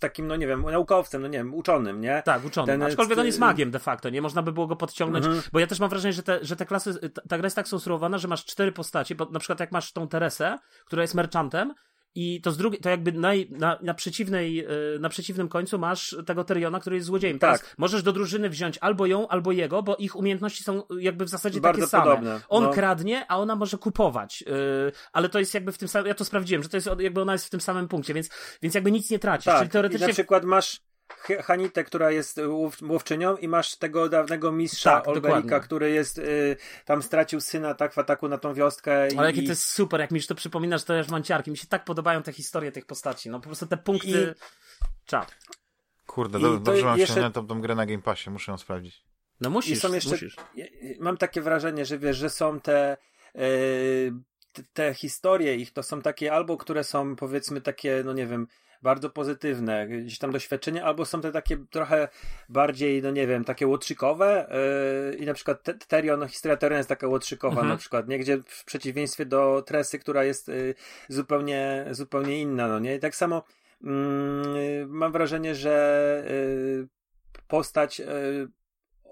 takim, 0.00 0.26
no 0.26 0.36
nie 0.36 0.46
wiem, 0.46 0.62
naukowcem, 0.62 1.22
no 1.22 1.28
nie 1.28 1.38
wiem, 1.38 1.54
uczonym, 1.54 2.00
nie? 2.00 2.22
Tak, 2.24 2.44
uczonym. 2.44 2.80
Ten, 2.80 2.82
Aczkolwiek 2.82 3.18
on 3.18 3.26
jest 3.26 3.38
magiem 3.38 3.70
de 3.70 3.78
facto, 3.78 4.10
nie? 4.10 4.22
Można 4.22 4.42
by 4.42 4.52
było 4.52 4.66
go 4.66 4.76
podciągnąć, 4.76 5.26
mhm. 5.26 5.44
bo 5.52 5.60
ja 5.60 5.66
też 5.66 5.80
mam 5.80 5.90
wrażenie, 5.90 6.12
że 6.12 6.22
te, 6.22 6.38
że 6.42 6.56
te 6.56 6.66
klasy, 6.66 7.10
ta, 7.10 7.22
ta 7.28 7.38
gra 7.38 7.46
jest 7.46 7.56
tak 7.56 7.68
skonstruowana, 7.68 8.18
że 8.18 8.28
masz 8.28 8.44
cztery 8.44 8.72
postacie, 8.72 9.14
bo 9.14 9.30
na 9.30 9.38
przykład 9.38 9.60
jak 9.60 9.72
masz 9.72 9.92
tą 9.92 10.08
Teresę, 10.08 10.58
która 10.86 11.02
jest 11.02 11.14
merchantem, 11.14 11.74
i 12.16 12.40
to 12.40 12.52
z 12.52 12.56
drugiej, 12.56 12.80
to 12.80 12.90
jakby 12.90 13.12
na, 13.12 13.32
na, 13.50 13.78
na, 13.82 13.94
przeciwnej, 13.94 14.60
e, 14.60 14.66
na 15.00 15.08
przeciwnym 15.08 15.48
końcu 15.48 15.78
masz 15.78 16.16
tego 16.26 16.44
Teriona, 16.44 16.80
który 16.80 16.96
jest 16.96 17.06
złodziejem. 17.06 17.38
Teraz 17.38 17.60
tak. 17.60 17.74
możesz 17.78 18.02
do 18.02 18.12
drużyny 18.12 18.50
wziąć 18.50 18.78
albo 18.80 19.06
ją, 19.06 19.28
albo 19.28 19.52
jego, 19.52 19.82
bo 19.82 19.96
ich 19.96 20.16
umiejętności 20.16 20.64
są 20.64 20.82
jakby 20.98 21.24
w 21.24 21.28
zasadzie 21.28 21.60
Bardzo 21.60 21.80
takie 21.80 21.90
same. 21.90 22.04
Podobne. 22.04 22.40
On 22.48 22.64
no. 22.64 22.70
kradnie, 22.70 23.26
a 23.28 23.38
ona 23.38 23.56
może 23.56 23.78
kupować. 23.78 24.44
Yy, 24.46 24.92
ale 25.12 25.28
to 25.28 25.38
jest 25.38 25.54
jakby 25.54 25.72
w 25.72 25.78
tym 25.78 25.88
samym, 25.88 26.06
ja 26.08 26.14
to 26.14 26.24
sprawdziłem, 26.24 26.62
że 26.62 26.68
to 26.68 26.76
jest 26.76 26.88
jakby 26.98 27.20
ona 27.20 27.32
jest 27.32 27.46
w 27.46 27.50
tym 27.50 27.60
samym 27.60 27.88
punkcie, 27.88 28.14
więc, 28.14 28.30
więc 28.62 28.74
jakby 28.74 28.92
nic 28.92 29.10
nie 29.10 29.18
tracisz. 29.18 29.44
Tak. 29.44 29.58
Czyli 29.58 29.70
teoretycznie... 29.70 30.06
I 30.06 30.08
na 30.08 30.12
przykład 30.14 30.44
masz 30.44 30.80
Hanitę, 31.42 31.84
która 31.84 32.10
jest 32.10 32.40
łow, 32.48 32.82
łowczynią 32.82 33.36
i 33.36 33.48
masz 33.48 33.76
tego 33.76 34.08
dawnego 34.08 34.52
mistrza 34.52 34.90
tak, 34.90 35.08
Olberika, 35.08 35.40
dokładnie. 35.40 35.66
który 35.66 35.90
jest 35.90 36.18
y, 36.18 36.56
tam 36.84 37.02
stracił 37.02 37.40
syna 37.40 37.74
tak 37.74 37.92
w 37.92 37.98
ataku 37.98 38.28
na 38.28 38.38
tą 38.38 38.54
wioskę. 38.54 39.08
Ale 39.18 39.26
jakie 39.26 39.42
to 39.42 39.48
jest 39.48 39.64
super, 39.64 40.00
jak 40.00 40.10
mi 40.10 40.16
już 40.16 40.26
to 40.26 40.34
przypominasz, 40.34 40.84
to 40.84 40.96
już 40.96 41.08
manciarki. 41.08 41.50
Mi 41.50 41.56
się 41.56 41.66
tak 41.66 41.84
podobają 41.84 42.22
te 42.22 42.32
historie 42.32 42.72
tych 42.72 42.86
postaci. 42.86 43.30
No 43.30 43.40
po 43.40 43.46
prostu 43.46 43.66
te 43.66 43.76
punkty... 43.76 44.34
I... 44.36 45.06
Czad. 45.06 45.36
Kurde, 46.06 46.38
do, 46.38 46.58
dobrze 46.58 46.84
mam 46.84 46.98
jeszcze... 46.98 47.14
się 47.14 47.32
tą, 47.32 47.46
tą 47.46 47.60
grę 47.60 47.74
na 47.74 47.86
Game 47.86 48.02
Passie, 48.02 48.30
muszę 48.30 48.52
ją 48.52 48.58
sprawdzić. 48.58 49.04
No 49.40 49.50
musisz, 49.50 49.80
są 49.80 49.94
jeszcze... 49.94 50.10
musisz. 50.10 50.36
Mam 51.00 51.16
takie 51.16 51.40
wrażenie, 51.40 51.84
że 51.84 51.98
wiesz, 51.98 52.16
że 52.16 52.30
są 52.30 52.60
te... 52.60 52.96
Yy, 53.34 54.12
te 54.72 54.94
historie 54.94 55.56
ich 55.56 55.72
to 55.72 55.82
są 55.82 56.02
takie 56.02 56.32
albo, 56.32 56.56
które 56.56 56.84
są 56.84 57.16
powiedzmy 57.16 57.60
takie, 57.60 58.02
no 58.04 58.12
nie 58.12 58.26
wiem, 58.26 58.46
bardzo 58.82 59.10
pozytywne, 59.10 59.86
gdzieś 59.88 60.18
tam 60.18 60.32
doświadczenia, 60.32 60.84
albo 60.84 61.04
są 61.04 61.20
te 61.20 61.32
takie 61.32 61.56
trochę 61.70 62.08
bardziej, 62.48 63.02
no 63.02 63.10
nie 63.10 63.26
wiem, 63.26 63.44
takie 63.44 63.66
łotrzykowe 63.66 64.48
yy, 65.10 65.16
i 65.16 65.26
na 65.26 65.34
przykład 65.34 65.88
Terion, 65.88 66.20
no, 66.20 66.28
historia 66.28 66.56
Terion 66.56 66.78
jest 66.78 66.88
taka 66.88 67.06
łotrzykowa 67.06 67.52
mhm. 67.52 67.68
na 67.68 67.76
przykład, 67.76 68.08
nie? 68.08 68.18
Gdzie 68.18 68.38
w 68.46 68.64
przeciwieństwie 68.64 69.26
do 69.26 69.62
Tresy, 69.66 69.98
która 69.98 70.24
jest 70.24 70.48
yy, 70.48 70.74
zupełnie, 71.08 71.86
zupełnie 71.90 72.40
inna, 72.40 72.68
no 72.68 72.78
nie? 72.78 72.94
I 72.94 72.98
tak 72.98 73.16
samo 73.16 73.44
yy, 73.80 73.90
mam 74.88 75.12
wrażenie, 75.12 75.54
że 75.54 76.24
y, 76.30 76.88
postać 77.48 78.00
y, 78.00 78.48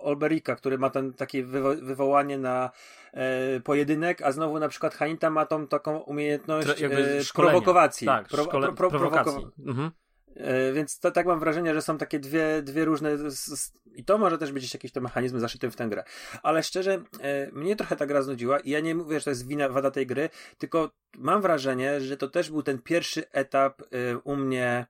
Olberika, 0.04 0.56
który 0.56 0.78
ma 0.78 0.90
ten 0.90 1.12
takie 1.12 1.44
wywo 1.44 1.74
wywołanie 1.74 2.38
na 2.38 2.70
e, 3.12 3.60
pojedynek, 3.60 4.22
a 4.22 4.32
znowu 4.32 4.58
na 4.58 4.68
przykład 4.68 4.94
Hanita 4.94 5.30
ma 5.30 5.46
tą 5.46 5.66
taką 5.66 5.98
umiejętność 5.98 6.82
e, 6.82 6.90
prowokowacji. 7.34 8.06
Tak, 8.06 8.28
pro, 8.28 8.46
pro, 8.46 8.72
pro, 8.72 8.90
prowokacji. 8.90 9.46
Mhm. 9.66 9.90
E, 10.36 10.72
więc 10.72 10.98
to, 10.98 11.10
tak 11.10 11.26
mam 11.26 11.40
wrażenie, 11.40 11.74
że 11.74 11.82
są 11.82 11.98
takie 11.98 12.18
dwie, 12.18 12.62
dwie 12.62 12.84
różne. 12.84 13.30
Z, 13.30 13.60
z, 13.60 13.72
I 13.94 14.04
to 14.04 14.18
może 14.18 14.38
też 14.38 14.52
być 14.52 14.74
jakieś 14.74 14.92
te 14.92 15.00
mechanizmy 15.00 15.40
zaszyte 15.40 15.70
w 15.70 15.76
tę 15.76 15.88
grę. 15.88 16.04
Ale 16.42 16.62
szczerze, 16.62 17.02
e, 17.20 17.50
mnie 17.52 17.76
trochę 17.76 17.96
ta 17.96 18.06
gra 18.06 18.22
znudziła 18.22 18.60
i 18.60 18.70
ja 18.70 18.80
nie 18.80 18.94
mówię, 18.94 19.18
że 19.18 19.24
to 19.24 19.30
jest 19.30 19.46
wina, 19.46 19.68
wada 19.68 19.90
tej 19.90 20.06
gry, 20.06 20.30
tylko 20.58 20.90
mam 21.18 21.42
wrażenie, 21.42 22.00
że 22.00 22.16
to 22.16 22.28
też 22.28 22.50
był 22.50 22.62
ten 22.62 22.78
pierwszy 22.78 23.30
etap 23.30 23.82
e, 23.82 24.18
u 24.18 24.36
mnie 24.36 24.86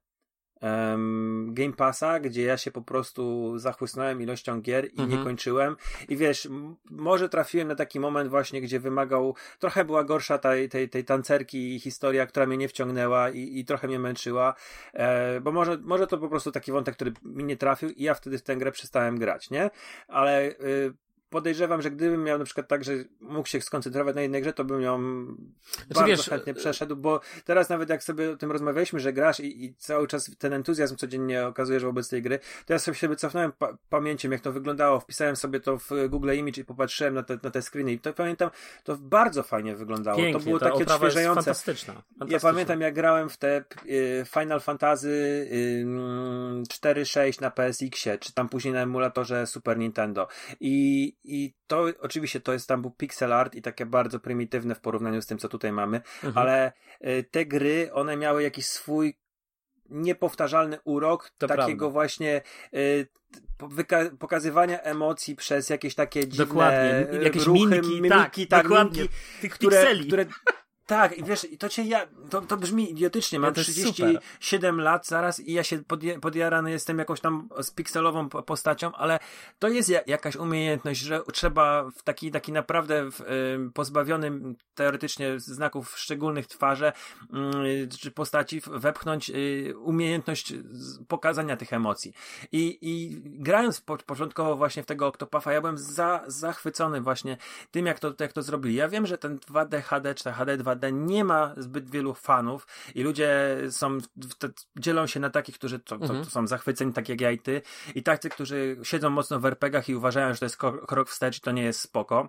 Game 1.46 1.72
Passa, 1.76 2.20
gdzie 2.20 2.42
ja 2.42 2.57
się 2.57 2.70
po 2.70 2.82
prostu 2.82 3.52
zachłysnąłem 3.59 4.22
ilością 4.22 4.61
gier 4.61 4.86
i 4.86 4.90
mhm. 4.90 5.11
nie 5.11 5.24
kończyłem. 5.24 5.76
I 6.09 6.16
wiesz, 6.16 6.48
może 6.90 7.28
trafiłem 7.28 7.68
na 7.68 7.74
taki 7.74 8.00
moment 8.00 8.30
właśnie, 8.30 8.61
gdzie 8.61 8.80
wymagał, 8.80 9.34
trochę 9.59 9.84
była 9.84 10.05
gorsza 10.05 10.38
tej, 10.38 10.68
tej, 10.68 10.88
tej 10.88 11.05
tancerki 11.05 11.80
historia, 11.80 12.26
która 12.26 12.46
mnie 12.46 12.57
nie 12.57 12.68
wciągnęła 12.68 13.30
i, 13.30 13.59
i 13.59 13.64
trochę 13.64 13.88
mnie 13.88 13.98
męczyła, 13.98 14.55
e, 14.92 15.40
bo 15.40 15.52
może, 15.52 15.78
może 15.82 16.07
to 16.07 16.18
po 16.18 16.28
prostu 16.28 16.52
taki 16.52 16.72
wątek, 16.72 16.94
który 16.94 17.12
mi 17.22 17.44
nie 17.44 17.57
trafił 17.57 17.90
i 17.90 18.02
ja 18.02 18.14
wtedy 18.14 18.38
w 18.38 18.42
tę 18.42 18.57
grę 18.57 18.72
przestałem 18.72 19.18
grać, 19.18 19.50
nie? 19.50 19.70
Ale 20.09 20.48
y, 20.50 20.94
podejrzewam, 21.35 21.82
że 21.82 21.91
gdybym 21.91 22.24
miał 22.24 22.39
na 22.39 22.45
przykład 22.45 22.68
tak, 22.68 22.85
że 22.85 22.93
mógł 23.20 23.49
się 23.49 23.61
skoncentrować 23.61 24.14
na 24.14 24.22
jednej 24.22 24.43
grze, 24.43 24.53
to 24.53 24.64
bym 24.64 24.80
ją 24.82 24.99
znaczy, 25.01 25.95
bardzo 25.95 26.07
wiesz, 26.07 26.28
chętnie 26.28 26.53
e, 26.53 26.55
przeszedł, 26.55 26.97
bo 26.97 27.20
teraz 27.45 27.68
nawet 27.68 27.89
jak 27.89 28.03
sobie 28.03 28.30
o 28.30 28.37
tym 28.37 28.53
rozmawialiśmy, 28.53 29.01
że 29.01 29.12
grasz 29.12 29.41
i, 29.41 29.64
i 29.64 29.74
cały 29.74 30.09
czas 30.09 30.30
ten 30.39 30.53
entuzjazm 30.53 30.97
codziennie 30.97 31.47
okazujesz 31.47 31.85
wobec 31.85 32.09
tej 32.09 32.22
gry, 32.22 32.39
to 32.66 32.72
ja 32.72 32.78
sobie, 32.78 32.97
sobie 32.97 33.16
cofnąłem 33.16 33.53
pa 33.53 33.76
pamięcią, 33.91 34.30
jak 34.30 34.41
to 34.41 34.53
wyglądało, 34.53 35.01
wpisałem 35.01 35.37
sobie 35.37 35.61
to 35.61 35.78
w 35.78 35.91
Google 36.09 36.32
Image 36.35 36.61
i 36.61 36.64
popatrzyłem 36.64 37.14
na 37.14 37.22
te, 37.22 37.39
na 37.43 37.51
te 37.51 37.62
screeny 37.62 37.93
i 37.93 37.99
to 37.99 38.12
pamiętam, 38.12 38.51
to 38.85 38.97
bardzo 38.97 39.43
fajnie 39.43 39.76
wyglądało. 39.76 40.16
Pięknie, 40.18 40.41
to 40.41 40.45
było 40.45 40.59
ta 40.59 40.70
takie 40.70 40.85
odświeżające. 40.85 41.43
Fantastyczna, 41.43 41.95
fantastyczna. 41.95 42.35
Ja 42.35 42.41
pamiętam, 42.41 42.80
jak 42.80 42.95
grałem 42.95 43.28
w 43.28 43.37
te 43.37 43.64
y, 43.87 44.24
Final 44.30 44.61
Fantasy 44.61 45.09
y, 45.53 45.85
4-6 46.68 47.41
na 47.41 47.51
PSX-ie, 47.51 48.18
czy 48.18 48.32
tam 48.32 48.49
później 48.49 48.74
na 48.74 48.80
emulatorze 48.80 49.47
Super 49.47 49.78
Nintendo 49.78 50.28
i, 50.61 51.14
i 51.24 51.54
to 51.66 51.86
oczywiście 52.00 52.40
to 52.40 52.52
jest 52.52 52.68
tam 52.68 52.82
był 52.82 52.90
pixel 52.90 53.32
art 53.32 53.54
i 53.54 53.62
takie 53.62 53.86
bardzo 53.86 54.20
prymitywne 54.20 54.74
w 54.74 54.80
porównaniu 54.80 55.22
z 55.22 55.26
tym, 55.26 55.38
co 55.38 55.48
tutaj 55.48 55.72
mamy, 55.72 55.96
mhm. 55.96 56.38
ale 56.38 56.72
y, 57.06 57.24
te 57.30 57.46
gry, 57.46 57.90
one 57.92 58.16
miały 58.16 58.42
jakiś 58.42 58.66
swój 58.66 59.18
niepowtarzalny 59.90 60.78
urok 60.84 61.30
to 61.38 61.46
takiego 61.46 61.78
prawda. 61.78 61.92
właśnie 61.92 62.42
y, 62.74 63.08
pokazywania 64.18 64.80
emocji 64.80 65.36
przez 65.36 65.70
jakieś 65.70 65.94
takie 65.94 66.28
dziwne 66.28 66.46
dokładnie. 66.46 67.06
Jakieś 67.22 67.44
ruchy, 67.44 67.60
mimiki, 67.60 68.00
mimiki 68.00 68.46
tak, 68.46 68.68
tak. 68.68 68.70
Mimiki, 68.70 69.08
tych 69.40 69.52
które, 69.52 69.96
które 70.06 70.26
tak, 70.87 71.18
i 71.18 71.24
wiesz, 71.24 71.47
to 71.59 71.68
cię 71.68 71.82
ja, 71.82 72.07
to, 72.30 72.41
to 72.41 72.57
brzmi 72.57 72.91
idiotycznie, 72.91 73.39
mam 73.39 73.55
37 73.55 74.80
lat 74.80 75.07
zaraz 75.07 75.41
i 75.41 75.53
ja 75.53 75.64
się 75.64 75.78
podje, 75.78 76.20
podjarany 76.20 76.70
jestem 76.70 76.99
jakąś 76.99 77.20
tam 77.20 77.49
z 77.62 77.70
pikselową 77.70 78.28
postacią, 78.28 78.93
ale 78.93 79.18
to 79.59 79.68
jest 79.68 79.89
ja, 79.89 80.01
jakaś 80.07 80.37
umiejętność, 80.37 81.01
że 81.01 81.22
trzeba 81.32 81.91
w 81.91 82.03
taki, 82.03 82.30
taki 82.30 82.53
naprawdę 82.53 83.11
w, 83.11 83.20
y, 83.20 83.24
pozbawionym 83.74 84.57
teoretycznie 84.74 85.41
znaków 85.41 85.99
szczególnych 85.99 86.47
twarzy 86.47 86.93
y, 87.85 87.89
czy 87.99 88.11
postaci 88.11 88.62
wepchnąć 88.66 89.30
y, 89.30 89.74
umiejętność 89.78 90.53
pokazania 91.09 91.57
tych 91.57 91.72
emocji. 91.72 92.12
I, 92.53 92.78
i 92.80 93.20
grając 93.24 93.80
po, 93.80 93.97
początkowo 93.97 94.57
właśnie 94.57 94.82
w 94.82 94.87
tego 94.87 95.11
Octopath'a, 95.11 95.51
ja 95.51 95.61
byłem 95.61 95.78
za, 95.78 96.24
zachwycony 96.26 97.01
właśnie 97.01 97.37
tym, 97.70 97.87
jak 97.87 97.99
to, 97.99 98.14
jak 98.20 98.32
to 98.32 98.43
zrobili. 98.43 98.74
Ja 98.74 98.89
wiem, 98.89 99.07
że 99.07 99.18
ten 99.18 99.39
2D 99.39 99.82
HD 99.82 100.14
czy 100.14 100.32
HD 100.32 100.57
2 100.57 100.73
naprawdę 100.74 101.06
nie 101.06 101.24
ma 101.24 101.54
zbyt 101.56 101.90
wielu 101.90 102.14
fanów 102.14 102.66
i 102.94 103.02
ludzie 103.02 103.58
są, 103.70 103.98
dzielą 104.78 105.06
się 105.06 105.20
na 105.20 105.30
takich, 105.30 105.54
którzy 105.54 105.78
to, 105.78 105.98
to, 105.98 106.04
mhm. 106.04 106.24
to, 106.24 106.30
są 106.30 106.46
zachwyceni, 106.46 106.92
tak 106.92 107.08
jak 107.08 107.20
ja 107.20 107.30
i 107.30 107.38
ty, 107.38 107.62
i 107.94 108.02
tacy, 108.02 108.28
którzy 108.28 108.76
siedzą 108.82 109.10
mocno 109.10 109.40
w 109.40 109.46
RPGach 109.46 109.88
i 109.88 109.94
uważają, 109.94 110.32
że 110.32 110.38
to 110.38 110.44
jest 110.44 110.56
krok 110.86 111.08
wstecz 111.08 111.38
i 111.38 111.40
to 111.40 111.52
nie 111.52 111.62
jest 111.62 111.80
spoko 111.80 112.28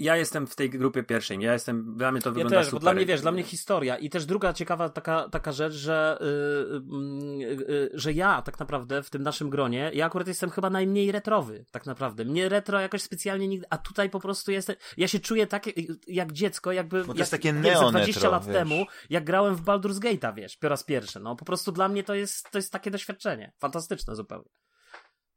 ja 0.00 0.16
jestem 0.16 0.46
w 0.46 0.56
tej 0.56 0.70
grupie 0.70 1.02
pierwszej. 1.02 1.38
Ja 1.40 1.52
jestem, 1.52 1.94
dla 1.96 2.12
mnie 2.12 2.20
to 2.20 2.32
wygląda 2.32 2.56
ja 2.56 2.60
też, 2.60 2.66
super. 2.66 2.80
Bo 2.80 2.82
dla 2.82 2.94
mnie, 2.94 3.06
wiesz, 3.06 3.20
dla 3.20 3.32
mnie 3.32 3.42
historia. 3.42 3.96
I 3.96 4.10
też 4.10 4.26
druga 4.26 4.52
ciekawa 4.52 4.88
taka, 4.88 5.28
taka 5.28 5.52
rzecz, 5.52 5.72
że, 5.72 6.18
yy, 6.20 7.38
yy, 7.68 7.90
że 7.94 8.12
ja 8.12 8.42
tak 8.42 8.58
naprawdę 8.58 9.02
w 9.02 9.10
tym 9.10 9.22
naszym 9.22 9.50
gronie, 9.50 9.90
ja 9.94 10.06
akurat 10.06 10.28
jestem 10.28 10.50
chyba 10.50 10.70
najmniej 10.70 11.12
retrowy, 11.12 11.64
tak 11.70 11.86
naprawdę. 11.86 12.24
Mnie 12.24 12.48
retro 12.48 12.80
jakoś 12.80 13.02
specjalnie 13.02 13.48
nigdy, 13.48 13.66
a 13.70 13.78
tutaj 13.78 14.10
po 14.10 14.20
prostu 14.20 14.50
jestem, 14.52 14.76
ja 14.96 15.08
się 15.08 15.20
czuję 15.20 15.46
tak 15.46 15.66
jak 16.06 16.32
dziecko, 16.32 16.72
jakby, 16.72 16.98
bo 16.98 17.04
to 17.04 17.12
jak, 17.12 17.18
jest 17.18 17.30
takie 17.30 17.52
neo 17.52 17.90
20 17.90 18.28
lat 18.28 18.46
wiesz. 18.46 18.54
temu, 18.54 18.84
jak 19.10 19.24
grałem 19.24 19.54
w 19.54 19.62
Baldur's 19.62 19.98
Gate'a, 19.98 20.34
wiesz, 20.34 20.56
po 20.56 20.68
raz 20.68 20.84
pierwszy. 20.84 21.20
No 21.20 21.36
po 21.36 21.44
prostu 21.44 21.72
dla 21.72 21.88
mnie 21.88 22.04
to 22.04 22.14
jest, 22.14 22.50
to 22.50 22.58
jest 22.58 22.72
takie 22.72 22.90
doświadczenie. 22.90 23.52
Fantastyczne 23.58 24.16
zupełnie. 24.16 24.59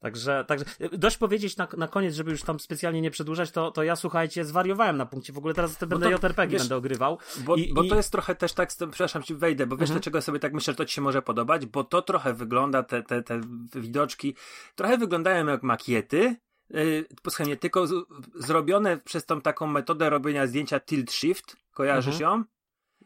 Także, 0.04 0.46
także 0.48 0.66
dość 0.92 1.18
powiedzieć 1.18 1.58
na, 1.58 1.68
na 1.78 1.88
koniec, 1.88 2.16
żeby 2.16 2.32
już 2.32 2.44
tam 2.44 2.60
specjalnie 2.60 3.02
nie 3.02 3.12
przedłużać, 3.12 3.52
to, 3.52 3.72
to 3.72 3.84
ja 3.84 3.96
słuchajcie, 3.96 4.46
zwariowałem 4.46 4.98
na 4.98 5.06
punkcie. 5.06 5.34
W 5.34 5.38
ogóle 5.38 5.54
teraz 5.54 5.78
to 5.78 5.88
będę 5.88 6.06
to, 6.06 6.28
JRPG 6.28 6.52
wiesz, 6.52 6.62
będę 6.62 6.76
ogrywał. 6.76 7.18
Bo, 7.38 7.56
i, 7.56 7.74
bo 7.74 7.84
i... 7.84 7.90
to 7.90 7.96
jest 7.96 8.12
trochę 8.12 8.36
też 8.36 8.54
tak, 8.54 8.70
przepraszam 8.70 9.24
ci, 9.24 9.36
wejdę, 9.36 9.68
bo 9.68 9.76
wiesz 9.76 9.90
mhm. 9.90 10.00
dlaczego 10.00 10.22
sobie 10.22 10.40
tak 10.40 10.54
myślę, 10.54 10.74
że 10.74 10.78
to 10.78 10.86
ci 10.86 10.96
się 10.96 11.02
może 11.02 11.22
podobać, 11.22 11.66
bo 11.66 11.84
to 11.84 12.02
trochę 12.02 12.34
wygląda, 12.34 12.84
te, 12.84 13.04
te, 13.04 13.24
te 13.24 13.42
widoczki, 13.76 14.36
trochę 14.76 14.98
wyglądają 14.98 15.48
jak 15.48 15.64
makiety, 15.64 16.36
yy, 16.70 17.58
tylko 17.60 17.88
z, 17.88 18.06
zrobione 18.36 18.98
przez 18.98 19.26
tą 19.26 19.42
taką 19.42 19.68
metodę 19.68 20.10
robienia 20.10 20.48
zdjęcia 20.48 20.80
tilt 20.80 21.12
shift, 21.12 21.58
kojarzysz 21.72 22.22
mhm. 22.22 22.32
ją? 22.32 22.44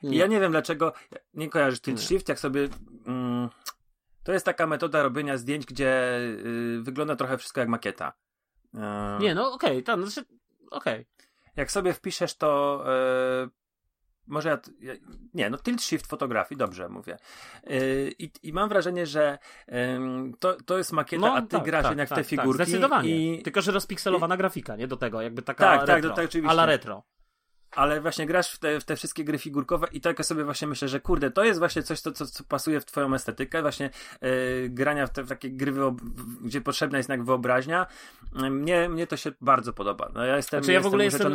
Nie. 0.04 0.18
Ja 0.18 0.28
nie 0.28 0.40
wiem 0.40 0.52
dlaczego, 0.52 0.94
nie 1.34 1.50
kojarzysz 1.50 1.80
tilt 1.82 1.98
nie. 1.98 2.04
shift, 2.04 2.30
jak 2.30 2.40
sobie... 2.40 2.70
Mm, 3.06 3.50
to 4.28 4.34
jest 4.34 4.46
taka 4.46 4.68
metoda 4.68 5.04
robienia 5.04 5.38
zdjęć, 5.38 5.66
gdzie 5.66 6.20
y, 6.20 6.80
wygląda 6.82 7.16
trochę 7.16 7.38
wszystko 7.38 7.60
jak 7.60 7.70
makieta. 7.70 8.14
Y, 8.76 8.80
nie, 9.20 9.36
no 9.36 9.54
okej, 9.54 9.72
okay, 9.72 9.84
tak, 9.84 10.02
znaczy, 10.02 10.30
okej. 10.72 10.94
Okay. 10.94 11.06
Jak 11.56 11.72
sobie 11.72 11.94
wpiszesz 11.94 12.36
to, 12.36 12.84
y, 13.46 13.50
może 14.26 14.50
ja, 14.50 14.94
nie, 15.34 15.50
no 15.50 15.58
tilt 15.58 15.82
shift 15.82 16.08
fotografii, 16.08 16.58
dobrze 16.58 16.90
mówię. 16.90 17.18
Y, 17.72 18.14
I, 18.20 18.32
I, 18.44 18.54
mam 18.54 18.70
wrażenie, 18.70 19.06
że 19.06 19.38
to, 20.40 20.58
to 20.66 20.78
jest 20.78 20.92
makieta, 20.92 21.28
no, 21.28 21.36
a 21.36 21.42
ty 21.42 21.48
tak, 21.48 21.64
grasz 21.64 21.84
tak, 21.84 21.92
jednak 21.92 22.10
tak, 22.10 22.16
te 22.16 22.22
tak, 22.22 22.30
figurki. 22.30 22.58
Tak, 22.58 22.68
zdecydowanie. 22.68 23.36
I... 23.36 23.44
Tylko, 23.44 23.62
że 23.62 23.72
rozpikselowana 23.72 24.36
I... 24.36 24.38
grafika, 24.38 24.76
nie? 24.76 24.88
Do 24.88 24.98
tego, 24.98 25.22
jakby 25.22 25.42
taka 25.42 25.64
tak, 25.64 25.90
retro, 25.90 26.10
tak, 26.10 26.16
tak, 26.16 26.26
oczywiście. 26.26 26.52
ala 26.52 26.66
retro 26.66 27.04
ale 27.72 28.02
właśnie 28.02 28.26
grasz 28.26 28.52
w 28.52 28.60
te, 28.60 28.80
w 28.80 28.84
te 28.84 28.96
wszystkie 28.96 29.24
gry 29.24 29.38
figurkowe 29.38 29.88
i 29.92 30.02
tak 30.02 30.26
sobie 30.26 30.44
właśnie 30.44 30.68
myślę, 30.68 30.88
że 30.88 31.00
kurde, 31.00 31.32
to 31.32 31.44
jest 31.44 31.60
właśnie 31.60 31.84
coś, 31.84 32.00
co, 32.00 32.12
co, 32.12 32.26
co 32.26 32.44
pasuje 32.44 32.80
w 32.80 32.86
twoją 32.86 33.14
estetykę, 33.14 33.62
właśnie 33.62 33.90
yy, 34.22 34.70
grania 34.70 35.08
w, 35.08 35.12
te, 35.12 35.24
w 35.24 35.30
takie 35.30 35.52
gry, 35.52 35.74
gdzie 36.42 36.62
potrzebna 36.62 36.98
jest 36.98 37.10
jednak 37.10 37.26
wyobraźnia. 37.26 37.88
Mnie, 38.34 38.90
mnie 38.90 39.08
to 39.08 39.18
się 39.18 39.32
bardzo 39.42 39.74
podoba. 39.74 40.12
No, 40.14 40.26
ja 40.26 40.36
jestem, 40.36 40.64
znaczy, 40.64 40.72
ja 40.72 40.78
jestem 40.78 40.84
w 40.84 40.94
ogóle 40.94 41.04
jestem, 41.04 41.34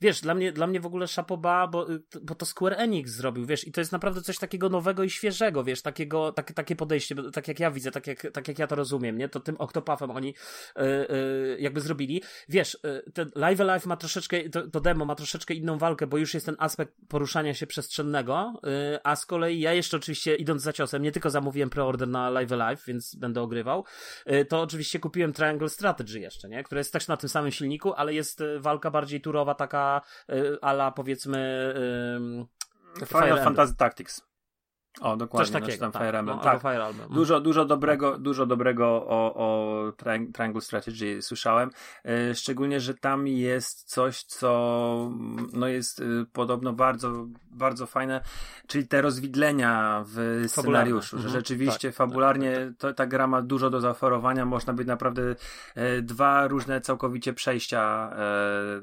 wiesz, 0.00 0.20
dla 0.20 0.34
mnie, 0.34 0.52
dla 0.52 0.66
mnie 0.66 0.80
w 0.80 0.86
ogóle 0.86 1.08
szapoba, 1.08 1.66
bo, 1.66 1.86
bo 2.22 2.34
to 2.34 2.46
Square 2.46 2.74
Enix 2.78 3.10
zrobił, 3.10 3.46
wiesz, 3.46 3.66
i 3.66 3.72
to 3.72 3.80
jest 3.80 3.92
naprawdę 3.92 4.22
coś 4.22 4.38
takiego 4.38 4.68
nowego 4.68 5.02
i 5.02 5.10
świeżego, 5.10 5.64
wiesz, 5.64 5.82
takiego, 5.82 6.32
takie, 6.32 6.54
takie 6.54 6.76
podejście, 6.76 7.14
tak 7.32 7.48
jak 7.48 7.60
ja 7.60 7.70
widzę, 7.70 7.90
tak 7.90 8.06
jak, 8.06 8.26
tak 8.32 8.48
jak 8.48 8.58
ja 8.58 8.66
to 8.66 8.74
rozumiem, 8.74 9.18
nie, 9.18 9.28
to 9.28 9.40
tym 9.40 9.56
Octopathem 9.56 10.10
oni 10.10 10.34
yy, 10.76 10.84
yy, 10.84 11.56
jakby 11.60 11.80
zrobili. 11.80 12.22
Wiesz, 12.48 12.78
ten 13.14 13.30
Live 13.34 13.60
Alive 13.60 13.86
ma 13.86 13.96
troszeczkę, 13.96 14.48
to, 14.48 14.68
to 14.68 14.80
demo 14.80 15.04
ma 15.04 15.14
troszeczkę 15.14 15.54
inną 15.54 15.69
walkę, 15.78 16.06
bo 16.06 16.18
już 16.18 16.34
jest 16.34 16.46
ten 16.46 16.56
aspekt 16.58 16.94
poruszania 17.08 17.54
się 17.54 17.66
przestrzennego, 17.66 18.60
y, 18.94 18.98
a 19.04 19.16
z 19.16 19.26
kolei 19.26 19.60
ja 19.60 19.72
jeszcze 19.72 19.96
oczywiście 19.96 20.34
idąc 20.34 20.62
za 20.62 20.72
ciosem, 20.72 21.02
nie 21.02 21.12
tylko 21.12 21.30
zamówiłem 21.30 21.70
preorder 21.70 22.08
na 22.08 22.30
Live 22.30 22.52
Alive, 22.52 22.84
więc 22.86 23.14
będę 23.14 23.42
ogrywał, 23.42 23.84
y, 24.32 24.44
to 24.44 24.60
oczywiście 24.60 24.98
kupiłem 24.98 25.32
Triangle 25.32 25.68
Strategy 25.68 26.20
jeszcze, 26.20 26.48
nie? 26.48 26.62
Które 26.64 26.78
jest 26.78 26.92
też 26.92 27.08
na 27.08 27.16
tym 27.16 27.28
samym 27.28 27.50
silniku, 27.50 27.92
ale 27.92 28.14
jest 28.14 28.40
y, 28.40 28.60
walka 28.60 28.90
bardziej 28.90 29.20
turowa, 29.20 29.54
taka 29.54 30.00
ala 30.60 30.92
powiedzmy 30.92 31.74
Final 33.06 33.44
Fantasy 33.44 33.76
Tactics. 33.76 34.29
O, 35.00 35.16
dokładnie. 35.16 35.52
Coś 35.52 35.62
takiego, 35.62 35.80
tam 35.80 35.92
tak, 35.92 36.02
Fire 36.02 36.18
Emblem. 36.18 36.36
No, 36.36 36.42
tak. 36.42 36.60
Fire 36.62 36.86
Emblem. 36.86 37.08
Dużo, 37.10 37.40
dużo 37.40 37.64
dobrego, 37.64 38.18
dużo 38.18 38.46
dobrego 38.46 38.86
o, 38.86 39.34
o 39.34 39.92
Triangle 40.32 40.60
Strategy 40.60 41.22
słyszałem. 41.22 41.70
E, 42.04 42.34
szczególnie, 42.34 42.80
że 42.80 42.94
tam 42.94 43.26
jest 43.26 43.88
coś, 43.88 44.22
co 44.22 45.10
no 45.52 45.68
jest 45.68 46.00
y, 46.00 46.26
podobno 46.32 46.72
bardzo, 46.72 47.26
bardzo 47.50 47.86
fajne, 47.86 48.20
czyli 48.66 48.88
te 48.88 49.02
rozwidlenia 49.02 50.04
w 50.06 50.44
scenariuszu, 50.46 51.18
że 51.18 51.26
mhm. 51.26 51.40
rzeczywiście 51.40 51.88
tak, 51.88 51.96
fabularnie 51.96 52.54
tak, 52.54 52.64
tak, 52.68 52.76
to, 52.78 52.92
ta 52.92 53.06
gra 53.06 53.26
ma 53.26 53.42
dużo 53.42 53.70
do 53.70 53.80
zaoferowania, 53.80 54.44
można 54.44 54.72
być 54.72 54.86
naprawdę 54.86 55.22
e, 55.74 56.02
dwa 56.02 56.48
różne 56.48 56.80
całkowicie 56.80 57.32
przejścia. 57.32 58.12
E, 58.16 58.82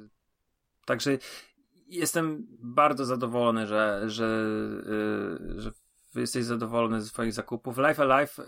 także 0.85 1.17
jestem 1.87 2.47
bardzo 2.59 3.05
zadowolony, 3.05 3.67
że, 3.67 4.03
że, 4.07 4.45
że 5.55 5.71
jesteś 6.21 6.43
zadowolony 6.43 7.01
ze 7.01 7.07
swoich 7.07 7.33
zakupów. 7.33 7.77
Life 7.77 8.03
Alive 8.03 8.39
y, 8.39 8.43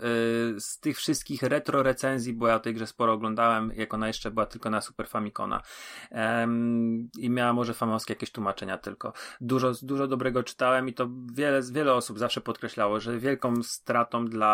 z 0.60 0.80
tych 0.80 0.96
wszystkich 0.96 1.42
retro 1.42 1.82
recenzji, 1.82 2.32
bo 2.32 2.48
ja 2.48 2.54
o 2.54 2.60
tej 2.60 2.74
grze 2.74 2.86
sporo 2.86 3.12
oglądałem, 3.12 3.72
jak 3.76 3.94
ona 3.94 4.06
jeszcze 4.06 4.30
była 4.30 4.46
tylko 4.46 4.70
na 4.70 4.80
Super 4.80 5.08
Famicona 5.08 5.62
i 7.18 7.30
miała 7.30 7.52
może 7.52 7.74
famowskie 7.74 8.12
jakieś 8.12 8.30
tłumaczenia 8.30 8.78
tylko. 8.78 9.12
Dużo, 9.40 9.72
dużo 9.82 10.06
dobrego 10.06 10.42
czytałem 10.42 10.88
i 10.88 10.94
to 10.94 11.08
wiele, 11.32 11.60
wiele 11.72 11.94
osób 11.94 12.18
zawsze 12.18 12.40
podkreślało, 12.40 13.00
że 13.00 13.18
wielką 13.18 13.62
stratą 13.62 14.26
dla 14.26 14.50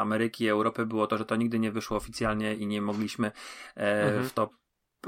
Ameryki 0.00 0.44
i 0.44 0.48
Europy 0.48 0.86
było 0.86 1.06
to, 1.06 1.18
że 1.18 1.24
to 1.24 1.36
nigdy 1.36 1.58
nie 1.58 1.72
wyszło 1.72 1.96
oficjalnie 1.96 2.54
i 2.54 2.66
nie 2.66 2.82
mogliśmy 2.82 3.32
e, 3.76 4.02
mhm. 4.02 4.28
w 4.28 4.32
to 4.32 4.50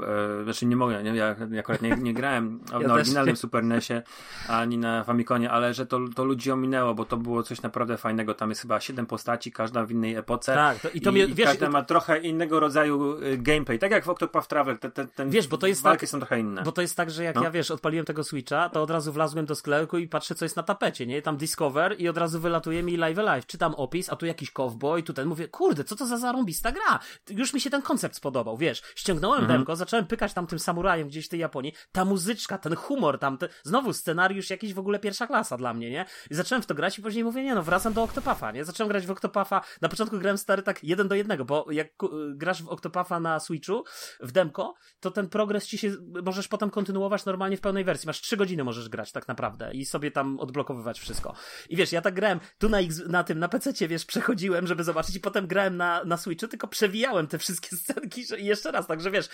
e, 0.01 0.43
znaczy 0.43 0.65
nie 0.65 0.75
mogę, 0.75 1.03
nie, 1.03 1.15
ja 1.15 1.35
akurat 1.59 1.81
nie, 1.81 1.89
nie 1.89 2.13
grałem 2.13 2.59
ja 2.81 2.87
na 2.87 2.93
oryginalnym 2.93 3.35
Super 3.35 3.63
NESie 3.63 4.01
ani 4.47 4.77
na 4.77 5.03
Famiconie, 5.03 5.51
ale 5.51 5.73
że 5.73 5.85
to, 5.85 5.99
to 6.15 6.23
ludzi 6.23 6.51
ominęło, 6.51 6.93
bo 6.93 7.05
to 7.05 7.17
było 7.17 7.43
coś 7.43 7.61
naprawdę 7.61 7.97
fajnego. 7.97 8.33
Tam 8.33 8.49
jest 8.49 8.61
chyba 8.61 8.79
siedem 8.79 9.05
postaci, 9.05 9.51
każda 9.51 9.85
w 9.85 9.91
innej 9.91 10.15
epoce. 10.15 10.55
Tak, 10.55 10.79
to, 10.79 10.89
i 10.89 11.01
to 11.01 11.11
mnie, 11.11 11.25
i 11.25 11.33
wiesz, 11.33 11.47
każda 11.47 11.69
ma 11.69 11.83
trochę 11.83 12.19
innego 12.19 12.59
rodzaju 12.59 13.23
y, 13.23 13.37
gameplay, 13.37 13.79
tak 13.79 13.91
jak 13.91 14.05
w 14.05 14.09
Octopath 14.09 14.47
Travel, 14.47 14.77
te, 14.77 14.91
te, 14.91 15.07
ten 15.07 15.29
wiesz, 15.29 15.47
bo 15.47 15.57
to 15.57 15.67
jest 15.67 15.81
walki 15.81 15.99
tak, 15.99 16.09
są 16.09 16.17
trochę 16.17 16.39
inne. 16.39 16.63
Bo 16.63 16.71
to 16.71 16.81
jest 16.81 16.97
tak, 16.97 17.11
że 17.11 17.23
jak 17.23 17.35
no. 17.35 17.43
ja 17.43 17.51
wiesz, 17.51 17.71
odpaliłem 17.71 18.05
tego 18.05 18.23
Switcha, 18.23 18.69
to 18.69 18.83
od 18.83 18.91
razu 18.91 19.13
wlazłem 19.13 19.45
do 19.45 19.55
sklepu 19.55 19.97
i 19.97 20.07
patrzę, 20.07 20.35
co 20.35 20.45
jest 20.45 20.55
na 20.55 20.63
tapecie, 20.63 21.07
nie? 21.07 21.21
Tam 21.21 21.37
Discover 21.37 21.95
i 21.97 22.09
od 22.09 22.17
razu 22.17 22.39
wylatuje 22.39 22.83
mi 22.83 22.97
Live 22.97 23.19
Alive. 23.19 23.45
Czytam 23.45 23.75
opis, 23.75 24.09
a 24.09 24.15
tu 24.15 24.25
jakiś 24.25 24.51
cowboy, 24.51 25.03
tu 25.03 25.13
ten, 25.13 25.27
mówię, 25.27 25.47
kurde, 25.47 25.83
co 25.83 25.95
to 25.95 26.05
za 26.05 26.17
zarąbista 26.17 26.71
gra? 26.71 26.99
Już 27.29 27.53
mi 27.53 27.61
się 27.61 27.69
ten 27.69 27.81
koncept 27.81 28.15
spodobał, 28.15 28.57
wiesz. 28.57 28.81
Ściągnąłem 28.95 29.41
mhm. 29.41 29.59
demko, 29.59 29.75
zacząłem 29.89 30.07
pykać 30.07 30.33
tam 30.33 30.47
tym 30.47 30.59
samurajem 30.59 31.07
gdzieś 31.07 31.25
w 31.25 31.29
tej 31.29 31.39
Japonii. 31.39 31.73
Ta 31.91 32.05
muzyczka, 32.05 32.57
ten 32.57 32.75
humor 32.75 33.19
tam, 33.19 33.37
te... 33.37 33.49
znowu 33.63 33.93
scenariusz 33.93 34.49
jakiś 34.49 34.73
w 34.73 34.79
ogóle 34.79 34.99
pierwsza 34.99 35.27
klasa 35.27 35.57
dla 35.57 35.73
mnie, 35.73 35.89
nie? 35.91 36.05
I 36.31 36.35
zacząłem 36.35 36.61
w 36.61 36.65
to 36.65 36.75
grać 36.75 36.99
i 36.99 37.01
później 37.01 37.23
mówię, 37.23 37.43
nie 37.43 37.55
no, 37.55 37.63
wracam 37.63 37.93
do 37.93 38.03
Octopafa, 38.03 38.51
nie? 38.51 38.65
Zacząłem 38.65 38.89
grać 38.89 39.05
w 39.05 39.11
Octopafa. 39.11 39.61
Na 39.81 39.89
początku 39.89 40.19
grałem 40.19 40.37
stary 40.37 40.61
tak 40.61 40.83
jeden 40.83 41.07
do 41.07 41.15
jednego, 41.15 41.45
bo 41.45 41.65
jak 41.71 41.87
grasz 42.33 42.63
w 42.63 42.69
Octopafa 42.69 43.19
na 43.19 43.39
Switchu, 43.39 43.83
w 44.19 44.31
demko, 44.31 44.73
to 44.99 45.11
ten 45.11 45.29
progres 45.29 45.67
ci 45.67 45.77
się, 45.77 45.95
możesz 46.23 46.47
potem 46.47 46.69
kontynuować 46.69 47.25
normalnie 47.25 47.57
w 47.57 47.61
pełnej 47.61 47.83
wersji. 47.83 48.07
Masz 48.07 48.21
trzy 48.21 48.37
godziny 48.37 48.63
możesz 48.63 48.89
grać 48.89 49.11
tak 49.11 49.27
naprawdę 49.27 49.71
i 49.73 49.85
sobie 49.85 50.11
tam 50.11 50.39
odblokowywać 50.39 50.99
wszystko. 50.99 51.33
I 51.69 51.75
wiesz, 51.75 51.91
ja 51.91 52.01
tak 52.01 52.13
grałem 52.13 52.39
tu 52.57 52.69
na, 52.69 52.77
na 53.07 53.23
tym, 53.23 53.39
na 53.39 53.47
PC, 53.49 53.87
wiesz, 53.87 54.05
przechodziłem, 54.05 54.67
żeby 54.67 54.83
zobaczyć 54.83 55.15
i 55.15 55.19
potem 55.19 55.47
grałem 55.47 55.77
na, 55.77 56.03
na 56.03 56.17
Switchu, 56.17 56.47
tylko 56.47 56.67
przewijałem 56.67 57.27
te 57.27 57.37
wszystkie 57.37 57.75
scenki 57.77 58.25
i 58.39 58.45
jeszcze 58.45 58.71
raz, 58.71 58.87
także 58.87 59.11
wiesz, 59.11 59.29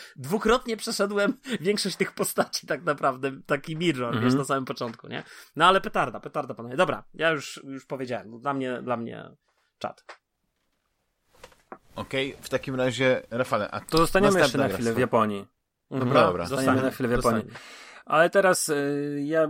dwukrotnie 0.45 0.77
przeszedłem 0.77 1.33
większość 1.61 1.95
tych 1.95 2.11
postaci 2.11 2.67
tak 2.67 2.83
naprawdę, 2.83 3.31
taki 3.45 3.77
mirror, 3.77 4.07
mhm. 4.07 4.25
wiesz, 4.25 4.33
na 4.33 4.45
samym 4.45 4.65
początku, 4.65 5.07
nie? 5.07 5.23
No 5.55 5.65
ale 5.65 5.81
petarda, 5.81 6.19
petarda 6.19 6.53
panowie. 6.53 6.75
Dobra, 6.75 7.03
ja 7.13 7.29
już, 7.29 7.61
już 7.63 7.85
powiedziałem, 7.85 8.39
dla 8.39 8.53
mnie, 8.53 8.81
dla 8.81 8.97
mnie 8.97 9.29
czat. 9.79 10.05
Okej, 11.95 12.31
okay, 12.31 12.43
w 12.43 12.49
takim 12.49 12.75
razie, 12.75 13.21
Rafale, 13.31 13.71
a 13.71 13.79
to 13.79 13.97
zostaniemy 13.97 14.39
jeszcze 14.39 14.57
na 14.57 14.69
chwilę 14.69 14.93
w 14.93 14.97
Japonii. 14.97 15.47
Mhm. 15.91 16.09
Dobra, 16.09 16.27
dobra. 16.27 16.45
Zostaniemy 16.45 16.81
na 16.81 16.91
chwilę 16.91 17.09
w 17.09 17.11
Japonii. 17.11 17.45
Ale 18.05 18.29
teraz 18.29 18.69
y, 18.69 19.23
ja 19.25 19.43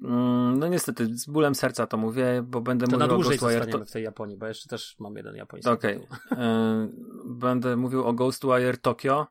mm, 0.00 0.58
no 0.58 0.68
niestety, 0.68 1.16
z 1.16 1.26
bólem 1.26 1.54
serca 1.54 1.86
to 1.86 1.96
mówię, 1.96 2.42
bo 2.46 2.60
będę 2.60 2.86
to 2.86 2.92
mówił 2.92 3.08
na 3.08 3.14
dłużej 3.14 3.38
o 3.38 3.40
Ghostwire. 3.40 3.66
To... 3.66 3.84
w 3.84 3.90
tej 3.90 4.04
Japonii, 4.04 4.36
bo 4.36 4.46
jeszcze 4.46 4.68
też 4.68 4.96
mam 4.98 5.16
jeden 5.16 5.36
japoński 5.36 5.70
Okej. 5.70 6.06
Okay. 6.30 6.88
będę 7.26 7.76
mówił 7.76 8.04
o 8.04 8.12
Ghostwire 8.12 8.78
Tokyo. 8.78 9.26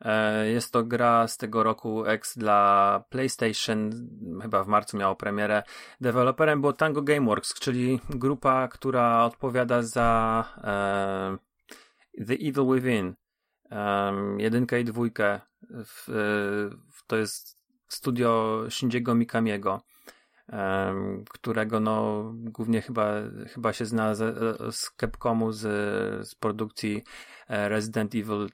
E, 0.00 0.46
jest 0.50 0.72
to 0.72 0.84
gra 0.84 1.28
z 1.28 1.36
tego 1.36 1.62
roku 1.62 2.06
X 2.06 2.38
dla 2.38 3.04
PlayStation, 3.08 3.90
chyba 4.42 4.64
w 4.64 4.68
marcu 4.68 4.96
miało 4.96 5.16
premierę. 5.16 5.62
Deweloperem 6.00 6.60
było 6.60 6.72
Tango 6.72 7.02
Gameworks, 7.02 7.54
czyli 7.54 8.00
grupa, 8.10 8.68
która 8.68 9.24
odpowiada 9.24 9.82
za 9.82 10.44
e, 10.64 12.24
The 12.26 12.34
Evil 12.34 12.74
Within, 12.74 13.14
um, 13.70 14.40
jedynkę 14.40 14.80
i 14.80 14.84
dwójkę. 14.84 15.40
To 17.06 17.16
jest 17.16 17.60
studio 17.88 18.62
Shinjiego 18.70 19.14
Mikamiego, 19.14 19.82
którego 21.30 21.80
no 21.80 22.24
głównie 22.34 22.82
chyba, 22.82 23.14
chyba 23.54 23.72
się 23.72 23.86
zna 23.86 24.14
z, 24.14 24.36
z 24.74 24.90
Capcomu, 25.00 25.52
z, 25.52 25.60
z 26.28 26.34
produkcji 26.34 27.04
e, 27.48 27.68
Resident 27.68 28.14
Evil 28.14 28.48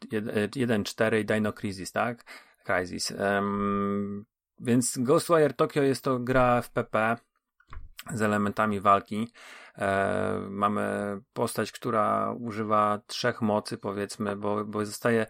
1, 0.56 0.84
4 0.84 1.20
i 1.20 1.24
Dino 1.24 1.52
Crisis, 1.52 1.92
tak? 1.92 2.24
Crisis. 2.66 3.10
Um, 3.10 4.24
więc 4.60 4.98
Ghostwire 4.98 5.52
Tokyo 5.52 5.82
jest 5.82 6.04
to 6.04 6.18
gra 6.18 6.62
w 6.62 6.70
PP 6.70 7.16
z 8.14 8.22
elementami 8.22 8.80
walki. 8.80 9.32
E, 9.78 10.40
mamy 10.50 11.16
postać, 11.32 11.72
która 11.72 12.32
używa 12.32 13.00
trzech 13.06 13.42
mocy, 13.42 13.78
powiedzmy, 13.78 14.36
bo, 14.36 14.64
bo 14.64 14.86
zostaje 14.86 15.26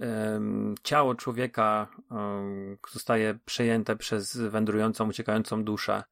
e, 0.00 0.40
ciało 0.82 1.14
człowieka 1.14 1.88
e, 2.10 2.76
zostaje 2.90 3.38
przejęte 3.44 3.96
przez 3.96 4.36
wędrującą, 4.36 5.08
uciekającą 5.08 5.64
duszę. 5.64 6.02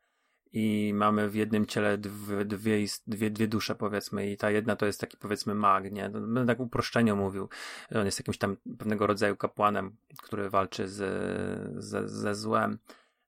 I 0.52 0.92
mamy 0.94 1.28
w 1.28 1.34
jednym 1.34 1.66
ciele 1.66 1.98
dwie, 1.98 2.44
dwie, 2.44 2.86
dwie, 3.06 3.30
dwie 3.30 3.48
dusze, 3.48 3.74
powiedzmy, 3.74 4.30
i 4.30 4.36
ta 4.36 4.50
jedna 4.50 4.76
to 4.76 4.86
jest 4.86 5.00
taki, 5.00 5.16
powiedzmy, 5.16 5.54
mag, 5.54 5.92
nie? 5.92 6.08
No, 6.08 6.20
będę 6.20 6.46
tak 6.46 6.60
uproszczeniu 6.60 7.16
mówił. 7.16 7.48
On 7.94 8.06
jest 8.06 8.18
jakimś 8.18 8.38
tam 8.38 8.56
pewnego 8.78 9.06
rodzaju 9.06 9.36
kapłanem, 9.36 9.96
który 10.22 10.50
walczy 10.50 10.88
z, 10.88 11.84
ze, 11.84 12.08
ze 12.08 12.34
złem 12.34 12.78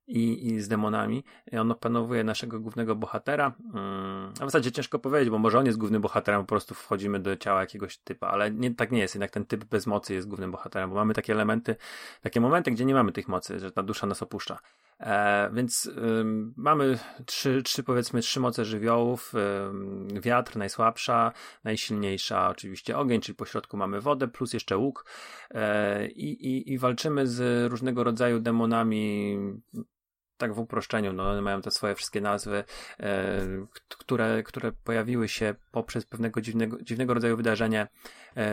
i, 0.09 0.47
i 0.47 0.61
z 0.61 0.69
demonami. 0.69 1.25
On 1.61 1.73
opanowuje 1.73 2.25
naszego 2.25 2.61
głównego 2.61 2.97
bohatera. 2.97 3.53
Hmm, 3.73 4.33
a 4.41 4.45
w 4.45 4.47
zasadzie 4.47 4.73
ciężko 4.73 4.99
powiedzieć, 4.99 5.31
bo 5.31 5.39
może 5.39 5.59
on 5.59 5.67
jest 5.67 5.79
głównym 5.79 6.03
bohaterem, 6.03 6.41
po 6.41 6.47
prostu 6.47 6.75
wchodzimy 6.75 7.21
do 7.21 7.37
ciała 7.37 7.61
jakiegoś 7.61 7.99
typa, 7.99 8.29
ale 8.29 8.51
nie, 8.51 8.75
tak 8.75 8.93
nie 8.93 8.99
jest. 8.99 9.15
Jednak 9.15 9.31
ten 9.31 9.45
typ 9.45 9.65
bez 9.65 9.87
mocy 9.87 10.15
jest 10.15 10.29
głównym 10.29 10.51
bohaterem, 10.51 10.91
bo 10.91 10.97
mamy 10.97 11.15
takie 11.15 11.33
elementy, 11.33 11.77
takie 12.21 12.41
momenty, 12.41 12.71
gdzie 12.71 12.85
nie 12.85 12.95
mamy 12.95 13.13
tych 13.13 13.29
mocy, 13.29 13.59
że 13.59 13.73
ta 13.73 13.83
dusza 13.83 14.07
nas 14.07 14.23
opuszcza. 14.23 14.59
E, 15.01 15.51
więc 15.53 15.87
ym, 15.87 16.55
mamy 16.57 16.99
trzy, 17.27 17.63
trzy, 17.63 17.83
powiedzmy, 17.83 18.21
trzy 18.21 18.41
moce 18.41 18.65
żywiołów. 18.65 19.33
Ym, 19.69 20.09
wiatr 20.21 20.57
najsłabsza, 20.57 21.33
najsilniejsza 21.65 22.49
oczywiście 22.49 22.99
ogień, 22.99 23.21
czyli 23.21 23.37
po 23.37 23.45
środku 23.45 23.77
mamy 23.77 24.01
wodę, 24.01 24.29
plus 24.29 24.53
jeszcze 24.53 24.77
łuk. 24.77 25.05
E, 25.51 26.07
i, 26.09 26.47
i, 26.47 26.73
I 26.73 26.79
walczymy 26.79 27.27
z 27.27 27.71
różnego 27.71 28.05
rodzaju 28.05 28.41
demonami 28.41 29.39
tak 30.39 30.55
w 30.55 30.59
uproszczeniu, 30.59 31.13
no 31.13 31.31
one 31.31 31.43
mają 31.43 31.63
te 31.63 31.71
swoje 31.71 31.95
wszystkie 31.95 32.21
nazwy, 32.21 32.65
e, 33.01 33.47
które, 33.89 34.43
które 34.43 34.73
pojawiły 34.73 35.29
się 35.29 35.55
poprzez 35.71 36.07
pewnego 36.07 36.41
dziwnego, 36.41 36.83
dziwnego 36.83 37.15
rodzaju 37.15 37.37
wydarzenie 37.37 37.89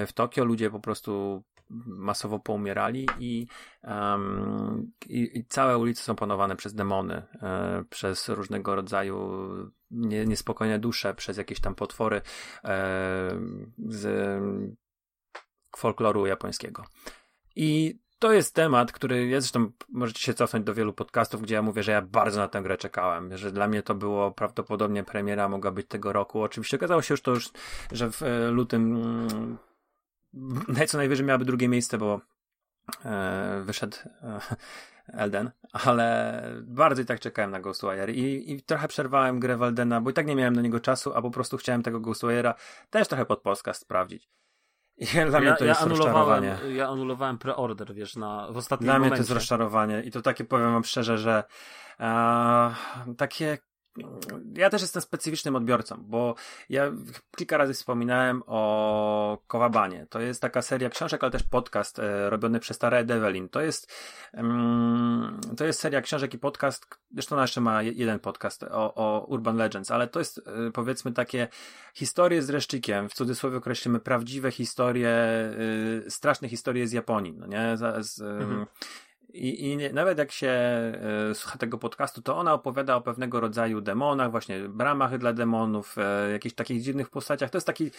w 0.07 0.13
Tokio. 0.13 0.45
Ludzie 0.45 0.69
po 0.69 0.79
prostu 0.79 1.43
masowo 1.85 2.39
poumierali 2.39 3.07
i, 3.19 3.47
um, 3.83 4.91
i, 5.09 5.37
i, 5.37 5.45
całe 5.45 5.77
ulice 5.77 6.03
są 6.03 6.15
panowane 6.15 6.55
przez 6.55 6.73
demony, 6.73 7.13
e, 7.41 7.83
przez 7.89 8.29
różnego 8.29 8.75
rodzaju 8.75 9.49
nie, 9.91 10.25
niespokojne 10.25 10.79
dusze, 10.79 11.13
przez 11.13 11.37
jakieś 11.37 11.59
tam 11.59 11.75
potwory 11.75 12.21
e, 12.63 13.31
z 13.87 14.41
folkloru 15.77 16.25
japońskiego. 16.25 16.83
I 17.55 17.99
to 18.25 18.33
jest 18.33 18.53
temat, 18.53 18.91
który 18.91 19.27
ja 19.27 19.41
zresztą 19.41 19.71
możecie 19.89 20.19
się 20.19 20.33
cofnąć 20.33 20.65
do 20.65 20.73
wielu 20.73 20.93
podcastów, 20.93 21.41
gdzie 21.41 21.55
ja 21.55 21.61
mówię, 21.61 21.83
że 21.83 21.91
ja 21.91 22.01
bardzo 22.01 22.39
na 22.39 22.47
tę 22.47 22.61
grę 22.61 22.77
czekałem, 22.77 23.37
że 23.37 23.51
dla 23.51 23.67
mnie 23.67 23.83
to 23.83 23.95
było 23.95 24.31
prawdopodobnie 24.31 25.03
premiera 25.03 25.49
mogła 25.49 25.71
być 25.71 25.87
tego 25.87 26.13
roku. 26.13 26.41
Oczywiście 26.41 26.77
okazało 26.77 27.01
się 27.01 27.13
już 27.13 27.21
to 27.21 27.31
już, 27.31 27.49
że 27.91 28.11
w 28.11 28.23
e, 28.23 28.51
lutym 28.51 28.95
mm, 30.33 30.87
co 30.87 30.97
najwyżej 30.97 31.25
miałaby 31.25 31.45
drugie 31.45 31.67
miejsce, 31.67 31.97
bo 31.97 32.21
e, 33.05 33.61
wyszedł 33.65 33.97
e, 34.23 34.39
Elden, 35.23 35.51
ale 35.71 36.41
bardzo 36.61 37.01
i 37.01 37.05
tak 37.05 37.19
czekałem 37.19 37.51
na 37.51 37.59
Ghostwire 37.59 38.09
i, 38.09 38.51
i 38.51 38.61
trochę 38.61 38.87
przerwałem 38.87 39.39
grę 39.39 39.57
Waldena, 39.57 40.01
bo 40.01 40.09
i 40.09 40.13
tak 40.13 40.27
nie 40.27 40.35
miałem 40.35 40.55
na 40.55 40.61
niego 40.61 40.79
czasu, 40.79 41.13
a 41.15 41.21
po 41.21 41.31
prostu 41.31 41.57
chciałem 41.57 41.83
tego 41.83 41.99
Ghostwire'a 41.99 42.53
też 42.89 43.07
trochę 43.07 43.25
pod 43.25 43.41
podcast 43.41 43.81
sprawdzić. 43.81 44.29
I 44.97 45.05
dla 45.29 45.39
mnie 45.39 45.53
to 45.53 45.65
ja, 45.65 45.69
jest 45.69 45.81
ja 45.81 45.87
rozczarowanie. 45.87 46.57
Ja 46.75 46.89
anulowałem 46.89 47.37
preorder, 47.37 47.93
wiesz, 47.93 48.15
na, 48.15 48.47
w 48.51 48.57
ostatnim 48.57 48.85
Dla 48.85 48.93
momencie. 48.93 49.09
mnie 49.09 49.17
to 49.17 49.21
jest 49.21 49.31
rozczarowanie 49.31 50.01
i 50.01 50.11
to 50.11 50.21
takie 50.21 50.43
powiem 50.43 50.73
wam 50.73 50.83
szczerze, 50.83 51.17
że 51.17 51.43
e, 51.99 53.15
takie 53.17 53.57
ja 54.57 54.69
też 54.69 54.81
jestem 54.81 55.01
specyficznym 55.01 55.55
odbiorcą, 55.55 56.03
bo 56.07 56.35
ja 56.69 56.91
kilka 57.37 57.57
razy 57.57 57.73
wspominałem 57.73 58.43
o 58.47 59.37
Kowabanie. 59.47 60.07
To 60.09 60.19
jest 60.19 60.41
taka 60.41 60.61
seria 60.61 60.89
książek, 60.89 61.23
ale 61.23 61.31
też 61.31 61.43
podcast 61.43 61.99
e, 61.99 62.29
robiony 62.29 62.59
przez 62.59 62.77
Tara 62.77 62.97
Evelyn. 62.97 63.49
To 63.49 63.61
jest, 63.61 63.93
mm, 64.33 65.39
to 65.57 65.65
jest 65.65 65.79
seria 65.79 66.01
książek 66.01 66.33
i 66.33 66.39
podcast, 66.39 66.85
zresztą 67.11 67.35
ona 67.35 67.43
jeszcze 67.43 67.61
ma 67.61 67.81
jeden 67.83 68.19
podcast 68.19 68.63
o, 68.63 68.93
o 68.95 69.25
Urban 69.27 69.57
Legends, 69.57 69.91
ale 69.91 70.07
to 70.07 70.19
jest 70.19 70.37
e, 70.37 70.71
powiedzmy 70.71 71.11
takie 71.11 71.47
historie 71.93 72.41
z 72.41 72.49
reszczykiem, 72.49 73.09
w 73.09 73.13
cudzysłowie 73.13 73.57
określimy 73.57 73.99
prawdziwe 73.99 74.51
historie, 74.51 75.09
e, 76.05 76.09
straszne 76.09 76.49
historie 76.49 76.87
z 76.87 76.91
Japonii, 76.91 77.33
no 77.37 77.47
nie? 77.47 77.77
Z, 77.77 78.05
z, 78.05 78.21
mhm. 78.21 78.65
I, 79.35 79.71
I 79.71 79.93
nawet 79.93 80.17
jak 80.17 80.31
się 80.31 80.53
y, 81.31 81.35
słucha 81.35 81.57
tego 81.57 81.77
podcastu, 81.77 82.21
to 82.21 82.37
ona 82.37 82.53
opowiada 82.53 82.95
o 82.95 83.01
pewnego 83.01 83.39
rodzaju 83.39 83.81
demonach, 83.81 84.31
właśnie 84.31 84.59
bramach 84.59 85.17
dla 85.17 85.33
demonów, 85.33 85.95
y, 86.27 86.31
jakichś 86.31 86.55
takich 86.55 86.81
dziwnych 86.81 87.09
postaciach. 87.09 87.49
To 87.49 87.57
jest 87.57 87.67
taki. 87.67 87.91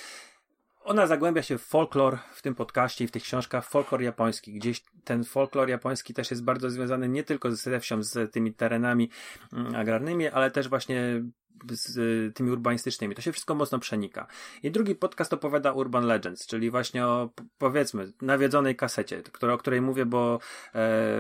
Ona 0.85 1.07
zagłębia 1.07 1.43
się 1.43 1.59
w 1.59 1.63
folklor 1.63 2.19
w 2.33 2.43
tym 2.43 2.55
podcaście 2.55 3.05
i 3.05 3.09
w 3.09 3.11
tych 3.11 3.23
książkach, 3.23 3.69
folklor 3.69 4.03
japoński. 4.03 4.53
Gdzieś 4.53 4.85
ten 5.05 5.25
folklor 5.25 5.69
japoński 5.69 6.15
też 6.15 6.31
jest 6.31 6.45
bardzo 6.45 6.71
związany 6.71 7.09
nie 7.09 7.25
tylko 7.25 7.53
ze 7.53 7.81
wsią, 7.81 8.03
z 8.03 8.33
tymi 8.33 8.55
terenami 8.55 9.11
mm, 9.53 9.75
agrarnymi, 9.75 10.29
ale 10.29 10.51
też 10.51 10.69
właśnie 10.69 11.23
z 11.71 12.35
tymi 12.35 12.51
urbanistycznymi. 12.51 13.15
To 13.15 13.23
się 13.23 13.33
wszystko 13.33 13.55
mocno 13.55 13.79
przenika. 13.79 14.27
I 14.63 14.71
drugi 14.71 14.95
podcast 14.95 15.33
opowiada 15.33 15.73
Urban 15.73 16.07
Legends, 16.07 16.47
czyli 16.47 16.71
właśnie 16.71 17.07
o, 17.07 17.31
powiedzmy, 17.59 18.13
nawiedzonej 18.23 18.77
kasecie, 18.77 19.23
które, 19.23 19.55
o 19.55 19.59
której 19.59 19.81
mówię, 19.81 20.07
bo, 20.07 20.39
e, 20.75 21.19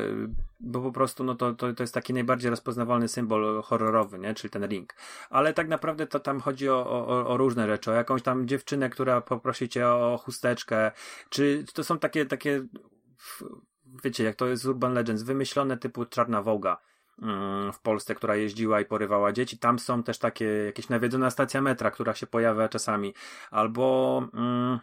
bo 0.61 0.83
po 0.83 0.93
prostu 0.93 1.25
no 1.25 1.35
to, 1.35 1.55
to, 1.55 1.73
to 1.73 1.83
jest 1.83 1.95
taki 1.95 2.15
najbardziej 2.15 2.51
rozpoznawalny 2.51 3.09
symbol 3.09 3.63
horrorowy, 3.63 4.19
nie? 4.19 4.35
czyli 4.35 4.51
ten 4.51 4.67
ring. 4.67 4.95
Ale 5.31 5.55
tak 5.55 5.69
naprawdę 5.69 6.07
to 6.07 6.21
tam 6.21 6.41
chodzi 6.41 6.69
o, 6.69 6.87
o, 6.87 7.27
o 7.27 7.37
różne 7.37 7.67
rzeczy, 7.67 7.91
o 7.91 7.95
jakąś 7.95 8.23
tam 8.23 8.49
dziewczynę, 8.49 8.91
która 8.91 9.21
poprosi 9.21 9.69
cię 9.69 9.89
o 9.89 10.21
chusteczkę, 10.25 10.93
czy 11.29 11.65
to 11.75 11.85
są 11.85 11.99
takie, 11.99 12.27
takie 12.27 12.63
wiecie, 14.05 14.25
jak 14.25 14.37
to 14.37 14.47
jest 14.47 14.67
Urban 14.67 14.95
Legends, 14.95 15.23
wymyślone 15.23 15.77
typu 15.77 16.05
Czarna 16.05 16.43
Woga 16.43 16.71
mm, 16.71 16.87
w 17.73 17.81
Polsce, 17.83 18.15
która 18.15 18.37
jeździła 18.37 18.81
i 18.81 18.85
porywała 18.85 19.33
dzieci. 19.33 19.59
Tam 19.59 19.79
są 19.79 20.03
też 20.03 20.19
takie 20.19 20.45
jakieś 20.45 20.89
nawiedzona 20.89 21.31
stacja 21.31 21.63
metra, 21.63 21.91
która 21.91 22.15
się 22.15 22.27
pojawia 22.27 22.69
czasami. 22.69 23.15
Albo 23.51 24.23
mm, 24.35 24.79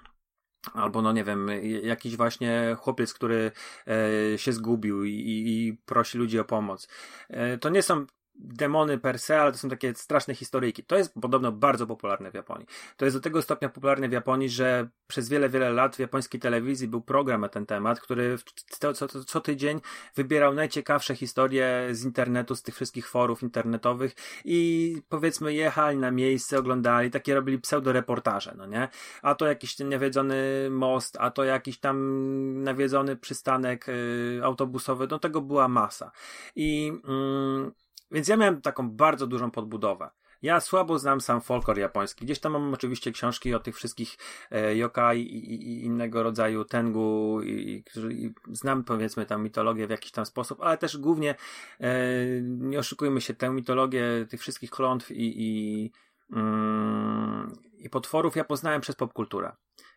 Albo, 0.74 1.02
no 1.02 1.12
nie 1.12 1.24
wiem, 1.24 1.50
jakiś 1.84 2.18
właśnie 2.18 2.76
chłopiec, 2.80 3.14
który 3.14 3.52
e, 3.88 4.38
się 4.38 4.54
zgubił 4.54 5.04
i, 5.04 5.12
i, 5.12 5.78
prosi 5.86 6.18
ludzi 6.18 6.40
o 6.40 6.46
pomoc. 6.46 6.88
E, 7.30 7.58
to 7.58 7.70
nie 7.70 7.82
są 7.82 8.06
demony 8.36 8.98
per 8.98 9.20
se, 9.20 9.42
ale 9.42 9.52
to 9.52 9.58
są 9.58 9.70
takie 9.70 9.96
straszne 9.96 10.36
historyjki. 10.36 10.84
To 10.84 10.98
jest 10.98 11.14
podobno 11.22 11.52
bardzo 11.52 11.88
popularne 11.88 12.32
w 12.32 12.34
Japonii. 12.34 12.68
To 12.98 13.06
jest 13.06 13.18
do 13.18 13.22
tego 13.22 13.42
stopnia 13.42 13.70
popularne 13.70 14.10
w 14.10 14.12
Japonii, 14.12 14.50
że 14.50 14.88
przez 15.08 15.30
wiele, 15.30 15.50
wiele 15.50 15.70
lat 15.70 15.96
w 15.96 16.00
japońskiej 16.00 16.40
telewizji 16.40 16.88
był 16.88 17.02
program 17.02 17.42
na 17.42 17.50
ten 17.50 17.66
temat, 17.66 18.00
który 18.00 18.38
co, 18.70 18.94
co, 18.94 19.08
co 19.08 19.42
tydzień 19.42 19.82
wybierał 20.16 20.54
najciekawsze 20.54 21.16
historie 21.16 21.88
z 21.92 22.04
internetu, 22.04 22.56
z 22.56 22.64
tych 22.64 22.76
wszystkich 22.76 23.10
forów 23.10 23.44
internetowych 23.44 24.16
i 24.46 24.98
powiedzmy 25.10 25.54
jechali 25.54 25.98
na 25.98 26.12
miejsce, 26.12 26.60
oglądali, 26.60 27.12
takie 27.12 27.36
robili 27.36 27.60
pseudoreportaże, 27.60 28.54
no 28.58 28.66
nie? 28.66 28.88
A 29.22 29.36
to 29.36 29.48
jakiś 29.48 29.80
nawiedzony 29.80 30.68
most, 30.72 31.18
a 31.20 31.32
to 31.32 31.44
jakiś 31.44 31.80
tam 31.80 32.64
nawiedzony 32.64 33.16
przystanek 33.16 33.90
y, 33.90 34.42
autobusowy, 34.44 35.08
no 35.12 35.20
tego 35.20 35.42
była 35.42 35.68
masa. 35.68 36.12
I 36.56 36.94
mm, 37.08 37.72
więc 38.14 38.28
ja 38.28 38.38
miałem 38.38 38.62
taką 38.62 38.90
bardzo 38.90 39.28
dużą 39.28 39.52
podbudowę. 39.52 40.10
Ja 40.44 40.60
słabo 40.60 41.00
znam 41.00 41.22
sam 41.22 41.42
folklor 41.42 41.78
japoński. 41.78 42.26
Gdzieś 42.26 42.40
tam 42.40 42.52
mam 42.52 42.74
oczywiście 42.74 43.12
książki 43.12 43.54
o 43.54 43.60
tych 43.60 43.76
wszystkich 43.76 44.18
e, 44.52 44.76
yokai 44.76 45.22
i, 45.22 45.54
i, 45.54 45.86
innego 45.86 46.24
rodzaju 46.24 46.66
tengu 46.66 47.42
i, 47.44 47.84
i, 47.96 48.34
znam 48.52 48.84
powiedzmy 48.84 49.26
tę 49.26 49.38
mitologię 49.38 49.88
w 49.88 49.90
jakiś 49.90 50.12
tam 50.12 50.26
sposób, 50.26 50.62
ale 50.62 50.78
też 50.78 50.98
głównie 50.98 51.36
e, 51.80 51.96
nie 52.42 52.80
oszukujmy 52.80 53.22
się, 53.22 53.34
tę 53.34 53.50
mitologię 53.50 54.26
tych 54.30 54.42
wszystkich 54.42 54.70
klątw 54.70 55.12
i, 55.12 55.34
i, 55.42 55.92
mm, 56.32 57.52
i 57.78 57.90
potworów 57.90 58.36
ja 58.36 58.44
poznałem 58.44 58.82
przez 58.82 58.96
popkulturę. 58.96 59.52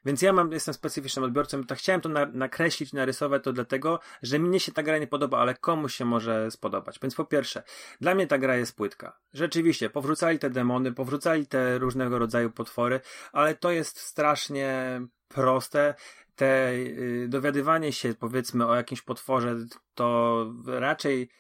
Więc 0.07 0.23
ja 0.23 0.33
mam, 0.33 0.53
jestem 0.53 0.75
specyficznym 0.75 1.25
odbiorcą, 1.25 1.65
to 1.65 1.75
chciałem 1.75 2.01
to 2.01 2.09
na, 2.09 2.27
nakreślić, 2.27 2.93
narysować 2.93 3.45
to 3.45 3.53
dlatego, 3.53 4.01
że 4.23 4.39
mnie 4.39 4.61
się 4.61 4.73
ta 4.73 4.83
gra 4.83 4.99
nie 4.99 5.07
podoba, 5.07 5.39
ale 5.39 5.55
komuś 5.55 5.95
się 5.95 6.05
może 6.05 6.51
spodobać. 6.51 6.99
Więc 7.03 7.15
po 7.15 7.25
pierwsze, 7.25 7.63
dla 8.01 8.15
mnie 8.15 8.27
ta 8.27 8.39
gra 8.39 8.57
jest 8.57 8.77
płytka. 8.77 9.19
Rzeczywiście, 9.33 9.91
powrócali 9.91 10.39
te 10.39 10.51
demony, 10.51 10.93
powrócali 10.93 11.47
te 11.47 11.79
różnego 11.79 12.19
rodzaju 12.19 12.51
potwory, 12.51 13.01
ale 13.33 13.55
to 13.55 13.71
jest 13.71 14.01
strasznie 14.01 15.01
proste. 15.29 15.95
Te 16.35 16.79
yy, 16.79 17.29
dowiadywanie 17.29 17.93
się, 17.93 18.15
powiedzmy, 18.15 18.67
o 18.67 18.75
jakimś 18.75 19.03
potworze, 19.03 19.57
to 19.95 20.55
raczej 20.67 21.31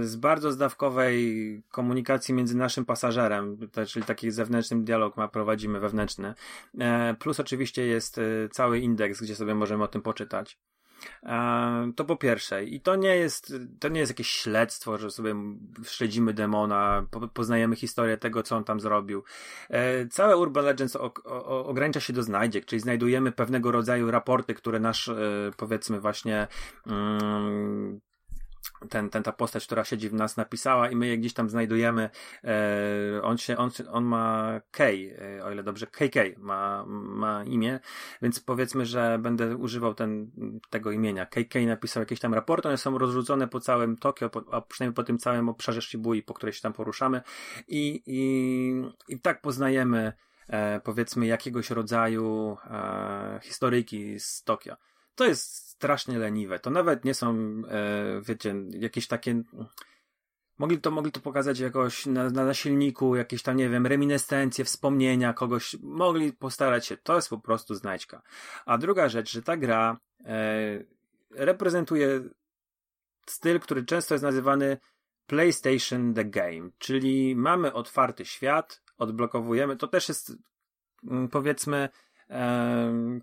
z 0.00 0.16
bardzo 0.16 0.52
zdawkowej 0.52 1.62
komunikacji 1.70 2.34
między 2.34 2.56
naszym 2.56 2.84
pasażerem, 2.84 3.58
czyli 3.88 4.06
taki 4.06 4.30
zewnętrzny 4.30 4.84
dialog 4.84 5.16
ma 5.16 5.28
prowadzimy 5.28 5.80
wewnętrzny. 5.80 6.34
E, 6.78 7.14
plus 7.14 7.40
oczywiście 7.40 7.86
jest 7.86 8.18
e, 8.18 8.22
cały 8.50 8.78
indeks, 8.78 9.22
gdzie 9.22 9.36
sobie 9.36 9.54
możemy 9.54 9.84
o 9.84 9.88
tym 9.88 10.02
poczytać. 10.02 10.58
To 11.96 12.04
po 12.04 12.16
pierwsze. 12.16 12.64
I 12.64 12.80
to 12.80 12.96
nie 12.96 13.16
jest, 13.16 13.54
to 13.80 13.88
nie 13.88 14.00
jest 14.00 14.10
jakieś 14.10 14.30
śledztwo, 14.30 14.98
że 14.98 15.10
sobie 15.10 15.34
śledzimy 15.84 16.34
demona, 16.34 17.06
poznajemy 17.34 17.76
historię 17.76 18.16
tego, 18.16 18.42
co 18.42 18.56
on 18.56 18.64
tam 18.64 18.80
zrobił. 18.80 19.24
Całe 20.10 20.36
Urban 20.36 20.64
Legends 20.64 20.96
ogranicza 21.44 22.00
się 22.00 22.12
do 22.12 22.22
znajdziek, 22.22 22.64
czyli 22.64 22.80
znajdujemy 22.80 23.32
pewnego 23.32 23.72
rodzaju 23.72 24.10
raporty, 24.10 24.54
które 24.54 24.80
nasz, 24.80 25.10
powiedzmy 25.56 26.00
właśnie, 26.00 26.46
mm, 26.86 28.00
ten, 28.90 29.10
ten, 29.10 29.22
ta 29.22 29.32
postać, 29.32 29.66
która 29.66 29.84
siedzi 29.84 30.08
w 30.08 30.14
nas, 30.14 30.36
napisała 30.36 30.90
i 30.90 30.96
my 30.96 31.06
je 31.06 31.18
gdzieś 31.18 31.34
tam 31.34 31.50
znajdujemy. 31.50 32.10
E, 32.44 33.22
on, 33.22 33.38
się, 33.38 33.56
on, 33.56 33.70
on 33.90 34.04
ma 34.04 34.60
K, 34.70 34.84
e, 34.84 35.44
o 35.44 35.52
ile 35.52 35.62
dobrze, 35.62 35.86
KK 35.86 36.14
ma, 36.38 36.84
ma 36.88 37.44
imię, 37.44 37.80
więc 38.22 38.40
powiedzmy, 38.40 38.86
że 38.86 39.18
będę 39.22 39.56
używał 39.56 39.94
ten, 39.94 40.30
tego 40.70 40.90
imienia. 40.90 41.26
KK 41.26 41.54
napisał 41.66 42.00
jakieś 42.00 42.20
tam 42.20 42.34
raporty, 42.34 42.68
one 42.68 42.78
są 42.78 42.98
rozrzucone 42.98 43.48
po 43.48 43.60
całym 43.60 43.96
Tokio, 43.96 44.30
po, 44.30 44.54
a 44.54 44.60
przynajmniej 44.60 44.94
po 44.94 45.02
tym 45.02 45.18
całym 45.18 45.48
obszarze 45.48 45.82
Shibui, 45.82 46.22
po 46.22 46.34
której 46.34 46.52
się 46.52 46.60
tam 46.60 46.72
poruszamy 46.72 47.22
i, 47.68 48.02
i, 48.06 49.14
i 49.14 49.20
tak 49.20 49.40
poznajemy 49.40 50.12
e, 50.48 50.80
powiedzmy 50.80 51.26
jakiegoś 51.26 51.70
rodzaju 51.70 52.56
e, 52.70 53.40
historyjki 53.42 54.20
z 54.20 54.42
Tokio. 54.42 54.76
To 55.14 55.24
jest 55.24 55.67
strasznie 55.78 56.18
leniwe. 56.18 56.58
To 56.58 56.70
nawet 56.70 57.04
nie 57.04 57.14
są, 57.14 57.36
e, 57.68 58.20
wiecie, 58.22 58.54
jakieś 58.70 59.06
takie. 59.06 59.42
Mogli 60.58 60.80
to, 60.80 60.90
mogli 60.90 61.12
to 61.12 61.20
pokazać 61.20 61.58
jakoś 61.58 62.06
na, 62.06 62.30
na 62.30 62.54
silniku, 62.54 63.16
jakieś 63.16 63.42
tam, 63.42 63.56
nie 63.56 63.68
wiem, 63.68 63.86
reminiscencje, 63.86 64.64
wspomnienia 64.64 65.32
kogoś. 65.32 65.76
Mogli 65.82 66.32
postarać 66.32 66.86
się. 66.86 66.96
To 66.96 67.16
jest 67.16 67.30
po 67.30 67.38
prostu 67.38 67.74
znajdźka. 67.74 68.22
A 68.66 68.78
druga 68.78 69.08
rzecz, 69.08 69.32
że 69.32 69.42
ta 69.42 69.56
gra 69.56 69.98
e, 70.24 70.84
reprezentuje 71.30 72.20
styl, 73.26 73.60
który 73.60 73.84
często 73.84 74.14
jest 74.14 74.24
nazywany 74.24 74.78
PlayStation 75.26 76.14
The 76.14 76.24
Game, 76.24 76.70
czyli 76.78 77.36
mamy 77.36 77.72
otwarty 77.72 78.24
świat, 78.24 78.82
odblokowujemy. 78.96 79.76
To 79.76 79.88
też 79.88 80.08
jest, 80.08 80.32
mm, 81.04 81.28
powiedzmy, 81.28 81.88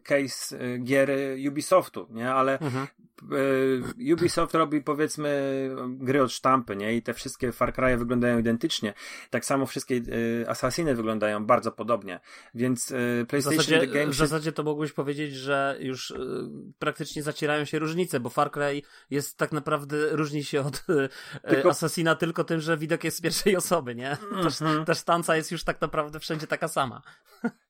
case 0.04 0.56
y, 0.62 0.80
gier 0.80 1.10
Ubisoftu, 1.50 2.08
nie? 2.10 2.34
Ale 2.34 2.60
mhm. 2.60 2.88
Y, 3.34 4.14
Ubisoft 4.14 4.54
robi 4.54 4.82
powiedzmy 4.82 5.70
gry 5.88 6.24
od 6.24 6.32
sztampy, 6.32 6.76
nie? 6.76 6.96
I 6.96 7.02
te 7.02 7.14
wszystkie 7.14 7.52
Far 7.52 7.74
Cry 7.74 7.98
wyglądają 7.98 8.40
identycznie. 8.40 8.94
Tak 9.30 9.46
samo 9.46 9.66
wszystkie 9.66 9.96
y, 9.96 10.46
Assassiny 10.48 10.96
wyglądają 10.96 11.46
bardzo 11.46 11.72
podobnie. 11.72 12.20
Więc 12.54 12.94
PlayStation 13.28 13.60
w 13.60 13.66
zasadzie, 13.66 13.88
Game... 13.88 14.12
W 14.12 14.16
zasadzie 14.16 14.52
to 14.52 14.64
mógłbyś 14.64 14.92
powiedzieć, 14.92 15.34
że 15.34 15.78
już 15.80 16.14
praktycznie 16.80 17.24
zacierają 17.24 17.66
się 17.66 17.80
różnice, 17.80 18.20
bo 18.20 18.30
Far 18.30 18.52
Cry 18.52 18.82
jest 19.10 19.38
tak 19.38 19.52
naprawdę, 19.52 20.10
różni 20.12 20.44
się 20.44 20.62
od 20.62 20.86
tylko... 21.48 21.70
Assassina 21.70 22.16
tylko 22.16 22.44
tym, 22.44 22.62
że 22.62 22.78
widok 22.78 23.04
jest 23.04 23.18
z 23.18 23.22
pierwszej 23.22 23.56
osoby, 23.58 23.96
nie? 23.96 24.18
Też, 24.44 24.62
mhm. 24.62 24.86
też 24.86 25.04
tanca 25.04 25.36
jest 25.36 25.52
już 25.52 25.64
tak 25.64 25.82
naprawdę 25.82 26.20
wszędzie 26.20 26.48
taka 26.48 26.68
sama. 26.68 27.02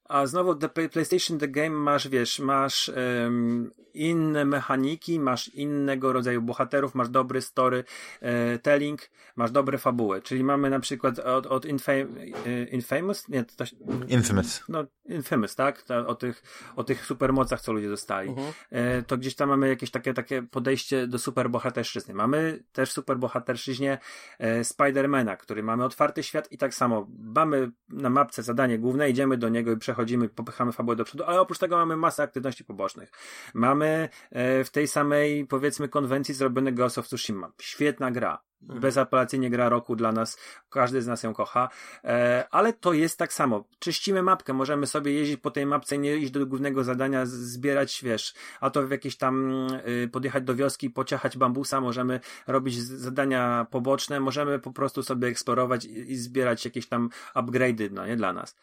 A 0.05 0.27
znowu 0.27 0.55
The 0.55 0.69
PlayStation 0.69 1.39
The 1.39 1.47
Game 1.47 1.69
masz, 1.69 2.07
wiesz, 2.07 2.39
masz 2.39 2.89
um, 2.89 3.71
inne 3.95 4.45
mechaniki, 4.45 5.19
masz 5.19 5.47
innego 5.47 6.13
rodzaju 6.13 6.41
bohaterów, 6.41 6.95
masz 6.95 7.09
dobry 7.09 7.41
story 7.41 7.83
e, 8.21 8.59
telling, 8.59 9.09
masz 9.35 9.51
dobre 9.51 9.77
fabuły. 9.77 10.21
Czyli 10.21 10.43
mamy 10.43 10.69
na 10.69 10.79
przykład 10.79 11.19
od, 11.19 11.45
od 11.45 11.65
Infam 11.65 11.95
e, 11.95 12.63
Infamous? 12.63 13.29
Nie, 13.29 13.43
to, 13.43 13.65
Infamous. 14.07 14.63
No, 14.69 14.85
Infamous, 15.05 15.55
tak? 15.55 15.81
Ta, 15.81 16.07
o, 16.07 16.15
tych, 16.15 16.43
o 16.75 16.83
tych 16.83 17.05
supermocach, 17.05 17.61
co 17.61 17.73
ludzie 17.73 17.89
dostali. 17.89 18.29
Uh 18.29 18.37
-huh. 18.37 18.53
e, 18.71 19.03
to 19.03 19.17
gdzieś 19.17 19.35
tam 19.35 19.49
mamy 19.49 19.69
jakieś 19.69 19.91
takie, 19.91 20.13
takie 20.13 20.41
podejście 20.41 21.07
do 21.07 21.19
superbohaterszczyzny. 21.19 22.13
Mamy 22.13 22.63
też 22.71 22.91
superbohaterszczyźnie 22.91 23.97
e, 24.39 24.63
Spidermana, 24.63 25.37
który 25.37 25.63
mamy 25.63 25.83
otwarty 25.83 26.23
świat 26.23 26.51
i 26.51 26.57
tak 26.57 26.73
samo 26.73 27.07
mamy 27.19 27.71
na 27.89 28.09
mapce 28.09 28.43
zadanie 28.43 28.79
główne, 28.79 29.09
idziemy 29.09 29.37
do 29.37 29.49
niego 29.49 29.71
i 29.71 29.77
przechodzimy, 29.77 29.94
popychamy 30.35 30.71
fabułę 30.71 30.95
do 30.95 31.05
przodu, 31.05 31.23
ale 31.23 31.41
oprócz 31.41 31.59
tego 31.59 31.77
mamy 31.77 31.97
masę 31.97 32.23
aktywności 32.23 32.63
pobocznych. 32.63 33.11
Mamy 33.53 34.09
e, 34.31 34.63
w 34.63 34.71
tej 34.71 34.87
samej, 34.87 35.45
powiedzmy, 35.45 35.89
konwencji 35.89 36.33
zrobiony 36.33 36.71
Ghost 36.71 36.97
of 36.97 37.07
Tsushima. 37.07 37.51
Świetna 37.61 38.11
gra. 38.11 38.41
Mhm. 38.61 38.79
Bezapelacyjnie 38.79 39.49
gra 39.49 39.69
roku 39.69 39.95
dla 39.95 40.11
nas. 40.11 40.37
Każdy 40.69 41.01
z 41.01 41.07
nas 41.07 41.23
ją 41.23 41.33
kocha. 41.33 41.69
E, 42.03 42.45
ale 42.51 42.73
to 42.73 42.93
jest 42.93 43.19
tak 43.19 43.33
samo. 43.33 43.67
Czyścimy 43.79 44.23
mapkę. 44.23 44.53
Możemy 44.53 44.87
sobie 44.87 45.13
jeździć 45.13 45.39
po 45.39 45.51
tej 45.51 45.65
mapce, 45.65 45.97
nie 45.97 46.17
iść 46.17 46.31
do 46.31 46.45
głównego 46.45 46.83
zadania, 46.83 47.25
zbierać, 47.25 47.99
wiesz, 48.03 48.33
a 48.59 48.69
to 48.69 48.87
w 48.87 48.91
jakieś 48.91 49.17
tam 49.17 49.67
y, 49.87 50.09
podjechać 50.11 50.43
do 50.43 50.55
wioski, 50.55 50.89
pociachać 50.89 51.37
bambusa. 51.37 51.81
Możemy 51.81 52.19
robić 52.47 52.81
zadania 52.81 53.67
poboczne. 53.71 54.19
Możemy 54.19 54.59
po 54.59 54.71
prostu 54.71 55.03
sobie 55.03 55.27
eksplorować 55.27 55.85
i, 55.85 56.11
i 56.11 56.17
zbierać 56.17 56.65
jakieś 56.65 56.87
tam 56.87 57.09
upgrade'y, 57.35 57.91
no 57.91 58.05
nie, 58.05 58.15
dla 58.15 58.33
nas. 58.33 58.55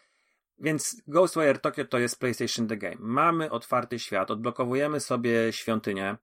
Więc 0.59 1.03
Ghostwire 1.07 1.59
Tokyo 1.59 1.85
to 1.85 1.99
jest 1.99 2.21
PlayStation 2.21 2.67
The 2.69 2.77
Game. 2.77 2.97
Mamy 2.99 3.51
otwarty 3.51 3.99
świat, 3.99 4.31
odblokowujemy 4.31 5.01
sobie 5.01 5.53
świątynię 5.53 6.17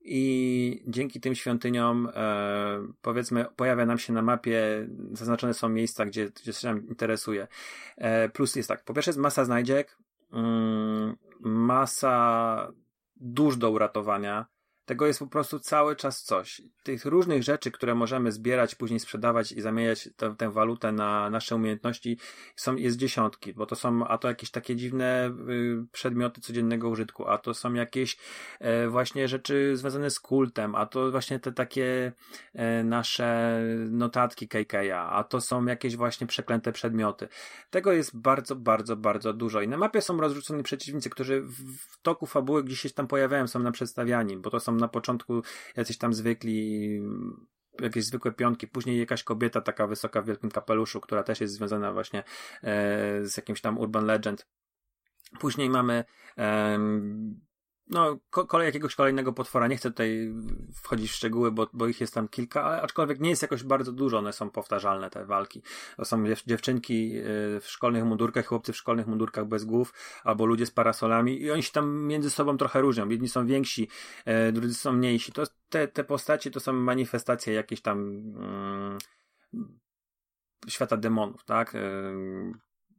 i 0.00 0.82
dzięki 0.86 1.20
tym 1.20 1.34
świątyniom 1.34 2.08
e, 2.14 2.86
powiedzmy 3.02 3.46
pojawia 3.56 3.86
nam 3.86 3.98
się 3.98 4.12
na 4.12 4.22
mapie, 4.22 4.88
zaznaczone 5.12 5.54
są 5.54 5.68
miejsca, 5.68 6.06
gdzie, 6.06 6.30
gdzie 6.30 6.52
się 6.52 6.68
nam 6.68 6.88
interesuje. 6.88 7.48
E, 7.96 8.28
plus 8.28 8.56
jest 8.56 8.68
tak, 8.68 8.84
po 8.84 8.94
pierwsze 8.94 9.08
jest 9.08 9.18
masa 9.18 9.44
znajdziek, 9.44 9.98
mm, 10.32 11.16
masa 11.40 12.72
dusz 13.16 13.56
do 13.56 13.70
uratowania, 13.70 14.46
tego 14.86 15.06
jest 15.06 15.18
po 15.18 15.26
prostu 15.26 15.58
cały 15.58 15.96
czas 15.96 16.22
coś. 16.22 16.62
Tych 16.82 17.04
różnych 17.04 17.42
rzeczy, 17.42 17.70
które 17.70 17.94
możemy 17.94 18.32
zbierać, 18.32 18.74
później 18.74 19.00
sprzedawać 19.00 19.52
i 19.52 19.60
zamieniać 19.60 20.08
tę, 20.16 20.34
tę 20.36 20.50
walutę 20.50 20.92
na 20.92 21.30
nasze 21.30 21.56
umiejętności, 21.56 22.18
są, 22.56 22.76
jest 22.76 22.96
dziesiątki, 22.96 23.54
bo 23.54 23.66
to 23.66 23.76
są, 23.76 24.06
a 24.06 24.18
to 24.18 24.28
jakieś 24.28 24.50
takie 24.50 24.76
dziwne 24.76 25.30
y, 25.48 25.86
przedmioty 25.92 26.40
codziennego 26.40 26.88
użytku, 26.88 27.28
a 27.28 27.38
to 27.38 27.54
są 27.54 27.74
jakieś 27.74 28.16
e, 28.60 28.88
właśnie 28.88 29.28
rzeczy 29.28 29.76
związane 29.76 30.10
z 30.10 30.20
kultem, 30.20 30.74
a 30.74 30.86
to 30.86 31.10
właśnie 31.10 31.40
te 31.40 31.52
takie 31.52 32.12
e, 32.54 32.84
nasze 32.84 33.60
notatki 33.90 34.48
KK'a, 34.48 35.08
a 35.10 35.24
to 35.24 35.40
są 35.40 35.64
jakieś 35.64 35.96
właśnie 35.96 36.26
przeklęte 36.26 36.72
przedmioty. 36.72 37.28
Tego 37.70 37.92
jest 37.92 38.16
bardzo, 38.16 38.56
bardzo, 38.56 38.96
bardzo 38.96 39.32
dużo. 39.32 39.60
I 39.60 39.68
na 39.68 39.76
mapie 39.76 40.00
są 40.00 40.20
rozrzuceni 40.20 40.62
przeciwnicy, 40.62 41.10
którzy 41.10 41.40
w, 41.42 41.52
w 41.78 42.02
toku 42.02 42.26
fabuły 42.26 42.64
gdzieś 42.64 42.80
się 42.80 42.90
tam 42.90 43.06
pojawiają, 43.06 43.46
są 43.46 43.58
nam 43.58 43.72
przedstawiani, 43.72 44.36
bo 44.36 44.50
to 44.50 44.60
są 44.60 44.75
na 44.76 44.88
początku 44.88 45.42
jacyś 45.76 45.98
tam 45.98 46.14
zwykli 46.14 47.00
jakieś 47.80 48.04
zwykłe 48.04 48.32
pionki, 48.32 48.68
później 48.68 48.98
jakaś 48.98 49.22
kobieta 49.22 49.60
taka 49.60 49.86
wysoka 49.86 50.22
w 50.22 50.26
wielkim 50.26 50.50
kapeluszu, 50.50 51.00
która 51.00 51.22
też 51.22 51.40
jest 51.40 51.54
związana 51.54 51.92
właśnie 51.92 52.18
e, 52.62 53.24
z 53.24 53.36
jakimś 53.36 53.60
tam 53.60 53.78
urban 53.78 54.04
legend. 54.04 54.46
Później 55.40 55.70
mamy 55.70 56.04
e, 56.38 56.78
no, 57.90 58.18
kolej 58.30 58.66
jakiegoś 58.66 58.94
kolejnego 58.94 59.32
potwora. 59.32 59.66
Nie 59.66 59.76
chcę 59.76 59.90
tutaj 59.90 60.34
wchodzić 60.74 61.10
w 61.10 61.14
szczegóły, 61.14 61.52
bo, 61.52 61.66
bo 61.72 61.86
ich 61.86 62.00
jest 62.00 62.14
tam 62.14 62.28
kilka, 62.28 62.64
ale 62.64 62.82
aczkolwiek 62.82 63.20
nie 63.20 63.30
jest 63.30 63.42
jakoś 63.42 63.62
bardzo 63.62 63.92
dużo, 63.92 64.18
one 64.18 64.32
są 64.32 64.50
powtarzalne, 64.50 65.10
te 65.10 65.26
walki. 65.26 65.62
To 65.96 66.04
są 66.04 66.24
dziewczynki 66.46 67.16
y, 67.16 67.22
w 67.60 67.64
szkolnych 67.66 68.04
mundurkach, 68.04 68.46
chłopcy 68.46 68.72
w 68.72 68.76
szkolnych 68.76 69.06
mundurkach 69.06 69.46
bez 69.46 69.64
głów, 69.64 69.94
albo 70.24 70.46
ludzie 70.46 70.66
z 70.66 70.70
parasolami 70.70 71.42
i 71.42 71.50
oni 71.50 71.62
się 71.62 71.72
tam 71.72 72.06
między 72.06 72.30
sobą 72.30 72.56
trochę 72.56 72.80
różnią. 72.80 73.08
Jedni 73.08 73.28
są 73.28 73.46
więksi, 73.46 73.88
e, 74.24 74.52
drudzy 74.52 74.74
są 74.74 74.92
mniejsi. 74.92 75.32
To, 75.32 75.42
te, 75.68 75.88
te 75.88 76.04
postacie 76.04 76.50
to 76.50 76.60
są 76.60 76.72
manifestacje 76.72 77.54
jakieś 77.54 77.80
tam 77.80 77.98
mm, 77.98 78.98
świata 80.68 80.96
demonów, 80.96 81.44
tak? 81.44 81.72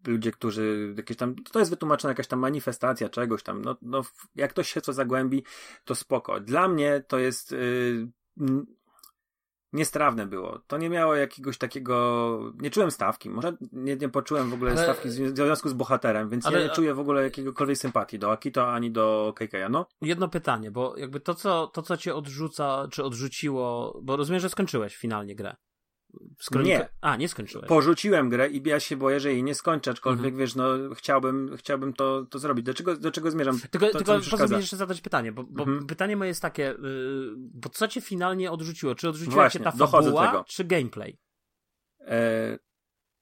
Ludzie, 0.07 0.31
którzy 0.31 0.93
jakieś 0.97 1.17
tam, 1.17 1.35
to 1.35 1.59
jest 1.59 1.71
wytłumaczona 1.71 2.11
jakaś 2.11 2.27
tam 2.27 2.39
manifestacja 2.39 3.09
czegoś 3.09 3.43
tam, 3.43 3.61
no, 3.61 3.75
no 3.81 4.01
jak 4.35 4.51
ktoś 4.51 4.73
się 4.73 4.81
co 4.81 4.93
zagłębi, 4.93 5.43
to 5.85 5.95
spoko. 5.95 6.39
Dla 6.39 6.67
mnie 6.67 7.03
to 7.07 7.19
jest 7.19 7.51
yy, 7.51 8.07
niestrawne 9.73 10.25
było. 10.25 10.59
To 10.67 10.77
nie 10.77 10.89
miało 10.89 11.15
jakiegoś 11.15 11.57
takiego, 11.57 12.39
nie 12.55 12.69
czułem 12.69 12.91
stawki, 12.91 13.29
może 13.29 13.57
nie, 13.71 13.95
nie 13.95 14.09
poczułem 14.09 14.49
w 14.49 14.53
ogóle 14.53 14.71
ale... 14.71 14.84
stawki 14.84 15.09
w 15.09 15.13
związku 15.13 15.69
z 15.69 15.73
bohaterem, 15.73 16.29
więc 16.29 16.45
ale... 16.45 16.59
ja 16.59 16.67
nie 16.67 16.73
czuję 16.73 16.93
w 16.93 16.99
ogóle 16.99 17.23
jakiegokolwiek 17.23 17.77
sympatii 17.77 18.19
do 18.19 18.31
Akito 18.31 18.73
ani 18.73 18.91
do 18.91 19.34
KK'a, 19.39 19.69
no. 19.69 19.85
Jedno 20.01 20.27
pytanie, 20.27 20.71
bo 20.71 20.97
jakby 20.97 21.19
to 21.19 21.35
co, 21.35 21.67
to, 21.67 21.81
co 21.81 21.97
cię 21.97 22.15
odrzuca, 22.15 22.88
czy 22.91 23.03
odrzuciło, 23.03 23.99
bo 24.03 24.17
rozumiem, 24.17 24.39
że 24.39 24.49
skończyłeś 24.49 24.95
finalnie 24.95 25.35
grę. 25.35 25.55
Nie. 26.63 26.89
A, 27.01 27.15
nie 27.15 27.29
skończyłeś. 27.29 27.67
Porzuciłem 27.67 28.29
grę 28.29 28.49
i 28.49 28.69
ja 28.69 28.79
się 28.79 28.97
boję, 28.97 29.19
że 29.19 29.34
jej 29.34 29.43
nie 29.43 29.55
skończę, 29.55 29.91
aczkolwiek 29.91 30.25
mhm. 30.25 30.39
wiesz, 30.39 30.55
no 30.55 30.95
chciałbym, 30.95 31.57
chciałbym 31.57 31.93
to, 31.93 32.25
to 32.25 32.39
zrobić. 32.39 32.65
Do 32.65 32.73
czego, 32.73 32.97
do 32.97 33.11
czego 33.11 33.31
zmierzam? 33.31 33.59
Tylko, 33.71 33.88
to, 33.88 33.97
tylko 33.97 34.13
pozwól 34.13 34.49
mi 34.49 34.55
jeszcze 34.55 34.77
zadać 34.77 35.01
pytanie, 35.01 35.31
bo, 35.31 35.43
bo 35.43 35.63
mhm. 35.63 35.88
pytanie 35.88 36.17
moje 36.17 36.27
jest 36.27 36.41
takie, 36.41 36.63
yy, 36.63 37.34
bo 37.38 37.69
co 37.69 37.88
cię 37.88 38.01
finalnie 38.01 38.51
odrzuciło? 38.51 38.95
Czy 38.95 39.09
odrzuciła 39.09 39.35
Właśnie, 39.35 39.59
cię 39.59 39.63
ta 39.63 39.88
fabuła, 39.88 40.43
czy 40.47 40.63
gameplay? 40.63 41.19
E, 41.99 42.59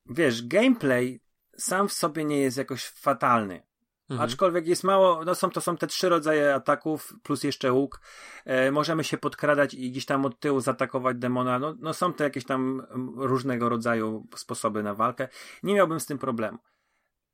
wiesz, 0.09 0.47
gameplay 0.47 1.19
sam 1.57 1.87
w 1.87 1.93
sobie 1.93 2.25
nie 2.25 2.39
jest 2.39 2.57
jakoś 2.57 2.85
fatalny. 2.85 3.63
Mhm. 4.09 4.29
Aczkolwiek 4.29 4.67
jest 4.67 4.83
mało, 4.83 5.25
no 5.25 5.35
są, 5.35 5.49
to 5.49 5.61
są 5.61 5.77
te 5.77 5.87
trzy 5.87 6.09
rodzaje 6.09 6.55
ataków, 6.55 7.13
plus 7.23 7.43
jeszcze 7.43 7.73
łuk. 7.73 8.01
E, 8.45 8.71
możemy 8.71 9.03
się 9.03 9.17
podkradać 9.17 9.73
i 9.73 9.91
gdzieś 9.91 10.05
tam 10.05 10.25
od 10.25 10.39
tyłu 10.39 10.59
zaatakować 10.59 11.17
demona. 11.17 11.59
No, 11.59 11.75
no 11.79 11.93
są 11.93 12.13
to 12.13 12.23
jakieś 12.23 12.45
tam 12.45 12.87
różnego 13.17 13.69
rodzaju 13.69 14.27
sposoby 14.35 14.83
na 14.83 14.93
walkę. 14.93 15.27
Nie 15.63 15.73
miałbym 15.75 15.99
z 15.99 16.05
tym 16.05 16.17
problemu. 16.17 16.57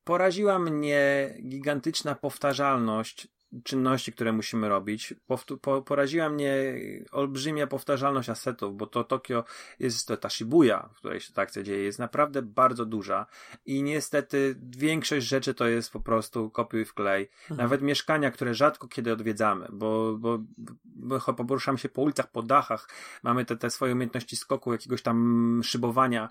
Poraziła 0.04 0.60
mnie 0.60 1.34
gigantyczna 1.50 2.16
powtarzalność 2.16 3.28
czynności, 3.64 4.12
które 4.12 4.32
musimy 4.32 4.70
robić. 4.70 5.14
Powtu- 5.30 5.58
po, 5.58 5.82
poraziła 5.82 6.30
mnie 6.30 6.74
olbrzymia 7.12 7.68
powtarzalność 7.68 8.30
asetów, 8.30 8.78
bo 8.78 8.88
to 8.88 9.04
Tokio 9.04 9.44
jest, 9.80 10.08
to 10.08 10.18
ta 10.18 10.30
Shibuya, 10.30 10.90
w 10.94 10.98
której 10.98 11.20
się 11.20 11.34
ta 11.34 11.42
akcja 11.42 11.64
dzieje, 11.64 11.84
jest 11.84 12.00
naprawdę 12.00 12.42
bardzo 12.42 12.86
duża 12.86 13.26
i 13.66 13.84
niestety 13.84 14.56
większość 14.78 15.28
rzeczy 15.28 15.54
to 15.54 15.68
jest 15.68 15.92
po 15.92 16.00
prostu 16.00 16.50
kopiuj 16.50 16.86
w 16.86 16.94
klej. 16.94 17.30
Mhm. 17.42 17.58
Nawet 17.58 17.82
mieszkania, 17.82 18.32
które 18.32 18.54
rzadko 18.54 18.88
kiedy 18.88 19.14
odwiedzamy, 19.14 19.68
bo, 19.72 20.18
bo, 20.18 20.40
bo 20.86 21.20
poruszamy 21.34 21.78
się 21.78 21.90
po 21.90 22.02
ulicach, 22.02 22.32
po 22.32 22.44
dachach, 22.44 22.90
mamy 23.24 23.46
te, 23.46 23.58
te 23.58 23.70
swoje 23.70 23.94
umiejętności 23.94 24.36
skoku, 24.36 24.72
jakiegoś 24.72 25.02
tam 25.02 25.62
szybowania, 25.64 26.30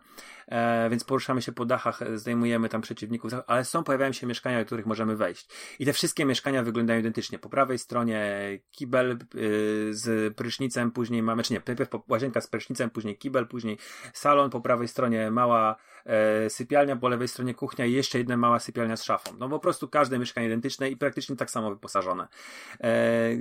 e, 0.49 0.91
więc 0.91 1.05
poruszamy 1.05 1.43
się 1.43 1.53
po 1.53 1.65
dachach, 1.65 2.01
zdejmujemy 2.15 2.69
tam 2.69 2.81
przeciwników, 2.81 3.33
ale 3.47 3.65
są, 3.65 3.85
pojawiają 3.85 4.13
się 4.13 4.27
mieszkania, 4.27 4.59
do 4.59 4.67
których 4.67 4.87
możemy 4.87 5.17
wejść. 5.17 5.49
I 5.79 5.87
te 5.87 5.93
wszystkie 5.93 6.25
mieszkania 6.25 6.63
wyglądają 6.63 7.03
identycznie. 7.11 7.39
Po 7.39 7.49
prawej 7.49 7.79
stronie 7.79 8.31
kibel 8.71 9.19
y, 9.35 9.95
z 9.95 10.35
prysznicem, 10.37 10.91
później 10.91 11.23
mamy, 11.23 11.43
czy 11.43 11.53
nie, 11.53 11.63
najpierw 11.67 11.91
łazienka 12.09 12.41
z 12.41 12.47
prysznicem, 12.47 12.91
później 12.91 13.19
kibel, 13.19 13.47
później 13.47 13.79
salon, 14.13 14.51
po 14.51 14.61
prawej 14.61 14.89
stronie 14.89 15.31
mała 15.31 15.77
e, 16.07 16.51
sypialnia, 16.51 16.97
po 16.97 17.09
lewej 17.09 17.29
stronie 17.29 17.55
kuchnia 17.55 17.87
i 17.87 17.93
jeszcze 17.93 18.19
jedna 18.19 18.37
mała 18.37 18.59
sypialnia 18.59 18.97
z 18.97 19.03
szafą. 19.03 19.31
No 19.39 19.49
po 19.49 19.59
prostu 19.59 19.89
każde 19.89 20.19
mieszkanie 20.19 20.47
identyczne 20.47 20.91
i 20.91 20.97
praktycznie 20.97 21.37
tak 21.37 21.51
samo 21.51 21.71
wyposażone. 21.71 22.29
E, 22.81 23.33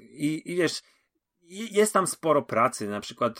i, 0.00 0.52
I 0.52 0.56
wiesz, 0.56 0.82
jest 1.52 1.92
tam 1.92 2.06
sporo 2.06 2.42
pracy, 2.42 2.88
na 2.88 3.00
przykład 3.00 3.38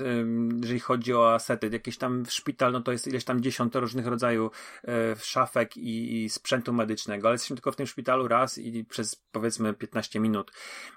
jeżeli 0.61 0.81
chodzi 0.81 1.15
o 1.15 1.35
asety, 1.35 1.71
jakieś 1.73 1.99
tam 1.99 2.25
w 2.25 2.33
szpital, 2.33 2.73
no 2.73 2.81
to 2.81 2.93
jest 2.93 3.07
ileś 3.07 3.25
tam 3.25 3.41
dziesiąt 3.41 3.75
różnych 3.75 4.07
rodzajów 4.07 4.53
e, 4.85 5.17
szafek 5.17 5.77
i, 5.77 6.25
i 6.25 6.29
sprzętu 6.29 6.73
medycznego, 6.73 7.29
ale 7.29 7.35
jesteśmy 7.35 7.57
tylko 7.57 7.73
w 7.73 7.77
tym 7.77 7.87
szpitalu 7.87 8.29
raz 8.29 8.59
i 8.59 8.85
przez 8.85 9.17
powiedzmy 9.33 9.75
15 9.75 10.21
minut. 10.21 10.53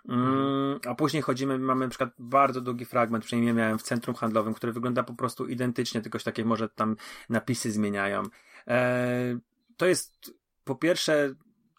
Mm, 0.09 0.79
a 0.87 0.95
później 0.95 1.23
chodzimy, 1.23 1.59
mamy 1.59 1.85
na 1.85 1.89
przykład 1.89 2.09
bardzo 2.19 2.61
długi 2.61 2.85
fragment, 2.85 3.25
przynajmniej 3.25 3.53
miałem 3.53 3.77
w 3.77 3.83
centrum 3.83 4.15
handlowym, 4.15 4.53
który 4.53 4.73
wygląda 4.73 5.03
po 5.03 5.13
prostu 5.13 5.47
identycznie, 5.47 6.01
tylko 6.01 6.19
takie 6.19 6.45
może 6.45 6.69
tam 6.69 6.95
napisy 7.29 7.71
zmieniają. 7.71 8.23
E, 8.67 9.39
to 9.77 9.85
jest 9.85 10.33
po 10.63 10.75
pierwsze 10.75 11.35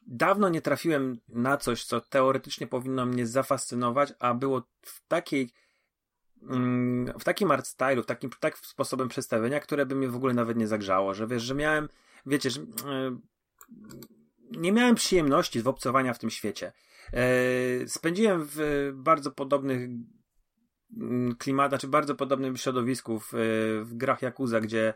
dawno 0.06 0.48
nie 0.48 0.62
trafiłem 0.62 1.20
na 1.28 1.56
coś, 1.56 1.84
co 1.84 2.00
teoretycznie 2.00 2.66
powinno 2.66 3.06
mnie 3.06 3.26
zafascynować, 3.26 4.12
a 4.18 4.34
było 4.34 4.62
w 4.82 5.06
takiej 5.08 5.52
mm, 6.42 7.18
w 7.18 7.24
takim 7.24 7.50
art 7.50 7.66
stylu, 7.66 8.02
w 8.02 8.06
takim 8.06 8.30
tak 8.40 8.58
sposobem 8.58 9.08
przedstawienia, 9.08 9.60
które 9.60 9.86
by 9.86 9.94
mnie 9.94 10.08
w 10.08 10.16
ogóle 10.16 10.34
nawet 10.34 10.56
nie 10.56 10.66
zagrzało, 10.66 11.14
że 11.14 11.26
wiesz, 11.26 11.42
że 11.42 11.54
miałem, 11.54 11.88
wiecie, 12.26 12.50
że, 12.50 12.60
e, 12.60 13.18
nie 14.50 14.72
miałem 14.72 14.94
przyjemności 14.94 15.60
z 15.60 15.66
obcowania 15.66 16.14
w 16.14 16.18
tym 16.18 16.30
świecie. 16.30 16.72
E, 17.12 17.88
spędziłem 17.88 18.48
w 18.50 18.90
bardzo 18.94 19.30
podobnych 19.30 19.88
klimat, 21.38 21.70
znaczy 21.70 21.88
bardzo 21.88 22.14
podobnym 22.14 22.56
środowisku 22.56 23.20
w, 23.20 23.32
w 23.84 23.94
grach 23.94 24.22
Yakuza, 24.22 24.60
gdzie 24.60 24.94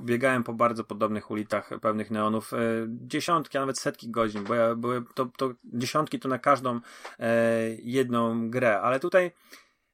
biegałem 0.00 0.44
po 0.44 0.52
bardzo 0.52 0.84
podobnych 0.84 1.30
ulicach 1.30 1.70
pełnych 1.80 2.10
neonów. 2.10 2.52
E, 2.52 2.58
dziesiątki, 2.88 3.58
a 3.58 3.60
nawet 3.60 3.78
setki 3.78 4.10
godzin, 4.10 4.44
bo 4.44 4.54
ja 4.54 4.74
były 4.74 5.04
to, 5.14 5.26
to 5.36 5.54
dziesiątki 5.64 6.18
to 6.18 6.28
na 6.28 6.38
każdą 6.38 6.80
e, 7.18 7.70
jedną 7.82 8.50
grę, 8.50 8.80
ale 8.80 9.00
tutaj 9.00 9.32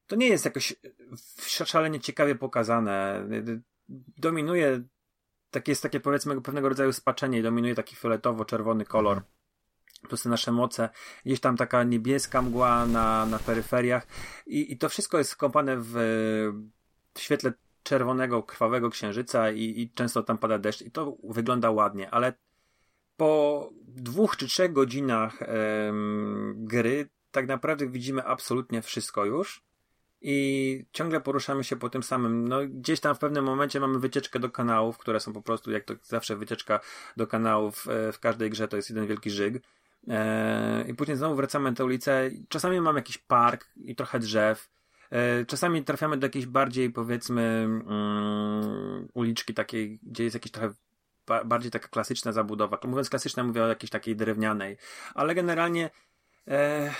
to 0.07 0.17
nie 0.17 0.29
jest 0.29 0.45
jakoś 0.45 0.75
szalenie 1.47 2.01
ciekawie 2.01 2.35
pokazane. 2.35 3.27
Dominuje 4.17 4.83
tak 5.51 5.69
jest 5.69 5.83
takie 5.83 6.01
powiedzmy 6.01 6.41
pewnego 6.41 6.69
rodzaju 6.69 6.93
spaczenie, 6.93 7.43
dominuje 7.43 7.75
taki 7.75 7.97
fioletowo-czerwony 7.97 8.85
kolor 8.85 9.23
plus 10.09 10.23
te 10.23 10.29
nasze 10.29 10.53
moce, 10.53 10.89
gdzieś 11.27 11.41
tam 11.41 11.57
taka 11.57 11.83
niebieska 11.83 12.43
mgła 12.43 12.87
na, 12.87 13.27
na 13.27 13.39
peryferiach 13.39 14.07
i, 14.47 14.73
i 14.73 14.79
to 14.79 14.89
wszystko 14.89 15.19
jest 15.19 15.31
skąpane 15.31 15.77
w, 15.77 15.93
w 17.15 17.21
świetle 17.21 17.53
czerwonego, 17.83 18.43
krwawego 18.43 18.91
księżyca 18.91 19.51
i, 19.51 19.81
i 19.81 19.91
często 19.91 20.23
tam 20.23 20.39
pada 20.39 20.59
deszcz 20.59 20.83
i 20.83 20.91
to 20.91 21.17
wygląda 21.25 21.71
ładnie, 21.71 22.11
ale 22.11 22.33
po 23.17 23.71
dwóch 23.87 24.37
czy 24.37 24.47
trzech 24.47 24.73
godzinach 24.73 25.43
em, 25.43 26.55
gry 26.59 27.09
tak 27.31 27.47
naprawdę 27.47 27.87
widzimy 27.87 28.25
absolutnie 28.25 28.83
wszystko 28.83 29.25
już 29.25 29.65
i 30.27 30.87
ciągle 30.93 31.21
poruszamy 31.21 31.65
się 31.65 31.77
po 31.77 31.91
tym 31.91 32.03
samym. 32.03 32.49
No, 32.49 32.61
gdzieś 32.67 33.01
tam 33.01 33.15
w 33.15 33.19
pewnym 33.19 33.45
momencie 33.45 33.81
mamy 33.81 33.99
wycieczkę 33.99 34.39
do 34.39 34.51
kanałów, 34.51 34.99
które 34.99 35.21
są 35.21 35.33
po 35.33 35.43
prostu, 35.43 35.71
jak 35.71 35.85
to 35.85 35.95
zawsze 36.03 36.37
wycieczka 36.37 36.81
do 37.17 37.27
kanałów 37.27 37.89
e, 37.89 38.13
w 38.13 38.19
każdej 38.19 38.51
grze 38.51 38.69
to 38.69 38.77
jest 38.77 38.91
jeden 38.91 39.07
wielki 39.07 39.31
żyg. 39.31 39.63
E, 40.09 40.85
I 40.89 40.95
później 40.95 41.17
znowu 41.17 41.35
wracamy 41.35 41.71
na 41.71 41.77
tę 41.77 41.85
ulicę. 41.85 42.31
Czasami 42.49 42.81
mamy 42.81 42.99
jakiś 42.99 43.19
park 43.19 43.69
i 43.77 43.97
trochę 43.97 44.19
drzew. 44.19 44.71
E, 45.11 45.45
czasami 45.45 45.85
trafiamy 45.85 46.17
do 46.17 46.27
jakiejś 46.27 46.47
bardziej, 46.47 46.91
powiedzmy, 46.91 47.43
mm, 47.43 49.09
uliczki 49.15 49.55
takiej, 49.55 49.99
gdzie 50.03 50.25
jest 50.25 50.35
jakiś 50.35 50.53
trochę 50.53 50.75
ba 51.27 51.45
bardziej 51.45 51.71
taka 51.71 51.89
klasyczna 51.89 52.33
zabudowa. 52.33 52.79
Mówiąc 52.85 53.11
klasyczna, 53.11 53.45
mówię 53.45 53.65
o 53.65 53.69
jakiejś 53.69 53.91
takiej 53.91 54.17
drewnianej. 54.17 54.77
Ale 55.15 55.35
generalnie 55.35 55.91
e, 56.49 56.91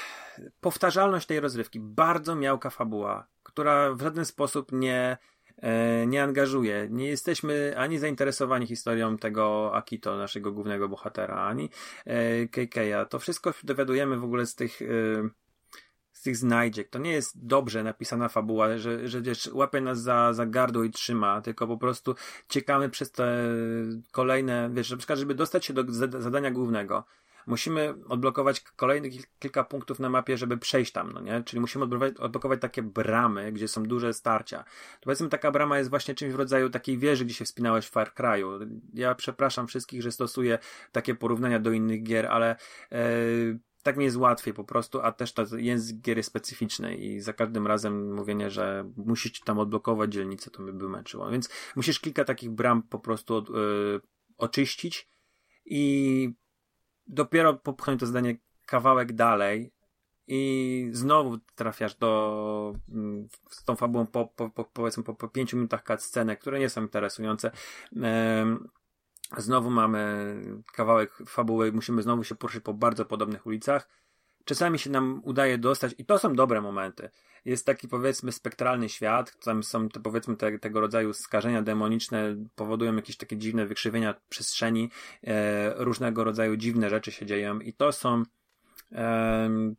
powtarzalność 0.61 1.27
tej 1.27 1.41
rozrywki, 1.41 1.81
bardzo 1.81 2.37
miałka 2.37 2.71
fabuła, 2.71 3.27
która 3.43 3.95
w 3.95 4.03
żaden 4.03 4.25
sposób 4.25 4.73
nie 4.73 5.19
nie 6.07 6.23
angażuje. 6.23 6.89
Nie 6.91 7.09
jesteśmy 7.09 7.75
ani 7.77 7.99
zainteresowani 7.99 8.67
historią 8.67 9.19
tego 9.19 9.71
Akito, 9.75 10.17
naszego 10.17 10.53
głównego 10.53 10.89
bohatera, 10.89 11.35
ani 11.35 11.71
e, 12.05 12.47
KK'a. 12.47 13.07
To 13.07 13.19
wszystko 13.19 13.55
dowiadujemy 13.63 14.17
w 14.17 14.25
ogóle 14.25 14.47
z 14.47 14.55
tych 14.55 14.83
e, 14.83 14.87
z 16.13 16.23
tych 16.23 16.37
znajdziek. 16.37 16.89
To 16.89 16.99
nie 16.99 17.13
jest 17.13 17.47
dobrze 17.47 17.83
napisana 17.83 18.29
fabuła, 18.29 18.79
że, 18.79 19.09
że 19.09 19.23
wiesz, 19.23 19.51
łapie 19.53 19.81
nas 19.81 20.01
za, 20.03 20.33
za 20.33 20.47
gardło 20.47 20.85
i 20.85 20.91
trzyma, 20.91 21.41
tylko 21.41 21.67
po 21.67 21.77
prostu 21.77 22.15
ciekamy 22.49 22.91
przez 22.91 23.11
te 23.13 23.49
kolejne, 24.13 24.71
wiesz, 24.73 24.91
na 24.91 24.97
przykład, 24.97 25.19
żeby 25.19 25.35
dostać 25.35 25.65
się 25.67 25.75
do 25.75 25.85
zadania 26.23 26.51
głównego 26.51 27.05
musimy 27.47 27.95
odblokować 28.09 28.61
kolejnych 28.61 29.13
kilka 29.39 29.65
punktów 29.65 29.99
na 29.99 30.11
mapie, 30.11 30.37
żeby 30.37 30.59
przejść 30.59 30.93
tam, 30.93 31.13
no 31.13 31.21
nie? 31.21 31.43
Czyli 31.43 31.61
musimy 31.61 31.85
odblokować, 32.19 32.61
takie 32.61 32.83
bramy, 32.83 33.53
gdzie 33.53 33.69
są 33.69 33.83
duże 33.83 34.15
starcia. 34.15 34.65
To 35.01 35.05
powiedzmy, 35.05 35.29
taka 35.29 35.51
brama 35.51 35.79
jest 35.79 35.91
właśnie 35.91 36.15
czymś 36.15 36.33
w 36.33 36.37
rodzaju 36.37 36.71
takiej 36.71 36.99
wieży, 36.99 37.25
gdzie 37.25 37.35
się 37.35 37.45
wspinałeś 37.45 37.87
w 37.87 37.91
Far 37.91 38.13
Cry'u. 38.15 38.69
Ja 38.95 39.15
przepraszam 39.15 39.67
wszystkich, 39.67 40.03
że 40.03 40.13
stosuję 40.13 40.59
takie 40.93 41.15
porównania 41.15 41.61
do 41.61 41.71
innych 41.71 42.03
gier, 42.03 42.27
ale 42.27 42.57
e, 42.93 42.99
tak 43.85 43.97
mi 43.97 44.05
jest 44.05 44.17
łatwiej 44.17 44.55
po 44.55 44.65
prostu, 44.65 45.01
a 45.01 45.13
też 45.13 45.33
to 45.33 45.57
język 45.57 46.01
gier 46.01 46.17
jest 46.17 46.29
specyficzny 46.29 46.97
i 46.97 47.21
za 47.21 47.33
każdym 47.33 47.67
razem 47.67 48.15
mówienie, 48.15 48.51
że 48.51 48.91
musisz 48.97 49.41
tam 49.41 49.59
odblokować 49.59 50.13
dzielnicę, 50.13 50.51
to 50.51 50.63
mnie 50.63 50.73
by 50.73 50.89
męczyło. 50.89 51.31
Więc 51.31 51.49
musisz 51.77 52.01
kilka 52.01 52.25
takich 52.25 52.51
bram 52.51 52.83
po 52.83 52.99
prostu 52.99 53.35
od, 53.35 53.51
y, 53.51 53.53
oczyścić 54.37 55.09
i 55.65 56.35
dopiero 57.07 57.55
popchnąć 57.55 58.01
to 58.01 58.07
zdanie 58.07 58.37
kawałek 58.67 59.13
dalej 59.13 59.73
i 60.27 60.89
znowu 60.93 61.39
trafiasz 61.55 61.95
do 61.95 62.75
mm, 62.89 63.29
z 63.51 63.65
tą 63.65 63.77
fabułą 63.77 64.07
po, 64.07 64.27
po, 64.27 64.51
po 64.51 64.65
powiedzmy 64.65 65.03
po, 65.03 65.15
po 65.15 65.29
pięciu 65.29 65.57
minutach 65.57 65.85
scenę, 65.99 66.37
które 66.37 66.59
nie 66.59 66.69
są 66.69 66.83
interesujące. 66.83 67.51
Znowu 69.37 69.71
mamy 69.71 70.35
kawałek 70.73 71.17
fabuły, 71.27 71.73
musimy 71.73 72.03
znowu 72.03 72.25
się 72.25 72.35
poruszyć 72.35 72.63
po 72.63 72.75
bardzo 72.75 73.05
podobnych 73.05 73.47
ulicach. 73.47 73.89
Czasami 74.45 74.79
się 74.79 74.91
nam 74.91 75.21
udaje 75.25 75.59
dostać, 75.59 75.95
i 75.99 76.05
to 76.05 76.19
są 76.19 76.35
dobre 76.35 76.61
momenty. 76.61 77.11
Jest 77.45 77.67
taki 77.67 77.89
powiedzmy 77.89 78.33
spektralny 78.33 78.89
świat, 78.89 79.39
tam 79.45 79.63
są 79.63 79.89
te, 79.89 80.01
powiedzmy 80.01 80.37
te, 80.37 80.59
tego 80.59 80.81
rodzaju 80.81 81.13
skażenia 81.13 81.63
demoniczne, 81.63 82.37
powodują 82.55 82.97
jakieś 82.97 83.17
takie 83.17 83.37
dziwne 83.37 83.67
wykrzywienia 83.67 84.15
przestrzeni, 84.29 84.91
e, 85.25 85.75
różnego 85.85 86.25
rodzaju 86.25 86.57
dziwne 86.57 86.91
rzeczy 86.91 87.13
się 87.13 87.27
dzieją, 87.27 87.61
i 87.61 87.73
to 87.73 87.93
są, 87.93 88.23
e, 88.93 89.75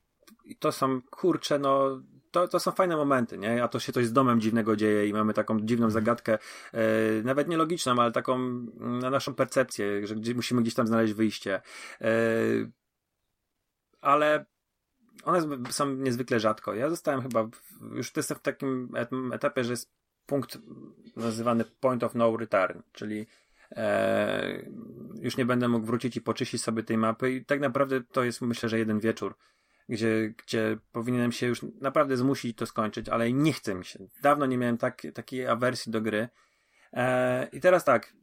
to 0.59 0.71
są 0.71 1.01
kurcze, 1.01 1.59
no, 1.59 2.01
to, 2.35 2.47
to 2.47 2.59
są 2.59 2.71
fajne 2.71 2.97
momenty, 2.97 3.37
nie? 3.37 3.63
A 3.63 3.67
to 3.67 3.79
się 3.79 3.91
coś 3.91 4.05
z 4.05 4.13
domem 4.13 4.41
dziwnego 4.41 4.75
dzieje 4.75 5.07
i 5.07 5.13
mamy 5.13 5.33
taką 5.33 5.59
dziwną 5.59 5.89
zagadkę, 5.89 6.37
e, 6.73 6.79
nawet 7.23 7.47
nielogiczną, 7.47 7.99
ale 7.99 8.11
taką 8.11 8.39
na 8.79 9.09
naszą 9.09 9.33
percepcję, 9.33 10.07
że 10.07 10.15
gdzie, 10.15 10.35
musimy 10.35 10.61
gdzieś 10.61 10.73
tam 10.73 10.87
znaleźć 10.87 11.13
wyjście. 11.13 11.61
E, 12.01 12.11
ale 14.01 14.45
one 15.23 15.41
są 15.69 15.95
niezwykle 15.95 16.39
rzadko. 16.39 16.73
Ja 16.73 16.89
zostałem 16.89 17.21
chyba, 17.21 17.49
już 17.95 18.11
jestem 18.15 18.37
w 18.37 18.41
takim 18.41 18.91
etapie, 19.33 19.63
że 19.63 19.73
jest 19.73 19.91
punkt 20.25 20.57
nazywany 21.15 21.65
point 21.79 22.03
of 22.03 22.15
no 22.15 22.37
return, 22.37 22.79
czyli 22.91 23.27
e, 23.71 24.69
już 25.21 25.37
nie 25.37 25.45
będę 25.45 25.67
mógł 25.67 25.85
wrócić 25.85 26.17
i 26.17 26.21
poczyścić 26.21 26.61
sobie 26.61 26.83
tej 26.83 26.97
mapy 26.97 27.31
i 27.31 27.45
tak 27.45 27.59
naprawdę 27.59 28.01
to 28.01 28.23
jest 28.23 28.41
myślę, 28.41 28.69
że 28.69 28.79
jeden 28.79 28.99
wieczór, 28.99 29.35
gdzie, 29.89 30.33
gdzie 30.45 30.77
powinienem 30.91 31.31
się 31.31 31.47
już 31.47 31.61
naprawdę 31.81 32.17
zmusić 32.17 32.57
to 32.57 32.65
skończyć, 32.65 33.09
ale 33.09 33.33
nie 33.33 33.53
chce 33.53 33.75
mi 33.75 33.85
się. 33.85 33.99
Dawno 34.21 34.45
nie 34.45 34.57
miałem 34.57 34.77
tak, 34.77 35.01
takiej 35.13 35.47
awersji 35.47 35.91
do 35.91 36.01
gry. 36.01 36.29
E, 36.93 37.47
I 37.51 37.59
teraz 37.59 37.83
tak, 37.83 38.13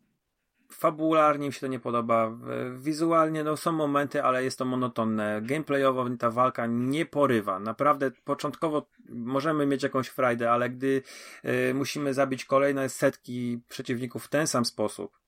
fabularnie 0.72 1.46
mi 1.46 1.52
się 1.52 1.60
to 1.60 1.66
nie 1.66 1.80
podoba. 1.80 2.32
Wizualnie 2.78 3.44
no, 3.44 3.56
są 3.56 3.72
momenty, 3.72 4.22
ale 4.22 4.44
jest 4.44 4.58
to 4.58 4.64
monotonne. 4.64 5.42
Gameplayowo 5.42 6.06
ta 6.18 6.30
walka 6.30 6.66
nie 6.66 7.06
porywa. 7.06 7.60
Naprawdę 7.60 8.10
początkowo 8.24 8.86
możemy 9.08 9.66
mieć 9.66 9.82
jakąś 9.82 10.08
frajdę, 10.08 10.50
ale 10.50 10.70
gdy 10.70 11.02
y, 11.44 11.74
musimy 11.74 12.14
zabić 12.14 12.44
kolejne 12.44 12.88
setki 12.88 13.62
przeciwników 13.68 14.24
w 14.24 14.28
ten 14.28 14.46
sam 14.46 14.64
sposób, 14.64 15.18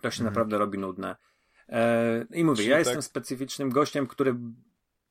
to 0.00 0.10
się 0.10 0.20
mhm. 0.20 0.24
naprawdę 0.24 0.58
robi 0.58 0.78
nudne. 0.78 1.16
E, 1.68 2.24
I 2.32 2.44
mówię, 2.44 2.56
Czyli 2.56 2.68
ja 2.68 2.76
tak... 2.76 2.86
jestem 2.86 3.02
specyficznym 3.02 3.70
gościem, 3.70 4.06
który 4.06 4.36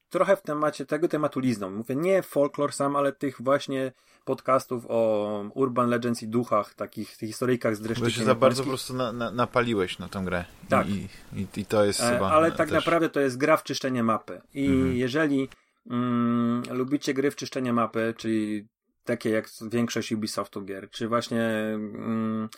trochę 0.10 0.36
w 0.36 0.42
temacie 0.42 0.86
tego 0.86 1.08
tematu 1.08 1.40
lizną. 1.40 1.70
Mówię, 1.70 1.96
nie 1.96 2.24
folklor 2.24 2.74
sam, 2.74 2.96
ale 2.96 3.12
tych 3.12 3.42
właśnie 3.42 3.92
podcastów 4.26 4.86
o 4.88 5.44
Urban 5.54 5.90
Legends 5.90 6.24
i 6.24 6.28
duchach, 6.28 6.74
takich 6.74 7.18
tych 7.18 7.30
historyjkach 7.30 7.76
z 7.76 7.82
dreszczykiem. 7.82 8.14
Bo 8.14 8.20
się 8.20 8.26
za 8.26 8.36
bardzo 8.36 8.64
po 8.64 8.70
prostu 8.70 8.94
na, 8.94 9.14
na, 9.14 9.32
napaliłeś 9.32 10.00
na 10.00 10.10
tę 10.10 10.22
grę. 10.26 10.46
Tak. 10.70 10.90
I, 10.90 11.08
i, 11.34 11.48
i 11.58 11.66
to 11.66 11.86
jest 11.86 12.02
e, 12.02 12.14
chyba... 12.14 12.32
Ale 12.32 12.52
tak 12.52 12.70
też... 12.70 12.76
naprawdę 12.76 13.10
to 13.10 13.20
jest 13.20 13.38
gra 13.38 13.58
w 13.58 13.64
czyszczenie 13.64 14.04
mapy. 14.04 14.42
I 14.54 14.66
mhm. 14.66 14.96
jeżeli 14.96 15.50
mm, 15.90 16.64
lubicie 16.72 17.14
gry 17.14 17.32
w 17.32 17.36
czyszczenie 17.36 17.74
mapy, 17.74 18.14
czyli 18.18 18.68
takie 19.04 19.30
jak 19.30 19.50
większość 19.72 20.12
Ubisoftu 20.12 20.62
gier, 20.62 20.90
czy 20.90 21.08
właśnie 21.08 21.42
mm, 21.42 22.50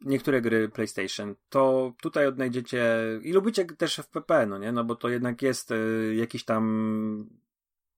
niektóre 0.00 0.40
gry 0.40 0.68
PlayStation, 0.68 1.34
to 1.48 1.92
tutaj 2.02 2.26
odnajdziecie 2.26 2.84
i 3.22 3.32
lubicie 3.32 3.64
też 3.64 3.98
FPP, 3.98 4.46
no 4.46 4.58
nie? 4.58 4.72
No 4.72 4.84
bo 4.84 4.94
to 4.94 5.08
jednak 5.08 5.42
jest 5.42 5.70
y, 5.70 6.14
jakiś 6.16 6.44
tam 6.44 7.28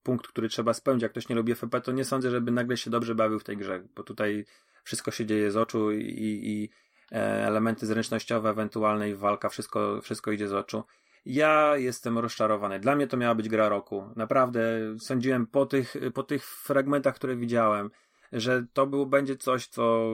punkt, 0.03 0.27
który 0.27 0.49
trzeba 0.49 0.73
spełnić. 0.73 1.03
Jak 1.03 1.11
ktoś 1.11 1.29
nie 1.29 1.35
lubi 1.35 1.55
FP, 1.55 1.81
to 1.81 1.91
nie 1.91 2.05
sądzę, 2.05 2.31
żeby 2.31 2.51
nagle 2.51 2.77
się 2.77 2.89
dobrze 2.89 3.15
bawił 3.15 3.39
w 3.39 3.43
tej 3.43 3.57
grze, 3.57 3.83
bo 3.95 4.03
tutaj 4.03 4.45
wszystko 4.83 5.11
się 5.11 5.25
dzieje 5.25 5.51
z 5.51 5.57
oczu 5.57 5.91
i, 5.91 6.39
i 6.43 6.69
e, 7.11 7.47
elementy 7.47 7.85
zręcznościowe, 7.85 8.49
ewentualne 8.49 9.09
i 9.09 9.15
walka, 9.15 9.49
wszystko, 9.49 10.01
wszystko 10.01 10.31
idzie 10.31 10.47
z 10.47 10.53
oczu. 10.53 10.83
Ja 11.25 11.77
jestem 11.77 12.17
rozczarowany. 12.17 12.79
Dla 12.79 12.95
mnie 12.95 13.07
to 13.07 13.17
miała 13.17 13.35
być 13.35 13.49
gra 13.49 13.69
roku. 13.69 14.09
Naprawdę 14.15 14.61
sądziłem 14.99 15.47
po 15.47 15.65
tych, 15.65 15.95
po 16.13 16.23
tych 16.23 16.45
fragmentach, 16.45 17.15
które 17.15 17.35
widziałem, 17.35 17.91
że 18.31 18.65
to 18.73 18.87
był, 18.87 19.05
będzie 19.05 19.35
coś, 19.35 19.67
co 19.67 20.11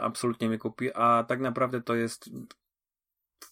absolutnie 0.00 0.48
mnie 0.48 0.58
kupi, 0.58 0.92
a 0.94 1.24
tak 1.28 1.40
naprawdę 1.40 1.82
to 1.82 1.94
jest 1.94 2.30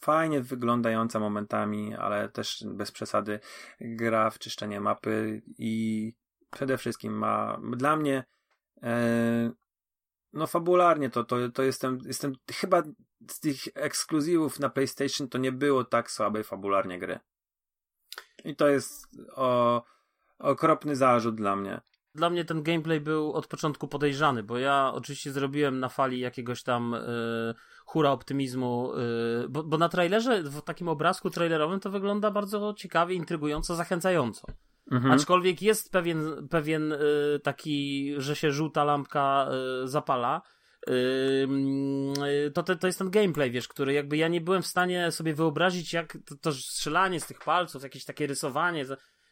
fajnie 0.01 0.41
wyglądająca 0.41 1.21
momentami, 1.21 1.95
ale 1.95 2.29
też 2.29 2.65
bez 2.67 2.93
przesady 2.93 3.41
gra 3.81 4.31
w 4.31 4.39
czyszczenie 4.39 4.81
mapy 4.81 5.43
i 5.59 6.15
przede 6.51 6.79
wszystkim 6.79 7.13
ma 7.19 7.61
dla 7.77 7.97
mnie 7.97 8.25
e, 8.83 9.51
no 10.33 10.47
fabularnie 10.47 11.11
to, 11.11 11.25
to, 11.25 11.37
to 11.49 11.63
jestem, 11.63 11.99
jestem 12.05 12.33
chyba 12.53 12.83
z 13.31 13.41
tych 13.41 13.57
ekskluzywów 13.75 14.61
na 14.61 14.71
PlayStation 14.71 15.29
to 15.29 15.39
nie 15.39 15.53
było 15.53 15.85
tak 15.85 16.11
słabej 16.11 16.45
fabularnie 16.45 16.99
gry. 16.99 17.19
I 18.45 18.57
to 18.57 18.69
jest 18.69 19.09
o, 19.35 19.83
okropny 20.39 20.97
zarzut 20.97 21.35
dla 21.35 21.57
mnie. 21.57 21.81
Dla 22.15 22.31
mnie 22.31 22.45
ten 22.45 22.63
gameplay 22.63 23.01
był 23.01 23.33
od 23.33 23.47
początku 23.47 23.89
podejrzany, 23.89 24.43
bo 24.43 24.59
ja 24.59 24.93
oczywiście 24.95 25.33
zrobiłem 25.33 25.81
na 25.81 25.89
fali 25.89 26.21
jakiegoś 26.21 26.63
tam 26.63 26.95
y, 26.95 27.55
hura 27.87 28.11
optymizmu, 28.11 28.93
y, 29.45 29.49
bo, 29.49 29.63
bo, 29.65 29.79
na 29.79 29.89
trailerze, 29.89 30.43
w 30.43 30.63
takim 30.63 30.89
obrazku 30.89 31.31
trailerowym 31.31 31.81
to 31.81 31.91
wygląda 31.91 32.31
bardzo 32.31 32.75
ciekawie, 32.77 33.15
intrygująco, 33.15 33.75
zachęcająco. 33.75 34.47
Mhm. 34.91 35.13
Aczkolwiek 35.13 35.63
jest 35.63 35.93
pewien, 35.93 36.49
pewien 36.49 36.93
y, 36.93 36.99
taki, 37.43 38.15
że 38.17 38.37
się 38.37 38.53
żółta 38.53 38.85
lampka 38.85 39.49
zapala, 39.85 40.43
to, 42.55 42.63
to, 42.63 42.77
to 42.77 42.87
jest 42.87 42.99
ten 42.99 43.11
gameplay, 43.11 43.51
wiesz, 43.51 43.69
który 43.69 43.93
jakby 43.93 44.17
ja 44.17 44.29
nie 44.29 44.41
byłem 44.41 44.63
w 44.63 44.67
stanie 44.67 45.11
sobie 45.11 45.35
wyobrazić, 45.35 45.93
jak 45.93 46.19
to, 46.27 46.35
to 46.37 46.53
strzelanie 46.53 47.21
z 47.21 47.27
tych 47.27 47.39
palców, 47.39 47.83
jakieś 47.83 48.05
takie 48.05 48.27
rysowanie, 48.27 48.85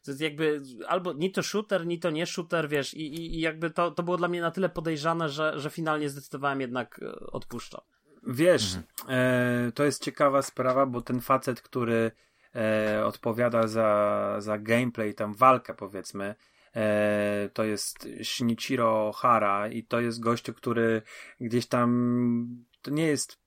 to 0.04 0.10
jest 0.10 0.20
jakby 0.20 0.62
albo 0.88 1.12
ni 1.12 1.30
to 1.30 1.42
shooter, 1.42 1.86
ni 1.86 1.98
to 1.98 2.10
nie 2.10 2.26
shooter, 2.26 2.68
wiesz, 2.68 2.94
i, 2.94 3.14
i, 3.14 3.36
i 3.36 3.40
jakby 3.40 3.70
to, 3.70 3.90
to 3.90 4.02
było 4.02 4.16
dla 4.16 4.28
mnie 4.28 4.40
na 4.40 4.50
tyle 4.50 4.68
podejrzane, 4.68 5.28
że, 5.28 5.60
że 5.60 5.70
finalnie 5.70 6.08
zdecydowałem 6.08 6.60
jednak 6.60 7.00
e, 7.02 7.20
odpuszczać. 7.20 7.84
Wiesz, 8.26 8.76
mhm. 8.76 8.86
e, 9.08 9.72
to 9.72 9.84
jest 9.84 10.04
ciekawa 10.04 10.42
sprawa, 10.42 10.86
bo 10.86 11.02
ten 11.02 11.20
facet, 11.20 11.60
który 11.60 12.10
e, 12.54 13.04
odpowiada 13.04 13.66
za, 13.66 14.36
za 14.38 14.58
gameplay, 14.58 15.14
tam 15.14 15.34
walkę 15.34 15.74
powiedzmy, 15.74 16.34
e, 16.74 17.50
to 17.52 17.64
jest 17.64 18.08
Shinichiro 18.22 19.12
Hara 19.12 19.68
i 19.68 19.84
to 19.84 20.00
jest 20.00 20.20
gościu, 20.20 20.54
który 20.54 21.02
gdzieś 21.40 21.66
tam, 21.66 22.66
to 22.82 22.90
nie 22.90 23.06
jest 23.06 23.38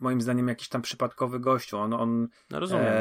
moim 0.00 0.20
zdaniem 0.20 0.48
jakiś 0.48 0.68
tam 0.68 0.82
przypadkowy 0.82 1.40
gościu. 1.40 1.78
On, 1.78 1.92
on 1.92 2.28
no 2.50 2.60
rozumiem. 2.60 2.92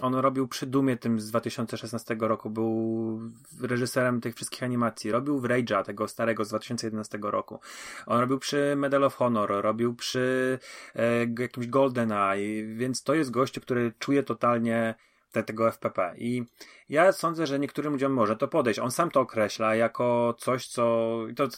On 0.00 0.14
robił 0.14 0.48
przy 0.48 0.66
Dumie 0.66 0.96
tym 0.96 1.20
z 1.20 1.30
2016 1.30 2.16
roku, 2.20 2.50
był 2.50 3.20
reżyserem 3.60 4.20
tych 4.20 4.34
wszystkich 4.34 4.62
animacji. 4.62 5.10
Robił 5.10 5.38
w 5.38 5.44
Rage'a, 5.44 5.84
tego 5.84 6.08
starego 6.08 6.44
z 6.44 6.48
2011 6.48 7.18
roku. 7.22 7.60
On 8.06 8.20
robił 8.20 8.38
przy 8.38 8.74
Medal 8.76 9.04
of 9.04 9.14
Honor, 9.14 9.50
robił 9.62 9.94
przy 9.94 10.58
e, 10.94 11.26
jakimś 11.38 11.66
GoldenEye, 11.66 12.76
więc 12.76 13.02
to 13.02 13.14
jest 13.14 13.30
gościu, 13.30 13.60
który 13.60 13.92
czuje 13.98 14.22
totalnie 14.22 14.94
te, 15.32 15.42
tego 15.42 15.68
FPP. 15.68 16.14
I 16.18 16.44
ja 16.88 17.12
sądzę, 17.12 17.46
że 17.46 17.58
niektórym 17.58 17.92
ludziom 17.92 18.12
może 18.12 18.36
to 18.36 18.48
podejść. 18.48 18.80
On 18.80 18.90
sam 18.90 19.10
to 19.10 19.20
określa 19.20 19.74
jako 19.74 20.34
coś, 20.38 20.66
co. 20.66 21.16
To 21.36 21.48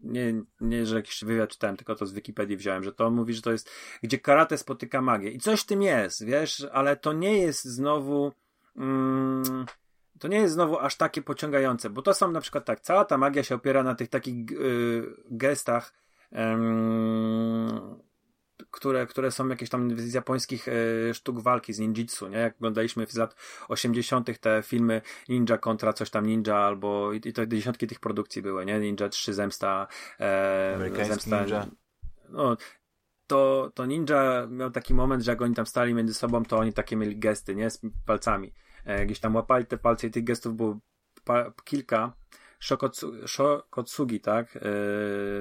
nie, 0.00 0.42
nie, 0.60 0.86
że 0.86 0.96
jakiś 0.96 1.24
wywiad 1.24 1.50
czytałem, 1.50 1.76
tylko 1.76 1.94
to 1.94 2.06
z 2.06 2.12
Wikipedii 2.12 2.56
wziąłem, 2.56 2.84
że 2.84 2.92
to 2.92 3.10
mówi, 3.10 3.34
że 3.34 3.42
to 3.42 3.52
jest 3.52 3.70
gdzie 4.02 4.18
karate 4.18 4.58
spotyka 4.58 5.02
magię. 5.02 5.30
I 5.30 5.38
coś 5.38 5.60
w 5.60 5.66
tym 5.66 5.82
jest, 5.82 6.24
wiesz, 6.24 6.66
ale 6.72 6.96
to 6.96 7.12
nie 7.12 7.38
jest 7.38 7.64
znowu. 7.64 8.32
Mm, 8.76 9.66
to 10.18 10.28
nie 10.28 10.36
jest 10.36 10.54
znowu 10.54 10.78
aż 10.78 10.96
takie 10.96 11.22
pociągające, 11.22 11.90
bo 11.90 12.02
to 12.02 12.14
są 12.14 12.30
na 12.30 12.40
przykład 12.40 12.64
tak, 12.64 12.80
cała 12.80 13.04
ta 13.04 13.18
magia 13.18 13.42
się 13.42 13.54
opiera 13.54 13.82
na 13.82 13.94
tych 13.94 14.08
takich 14.08 14.50
yy, 14.50 15.16
gestach. 15.30 15.92
Które, 18.72 19.06
które 19.06 19.30
są 19.30 19.48
jakieś 19.48 19.70
tam 19.70 19.98
z 19.98 20.14
japońskich 20.14 20.68
e, 20.68 21.14
sztuk 21.14 21.40
walki, 21.40 21.72
z 21.72 21.78
ninjitsu, 21.78 22.28
nie? 22.28 22.38
Jak 22.38 22.56
oglądaliśmy 22.56 23.06
z 23.06 23.16
lat 23.16 23.34
80. 23.68 24.40
te 24.40 24.62
filmy 24.62 25.02
Ninja 25.28 25.58
kontra 25.58 25.92
coś 25.92 26.10
tam 26.10 26.26
Ninja, 26.26 26.56
albo 26.56 27.12
i, 27.12 27.32
to 27.32 27.46
dziesiątki 27.46 27.86
tych 27.86 28.00
produkcji 28.00 28.42
były, 28.42 28.64
nie? 28.64 28.80
Ninja 28.80 29.08
3 29.08 29.34
Zemsta, 29.34 29.86
e, 30.20 31.04
Zemsta. 31.04 31.40
Ninja. 31.40 31.66
No, 32.28 32.56
to, 33.26 33.70
to 33.74 33.86
Ninja 33.86 34.46
miał 34.50 34.70
taki 34.70 34.94
moment, 34.94 35.22
że 35.22 35.30
jak 35.32 35.42
oni 35.42 35.54
tam 35.54 35.66
stali 35.66 35.94
między 35.94 36.14
sobą, 36.14 36.44
to 36.44 36.58
oni 36.58 36.72
takie 36.72 36.96
mieli 36.96 37.18
gesty, 37.18 37.54
nie? 37.54 37.70
Z 37.70 37.80
palcami. 38.06 38.52
E, 38.84 39.06
gdzieś 39.06 39.20
tam 39.20 39.34
łapali 39.34 39.66
te 39.66 39.78
palce 39.78 40.06
i 40.06 40.10
tych 40.10 40.24
gestów 40.24 40.56
było 40.56 40.80
kilka. 41.64 42.12
Shokotsugi, 43.26 44.20
tak? 44.20 44.56
E, 44.56 44.60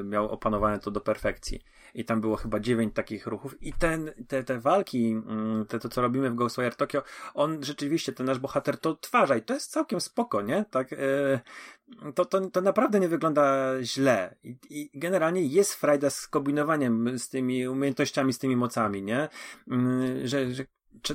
miał 0.04 0.30
opanowane 0.30 0.80
to 0.80 0.92
do 0.92 1.02
perfekcji 1.02 1.62
i 1.96 2.06
tam 2.06 2.22
było 2.22 2.36
chyba 2.36 2.60
dziewięć 2.60 2.96
takich 2.96 3.28
ruchów 3.28 3.64
i 3.64 3.74
ten, 3.74 4.12
te, 4.28 4.44
te 4.44 4.60
walki, 4.60 5.12
mm, 5.12 5.66
te, 5.66 5.80
to 5.80 5.90
co 5.90 6.02
robimy 6.02 6.30
w 6.30 6.36
Ghostwire 6.36 6.76
Tokyo, 6.76 7.04
on 7.34 7.64
rzeczywiście, 7.64 8.14
ten 8.14 8.26
nasz 8.26 8.40
bohater 8.40 8.78
to 8.78 8.90
odtwarza 8.90 9.38
i 9.38 9.42
to 9.42 9.54
jest 9.54 9.72
całkiem 9.72 10.02
spoko, 10.02 10.42
nie? 10.42 10.66
Tak, 10.72 10.94
e, 10.94 10.98
to, 12.16 12.26
to, 12.26 12.50
to 12.50 12.62
naprawdę 12.62 13.00
nie 13.00 13.08
wygląda 13.08 13.74
źle 13.82 14.36
I, 14.44 14.58
i 14.70 14.90
generalnie 14.94 15.42
jest 15.46 15.74
frajda 15.74 16.10
z 16.10 16.28
kombinowaniem 16.28 17.20
z 17.20 17.30
tymi 17.30 17.68
umiejętnościami, 17.68 18.34
z 18.34 18.40
tymi 18.40 18.56
mocami, 18.56 19.04
nie? 19.04 19.30
Mm, 19.68 20.28
że, 20.28 20.54
że 20.54 20.66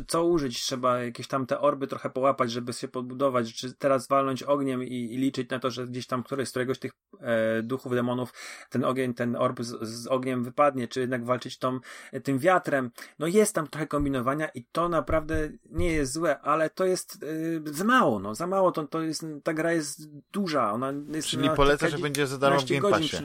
co 0.09 0.24
użyć, 0.24 0.62
trzeba 0.62 0.98
jakieś 1.03 1.28
tam 1.28 1.47
te 1.47 1.61
orby 1.61 1.86
trochę 1.86 2.11
połapać, 2.11 2.51
żeby 2.53 2.73
się 2.73 2.89
podbudować, 2.89 3.55
czy 3.55 3.74
teraz 3.74 4.09
walnąć 4.09 4.43
ogniem 4.43 4.82
i, 4.85 4.94
i 4.94 5.16
liczyć 5.16 5.51
na 5.51 5.59
to, 5.59 5.70
że 5.70 5.86
gdzieś 5.86 6.07
tam 6.07 6.23
któryś 6.23 6.48
z 6.48 6.51
któregoś 6.51 6.78
tych 6.78 6.93
e, 7.20 7.62
duchów, 7.62 7.93
demonów 7.93 8.32
ten 8.70 8.85
ogień, 8.85 9.15
ten 9.15 9.36
orb 9.36 9.62
z, 9.62 9.89
z, 9.89 10.07
ogniem 10.07 10.44
wypadnie, 10.44 10.89
czy 10.89 11.01
jednak 11.01 11.24
walczyć 11.24 11.59
tą, 11.59 11.81
tym 12.24 12.39
wiatrem. 12.39 12.90
No 13.19 13.27
jest 13.27 13.55
tam 13.55 13.66
trochę 13.66 13.86
kombinowania 13.86 14.48
i 14.48 14.65
to 14.73 14.89
naprawdę 14.89 15.51
nie 15.70 15.93
jest 15.93 16.12
złe, 16.12 16.40
ale 16.40 16.70
to 16.70 16.85
jest 16.85 17.24
e, 17.66 17.73
za 17.73 17.85
mało, 17.85 18.19
no 18.19 18.35
za 18.35 18.47
mało, 18.47 18.73
to, 18.73 18.86
to 18.86 19.03
jest, 19.03 19.27
ta 19.44 19.55
gra 19.55 19.73
jest 19.73 20.11
duża, 20.32 20.73
ona 20.73 20.93
jest 21.09 21.28
Czyli 21.28 21.51
poleca, 21.51 21.89
że 21.89 21.98
będzie 21.98 22.27
za 22.27 22.39
darmo 22.39 22.61
w 22.61 22.65
Game 22.65 22.90
Passie. 22.90 23.16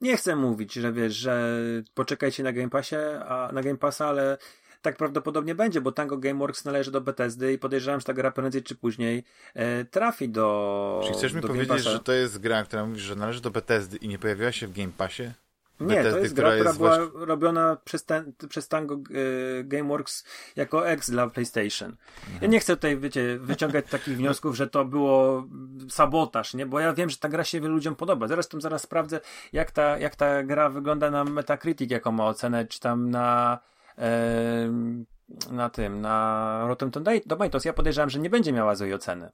Nie 0.00 0.16
chcę 0.16 0.36
mówić, 0.36 0.72
że 0.72 0.92
wiesz, 0.92 1.14
że 1.14 1.62
poczekajcie 1.94 2.42
na 2.42 2.52
Game 2.52 2.70
Passie, 2.70 2.96
a 3.28 3.50
na 3.52 3.62
Game 3.62 3.78
Passa, 3.78 4.06
ale 4.06 4.38
tak 4.84 4.96
prawdopodobnie 4.96 5.54
będzie, 5.54 5.80
bo 5.80 5.92
Tango 5.92 6.18
Gameworks 6.18 6.64
należy 6.64 6.90
do 6.90 7.00
Bethesdy 7.00 7.52
i 7.52 7.58
podejrzewam, 7.58 8.00
że 8.00 8.06
ta 8.06 8.14
gra 8.14 8.30
prędzej 8.30 8.62
czy 8.62 8.74
później 8.74 9.24
e, 9.54 9.84
trafi 9.84 10.28
do. 10.28 11.02
Czy 11.06 11.12
chcesz 11.12 11.32
mi 11.32 11.42
powiedzieć, 11.42 11.82
że 11.82 12.00
to 12.00 12.12
jest 12.12 12.38
gra, 12.38 12.64
która 12.64 12.86
mówi, 12.86 13.00
że 13.00 13.14
należy 13.14 13.40
do 13.40 13.50
Bethesdy 13.50 13.96
i 13.96 14.08
nie 14.08 14.18
pojawiła 14.18 14.52
się 14.52 14.66
w 14.66 14.72
Game 14.72 14.92
Passie? 14.96 15.22
Nie, 15.80 15.86
Bethesdy, 15.86 16.12
to 16.12 16.18
jest 16.18 16.34
gra, 16.34 16.52
która, 16.52 16.68
jest 16.68 16.78
była 16.78 16.98
właśnie... 16.98 17.26
robiona 17.26 17.76
przez, 17.84 18.04
ten, 18.04 18.32
przez 18.48 18.68
Tango 18.68 18.94
e, 18.94 19.64
Gameworks 19.64 20.24
jako 20.56 20.88
ex 20.88 21.10
dla 21.10 21.30
PlayStation. 21.30 21.96
Mhm. 22.24 22.42
Ja 22.42 22.48
nie 22.48 22.60
chcę 22.60 22.76
tutaj, 22.76 22.96
wiecie, 22.98 23.38
wyciągać 23.38 23.84
takich 23.90 24.16
wniosków, 24.16 24.56
że 24.56 24.66
to 24.66 24.84
było 24.84 25.46
sabotaż, 25.88 26.54
nie? 26.54 26.66
Bo 26.66 26.80
ja 26.80 26.92
wiem, 26.92 27.10
że 27.10 27.16
ta 27.16 27.28
gra 27.28 27.44
się 27.44 27.60
wielu 27.60 27.74
ludziom 27.74 27.96
podoba. 27.96 28.28
Zaraz 28.28 28.48
tam 28.48 28.60
zaraz 28.60 28.82
sprawdzę, 28.82 29.20
jak 29.52 29.70
ta, 29.70 29.98
jak 29.98 30.16
ta 30.16 30.42
gra 30.42 30.70
wygląda 30.70 31.10
na 31.10 31.24
Metacritic, 31.24 31.90
jaką 31.90 32.12
ma 32.12 32.26
ocenę, 32.26 32.66
czy 32.66 32.80
tam 32.80 33.10
na 33.10 33.58
na 35.50 35.70
tym, 35.70 36.00
na 36.00 36.64
Rotten 36.66 36.90
Tomatoes, 37.28 37.64
ja 37.64 37.72
podejrzewam, 37.72 38.10
że 38.10 38.18
nie 38.18 38.30
będzie 38.30 38.52
miała 38.52 38.74
złej 38.74 38.94
oceny. 38.94 39.30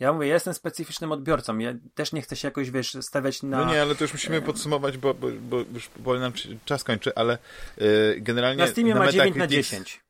Ja 0.00 0.12
mówię, 0.12 0.26
ja 0.26 0.34
jestem 0.34 0.54
specyficznym 0.54 1.12
odbiorcą. 1.12 1.58
Ja 1.58 1.74
też 1.94 2.12
nie 2.12 2.22
chcę 2.22 2.36
się 2.36 2.48
jakoś, 2.48 2.70
wiesz, 2.70 2.96
stawiać 3.00 3.42
na... 3.42 3.64
No 3.64 3.72
nie, 3.72 3.82
ale 3.82 3.94
to 3.94 4.04
już 4.04 4.12
musimy 4.12 4.42
podsumować, 4.42 4.98
bo, 4.98 5.14
bo, 5.14 5.28
bo 5.40 5.58
już 5.74 5.88
powoli 5.88 6.20
nam 6.20 6.32
czas 6.64 6.84
kończy, 6.84 7.14
ale 7.14 7.38
yy, 7.76 8.16
generalnie... 8.20 8.62
Na 8.62 8.66
Steamie 8.66 8.94
na 8.94 9.00
ma 9.00 9.12
9 9.12 9.36
na 9.36 9.46
10. 9.46 10.04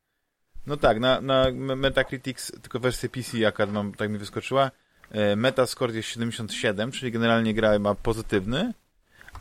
No 0.66 0.76
tak, 0.76 1.00
na, 1.00 1.20
na 1.20 1.50
Metacritics, 1.52 2.52
tylko 2.62 2.80
wersję 2.80 3.08
PC, 3.08 3.38
jaka 3.38 3.66
mam, 3.66 3.94
tak 3.94 4.10
mi 4.10 4.18
wyskoczyła, 4.18 4.70
yy, 5.10 5.36
Metascore 5.36 5.94
jest 5.94 6.08
77, 6.08 6.92
czyli 6.92 7.12
generalnie 7.12 7.54
gra 7.54 7.78
ma 7.78 7.94
pozytywny, 7.94 8.74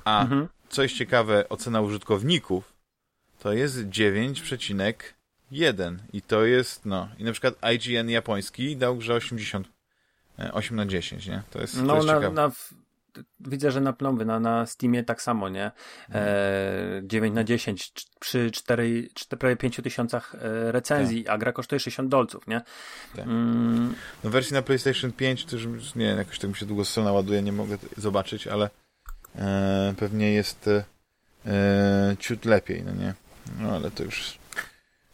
a 0.05 0.21
mhm. 0.21 0.47
co 0.69 0.83
jest 0.83 0.95
ciekawe, 0.95 1.49
ocena 1.49 1.81
użytkowników 1.81 2.72
to 3.43 3.53
jest 3.53 3.77
9,1 3.77 5.97
i 6.13 6.21
to 6.21 6.45
jest, 6.45 6.85
no, 6.85 7.09
i 7.19 7.23
na 7.23 7.31
przykład 7.31 7.55
IGN 7.73 8.09
japoński 8.09 8.77
dał 8.77 8.97
grze 8.97 9.13
80, 9.13 9.67
8 10.53 10.77
na 10.77 10.85
10, 10.85 11.27
nie? 11.27 11.41
To 11.49 11.61
jest, 11.61 11.81
no, 11.81 11.87
to 11.87 11.95
jest 11.95 12.07
na, 12.07 12.29
na, 12.29 12.51
widzę, 13.39 13.71
że 13.71 13.81
na 13.81 13.93
plomby, 13.93 14.25
na, 14.25 14.39
na 14.39 14.65
Steamie 14.65 15.03
tak 15.03 15.21
samo, 15.21 15.49
nie? 15.49 15.71
E, 16.09 17.01
9 17.03 17.35
na 17.35 17.43
10 17.43 17.91
przy 18.19 18.51
4, 18.51 19.09
4 19.13 19.39
prawie 19.39 19.55
5 19.55 19.75
tysiącach 19.83 20.35
e, 20.35 20.71
recenzji, 20.71 21.23
tak. 21.23 21.33
a 21.33 21.37
gra 21.37 21.51
kosztuje 21.51 21.79
60 21.79 22.09
dolców, 22.09 22.47
nie? 22.47 22.61
Tak. 23.15 23.25
Mm. 23.25 23.95
No 24.23 24.29
wersji 24.29 24.53
na 24.53 24.61
PlayStation 24.61 25.11
5 25.11 25.45
to 25.45 25.55
już, 25.55 25.95
nie 25.95 26.05
jakoś 26.05 26.39
tak 26.39 26.49
mi 26.49 26.55
się 26.55 26.65
długo 26.65 26.85
strona 26.85 27.11
ładuje, 27.11 27.41
nie 27.41 27.51
mogę 27.51 27.77
zobaczyć, 27.97 28.47
ale 28.47 28.69
e, 29.35 29.93
pewnie 29.97 30.33
jest 30.33 30.67
e, 30.67 30.83
ciut 32.19 32.45
lepiej, 32.45 32.83
no 32.83 32.91
nie? 32.91 33.22
No 33.59 33.75
ale 33.75 33.91
to 33.91 34.03
już 34.03 34.37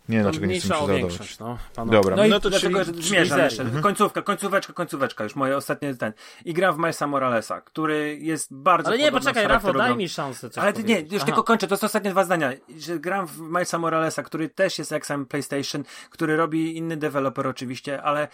nie, 0.09 0.21
dlaczego 0.21 0.45
nie 0.45 0.59
chcę 0.59 0.75
większość, 0.87 1.39
no, 1.39 1.57
Dobra, 1.85 2.15
no, 2.15 2.25
i 2.25 2.29
no 2.29 2.39
to 2.39 2.49
dlaczego 2.49 2.85
czyli... 2.85 3.03
zmierzam 3.03 3.39
jeszcze. 3.39 3.63
Mhm. 3.63 3.83
Końcówka, 3.83 4.21
końcóweczka, 4.21 4.73
końcóweczka, 4.73 5.23
już 5.23 5.35
moje 5.35 5.57
ostatnie 5.57 5.95
ten. 5.95 6.13
I 6.45 6.53
gram 6.53 6.75
w 6.75 6.77
Milesa 6.77 7.07
Moralesa, 7.07 7.61
który 7.61 8.17
jest 8.21 8.53
bardzo 8.53 8.89
Ale 8.89 8.97
nie, 8.97 9.11
poczekaj, 9.11 9.47
Rafał, 9.47 9.73
daj 9.73 9.95
mi 9.95 10.09
szansę 10.09 10.49
coś 10.49 10.63
Ale 10.63 10.73
ty, 10.73 10.83
nie, 10.83 10.99
już 10.99 11.15
Aha. 11.15 11.25
tylko 11.25 11.43
kończę, 11.43 11.67
to 11.67 11.77
są 11.77 11.85
ostatnie 11.85 12.11
dwa 12.11 12.23
zdania. 12.23 12.51
Że 12.77 12.99
gram 12.99 13.27
w 13.27 13.39
Milesa 13.39 13.77
Moralesa, 13.77 14.23
który 14.23 14.49
też 14.49 14.79
jest 14.79 14.91
XM 14.91 15.25
PlayStation, 15.25 15.83
który 16.09 16.37
robi 16.37 16.77
inny 16.77 16.97
deweloper 16.97 17.47
oczywiście, 17.47 18.01
ale 18.01 18.27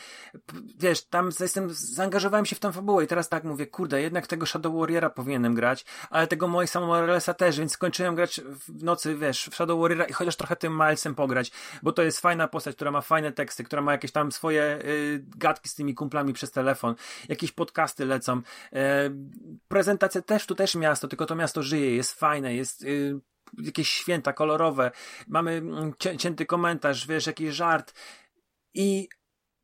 wiesz, 0.80 1.06
tam 1.06 1.30
jestem, 1.40 1.70
zaangażowałem 1.70 2.46
się 2.46 2.56
w 2.56 2.60
tą 2.60 2.72
fabułę 2.72 3.04
i 3.04 3.08
teraz 3.08 3.30
tak 3.30 3.44
mówię, 3.44 3.68
kurde, 3.68 4.02
jednak 4.02 4.28
tego 4.28 4.46
Shadow 4.46 4.76
Warriora 4.76 5.10
powinienem 5.10 5.56
grać, 5.56 5.86
ale 6.10 6.28
tego 6.28 6.48
Milesa 6.48 6.80
Moralesa 6.80 7.34
też, 7.34 7.60
więc 7.60 7.72
skończyłem 7.72 8.16
grać 8.16 8.42
w 8.68 8.84
nocy, 8.84 9.16
wiesz, 9.16 9.50
w 9.52 9.56
Shadow 9.56 9.82
Warriora 9.82 10.06
i 10.06 10.14
chociaż 10.14 10.36
trochę 10.36 10.56
tym 10.56 10.74
Milesem 10.74 11.16
pograć 11.16 11.52
bo 11.84 11.92
to 11.92 12.04
jest 12.04 12.20
fajna 12.20 12.48
postać, 12.48 12.76
która 12.76 12.92
ma 12.92 13.02
fajne 13.02 13.32
teksty, 13.32 13.64
która 13.64 13.82
ma 13.82 13.92
jakieś 13.92 14.12
tam 14.12 14.32
swoje 14.32 14.80
y, 14.86 15.26
gadki 15.38 15.70
z 15.70 15.76
tymi 15.76 15.96
kumplami 15.96 16.34
przez 16.34 16.52
telefon, 16.52 16.96
jakieś 17.30 17.52
podcasty 17.52 18.06
lecą. 18.06 18.42
E, 18.74 19.10
prezentacja 19.68 20.22
też, 20.22 20.46
tu 20.46 20.56
też 20.56 20.76
miasto, 20.76 21.08
tylko 21.08 21.26
to 21.26 21.36
miasto 21.36 21.64
żyje, 21.64 21.96
jest 21.96 22.20
fajne, 22.20 22.56
jest 22.56 22.84
y, 22.84 23.20
jakieś 23.58 23.90
święta 23.90 24.34
kolorowe, 24.34 24.92
mamy 25.28 25.52
mm, 25.52 25.94
cię, 26.00 26.18
cięty 26.18 26.46
komentarz, 26.46 27.08
wiesz, 27.08 27.28
jakiś 27.28 27.56
żart. 27.56 27.94
I 28.74 29.10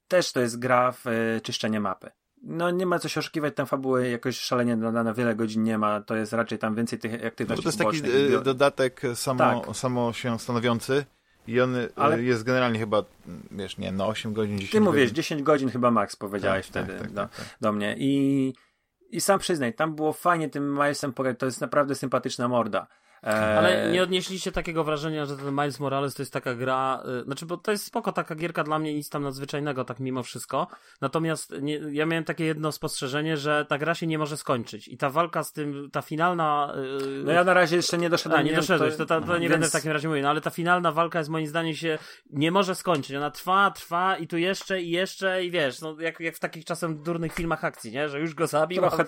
też 0.07 0.31
to 0.31 0.39
jest 0.39 0.59
gra 0.59 0.91
w 0.91 1.07
y, 1.07 1.41
czyszczenie 1.43 1.79
mapy. 1.79 2.11
No 2.43 2.71
nie 2.71 2.85
ma 2.85 2.99
co 2.99 3.09
się 3.09 3.19
oszukiwać, 3.19 3.55
tam 3.55 3.65
fabuły 3.65 4.09
jakoś 4.09 4.39
szalenie 4.39 4.75
na, 4.75 5.03
na 5.03 5.13
wiele 5.13 5.35
godzin 5.35 5.63
nie 5.63 5.77
ma, 5.77 6.01
to 6.01 6.15
jest 6.15 6.33
raczej 6.33 6.57
tam 6.57 6.75
więcej 6.75 6.99
tych 6.99 7.25
aktywności 7.25 7.65
no, 7.65 7.71
To 7.71 7.93
jest 7.93 8.01
taki 8.03 8.43
dodatek 8.43 9.01
samo, 9.15 9.61
tak. 9.65 9.75
samo 9.75 10.13
się 10.13 10.39
stanowiący, 10.39 11.05
i 11.47 11.61
on 11.61 11.75
e, 11.75 11.89
Ale... 11.95 12.23
jest 12.23 12.43
generalnie 12.43 12.79
chyba, 12.79 13.03
wiesz, 13.51 13.77
nie 13.77 13.91
no 13.91 14.07
8 14.07 14.33
godzin, 14.33 14.55
10 14.57 14.71
Ty 14.71 14.81
mówisz, 14.81 15.11
10 15.11 15.43
godzin 15.43 15.69
chyba 15.69 15.91
max 15.91 16.15
powiedziałeś 16.15 16.69
tak, 16.69 16.85
wtedy 16.85 16.99
tak, 16.99 17.07
tak, 17.07 17.15
do, 17.15 17.21
tak, 17.21 17.35
tak. 17.35 17.57
do 17.61 17.71
mnie. 17.71 17.95
I, 17.97 18.53
I 19.09 19.21
sam 19.21 19.39
przyznaj, 19.39 19.73
tam 19.73 19.95
było 19.95 20.13
fajnie 20.13 20.49
tym 20.49 20.73
Milesem 20.73 21.13
pograć, 21.13 21.39
to 21.39 21.45
jest 21.45 21.61
naprawdę 21.61 21.95
sympatyczna 21.95 22.47
morda. 22.47 22.87
E... 23.23 23.57
Ale 23.57 23.91
nie 23.91 24.03
odnieśliście 24.03 24.51
takiego 24.51 24.83
wrażenia, 24.83 25.25
że 25.25 25.37
ten 25.37 25.51
Miles 25.51 25.79
Morales 25.79 26.15
to 26.15 26.21
jest 26.21 26.33
taka 26.33 26.55
gra, 26.55 27.03
y, 27.21 27.23
znaczy, 27.23 27.45
bo 27.45 27.57
to 27.57 27.71
jest 27.71 27.85
spoko, 27.85 28.11
taka 28.11 28.35
gierka 28.35 28.63
dla 28.63 28.79
mnie, 28.79 28.93
nic 28.93 29.09
tam 29.09 29.23
nadzwyczajnego, 29.23 29.85
tak 29.85 29.99
mimo 29.99 30.23
wszystko. 30.23 30.67
Natomiast 31.01 31.53
nie, 31.61 31.79
ja 31.91 32.05
miałem 32.05 32.23
takie 32.23 32.45
jedno 32.45 32.71
spostrzeżenie, 32.71 33.37
że 33.37 33.65
ta 33.69 33.77
gra 33.77 33.95
się 33.95 34.07
nie 34.07 34.17
może 34.17 34.37
skończyć 34.37 34.87
i 34.87 34.97
ta 34.97 35.09
walka 35.09 35.43
z 35.43 35.51
tym, 35.51 35.89
ta 35.91 36.01
finalna... 36.01 36.73
Yy... 37.01 37.23
No 37.23 37.31
ja 37.31 37.43
na 37.43 37.53
razie 37.53 37.75
jeszcze 37.75 37.97
nie 37.97 38.09
doszedłem. 38.09 38.41
A, 38.41 38.43
nie 38.43 38.55
doszedłeś, 38.55 38.95
to, 38.95 39.05
to, 39.05 39.21
to, 39.21 39.33
nie 39.33 39.39
więc... 39.39 39.51
będę 39.51 39.67
w 39.67 39.71
takim 39.71 39.91
razie 39.91 40.07
mówił, 40.07 40.23
no 40.23 40.29
ale 40.29 40.41
ta 40.41 40.49
finalna 40.49 40.91
walka 40.91 41.19
jest 41.19 41.29
moim 41.29 41.47
zdaniem 41.47 41.75
się 41.75 41.97
nie 42.29 42.51
może 42.51 42.75
skończyć. 42.75 43.15
Ona 43.15 43.31
trwa, 43.31 43.71
trwa 43.71 44.17
i 44.17 44.27
tu 44.27 44.37
jeszcze 44.37 44.81
i 44.81 44.89
jeszcze 44.89 45.45
i 45.45 45.51
wiesz, 45.51 45.81
no 45.81 45.95
jak, 45.99 46.19
jak 46.19 46.35
w 46.35 46.39
takich 46.39 46.65
czasem 46.65 47.03
durnych 47.03 47.33
filmach 47.33 47.65
akcji, 47.65 47.91
nie? 47.91 48.09
Że 48.09 48.19
już 48.19 48.33
go 48.33 48.47
zabił. 48.47 48.81
Trochę, 48.81 49.05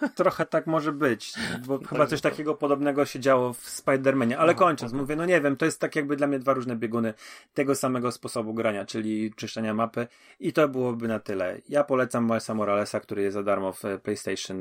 a... 0.00 0.08
trochę 0.08 0.46
tak 0.46 0.66
może 0.66 0.92
być, 0.92 1.32
bo 1.66 1.78
chyba 1.88 2.06
coś 2.06 2.20
takiego 2.20 2.54
podobnego 2.54 3.06
się 3.06 3.20
działo 3.20 3.55
w 3.60 3.82
Spider-Manie, 3.82 4.34
ale 4.34 4.52
no, 4.52 4.58
kończąc, 4.58 4.92
okay. 4.92 5.00
mówię, 5.00 5.16
no 5.16 5.24
nie 5.24 5.40
wiem, 5.40 5.56
to 5.56 5.64
jest 5.64 5.80
tak 5.80 5.96
jakby 5.96 6.16
dla 6.16 6.26
mnie 6.26 6.38
dwa 6.38 6.54
różne 6.54 6.76
bieguny 6.76 7.14
tego 7.54 7.74
samego 7.74 8.12
sposobu 8.12 8.54
grania, 8.54 8.84
czyli 8.84 9.34
czyszczenia 9.34 9.74
mapy 9.74 10.06
i 10.40 10.52
to 10.52 10.68
byłoby 10.68 11.08
na 11.08 11.18
tyle. 11.18 11.60
Ja 11.68 11.84
polecam 11.84 12.24
Milesa 12.24 12.54
Moralesa, 12.54 13.00
który 13.00 13.22
jest 13.22 13.34
za 13.34 13.42
darmo 13.42 13.72
w 13.72 13.82
PlayStation 14.02 14.58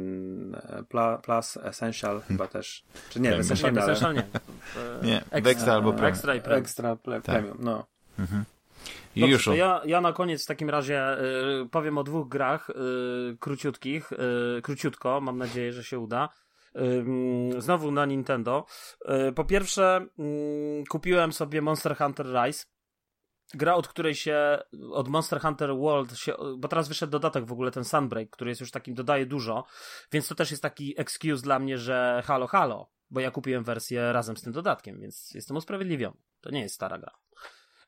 e, 0.56 0.84
Plus, 1.24 1.58
Essential 1.58 2.12
hmm. 2.12 2.28
chyba 2.28 2.48
też. 2.48 2.84
Czy 3.10 3.20
nie, 3.20 3.36
Essential 3.36 3.74
nie, 3.74 3.80
Essential 3.80 4.14
nie. 4.14 4.24
nie, 5.10 5.18
extra, 5.18 5.52
extra 5.52 5.74
albo 5.74 5.94
premium. 5.94 6.14
Extra 6.14 6.36
i 6.36 6.42
premium. 6.42 6.62
Extra 6.62 6.96
tak. 6.96 7.22
premium, 7.22 7.58
no. 7.60 7.86
Mhm. 8.20 8.46
I 9.16 9.22
Dobrze, 9.22 9.34
już. 9.34 9.60
Ja, 9.60 9.82
ja 9.86 10.02
na 10.02 10.14
koniec 10.14 10.44
w 10.44 10.48
takim 10.48 10.70
razie 10.70 11.18
y, 11.64 11.70
powiem 11.72 11.98
o 11.98 12.04
dwóch 12.04 12.28
grach 12.28 12.70
y, 12.70 12.74
króciutkich, 13.40 14.12
y, 14.12 14.62
króciutko, 14.62 15.22
mam 15.22 15.38
nadzieję, 15.38 15.74
że 15.74 15.84
się 15.84 16.00
uda. 16.00 16.30
Znowu 17.58 17.92
na 17.92 18.06
Nintendo. 18.06 18.66
Y, 19.30 19.34
po 19.34 19.46
pierwsze, 19.46 20.06
kupiłem 20.90 21.34
sobie 21.34 21.62
Monster 21.62 21.98
Hunter 21.98 22.26
Rise. 22.26 22.66
Gra, 23.54 23.76
od 23.76 23.88
której 23.88 24.16
się, 24.16 24.60
od 24.92 25.08
Monster 25.08 25.42
Hunter 25.42 25.76
World 25.76 26.18
się, 26.18 26.34
bo 26.58 26.68
teraz 26.68 26.88
wyszedł 26.88 27.12
dodatek 27.12 27.46
w 27.46 27.52
ogóle, 27.52 27.72
ten 27.72 27.84
Sunbreak, 27.84 28.30
który 28.30 28.52
jest 28.52 28.62
już 28.62 28.72
takim, 28.72 28.94
dodaje 28.94 29.26
dużo, 29.26 29.66
więc 30.12 30.28
to 30.28 30.36
też 30.36 30.52
jest 30.52 30.64
taki 30.64 31.02
excuse 31.02 31.44
dla 31.44 31.60
mnie, 31.60 31.78
że 31.78 32.24
halo, 32.26 32.48
halo, 32.48 32.90
bo 33.10 33.20
ja 33.20 33.32
kupiłem 33.32 33.64
wersję 33.64 34.14
razem 34.14 34.38
z 34.38 34.42
tym 34.42 34.54
dodatkiem, 34.54 35.00
więc 35.00 35.32
jestem 35.34 35.58
usprawiedliwiony. 35.58 36.18
To 36.42 36.50
nie 36.50 36.62
jest 36.62 36.76
stara 36.76 36.98
gra. 36.98 37.12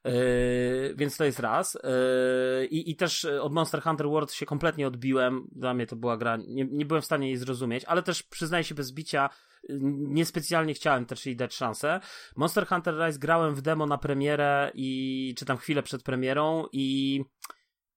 Yy, 0.06 0.94
więc 0.96 1.18
to 1.18 1.26
jest 1.26 1.40
raz. 1.40 1.74
Yy, 1.74 2.66
i, 2.66 2.96
też 2.96 3.26
od 3.26 3.54
Monster 3.54 3.82
Hunter 3.82 4.08
World 4.08 4.32
się 4.32 4.46
kompletnie 4.46 4.88
odbiłem. 4.88 5.48
Dla 5.52 5.74
mnie 5.74 5.88
to 5.88 5.96
była 5.96 6.18
gra, 6.18 6.38
nie, 6.48 6.66
nie 6.72 6.86
byłem 6.86 7.02
w 7.02 7.06
stanie 7.06 7.28
jej 7.28 7.38
zrozumieć, 7.38 7.86
ale 7.86 8.04
też 8.04 8.24
przyznaję 8.24 8.64
się 8.64 8.76
bez 8.76 8.92
bicia, 8.92 9.30
niespecjalnie 10.10 10.74
chciałem 10.74 11.06
też 11.06 11.26
jej 11.26 11.36
dać 11.36 11.56
szansę. 11.56 12.00
Monster 12.36 12.68
Hunter 12.68 12.96
Rise 13.06 13.20
grałem 13.20 13.56
w 13.56 13.62
demo 13.62 13.86
na 13.86 13.98
premierę 13.98 14.72
i 14.74 15.34
czy 15.38 15.46
tam 15.46 15.58
chwilę 15.58 15.84
przed 15.84 16.04
premierą 16.04 16.66
i 16.72 17.22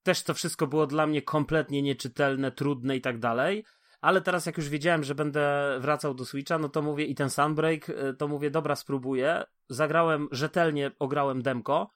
też 0.02 0.22
to 0.22 0.34
wszystko 0.34 0.66
było 0.66 0.86
dla 0.86 1.06
mnie 1.06 1.22
kompletnie 1.22 1.82
nieczytelne, 1.82 2.52
trudne 2.52 2.96
i 2.96 3.00
tak 3.00 3.18
dalej. 3.18 3.64
Ale 4.00 4.20
teraz 4.20 4.46
jak 4.46 4.56
już 4.56 4.68
wiedziałem, 4.68 5.04
że 5.04 5.14
będę 5.14 5.76
wracał 5.80 6.14
do 6.14 6.24
Switcha, 6.24 6.58
no 6.58 6.68
to 6.68 6.82
mówię 6.82 7.04
i 7.04 7.14
ten 7.14 7.30
Sunbreak, 7.30 7.92
to 8.18 8.28
mówię, 8.28 8.50
dobra, 8.50 8.76
spróbuję. 8.76 9.44
Zagrałem, 9.68 10.28
rzetelnie 10.32 10.90
ograłem 10.98 11.42
demko 11.42 11.90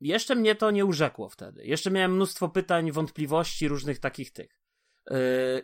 jeszcze 0.00 0.34
mnie 0.34 0.54
to 0.54 0.70
nie 0.70 0.84
urzekło 0.84 1.28
wtedy. 1.28 1.66
Jeszcze 1.66 1.90
miałem 1.90 2.14
mnóstwo 2.14 2.48
pytań, 2.48 2.92
wątpliwości, 2.92 3.68
różnych 3.68 3.98
takich 3.98 4.32
tych. 4.32 4.60
Yy, 5.10 5.16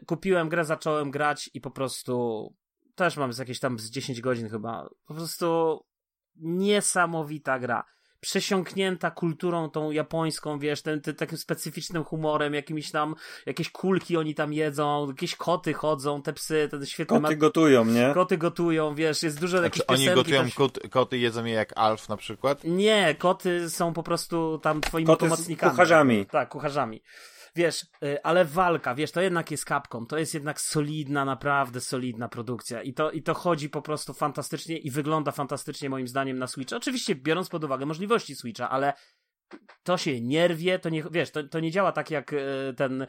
kupiłem 0.06 0.48
grę, 0.48 0.64
zacząłem 0.64 1.10
grać 1.10 1.50
i 1.54 1.60
po 1.60 1.70
prostu 1.70 2.48
też 2.94 3.16
mam 3.16 3.32
z 3.32 3.38
jakieś 3.38 3.60
tam 3.60 3.78
z 3.78 3.90
10 3.90 4.20
godzin 4.20 4.48
chyba. 4.48 4.88
Po 5.06 5.14
prostu 5.14 5.80
niesamowita 6.36 7.58
gra 7.58 7.84
przesiąknięta 8.24 9.10
kulturą 9.10 9.70
tą 9.70 9.90
japońską, 9.90 10.58
wiesz, 10.58 10.82
ten, 10.82 11.00
ten, 11.00 11.14
takim 11.14 11.38
specyficznym 11.38 12.04
humorem, 12.04 12.54
jakimiś 12.54 12.90
tam, 12.90 13.14
jakieś 13.46 13.70
kulki 13.70 14.16
oni 14.16 14.34
tam 14.34 14.52
jedzą, 14.52 15.08
jakieś 15.08 15.36
koty 15.36 15.72
chodzą, 15.72 16.22
te 16.22 16.32
psy, 16.32 16.68
ten 16.70 16.86
świetny... 16.86 17.20
Koty 17.20 17.34
ma... 17.34 17.40
gotują, 17.40 17.84
nie? 17.84 18.10
Koty 18.14 18.38
gotują, 18.38 18.94
wiesz, 18.94 19.22
jest 19.22 19.40
dużo 19.40 19.58
znaczy, 19.58 19.64
jakichś 19.64 19.84
oni 19.88 20.14
gotują, 20.14 20.40
tam... 20.40 20.50
kot, 20.50 20.78
koty 20.90 21.18
jedzą 21.18 21.44
je 21.44 21.52
jak 21.52 21.72
Alf 21.76 22.08
na 22.08 22.16
przykład? 22.16 22.64
Nie, 22.64 23.14
koty 23.18 23.70
są 23.70 23.92
po 23.92 24.02
prostu 24.02 24.58
tam 24.62 24.80
twoimi 24.80 25.06
koty 25.06 25.20
pomocnikami. 25.20 25.70
kucharzami. 25.70 26.26
Tak, 26.26 26.48
kucharzami 26.48 27.02
wiesz, 27.56 27.86
y, 28.04 28.22
ale 28.22 28.44
walka, 28.44 28.94
wiesz, 28.94 29.12
to 29.12 29.20
jednak 29.20 29.50
jest 29.50 29.64
kapką, 29.64 30.06
to 30.06 30.18
jest 30.18 30.34
jednak 30.34 30.60
solidna, 30.60 31.24
naprawdę 31.24 31.80
solidna 31.80 32.28
produkcja 32.28 32.82
i 32.82 32.94
to, 32.94 33.10
i 33.10 33.22
to 33.22 33.34
chodzi 33.34 33.70
po 33.70 33.82
prostu 33.82 34.14
fantastycznie 34.14 34.78
i 34.78 34.90
wygląda 34.90 35.32
fantastycznie 35.32 35.90
moim 35.90 36.08
zdaniem 36.08 36.38
na 36.38 36.46
Switcha. 36.46 36.76
Oczywiście 36.76 37.14
biorąc 37.14 37.48
pod 37.48 37.64
uwagę 37.64 37.86
możliwości 37.86 38.36
Switcha, 38.36 38.70
ale 38.70 38.92
to 39.82 39.96
się 39.96 40.20
nie 40.20 40.48
rwie, 40.48 40.78
to 40.78 40.88
nie, 40.88 41.04
wiesz, 41.10 41.30
to, 41.30 41.42
to 41.42 41.60
nie 41.60 41.70
działa 41.70 41.92
tak 41.92 42.10
jak 42.10 42.32
e, 42.32 42.36
ten 42.76 43.06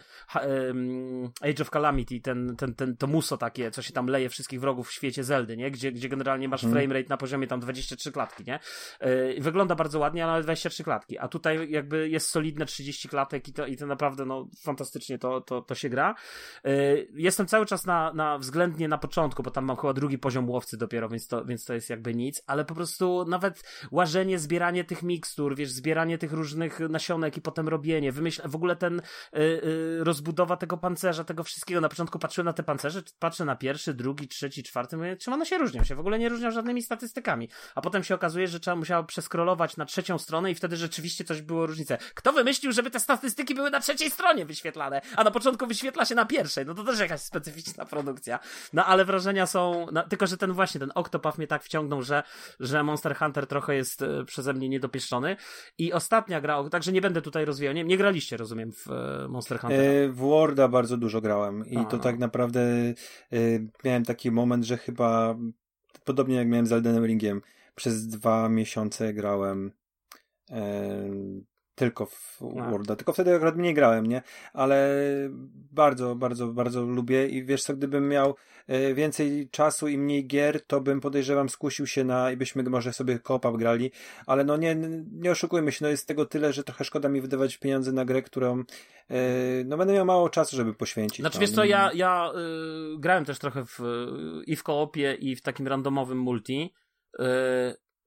Age 1.42 1.62
of 1.62 1.70
Calamity, 1.70 2.22
ten, 2.22 2.56
ten, 2.56 2.76
ten, 2.76 2.98
to 2.98 3.08
muso 3.08 3.38
takie, 3.38 3.72
co 3.72 3.82
się 3.82 3.94
tam 3.94 4.08
leje 4.08 4.30
wszystkich 4.30 4.60
wrogów 4.60 4.88
w 4.88 4.94
świecie 4.94 5.24
Zeldy, 5.24 5.58
nie? 5.58 5.72
Gdzie, 5.72 5.92
gdzie 5.92 6.10
generalnie 6.10 6.50
masz 6.50 6.62
hmm. 6.62 6.80
framerate 6.80 7.10
na 7.10 7.18
poziomie 7.18 7.48
tam 7.48 7.60
23 7.60 8.12
klatki, 8.12 8.44
nie? 8.48 8.60
E, 9.00 9.42
wygląda 9.42 9.76
bardzo 9.76 10.00
ładnie, 10.00 10.26
ale 10.26 10.44
23 10.44 10.84
klatki, 10.84 11.18
a 11.18 11.28
tutaj 11.28 11.72
jakby 11.72 12.10
jest 12.10 12.30
solidne 12.30 12.66
30 12.66 13.10
klatek 13.10 13.48
i 13.48 13.54
to, 13.54 13.66
i 13.66 13.78
to 13.78 13.86
naprawdę, 13.86 14.26
no, 14.26 14.48
fantastycznie 14.64 15.18
to, 15.18 15.42
to, 15.42 15.62
to 15.62 15.76
się 15.76 15.90
gra. 15.90 16.16
E, 16.66 16.72
jestem 17.14 17.48
cały 17.48 17.66
czas 17.66 17.86
na, 17.86 18.14
na 18.14 18.38
względnie 18.38 18.88
na 18.88 18.98
początku, 18.98 19.44
bo 19.44 19.52
tam 19.52 19.66
mam 19.66 19.78
chyba 19.78 19.94
drugi 19.94 20.18
poziom 20.18 20.50
łowcy 20.50 20.78
dopiero, 20.78 21.10
więc 21.10 21.28
to, 21.28 21.46
więc 21.46 21.66
to 21.66 21.74
jest 21.74 21.90
jakby 21.90 22.16
nic, 22.16 22.44
ale 22.48 22.66
po 22.66 22.76
prostu 22.76 23.26
nawet 23.28 23.64
łażenie, 23.92 24.40
zbieranie 24.40 24.84
tych 24.84 25.04
mikstur, 25.04 25.56
wiesz, 25.56 25.72
zbieranie 25.72 26.18
tych 26.18 26.34
różnych 26.36 26.80
nasionek 26.80 27.38
i 27.38 27.42
potem 27.42 27.68
robienie, 27.68 28.12
wymyśl, 28.12 28.42
w 28.46 28.56
ogóle 28.56 28.76
ten 28.76 29.00
y, 29.00 29.40
y, 29.40 30.04
rozbudowa 30.04 30.58
tego 30.58 30.78
pancerza, 30.78 31.24
tego 31.24 31.44
wszystkiego. 31.44 31.82
Na 31.82 31.90
początku 31.90 32.20
patrzyłem 32.20 32.46
na 32.46 32.54
te 32.54 32.64
pancerze, 32.64 33.04
patrzę 33.20 33.46
na 33.46 33.56
pierwszy, 33.56 33.94
drugi, 33.94 34.28
trzeci, 34.28 34.64
czwarty, 34.64 34.98
mówię, 34.98 35.18
czym 35.18 35.34
one 35.34 35.46
się 35.46 35.58
różnią? 35.58 35.84
Się 35.84 35.96
w 35.96 36.00
ogóle 36.00 36.20
nie 36.20 36.30
różnią 36.30 36.52
żadnymi 36.52 36.82
statystykami. 36.82 37.50
A 37.76 37.82
potem 37.82 38.04
się 38.04 38.16
okazuje, 38.16 38.48
że 38.48 38.60
trzeba 38.60 38.76
musiało 38.76 39.04
przeskrolować 39.04 39.78
na 39.78 39.86
trzecią 39.86 40.18
stronę 40.18 40.52
i 40.52 40.56
wtedy 40.56 40.78
rzeczywiście 40.78 41.24
coś 41.24 41.42
było 41.42 41.66
różnicę. 41.66 41.98
Kto 42.14 42.34
wymyślił, 42.34 42.72
żeby 42.72 42.92
te 42.92 43.00
statystyki 43.00 43.56
były 43.56 43.70
na 43.72 43.80
trzeciej 43.80 44.12
stronie 44.12 44.46
wyświetlane, 44.46 45.02
a 45.16 45.24
na 45.24 45.32
początku 45.32 45.68
wyświetla 45.68 46.06
się 46.06 46.16
na 46.16 46.26
pierwszej? 46.26 46.66
No 46.66 46.74
to 46.74 46.84
też 46.84 47.00
jakaś 47.00 47.22
specyficzna 47.22 47.86
produkcja. 47.86 48.40
No 48.74 48.86
ale 48.86 49.06
wrażenia 49.06 49.46
są, 49.46 49.88
no, 49.92 50.04
tylko 50.04 50.28
że 50.28 50.38
ten 50.38 50.54
właśnie, 50.54 50.80
ten 50.80 50.92
Octopath 50.96 51.38
mnie 51.38 51.48
tak 51.48 51.64
wciągnął, 51.64 52.02
że, 52.02 52.24
że 52.60 52.84
Monster 52.84 53.16
Hunter 53.16 53.48
trochę 53.48 53.76
jest 53.76 54.02
y, 54.02 54.26
przeze 54.26 54.54
mnie 54.54 54.70
niedopieszczony. 54.70 55.38
I 55.78 55.94
także 56.70 56.92
nie 56.92 57.02
będę 57.02 57.22
tutaj 57.22 57.46
rozwijał. 57.46 57.74
Nie, 57.74 57.84
nie 57.84 57.98
graliście, 57.98 58.38
rozumiem, 58.38 58.72
w 58.72 58.88
e, 58.92 59.28
Monster 59.28 59.60
Hunter. 59.60 59.80
E, 59.80 60.10
w 60.10 60.16
Worda 60.16 60.68
bardzo 60.68 60.98
dużo 60.98 61.22
grałem 61.22 61.66
i 61.66 61.78
A, 61.78 61.86
to 61.86 61.98
no. 61.98 62.04
tak 62.04 62.20
naprawdę 62.20 62.62
e, 62.62 62.96
miałem 63.84 64.06
taki 64.06 64.32
moment, 64.32 64.66
że 64.66 64.78
chyba 64.78 65.36
podobnie 66.04 66.36
jak 66.36 66.48
miałem 66.48 66.68
z 66.68 66.72
Elden 66.72 67.06
Ringiem, 67.06 67.42
przez 67.76 68.08
dwa 68.08 68.50
miesiące 68.50 69.14
grałem 69.14 69.72
tylko 71.76 72.06
w 72.06 72.40
tak. 72.56 72.70
Worda. 72.70 72.96
Tylko 72.96 73.14
wtedy 73.14 73.36
akurat 73.36 73.56
mniej 73.56 73.74
grałem, 73.74 74.06
nie? 74.06 74.22
Ale 74.54 75.00
bardzo, 75.72 76.16
bardzo, 76.16 76.48
bardzo 76.48 76.82
lubię 76.82 77.28
i 77.28 77.46
wiesz 77.46 77.64
co, 77.64 77.74
gdybym 77.74 78.10
miał 78.10 78.36
e, 78.68 78.94
więcej 78.94 79.50
czasu 79.50 79.88
i 79.88 79.98
mniej 79.98 80.28
gier, 80.28 80.66
to 80.66 80.82
bym 80.82 81.02
podejrzewam 81.02 81.50
skusił 81.50 81.88
się 81.88 82.04
na 82.04 82.32
i 82.32 82.38
byśmy 82.38 82.64
może 82.64 82.94
sobie 82.94 83.20
kopap 83.20 83.56
grali, 83.56 83.92
ale 84.26 84.44
no 84.44 84.58
nie, 84.58 84.76
nie 85.12 85.32
oszukujmy 85.32 85.72
się, 85.72 85.86
no 85.86 85.90
jest 85.90 86.08
tego 86.08 86.26
tyle, 86.26 86.54
że 86.54 86.64
trochę 86.64 86.84
szkoda 86.84 87.10
mi 87.10 87.22
wydawać 87.22 87.58
pieniądze 87.58 87.92
na 87.92 88.06
grę, 88.06 88.22
którą 88.22 88.60
e, 89.10 89.16
no 89.66 89.78
będę 89.78 89.94
miał 89.94 90.06
mało 90.06 90.30
czasu, 90.30 90.56
żeby 90.56 90.74
poświęcić. 90.74 91.20
Znaczy 91.20 91.40
wiesz 91.40 91.52
co, 91.52 91.64
ja, 91.64 91.92
ja 91.94 92.32
y, 92.96 93.00
grałem 93.00 93.26
też 93.26 93.40
trochę 93.40 93.66
w, 93.66 93.80
i 94.46 94.56
w 94.56 94.64
koopie 94.64 95.14
i 95.14 95.36
w 95.36 95.42
takim 95.42 95.68
randomowym 95.68 96.18
multi 96.18 96.74
y, 97.20 97.24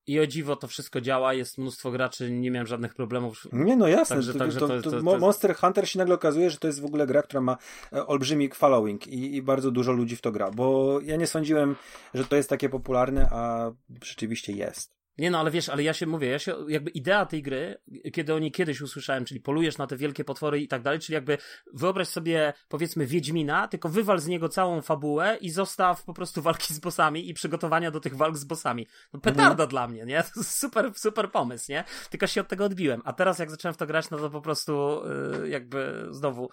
i 0.08 0.20
o 0.20 0.26
dziwo 0.26 0.56
to 0.56 0.68
wszystko 0.68 1.00
działa, 1.00 1.34
jest 1.34 1.58
mnóstwo 1.58 1.90
graczy, 1.90 2.30
nie 2.30 2.50
miałem 2.50 2.66
żadnych 2.66 2.94
problemów. 2.94 3.46
Nie, 3.52 3.76
no 3.76 3.88
jasne. 3.88 4.16
Także, 4.16 4.32
to, 4.32 4.38
także 4.38 4.60
to, 4.60 4.68
to, 4.82 4.90
to, 4.90 5.18
Monster 5.18 5.56
Hunter 5.56 5.88
się 5.88 5.98
nagle 5.98 6.14
okazuje, 6.14 6.50
że 6.50 6.58
to 6.58 6.66
jest 6.66 6.80
w 6.80 6.84
ogóle 6.84 7.06
gra, 7.06 7.22
która 7.22 7.40
ma 7.40 7.56
e, 7.92 8.06
olbrzymi 8.06 8.50
following 8.54 9.06
i, 9.06 9.36
i, 9.36 9.42
bardzo 9.42 9.70
dużo 9.70 9.92
ludzi 9.92 10.16
w 10.16 10.20
to 10.20 10.32
gra, 10.32 10.50
bo 10.50 10.98
ja 11.00 11.16
nie 11.16 11.26
sądziłem, 11.26 11.76
że 12.14 12.24
to 12.24 12.36
jest 12.36 12.50
takie 12.50 12.68
popularne, 12.68 13.28
a 13.30 13.72
rzeczywiście 14.04 14.52
jest. 14.52 14.97
Nie 15.18 15.30
no, 15.30 15.38
ale 15.38 15.50
wiesz, 15.50 15.68
ale 15.68 15.82
ja 15.82 15.92
się 15.92 16.06
mówię, 16.06 16.28
ja 16.28 16.38
się, 16.38 16.56
jakby 16.68 16.90
idea 16.90 17.26
tej 17.26 17.42
gry, 17.42 17.80
kiedy 18.12 18.34
o 18.34 18.38
niej 18.38 18.52
kiedyś 18.52 18.80
usłyszałem, 18.80 19.24
czyli 19.24 19.40
polujesz 19.40 19.78
na 19.78 19.86
te 19.86 19.96
wielkie 19.96 20.24
potwory 20.24 20.60
i 20.60 20.68
tak 20.68 20.82
dalej, 20.82 21.00
czyli 21.00 21.14
jakby 21.14 21.38
wyobraź 21.74 22.08
sobie, 22.08 22.52
powiedzmy, 22.68 23.06
Wiedźmina, 23.06 23.68
tylko 23.68 23.88
wywal 23.88 24.18
z 24.18 24.26
niego 24.26 24.48
całą 24.48 24.82
fabułę 24.82 25.38
i 25.40 25.50
zostaw 25.50 26.04
po 26.04 26.14
prostu 26.14 26.42
walki 26.42 26.74
z 26.74 26.78
bossami 26.78 27.30
i 27.30 27.34
przygotowania 27.34 27.90
do 27.90 28.00
tych 28.00 28.16
walk 28.16 28.36
z 28.36 28.44
bossami. 28.44 28.86
No 29.12 29.20
petarda 29.20 29.50
mhm. 29.50 29.68
dla 29.68 29.88
mnie, 29.88 30.04
nie? 30.04 30.22
Super, 30.42 30.92
super 30.94 31.30
pomysł, 31.30 31.72
nie? 31.72 31.84
Tylko 32.10 32.26
się 32.26 32.40
od 32.40 32.48
tego 32.48 32.64
odbiłem. 32.64 33.02
A 33.04 33.12
teraz 33.12 33.38
jak 33.38 33.50
zacząłem 33.50 33.74
w 33.74 33.76
to 33.76 33.86
grać, 33.86 34.10
no 34.10 34.18
to 34.18 34.30
po 34.30 34.40
prostu 34.40 35.02
yy, 35.40 35.48
jakby 35.48 36.06
znowu 36.10 36.50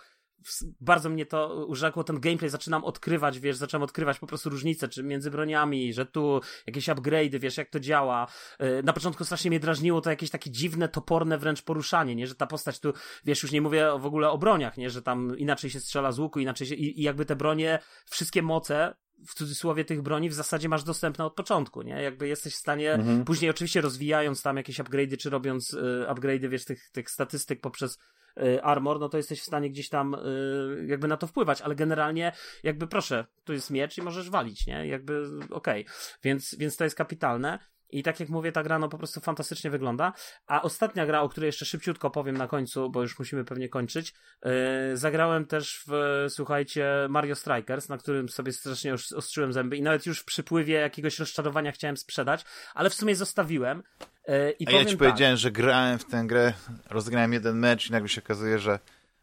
bardzo 0.82 1.10
mnie 1.10 1.26
to 1.26 1.66
urzekło, 1.68 2.04
ten 2.04 2.20
gameplay 2.20 2.50
zaczynam 2.50 2.84
odkrywać, 2.84 3.40
wiesz, 3.40 3.56
zaczynam 3.56 3.84
odkrywać 3.84 4.20
po 4.20 4.28
prostu 4.28 4.50
różnice, 4.50 4.88
czy 4.88 5.04
między 5.04 5.32
broniami, 5.32 5.94
że 5.94 6.06
tu 6.06 6.42
jakieś 6.68 6.86
upgrade'y, 6.86 7.40
wiesz, 7.40 7.58
jak 7.58 7.70
to 7.70 7.80
działa. 7.80 8.28
Y, 8.62 8.84
na 8.84 8.94
początku 8.94 9.26
strasznie 9.26 9.50
mnie 9.50 9.60
drażniło 9.60 10.02
to 10.02 10.10
jakieś 10.10 10.30
takie 10.30 10.52
dziwne, 10.52 10.90
toporne 10.90 11.38
wręcz 11.38 11.62
poruszanie, 11.62 12.16
nie, 12.16 12.28
że 12.28 12.36
ta 12.36 12.48
postać 12.48 12.80
tu, 12.80 12.94
wiesz, 13.26 13.44
już 13.44 13.52
nie 13.52 13.62
mówię 13.62 13.88
w 14.00 14.06
ogóle 14.06 14.30
o 14.30 14.38
broniach, 14.38 14.78
nie, 14.78 14.90
że 14.90 15.02
tam 15.02 15.38
inaczej 15.38 15.70
się 15.70 15.80
strzela 15.80 16.12
z 16.12 16.20
łuku, 16.20 16.40
inaczej 16.40 16.68
się, 16.68 16.76
i, 16.76 17.00
i 17.00 17.04
jakby 17.04 17.26
te 17.26 17.36
bronie, 17.36 17.80
wszystkie 18.06 18.42
moce 18.42 18.96
w 19.28 19.34
cudzysłowie 19.34 19.86
tych 19.86 20.02
broni 20.02 20.30
w 20.30 20.34
zasadzie 20.34 20.70
masz 20.70 20.84
dostępne 20.84 21.26
od 21.26 21.36
początku, 21.36 21.82
nie? 21.82 22.02
Jakby 22.02 22.28
jesteś 22.28 22.54
w 22.54 22.58
stanie, 22.58 22.94
mhm. 22.94 23.26
później 23.26 23.52
oczywiście 23.52 23.82
rozwijając 23.82 24.42
tam 24.42 24.58
jakieś 24.58 24.80
upgrade'y, 24.80 25.18
czy 25.18 25.30
robiąc 25.30 25.74
y, 25.74 26.06
upgrade'y, 26.10 26.50
wiesz, 26.50 26.66
tych, 26.66 26.90
tych 26.92 27.10
statystyk 27.10 27.62
poprzez 27.62 27.98
armor, 28.64 28.99
no 28.99 29.10
to 29.10 29.18
jesteś 29.18 29.41
w 29.41 29.45
stanie 29.45 29.70
gdzieś 29.70 29.90
tam 29.90 30.14
y, 30.14 30.86
jakby 30.88 31.07
na 31.07 31.18
to 31.18 31.28
wpływać, 31.28 31.62
ale 31.62 31.76
generalnie 31.76 32.32
jakby 32.64 32.88
proszę, 32.88 33.26
tu 33.44 33.53
jest 33.53 33.72
miecz 33.72 33.98
i 33.98 34.02
możesz 34.02 34.30
walić, 34.30 34.68
nie? 34.68 34.88
Jakby 34.88 35.28
okej. 35.49 35.82
Okay. 35.82 35.95
Więc, 36.24 36.56
więc 36.56 36.78
to 36.78 36.84
jest 36.84 36.95
kapitalne. 36.95 37.60
I 37.90 38.03
tak 38.03 38.20
jak 38.20 38.30
mówię, 38.30 38.52
ta 38.52 38.64
gra 38.64 38.80
no 38.80 38.90
po 38.90 38.98
prostu 38.98 39.22
fantastycznie 39.22 39.70
wygląda. 39.70 40.14
A 40.48 40.62
ostatnia 40.62 41.06
gra, 41.06 41.22
o 41.22 41.30
której 41.30 41.48
jeszcze 41.48 41.66
szybciutko 41.66 42.10
powiem 42.10 42.38
na 42.38 42.48
końcu, 42.48 42.90
bo 42.90 43.02
już 43.02 43.20
musimy 43.20 43.45
pewnie 43.45 43.70
kończyć, 43.70 44.14
yy, 44.45 44.52
zagrałem 44.98 45.45
też 45.45 45.84
w, 45.88 46.26
słuchajcie, 46.30 47.07
Mario 47.10 47.36
Strikers, 47.36 47.90
na 47.90 47.98
którym 47.98 48.30
sobie 48.30 48.52
strasznie 48.52 48.91
już 48.91 49.12
ostrzyłem 49.12 49.53
zęby 49.53 49.78
i 49.78 49.82
nawet 49.82 50.06
już 50.06 50.20
w 50.20 50.26
przypływie 50.26 50.74
jakiegoś 50.74 51.20
rozczarowania 51.20 51.72
chciałem 51.72 51.98
sprzedać, 51.98 52.45
ale 52.74 52.90
w 52.90 52.94
sumie 52.94 53.16
zostawiłem. 53.16 53.84
Yy, 54.28 54.52
i 54.60 54.68
A 54.68 54.72
ja 54.72 54.86
ci 54.86 54.98
tak, 54.98 54.98
powiedziałem, 54.98 55.38
że 55.38 55.52
grałem 55.52 56.00
w 56.00 56.06
tę 56.06 56.24
grę, 56.28 56.54
rozegrałem 56.90 57.34
jeden 57.34 57.58
mecz 57.58 57.90
i 57.90 57.92
nagle 57.92 58.10
się 58.10 58.22
okazuje, 58.24 58.60
że, 58.60 58.80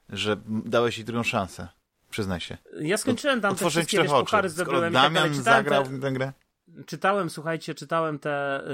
że 0.08 0.36
dałeś 0.46 0.98
jej 0.98 1.04
drugą 1.04 1.22
szansę. 1.22 1.68
Przyznaj 2.10 2.40
się. 2.40 2.58
Ja 2.80 2.96
skończyłem 2.96 3.40
tam 3.40 3.56
te 3.56 3.70
wszystkie 3.70 4.02
wiesz, 4.02 4.10
puchary 4.10 4.48
zdobyłem 4.48 4.92
Damian 4.92 5.24
tak 5.24 5.34
zagrał 5.34 5.84
w 5.84 6.00
tę 6.00 6.12
grę 6.12 6.32
czytałem, 6.86 7.30
słuchajcie, 7.30 7.74
czytałem 7.74 8.18
te 8.18 8.64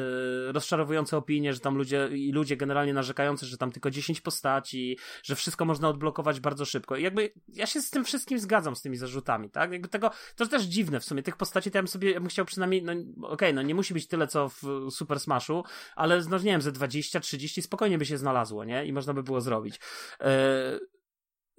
y, 0.49 0.53
rozczarowujące 0.53 1.17
opinie, 1.17 1.55
że 1.55 1.61
tam 1.61 1.77
ludzie 1.77 2.09
i 2.13 2.33
ludzie 2.33 2.57
generalnie 2.57 2.95
narzekający, 2.95 3.47
że 3.47 3.59
tam 3.59 3.73
tylko 3.73 3.91
10 3.91 4.21
postaci, 4.21 4.99
że 5.23 5.37
wszystko 5.37 5.65
można 5.65 5.89
odblokować 5.89 6.41
bardzo 6.41 6.65
szybko. 6.65 6.97
I 6.97 7.03
jakby 7.03 7.33
ja 7.49 7.67
się 7.67 7.83
z 7.83 7.91
tym 7.91 8.05
wszystkim 8.05 8.39
zgadzam, 8.39 8.77
z 8.77 8.83
tymi 8.83 8.97
zarzutami, 8.97 9.51
tak? 9.51 9.73
Jakby 9.73 9.89
tego, 9.89 10.11
to 10.37 10.47
też 10.47 10.63
dziwne 10.63 11.01
w 11.01 11.05
sumie, 11.05 11.23
tych 11.23 11.37
postaci 11.37 11.71
to 11.71 11.79
ja 11.79 11.83
bym 11.83 11.89
sobie, 11.89 12.11
ja 12.11 12.21
bym 12.21 12.29
chciał 12.29 12.45
przynajmniej, 12.45 12.83
no 12.83 12.93
okej, 12.93 13.33
okay, 13.33 13.53
no 13.53 13.63
nie 13.63 13.75
musi 13.75 13.95
być 13.95 14.07
tyle 14.07 14.27
co 14.27 14.49
w 14.49 14.63
Super 14.91 15.21
Smashu, 15.21 15.65
ale 15.97 16.23
no 16.31 16.39
nie 16.39 16.45
wiem, 16.45 16.63
ze 16.63 16.73
20, 16.73 17.21
30 17.21 17.63
spokojnie 17.63 17.99
by 17.99 18.07
się 18.07 18.19
znalazło, 18.19 18.65
nie? 18.65 18.87
I 18.87 18.93
można 18.93 19.15
by 19.15 19.23
było 19.23 19.41
zrobić. 19.41 19.77
Y, 19.77 20.98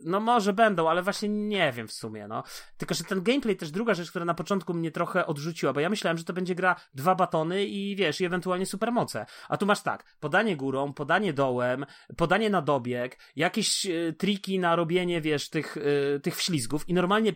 no 0.04 0.20
może 0.20 0.54
będą, 0.54 0.90
ale 0.90 1.02
właśnie 1.02 1.30
nie 1.30 1.72
wiem 1.72 1.88
w 1.88 1.92
sumie, 1.92 2.28
no. 2.28 2.44
Tylko, 2.78 2.94
że 2.96 3.04
ten 3.04 3.24
gameplay 3.24 3.56
też 3.56 3.72
druga 3.72 3.94
rzecz, 3.94 4.10
która 4.10 4.26
na 4.26 4.34
początku 4.34 4.74
mnie 4.74 4.92
trochę 4.92 5.26
odrzuciła, 5.26 5.74
bo 5.74 5.80
ja 5.80 5.90
myślałem, 5.90 6.18
że 6.18 6.24
to 6.24 6.34
będzie 6.34 6.56
gra 6.56 6.76
dwa 6.94 7.16
batony 7.16 7.66
i 7.66 7.96
wiesz, 7.96 8.22
i 8.22 8.26
ewentualnie 8.26 8.66
supermoce. 8.66 9.26
A 9.50 9.58
tu 9.58 9.66
masz 9.66 9.82
tak, 9.82 10.16
podanie 10.20 10.58
górą, 10.58 10.94
podanie 10.94 11.34
dołem, 11.34 11.86
podanie 12.18 12.50
na 12.50 12.62
dobieg, 12.62 13.20
jakieś 13.36 13.86
y, 13.86 14.16
triki 14.18 14.60
na 14.60 14.76
robienie, 14.76 15.22
wiesz, 15.22 15.50
tych, 15.50 15.78
y, 15.78 16.20
tych 16.24 16.36
wślizgów 16.36 16.90
i 16.90 16.94
normalnie 16.94 17.34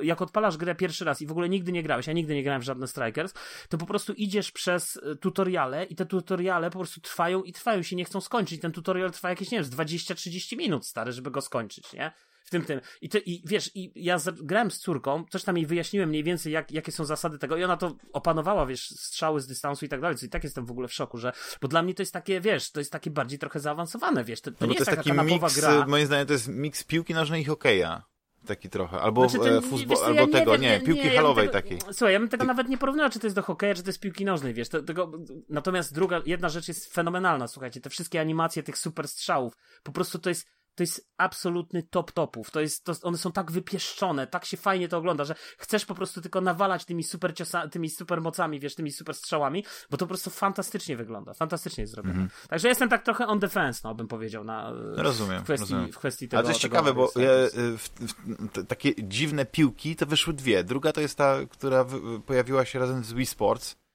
jak 0.00 0.22
odpalasz 0.22 0.56
grę 0.56 0.74
pierwszy 0.74 1.04
raz 1.04 1.22
i 1.22 1.26
w 1.26 1.30
ogóle 1.30 1.48
nigdy 1.48 1.72
nie 1.72 1.82
grałeś, 1.82 2.06
ja 2.06 2.12
nigdy 2.12 2.34
nie 2.34 2.42
grałem 2.42 2.62
w 2.62 2.64
żadne 2.64 2.86
Strikers, 2.86 3.32
to 3.68 3.78
po 3.78 3.86
prostu 3.86 4.12
idziesz 4.12 4.52
przez 4.52 4.96
e, 4.96 5.16
tutoriale 5.16 5.84
i 5.84 5.96
te 5.96 6.06
tutoriale 6.06 6.70
po 6.70 6.78
prostu 6.78 7.00
trwają 7.00 7.42
i 7.42 7.52
trwają 7.52 7.82
się, 7.82 7.96
nie 7.96 8.04
chcą 8.04 8.20
skończyć. 8.20 8.60
Ten 8.60 8.72
tutorial 8.72 9.10
trwa 9.10 9.30
jakieś, 9.30 9.50
nie 9.50 9.62
wiem, 9.62 9.70
20-30 9.70 10.56
minut, 10.56 10.86
stary, 10.86 11.12
żeby 11.12 11.30
go 11.30 11.40
skończyć, 11.40 11.92
nie? 11.92 12.12
w 12.46 12.50
tym 12.50 12.64
tym. 12.64 12.80
I, 13.00 13.08
ty, 13.08 13.18
I 13.18 13.42
wiesz, 13.46 13.70
i 13.74 13.92
ja 13.94 14.18
grałem 14.42 14.70
z 14.70 14.78
córką, 14.78 15.24
coś 15.30 15.44
tam 15.44 15.56
jej 15.56 15.66
wyjaśniłem 15.66 16.08
mniej 16.08 16.24
więcej, 16.24 16.52
jak, 16.52 16.72
jakie 16.72 16.92
są 16.92 17.04
zasady 17.04 17.38
tego, 17.38 17.56
i 17.56 17.64
ona 17.64 17.76
to 17.76 17.96
opanowała, 18.12 18.66
wiesz, 18.66 18.88
strzały 18.88 19.40
z 19.40 19.46
dystansu 19.46 19.84
i 19.84 19.88
tak 19.88 20.00
dalej. 20.00 20.16
Co 20.16 20.26
i 20.26 20.28
tak 20.28 20.44
jestem 20.44 20.66
w 20.66 20.70
ogóle 20.70 20.88
w 20.88 20.92
szoku, 20.92 21.18
że. 21.18 21.32
Bo 21.60 21.68
dla 21.68 21.82
mnie 21.82 21.94
to 21.94 22.02
jest 22.02 22.12
takie, 22.12 22.40
wiesz, 22.40 22.70
to 22.70 22.80
jest 22.80 22.92
takie 22.92 23.10
bardziej 23.10 23.38
trochę 23.38 23.60
zaawansowane, 23.60 24.24
wiesz. 24.24 24.40
To, 24.40 24.50
to 24.50 24.56
no 24.60 24.66
nie 24.66 24.74
jest, 24.74 24.90
jest 24.90 24.96
taki 24.96 25.12
mix, 25.12 25.60
gra. 25.60 25.86
Moim 25.86 26.06
zdaniem 26.06 26.26
to 26.26 26.32
jest 26.32 26.48
miks 26.48 26.84
piłki 26.84 27.14
nożnej 27.14 27.42
i 27.42 27.44
hokeja. 27.44 28.02
Taki 28.46 28.70
trochę. 28.70 29.00
Albo 29.00 29.28
znaczy, 29.28 29.50
ten, 29.50 29.62
futbol, 29.62 29.96
albo 30.04 30.20
ja 30.20 30.26
tego, 30.26 30.56
nie, 30.56 30.70
nie 30.70 30.80
piłki 30.80 31.04
nie, 31.04 31.16
halowej 31.16 31.46
ja 31.46 31.52
tego, 31.52 31.62
takiej. 31.62 31.78
Słuchaj, 31.92 32.12
ja 32.12 32.18
bym 32.18 32.28
tego 32.28 32.42
Ty... 32.42 32.48
nawet 32.48 32.68
nie 32.68 32.78
porównał, 32.78 33.10
czy 33.10 33.20
to 33.20 33.26
jest 33.26 33.36
do 33.36 33.42
hokeja, 33.42 33.74
czy 33.74 33.82
to 33.82 33.88
jest 33.88 34.00
piłki 34.00 34.24
nożnej, 34.24 34.54
wiesz. 34.54 34.68
To, 34.68 34.82
tego, 34.82 35.12
natomiast 35.48 35.94
druga, 35.94 36.22
jedna 36.26 36.48
rzecz 36.48 36.68
jest 36.68 36.94
fenomenalna, 36.94 37.48
słuchajcie, 37.48 37.80
te 37.80 37.90
wszystkie 37.90 38.20
animacje 38.20 38.62
tych 38.62 38.78
super 38.78 39.08
strzałów, 39.08 39.56
po 39.82 39.92
prostu 39.92 40.18
to 40.18 40.28
jest 40.28 40.46
to 40.76 40.82
jest 40.82 41.08
absolutny 41.16 41.82
top 41.82 42.12
topów. 42.12 42.50
To 42.50 42.60
jest, 42.60 42.84
to, 42.84 42.92
one 43.02 43.18
są 43.18 43.32
tak 43.32 43.52
wypieszczone, 43.52 44.26
tak 44.26 44.44
się 44.44 44.56
fajnie 44.56 44.88
to 44.88 44.98
ogląda, 44.98 45.24
że 45.24 45.34
chcesz 45.58 45.86
po 45.86 45.94
prostu 45.94 46.20
tylko 46.20 46.40
nawalać 46.40 46.84
tymi 46.84 47.04
super 47.04 47.34
ciosa, 47.34 47.68
tymi 47.68 47.90
super 47.90 48.20
mocami, 48.20 48.60
wiesz, 48.60 48.74
tymi 48.74 48.92
super 48.92 49.14
strzałami, 49.14 49.64
bo 49.90 49.96
to 49.96 50.04
po 50.04 50.08
prostu 50.08 50.30
fantastycznie 50.30 50.96
wygląda. 50.96 51.34
Fantastycznie 51.34 51.82
jest 51.82 51.92
zrobione. 51.92 52.26
-hmm. 52.26 52.48
Także 52.48 52.68
jestem 52.68 52.88
tak 52.88 53.02
trochę 53.02 53.26
on 53.26 53.38
defense, 53.38 53.80
no 53.84 53.94
bym 53.94 54.08
powiedział, 54.08 54.44
na, 54.44 54.72
rozumiem, 54.96 55.40
w, 55.40 55.44
kwestii, 55.44 55.74
rozumiem. 55.74 55.92
w 55.92 55.98
kwestii 55.98 56.28
tego. 56.28 56.38
Ale 56.38 56.44
to 56.44 56.50
jest 56.50 56.60
ciekawe, 56.60 56.94
bo 56.94 57.12
ja, 57.16 57.30
y, 57.30 57.50
w, 57.78 57.88
w, 57.98 58.66
takie 58.66 58.94
dziwne 58.98 59.46
piłki 59.46 59.96
to 59.96 60.06
wyszły 60.06 60.34
dwie. 60.34 60.64
Druga 60.64 60.92
to 60.92 61.00
jest 61.00 61.18
ta, 61.18 61.36
która 61.50 61.84
w, 61.84 62.22
pojawiła 62.22 62.64
się 62.64 62.78
razem 62.78 63.04
z 63.04 63.12
Wii 63.12 63.26
Sports 63.26 63.85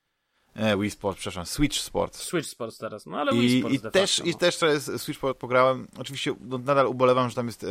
E, 0.55 0.77
Wii 0.77 0.91
Sports, 0.91 1.19
przepraszam, 1.19 1.45
Switch 1.45 1.77
Sports. 1.77 2.23
Switch 2.23 2.49
Sports 2.49 2.77
teraz, 2.77 3.05
no 3.05 3.17
ale 3.17 3.33
Wii 3.33 3.59
Sports 3.59 3.83
I, 3.83 3.87
i 3.87 3.91
też, 3.91 4.21
I 4.25 4.35
też 4.35 4.57
teraz 4.57 4.83
Switch 4.83 5.19
Sports 5.19 5.39
pograłem. 5.39 5.87
Oczywiście 5.97 6.35
no, 6.41 6.57
nadal 6.57 6.87
ubolewam, 6.87 7.29
że 7.29 7.35
tam 7.35 7.45
jest 7.45 7.63
e, 7.63 7.67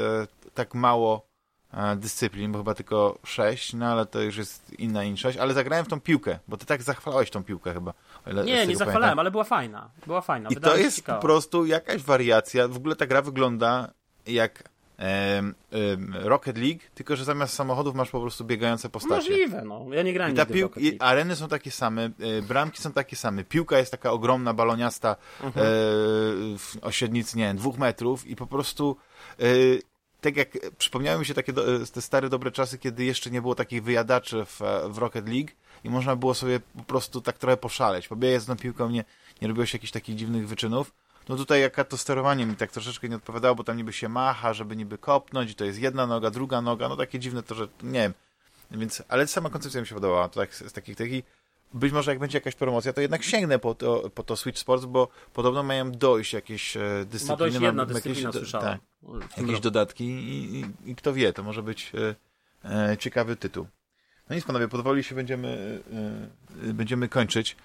tak 0.54 0.74
mało 0.74 1.26
e, 1.72 1.96
dyscyplin, 1.96 2.52
bo 2.52 2.58
chyba 2.58 2.74
tylko 2.74 3.18
6, 3.24 3.72
no 3.72 3.86
ale 3.86 4.06
to 4.06 4.20
już 4.20 4.36
jest 4.36 4.78
inna 4.78 5.04
inszość. 5.04 5.38
Ale 5.38 5.54
zagrałem 5.54 5.84
w 5.84 5.88
tą 5.88 6.00
piłkę, 6.00 6.38
bo 6.48 6.56
ty 6.56 6.66
tak 6.66 6.82
zachwalałeś 6.82 7.30
tą 7.30 7.44
piłkę 7.44 7.74
chyba. 7.74 7.94
nie, 8.44 8.66
nie 8.66 8.76
zachwalałem, 8.76 9.18
ale 9.18 9.30
była 9.30 9.44
fajna. 9.44 9.90
Była 10.06 10.20
fajna. 10.20 10.50
I 10.50 10.56
to 10.56 10.76
jest 10.76 11.02
po 11.02 11.14
prostu 11.14 11.66
jakaś 11.66 12.02
wariacja. 12.02 12.68
W 12.68 12.76
ogóle 12.76 12.96
ta 12.96 13.06
gra 13.06 13.22
wygląda 13.22 13.90
jak 14.26 14.69
Rocket 16.12 16.58
League, 16.58 16.80
tylko 16.94 17.16
że 17.16 17.24
zamiast 17.24 17.54
samochodów 17.54 17.94
masz 17.94 18.10
po 18.10 18.20
prostu 18.20 18.44
biegające 18.44 18.88
postacie. 18.88 19.14
Możliwe, 19.14 19.62
no. 19.62 19.86
Ja 19.92 20.02
nie 20.02 20.12
grałem 20.12 20.34
I, 20.34 20.36
ta 20.36 20.44
pił- 20.44 20.70
i 20.76 21.00
areny 21.00 21.36
są 21.36 21.48
takie 21.48 21.70
same, 21.70 22.04
e, 22.04 22.42
bramki 22.42 22.82
są 22.82 22.92
takie 22.92 23.16
same, 23.16 23.44
piłka 23.44 23.78
jest 23.78 23.90
taka 23.90 24.12
ogromna, 24.12 24.54
baloniasta 24.54 25.16
mhm. 25.42 25.66
e, 25.66 25.70
w 26.58 26.76
ośrednicy, 26.82 27.38
nie 27.38 27.44
wiem, 27.44 27.56
dwóch 27.56 27.78
metrów 27.78 28.26
i 28.26 28.36
po 28.36 28.46
prostu 28.46 28.96
e, 29.38 29.44
tak 30.20 30.36
jak 30.36 30.48
przypomniały 30.78 31.18
mi 31.18 31.26
się 31.26 31.34
takie 31.34 31.52
do, 31.52 31.86
te 31.86 32.02
stare 32.02 32.28
dobre 32.28 32.50
czasy, 32.50 32.78
kiedy 32.78 33.04
jeszcze 33.04 33.30
nie 33.30 33.42
było 33.42 33.54
takich 33.54 33.82
wyjadaczy 33.82 34.44
w, 34.44 34.60
w 34.88 34.98
Rocket 34.98 35.28
League 35.28 35.50
i 35.84 35.90
można 35.90 36.16
było 36.16 36.34
sobie 36.34 36.60
po 36.60 36.84
prostu 36.84 37.20
tak 37.20 37.38
trochę 37.38 37.56
poszaleć. 37.56 38.08
Pobiegać 38.08 38.42
z 38.42 38.46
tą 38.46 38.56
piłką, 38.56 38.90
nie, 38.90 39.04
nie 39.42 39.48
robiło 39.48 39.66
się 39.66 39.76
jakichś 39.76 39.92
takich 39.92 40.16
dziwnych 40.16 40.48
wyczynów. 40.48 40.92
No 41.28 41.36
tutaj 41.36 41.60
jaka 41.60 41.84
to 41.84 41.96
sterowanie 41.96 42.46
mi 42.46 42.56
tak 42.56 42.72
troszeczkę 42.72 43.08
nie 43.08 43.16
odpowiadało, 43.16 43.54
bo 43.54 43.64
tam 43.64 43.76
niby 43.76 43.92
się 43.92 44.08
macha, 44.08 44.54
żeby 44.54 44.76
niby 44.76 44.98
kopnąć 44.98 45.50
i 45.50 45.54
to 45.54 45.64
jest 45.64 45.78
jedna 45.78 46.06
noga, 46.06 46.30
druga 46.30 46.60
noga, 46.60 46.88
no 46.88 46.96
takie 46.96 47.18
dziwne 47.18 47.42
to, 47.42 47.54
że 47.54 47.68
nie 47.82 48.00
wiem. 48.00 48.14
Więc, 48.70 49.02
ale 49.08 49.26
sama 49.26 49.50
koncepcja 49.50 49.80
mi 49.80 49.86
się 49.86 49.94
podobała, 49.94 50.28
to 50.28 50.40
tak, 50.40 50.54
z 50.54 50.72
takich, 50.72 50.96
takich 50.96 51.24
być 51.74 51.92
może 51.92 52.10
jak 52.10 52.18
będzie 52.18 52.38
jakaś 52.38 52.54
promocja, 52.54 52.92
to 52.92 53.00
jednak 53.00 53.22
sięgnę 53.22 53.58
po 53.58 53.74
to, 53.74 54.10
po 54.14 54.22
to 54.22 54.36
Switch 54.36 54.58
Sports, 54.58 54.84
bo 54.84 55.08
podobno 55.32 55.62
mają 55.62 55.92
dojść 55.92 56.32
jakieś 56.32 56.76
e, 56.76 56.80
dyscypliny. 57.10 57.32
Ma 57.32 57.36
dojść 57.36 57.60
jedna 57.60 57.86
dyscyplina, 57.86 58.28
jakieś, 58.28 58.40
słyszałem. 58.40 58.78
Tak, 58.78 59.38
jakieś 59.38 59.60
dodatki 59.60 60.04
i, 60.04 60.60
i, 60.60 60.90
i, 60.90 60.96
kto 60.96 61.12
wie, 61.12 61.32
to 61.32 61.42
może 61.42 61.62
być 61.62 61.92
e, 62.64 62.90
e, 62.92 62.96
ciekawy 62.96 63.36
tytuł. 63.36 63.66
No 64.30 64.36
nic 64.36 64.44
panowie, 64.44 64.68
powoli 64.68 65.04
się 65.04 65.14
będziemy, 65.14 65.80
e, 66.64 66.68
e, 66.68 66.72
będziemy 66.72 67.08
kończyć. 67.08 67.56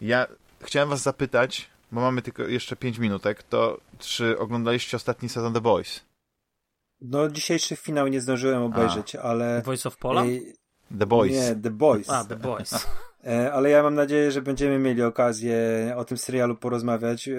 Ja 0.00 0.26
chciałem 0.62 0.88
was 0.88 1.02
zapytać, 1.02 1.70
bo 1.92 2.00
mamy 2.00 2.22
tylko 2.22 2.42
jeszcze 2.42 2.76
5 2.76 2.98
minutek, 2.98 3.42
to 3.42 3.80
czy 3.98 4.38
oglądaliście 4.38 4.96
ostatni 4.96 5.28
sezon 5.28 5.52
The 5.52 5.60
Boys? 5.60 6.00
No, 7.00 7.28
dzisiejszy 7.28 7.76
finał 7.76 8.08
nie 8.08 8.20
zdążyłem 8.20 8.62
obejrzeć, 8.62 9.16
A. 9.16 9.22
ale... 9.22 9.62
Voice 9.62 9.88
of 9.88 9.96
Pola? 9.96 10.24
The 10.98 11.06
Boys. 11.06 11.32
Nie, 11.32 11.56
The 11.62 11.70
Boys. 11.70 12.10
A, 12.10 12.24
The 12.24 12.36
Boys. 12.36 12.74
E, 13.26 13.52
ale 13.52 13.70
ja 13.70 13.82
mam 13.82 13.94
nadzieję, 13.94 14.30
że 14.30 14.42
będziemy 14.42 14.78
mieli 14.78 15.02
okazję 15.02 15.58
o 15.96 16.04
tym 16.04 16.18
serialu 16.18 16.56
porozmawiać, 16.56 17.28
e, 17.28 17.32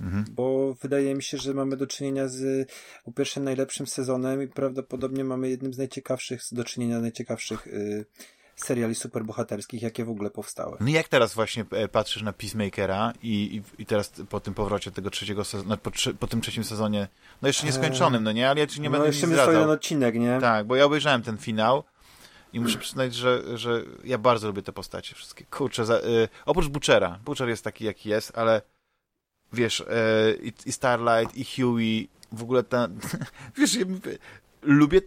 mhm. 0.00 0.24
bo 0.30 0.74
wydaje 0.74 1.14
mi 1.14 1.22
się, 1.22 1.38
że 1.38 1.54
mamy 1.54 1.76
do 1.76 1.86
czynienia 1.86 2.28
z 2.28 2.70
po 3.04 3.12
pierwsze 3.12 3.40
najlepszym 3.40 3.86
sezonem 3.86 4.42
i 4.42 4.48
prawdopodobnie 4.48 5.24
mamy 5.24 5.48
jednym 5.48 5.74
z 5.74 5.78
najciekawszych, 5.78 6.40
do 6.52 6.64
czynienia 6.64 7.00
najciekawszych 7.00 7.66
e, 7.66 7.70
seriali 8.56 8.94
superbohaterskich, 8.94 9.82
jakie 9.82 10.04
w 10.04 10.10
ogóle 10.10 10.30
powstały. 10.30 10.76
No 10.80 10.88
jak 10.88 11.08
teraz 11.08 11.34
właśnie 11.34 11.64
e, 11.70 11.88
patrzysz 11.88 12.22
na 12.22 12.32
Peacemakera 12.32 13.12
i, 13.22 13.62
i, 13.78 13.82
i 13.82 13.86
teraz 13.86 14.12
po 14.28 14.40
tym 14.40 14.54
powrocie 14.54 14.90
tego 14.90 15.10
trzeciego 15.10 15.44
sezonu, 15.44 15.68
no, 15.68 15.76
po, 15.76 15.90
po, 16.18 16.26
tym 16.26 16.40
trzecim 16.40 16.64
sezonie, 16.64 17.08
no 17.42 17.48
jeszcze 17.48 17.66
nieskończonym, 17.66 18.24
no 18.24 18.32
nie, 18.32 18.50
ale 18.50 18.60
ja 18.60 18.66
ci 18.66 18.80
nie 18.80 18.88
no 18.88 18.92
będę 18.92 19.06
jeszcze 19.06 19.26
nic 19.26 19.36
jeden 19.36 19.70
odcinek, 19.70 20.14
nie? 20.14 20.38
Tak, 20.40 20.66
bo 20.66 20.76
ja 20.76 20.84
obejrzałem 20.84 21.22
ten 21.22 21.38
finał 21.38 21.84
i 22.52 22.60
muszę 22.60 22.78
przyznać, 22.78 23.14
że, 23.14 23.58
że 23.58 23.82
ja 24.04 24.18
bardzo 24.18 24.46
lubię 24.46 24.62
te 24.62 24.72
postacie 24.72 25.14
wszystkie. 25.14 25.44
Kurczę, 25.44 25.84
za, 25.84 25.98
y, 25.98 26.28
oprócz 26.46 26.68
Butchera, 26.68 27.18
Butcher 27.24 27.48
jest 27.48 27.64
taki 27.64 27.84
jaki 27.84 28.08
jest, 28.08 28.38
ale 28.38 28.62
wiesz, 29.52 29.80
y, 29.80 29.84
i, 30.42 30.52
i 30.66 30.72
Starlight, 30.72 31.36
i 31.36 31.44
Huey, 31.44 32.08
w 32.32 32.42
ogóle 32.42 32.62
ta, 32.62 32.88
wiesz, 33.56 33.78
lubię 34.62 35.00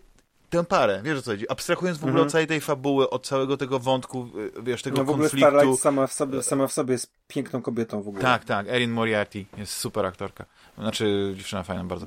tę 0.50 0.64
parę, 0.64 1.02
wiesz 1.04 1.20
o 1.20 1.22
co 1.22 1.32
chodzi? 1.32 1.50
Abstrahując 1.50 1.98
w 1.98 2.02
ogóle 2.02 2.12
Mhm. 2.12 2.28
od 2.28 2.32
całej 2.32 2.48
tej 2.48 2.62
fabuły, 2.62 3.10
od 3.10 3.28
całego 3.28 3.58
tego 3.58 3.80
wątku, 3.80 4.30
y, 4.58 4.64
wiesz, 4.64 4.82
tego 4.82 4.98
No 4.98 5.04
w 5.04 5.10
ogóle 5.10 5.30
konfliktu. 5.30 5.50
Starlight 5.52 5.82
sama 5.82 6.08
w, 6.08 6.14
sobie, 6.14 6.44
sama 6.44 6.68
w 6.68 6.74
sobie 6.74 6.92
jest 6.92 7.12
piękną 7.28 7.62
kobietą 7.62 8.02
w 8.02 8.08
ogóle. 8.08 8.22
Tak, 8.24 8.46
tak, 8.46 8.68
Erin 8.68 8.92
Moriarty 8.92 9.46
jest 9.58 9.74
super 9.74 10.06
aktorka. 10.06 10.46
Znaczy, 10.78 11.34
dziewczyna 11.38 11.64
fajna 11.64 11.84
bardzo. 11.84 12.06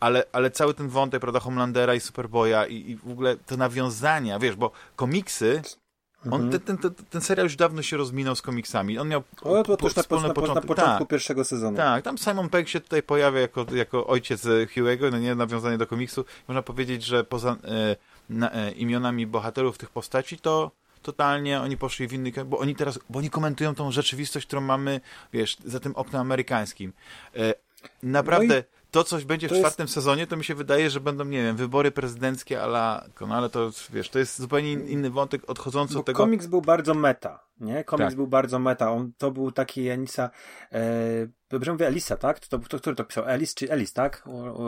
Ale, 0.00 0.24
ale 0.32 0.50
cały 0.50 0.74
ten 0.74 0.88
wątek, 0.88 1.20
prawda, 1.20 1.40
Homelandera 1.40 1.94
i 1.94 2.00
Superboya 2.00 2.66
i, 2.68 2.90
i 2.90 2.96
w 2.96 3.10
ogóle 3.10 3.36
te 3.36 3.56
nawiązania, 3.56 4.38
wiesz, 4.38 4.56
bo 4.56 4.70
komiksy, 4.96 5.62
on, 6.30 6.42
Mhm. 6.42 6.60
ten, 6.60 6.78
ten, 6.78 6.94
ten, 7.10 7.20
serial 7.20 7.46
już 7.46 7.56
dawno 7.56 7.82
się 7.82 7.96
rozminął 7.96 8.36
z 8.36 8.42
komiksami. 8.42 8.98
On 8.98 9.08
miał 9.08 9.22
O, 9.42 9.62
to 9.64 9.76
też 9.76 9.94
na, 9.94 10.02
na, 10.28 10.34
początku 10.34 10.74
Tak, 10.74 11.08
pierwszego 11.08 11.44
sezonu. 11.44 11.76
tak, 11.76 12.04
tam 12.04 12.18
Simon 12.18 12.48
Pegg 12.48 12.68
się 12.68 12.80
tutaj 12.80 13.02
pojawia 13.02 13.40
jako, 13.40 13.66
jako 13.74 14.06
ojciec 14.06 14.46
e, 14.46 14.48
Hugh'ego, 14.48 15.10
no 15.12 15.18
nie, 15.18 15.34
nawiązanie 15.34 15.78
do 15.78 15.86
komiksu. 15.86 16.24
Można 16.48 16.62
powiedzieć, 16.62 17.04
że 17.04 17.24
poza 17.24 17.50
e, 17.64 17.96
na, 18.30 18.52
e, 18.52 18.70
imionami 18.70 19.26
bohaterów 19.26 19.78
tych 19.78 19.90
postaci, 19.90 20.38
to 20.38 20.70
totalnie 21.02 21.60
oni 21.60 21.76
poszli 21.76 22.08
w 22.08 22.12
inny 22.12 22.32
bo 22.44 22.58
oni 22.58 22.76
teraz, 22.76 22.98
bo 23.10 23.18
oni 23.18 23.30
komentują 23.30 23.74
tą 23.74 23.90
rzeczywistość, 23.92 24.46
którą 24.46 24.60
mamy, 24.60 25.00
wiesz, 25.32 25.56
za 25.64 25.80
tym 25.80 25.96
oknem 25.96 26.20
amerykańskim. 26.20 26.92
E, 27.36 27.54
naprawdę, 28.02 28.54
No 28.54 28.60
i 28.60 28.75
to 28.90 29.04
coś 29.04 29.24
będzie 29.24 29.46
w 29.46 29.50
to 29.50 29.54
jest- 29.54 29.62
czwartym 29.66 29.88
sezonie, 29.88 30.26
to 30.26 30.36
mi 30.36 30.44
się 30.44 30.54
wydaje, 30.54 30.90
że 30.90 31.00
będą, 31.00 31.24
nie 31.24 31.42
wiem, 31.42 31.56
wybory 31.56 31.90
prezydenckie 31.90 32.62
ala, 32.62 33.04
no 33.20 33.34
ale 33.34 33.50
to, 33.50 33.70
wiesz, 33.92 34.08
to 34.08 34.18
jest 34.18 34.38
zupełnie 34.38 34.72
in- 34.72 34.88
inny 34.88 35.10
wątek 35.10 35.50
odchodzący 35.50 35.94
Bo 35.94 36.00
od 36.00 36.06
tego. 36.06 36.16
komiks 36.16 36.46
był 36.46 36.60
bardzo 36.62 36.94
meta, 36.94 37.44
nie? 37.60 37.84
Komiks 37.84 38.08
Tak. 38.08 38.16
był 38.16 38.26
bardzo 38.26 38.58
meta. 38.58 38.92
On, 38.92 39.12
to 39.18 39.30
był 39.30 39.52
taki 39.52 39.88
Elisa, 39.88 40.30
e, 40.72 40.82
dobrze 41.50 41.72
mówię 41.72 41.86
Elisa, 41.86 42.16
tak? 42.16 42.40
To, 42.40 42.58
to, 42.58 42.78
który 42.78 42.96
to 42.96 43.04
pisał? 43.04 43.24
Elis 43.26 43.54
czy 43.54 43.70
Elis, 43.70 43.92
tak? 43.92 44.22
O, 44.26 44.30
o, 44.32 44.66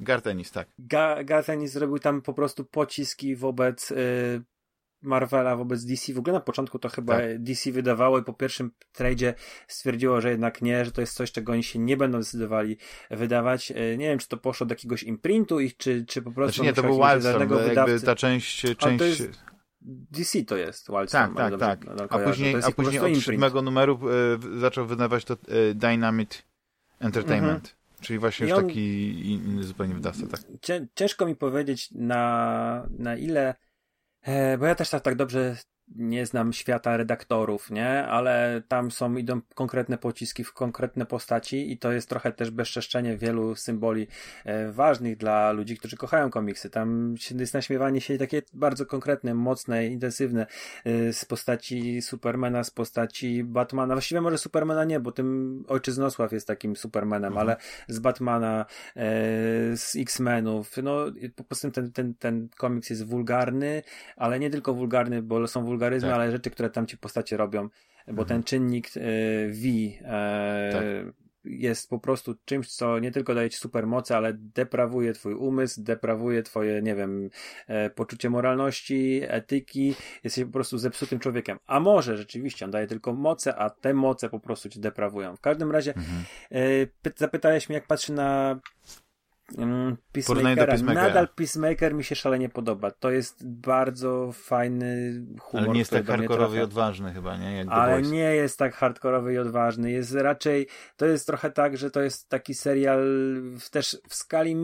Garth 0.00 0.26
Ennis, 0.26 0.50
tak. 0.50 0.68
Ga, 0.78 1.24
Garth 1.24 1.50
Ennis 1.50 1.72
zrobił 1.72 1.98
tam 1.98 2.22
po 2.22 2.34
prostu 2.34 2.64
pociski 2.64 3.36
wobec 3.36 3.90
y, 3.90 4.42
Marvela, 5.02 5.56
wobec 5.56 5.84
DC. 5.84 6.14
W 6.14 6.18
ogóle 6.18 6.32
na 6.34 6.40
początku 6.40 6.78
to 6.78 6.88
chyba 6.88 7.16
Tak. 7.16 7.42
DC 7.42 7.72
wydawało 7.72 8.18
i 8.18 8.22
po 8.24 8.32
pierwszym 8.32 8.70
tradzie 8.92 9.34
stwierdziło, 9.68 10.20
że 10.20 10.30
jednak 10.30 10.62
nie, 10.62 10.84
że 10.84 10.92
to 10.92 11.00
jest 11.00 11.14
coś, 11.14 11.32
czego 11.32 11.52
oni 11.52 11.62
się 11.62 11.78
nie 11.78 11.96
będą 11.96 12.22
zdecydowali 12.22 12.76
wydawać. 13.10 13.70
Y, 13.70 13.96
nie 13.98 14.08
wiem, 14.08 14.18
czy 14.18 14.28
to 14.28 14.36
poszło 14.36 14.66
do 14.66 14.72
jakiegoś 14.72 15.02
imprintu 15.02 15.60
ich, 15.60 15.76
czy, 15.76 16.04
czy 16.08 16.22
po 16.22 16.32
prostu 16.32 16.56
Znaczy 16.56 16.66
nie, 16.66 16.72
to 16.72 16.82
był 16.82 16.96
Wildstorm, 16.96 17.40
jakby 17.40 18.00
ta 18.00 18.14
część, 18.14 18.62
to 18.62 18.74
część... 18.74 19.20
jest 19.20 19.40
DC 19.86 20.44
to 20.44 20.56
jest 20.56 20.88
Wildstorm. 20.90 21.34
Tak, 21.34 21.58
tak, 21.58 21.80
dobrze 21.84 21.96
tak. 21.96 22.12
A 22.12 22.18
później, 22.18 22.56
a 22.64 22.70
później 22.70 23.00
od 23.00 23.22
siódmego 23.22 23.62
numeru 23.62 24.00
e, 24.54 24.60
zaczął 24.60 24.86
wydawać 24.86 25.24
to 25.24 25.34
e, 25.34 25.74
Dynamite 25.74 26.36
Entertainment. 27.00 27.76
Czyli 28.00 28.18
właśnie 28.18 28.46
I 28.46 28.50
już 28.50 28.58
on- 28.58 28.66
taki 28.66 29.32
inny 29.32 29.64
zupełnie 29.64 29.94
wydawca, 29.94 30.26
tak. 30.26 30.40
Cię, 30.62 30.86
ciężko 30.94 31.26
mi 31.26 31.36
powiedzieć 31.36 31.90
na, 31.90 32.86
na 32.98 33.16
ile, 33.16 33.48
e, 33.48 33.54
bo 34.58 34.66
ja 34.66 34.74
też 34.74 34.90
tak, 34.90 35.02
tak 35.02 35.16
dobrze 35.16 35.56
nie 35.88 36.26
znam 36.26 36.52
świata 36.52 36.96
redaktorów, 36.96 37.70
nie? 37.70 38.06
Ale 38.06 38.62
tam 38.68 38.90
są, 38.90 39.16
idą 39.16 39.40
konkretne 39.54 39.98
pociski 39.98 40.44
w 40.44 40.52
konkretne 40.52 41.06
postaci 41.06 41.72
i 41.72 41.78
to 41.78 41.92
jest 41.92 42.08
trochę 42.08 42.32
też 42.32 42.50
bezczeszczenie 42.50 43.16
wielu 43.16 43.54
symboli 43.54 44.06
e, 44.44 44.72
ważnych 44.72 45.16
dla 45.16 45.52
ludzi, 45.52 45.76
którzy 45.76 45.96
kochają 45.96 46.30
komiksy. 46.30 46.70
Tam 46.70 47.14
jest 47.38 47.54
naśmiewanie 47.54 48.00
się 48.00 48.18
takie 48.18 48.42
bardzo 48.54 48.86
konkretne, 48.86 49.34
mocne, 49.34 49.86
intensywne 49.86 50.46
e, 50.84 51.12
z 51.12 51.24
postaci 51.24 52.02
Supermana, 52.02 52.64
z 52.64 52.70
postaci 52.70 53.44
Batmana. 53.44 53.94
Właściwie 53.94 54.20
może 54.20 54.38
Supermana 54.38 54.84
nie, 54.84 55.00
bo 55.00 55.12
tym 55.12 55.64
Ojczyznosław 55.68 56.32
jest 56.32 56.46
takim 56.46 56.76
Supermanem, 56.76 57.32
Mhm. 57.32 57.48
ale 57.48 57.56
z 57.88 57.98
Batmana, 57.98 58.66
e, 58.96 59.02
z 59.76 59.96
X-Menów. 59.96 60.76
No, 60.82 61.06
po 61.36 61.44
prostu 61.44 61.70
ten, 61.70 61.92
ten, 61.92 62.14
ten 62.14 62.48
komiks 62.56 62.90
jest 62.90 63.06
wulgarny, 63.06 63.82
ale 64.16 64.38
nie 64.38 64.50
tylko 64.50 64.74
wulgarny, 64.74 65.22
bo 65.22 65.48
są 65.48 65.64
wulgaryzmy, 65.76 66.08
Tak. 66.10 66.18
ale 66.20 66.30
rzeczy, 66.30 66.50
które 66.50 66.70
tam 66.70 66.86
ci 66.86 66.98
postacie 66.98 67.36
robią, 67.36 67.62
bo 68.06 68.22
Mhm. 68.22 68.26
ten 68.28 68.42
czynnik 68.42 68.86
e, 68.96 69.00
V 69.48 69.66
e, 70.04 70.70
Tak. 70.72 70.82
jest 71.44 71.90
po 71.90 71.98
prostu 71.98 72.34
czymś, 72.44 72.68
co 72.68 72.98
nie 72.98 73.10
tylko 73.12 73.34
daje 73.34 73.50
ci 73.50 73.58
supermoce, 73.58 74.16
ale 74.16 74.32
deprawuje 74.34 75.12
twój 75.12 75.34
umysł, 75.34 75.82
deprawuje 75.82 76.42
twoje, 76.42 76.82
nie 76.82 76.94
wiem, 76.94 77.30
e, 77.66 77.90
poczucie 77.90 78.30
moralności, 78.30 79.20
etyki, 79.28 79.94
jesteś 80.24 80.44
po 80.44 80.50
prostu 80.50 80.78
zepsutym 80.78 81.18
człowiekiem. 81.18 81.58
A 81.66 81.80
może 81.80 82.16
rzeczywiście 82.16 82.64
on 82.64 82.70
daje 82.70 82.86
tylko 82.86 83.12
moce, 83.12 83.56
a 83.56 83.70
te 83.70 83.94
moce 83.94 84.28
po 84.30 84.40
prostu 84.40 84.68
cię 84.68 84.80
deprawują. 84.80 85.36
W 85.36 85.40
każdym 85.40 85.70
razie 85.70 85.94
Mhm. 85.94 86.24
e, 86.50 86.86
py- 87.02 87.12
zapytałeś 87.16 87.68
mnie, 87.68 87.74
jak 87.78 87.86
patrzy 87.86 88.12
na 88.12 88.60
Peacemakera. 90.12 90.66
Peacemakera. 90.66 91.08
Nadal 91.08 91.28
Peacemaker 91.28 91.94
mi 91.94 92.04
się 92.04 92.14
szalenie 92.14 92.48
podoba. 92.48 92.90
To 92.90 93.10
jest 93.10 93.48
bardzo 93.48 94.30
fajny 94.32 95.22
humor. 95.40 95.64
Ale 95.64 95.72
nie 95.72 95.78
jest 95.78 95.90
tak 95.90 96.06
hardkorowy 96.06 96.56
i 96.56 96.60
odważny 96.60 97.12
chyba, 97.12 97.36
nie? 97.36 97.56
Jak 97.56 97.68
Ale 97.70 98.02
nie 98.02 98.34
jest 98.34 98.58
tak 98.58 98.74
hardkorowy 98.74 99.32
i 99.32 99.38
odważny. 99.38 99.90
Jest 99.90 100.14
raczej, 100.14 100.66
to 100.96 101.06
jest 101.06 101.26
trochę 101.26 101.50
tak, 101.50 101.76
że 101.76 101.90
to 101.90 102.00
jest 102.00 102.28
taki 102.28 102.54
serial 102.54 103.04
w, 103.60 103.70
też 103.70 103.98
w 104.08 104.14
skali 104.14 104.56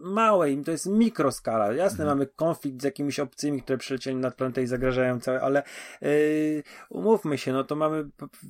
małej, 0.00 0.62
to 0.64 0.70
jest 0.70 0.86
mikroskala. 0.86 1.72
Jasne, 1.72 2.04
Mhm. 2.04 2.18
mamy 2.18 2.26
konflikt 2.36 2.80
z 2.82 2.84
jakimiś 2.84 3.20
obcymi, 3.20 3.62
które 3.62 3.78
przylecieli 3.78 4.16
nad 4.16 4.34
planetę 4.34 4.62
i 4.62 4.66
zagrażają 4.66 5.20
całe, 5.20 5.40
ale 5.40 5.62
yy, 6.00 6.62
umówmy 6.88 7.38
się, 7.38 7.52
no 7.52 7.64
to 7.64 7.76
mamy 7.76 8.04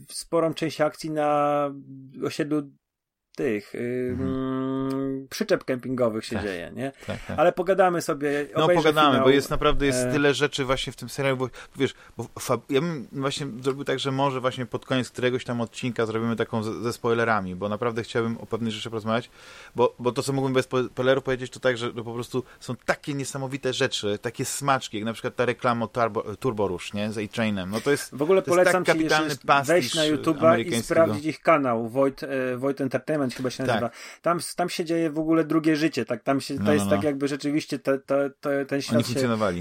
sporą 0.09 0.55
część 0.55 0.81
akcji 0.81 1.11
na 1.11 1.71
osiedlu 2.25 2.71
tych 3.41 3.75
yy, 3.75 3.81
mm, 4.19 5.27
przyczep 5.31 5.65
kempingowych 5.65 6.25
się 6.25 6.37
Tak. 6.37 6.45
dzieje, 6.45 6.73
nie? 6.75 6.93
Tak, 7.07 7.19
tak. 7.27 7.39
Ale 7.39 7.53
pogadamy 7.53 8.03
sobie. 8.03 8.47
No 8.57 8.69
pogadamy, 8.69 9.11
finał. 9.11 9.25
bo 9.25 9.31
jest 9.31 9.51
naprawdę 9.51 9.87
jest 9.87 9.99
e, 9.99 10.13
tyle 10.13 10.35
rzeczy 10.35 10.65
właśnie 10.65 10.93
w 10.93 10.97
tym 10.97 11.09
serialu, 11.09 11.37
bo 11.37 11.49
wiesz, 11.77 11.95
bo 12.17 12.27
ja 12.71 12.81
bym 12.81 13.09
właśnie 13.13 13.47
zrobił 13.63 13.85
tak, 13.85 13.99
że 13.99 14.13
może 14.13 14.41
właśnie 14.41 14.67
pod 14.67 14.87
koniec 14.87 15.11
któregoś 15.11 15.45
tam 15.45 15.61
odcinka 15.61 16.07
zrobimy 16.07 16.37
taką 16.37 16.63
ze, 16.63 16.83
ze 16.83 16.93
spoilerami, 16.93 17.57
bo 17.57 17.69
naprawdę 17.69 18.03
chciałbym 18.03 18.39
o 18.39 18.47
pewnych 18.47 18.73
rzeczy 18.73 18.91
porozmawiać, 18.91 19.31
bo, 19.77 19.95
bo 19.99 20.13
to 20.13 20.23
co 20.23 20.33
mógłbym 20.33 20.55
bez 20.55 20.69
spo- 20.69 20.89
spoilerów 20.89 21.25
powiedzieć 21.25 21.51
to 21.51 21.61
tak, 21.61 21.79
że 21.79 21.93
to 21.93 22.05
po 22.05 22.15
prostu 22.15 22.45
są 22.61 22.77
takie 22.77 23.15
niesamowite 23.15 23.73
rzeczy, 23.73 24.19
takie 24.23 24.45
smaczki, 24.45 24.97
jak 24.97 25.07
na 25.07 25.13
przykład 25.13 25.37
ta 25.37 25.45
reklama 25.45 25.87
Turbo, 25.87 26.37
Turbo 26.37 26.69
Rush, 26.69 26.93
nie, 26.93 27.13
z 27.13 27.19
A-Trainem, 27.19 27.71
no 27.71 27.81
to 27.81 27.91
jest 27.91 28.15
W 28.15 28.23
ogóle 28.23 28.43
To 28.43 28.51
jest 28.51 28.57
polecam 28.57 28.85
tak 28.85 28.97
ci 28.97 29.03
kapitalny 29.03 29.35
pastisz 29.47 29.69
wejść 29.69 29.95
na 29.95 30.03
YouTube'a 30.03 30.67
i 30.67 30.83
sprawdzić 30.83 31.25
ich 31.25 31.41
kanał, 31.43 31.89
Void, 31.89 32.23
e, 32.23 32.57
Void 32.57 32.81
Entertainment 32.81 33.30
chyba 33.35 33.51
się 33.51 33.57
Tak. 33.57 33.67
nazywa. 33.67 33.91
Tam, 34.23 34.39
tam 34.57 34.69
się 34.69 34.85
dzieje 34.85 35.11
w 35.11 35.19
ogóle 35.19 35.45
drugie 35.45 35.77
życie, 35.77 36.05
tak? 36.05 36.23
Tam 36.23 36.41
się, 36.41 36.57
to 36.57 36.63
No, 36.63 36.73
jest 36.73 36.85
no, 36.85 36.91
tak 36.91 37.01
no. 37.01 37.07
jakby 37.07 37.29
rzeczywiście 37.29 37.79
te, 37.79 37.99
te, 37.99 38.31
te, 38.41 38.67
ten 38.67 38.83
świat 38.83 39.03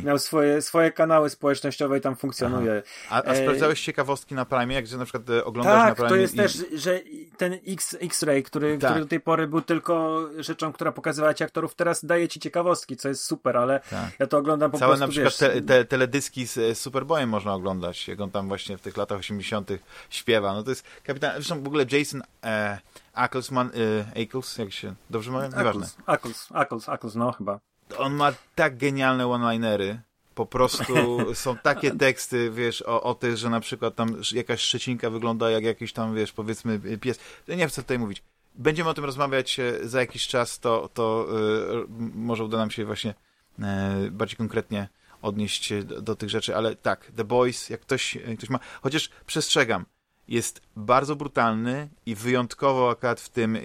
miał 0.03 0.19
swoje, 0.19 0.61
swoje 0.61 0.91
kanały 0.91 1.29
społecznościowe 1.29 1.97
i 1.97 2.01
tam 2.01 2.15
funkcjonuje. 2.15 2.83
A, 3.09 3.23
a 3.23 3.31
e, 3.31 3.41
sprawdzałeś 3.41 3.81
ciekawostki 3.81 4.35
na 4.35 4.45
Prime, 4.45 4.73
jak 4.73 4.87
że 4.87 4.97
na 4.97 5.05
przykład 5.05 5.29
e, 5.29 5.45
oglądasz 5.45 5.73
na 5.75 5.85
Tak, 5.85 5.95
Prime 5.95 6.09
to 6.09 6.15
jest 6.15 6.33
i... 6.33 6.37
też, 6.37 6.65
że 6.73 6.99
ten 7.37 7.59
X, 7.67 7.97
X-Ray, 7.99 8.43
który, 8.43 8.77
Tak. 8.77 8.89
który 8.89 9.05
do 9.05 9.09
tej 9.09 9.19
pory 9.19 9.47
był 9.47 9.61
tylko 9.61 10.25
rzeczą, 10.37 10.73
która 10.73 10.91
pokazywała 10.91 11.33
ci 11.33 11.43
aktorów, 11.43 11.75
teraz 11.75 12.05
daje 12.05 12.27
ci 12.27 12.39
ciekawostki, 12.39 12.97
co 12.97 13.09
jest 13.09 13.23
super, 13.23 13.57
ale 13.57 13.79
Tak. 13.89 14.11
ja 14.19 14.27
to 14.27 14.37
oglądam 14.37 14.71
po 14.71 14.77
Całe 14.77 14.97
prostu, 14.97 15.05
na 15.05 15.11
przykład 15.29 15.53
wiesz, 15.53 15.65
te, 15.65 15.73
te, 15.73 15.85
teledyski 15.85 16.47
z 16.47 16.57
e, 16.57 16.75
Superboyem 16.75 17.29
można 17.29 17.53
oglądać, 17.53 18.07
jak 18.07 18.21
on 18.21 18.31
tam 18.31 18.47
właśnie 18.47 18.77
w 18.77 18.81
tych 18.81 18.97
latach 18.97 19.19
80. 19.19 19.69
śpiewa. 20.09 20.53
No 20.53 20.63
to 20.63 20.69
jest 20.69 20.83
kapitan. 21.03 21.31
Zresztą 21.33 21.63
w 21.63 21.67
ogóle 21.67 21.85
Jason 21.91 22.21
e, 22.43 22.79
Ackles, 23.13 23.51
e, 23.51 24.21
Ackles, 24.23 24.57
jak 24.57 24.71
się 24.71 24.95
dobrze 25.09 25.31
mówię? 25.31 25.49
Nieważne. 25.57 25.87
Ackles, 26.05 26.47
Ackles, 26.53 26.89
Ackles, 26.89 27.15
no 27.15 27.31
chyba. 27.31 27.59
On 27.97 28.13
ma 28.13 28.33
tak 28.55 28.77
genialne 28.77 29.27
one-linery. 29.27 30.01
Po 30.35 30.45
prostu 30.45 30.93
są 31.33 31.57
takie 31.57 31.91
teksty, 31.91 32.51
wiesz, 32.51 32.81
o, 32.81 33.03
o 33.03 33.15
tych, 33.15 33.37
że 33.37 33.49
na 33.49 33.59
przykład 33.59 33.95
tam 33.95 34.21
jakaś 34.31 34.61
szczecinka 34.61 35.09
wygląda 35.09 35.49
jak 35.49 35.63
jakiś 35.63 35.93
tam, 35.93 36.15
wiesz, 36.15 36.31
powiedzmy 36.31 36.79
pies. 36.79 37.19
Ja 37.47 37.55
nie 37.55 37.67
chcę 37.67 37.81
tutaj 37.81 37.99
mówić. 37.99 38.23
Będziemy 38.55 38.89
o 38.89 38.93
tym 38.93 39.05
rozmawiać 39.05 39.59
e, 39.59 39.87
za 39.87 39.99
jakiś 39.99 40.27
czas, 40.27 40.59
to, 40.59 40.89
to 40.93 41.27
e, 41.31 41.85
może 42.15 42.43
uda 42.43 42.57
nam 42.57 42.71
się 42.71 42.85
właśnie 42.85 43.13
e, 43.59 44.11
bardziej 44.11 44.37
konkretnie 44.37 44.89
odnieść 45.21 45.65
się 45.65 45.83
do, 45.83 46.01
do 46.01 46.15
tych 46.15 46.29
rzeczy, 46.29 46.55
ale 46.55 46.75
tak, 46.75 47.11
The 47.15 47.23
Boys, 47.23 47.69
jak 47.69 47.81
ktoś, 47.81 48.17
ktoś 48.37 48.49
ma, 48.49 48.59
chociaż 48.81 49.09
przestrzegam, 49.25 49.85
jest 50.29 50.61
bardzo 50.75 51.15
brutalny 51.15 51.89
i 52.05 52.15
wyjątkowo 52.15 52.89
akurat 52.89 53.21
w 53.21 53.29
tym, 53.29 53.55
e, 53.55 53.59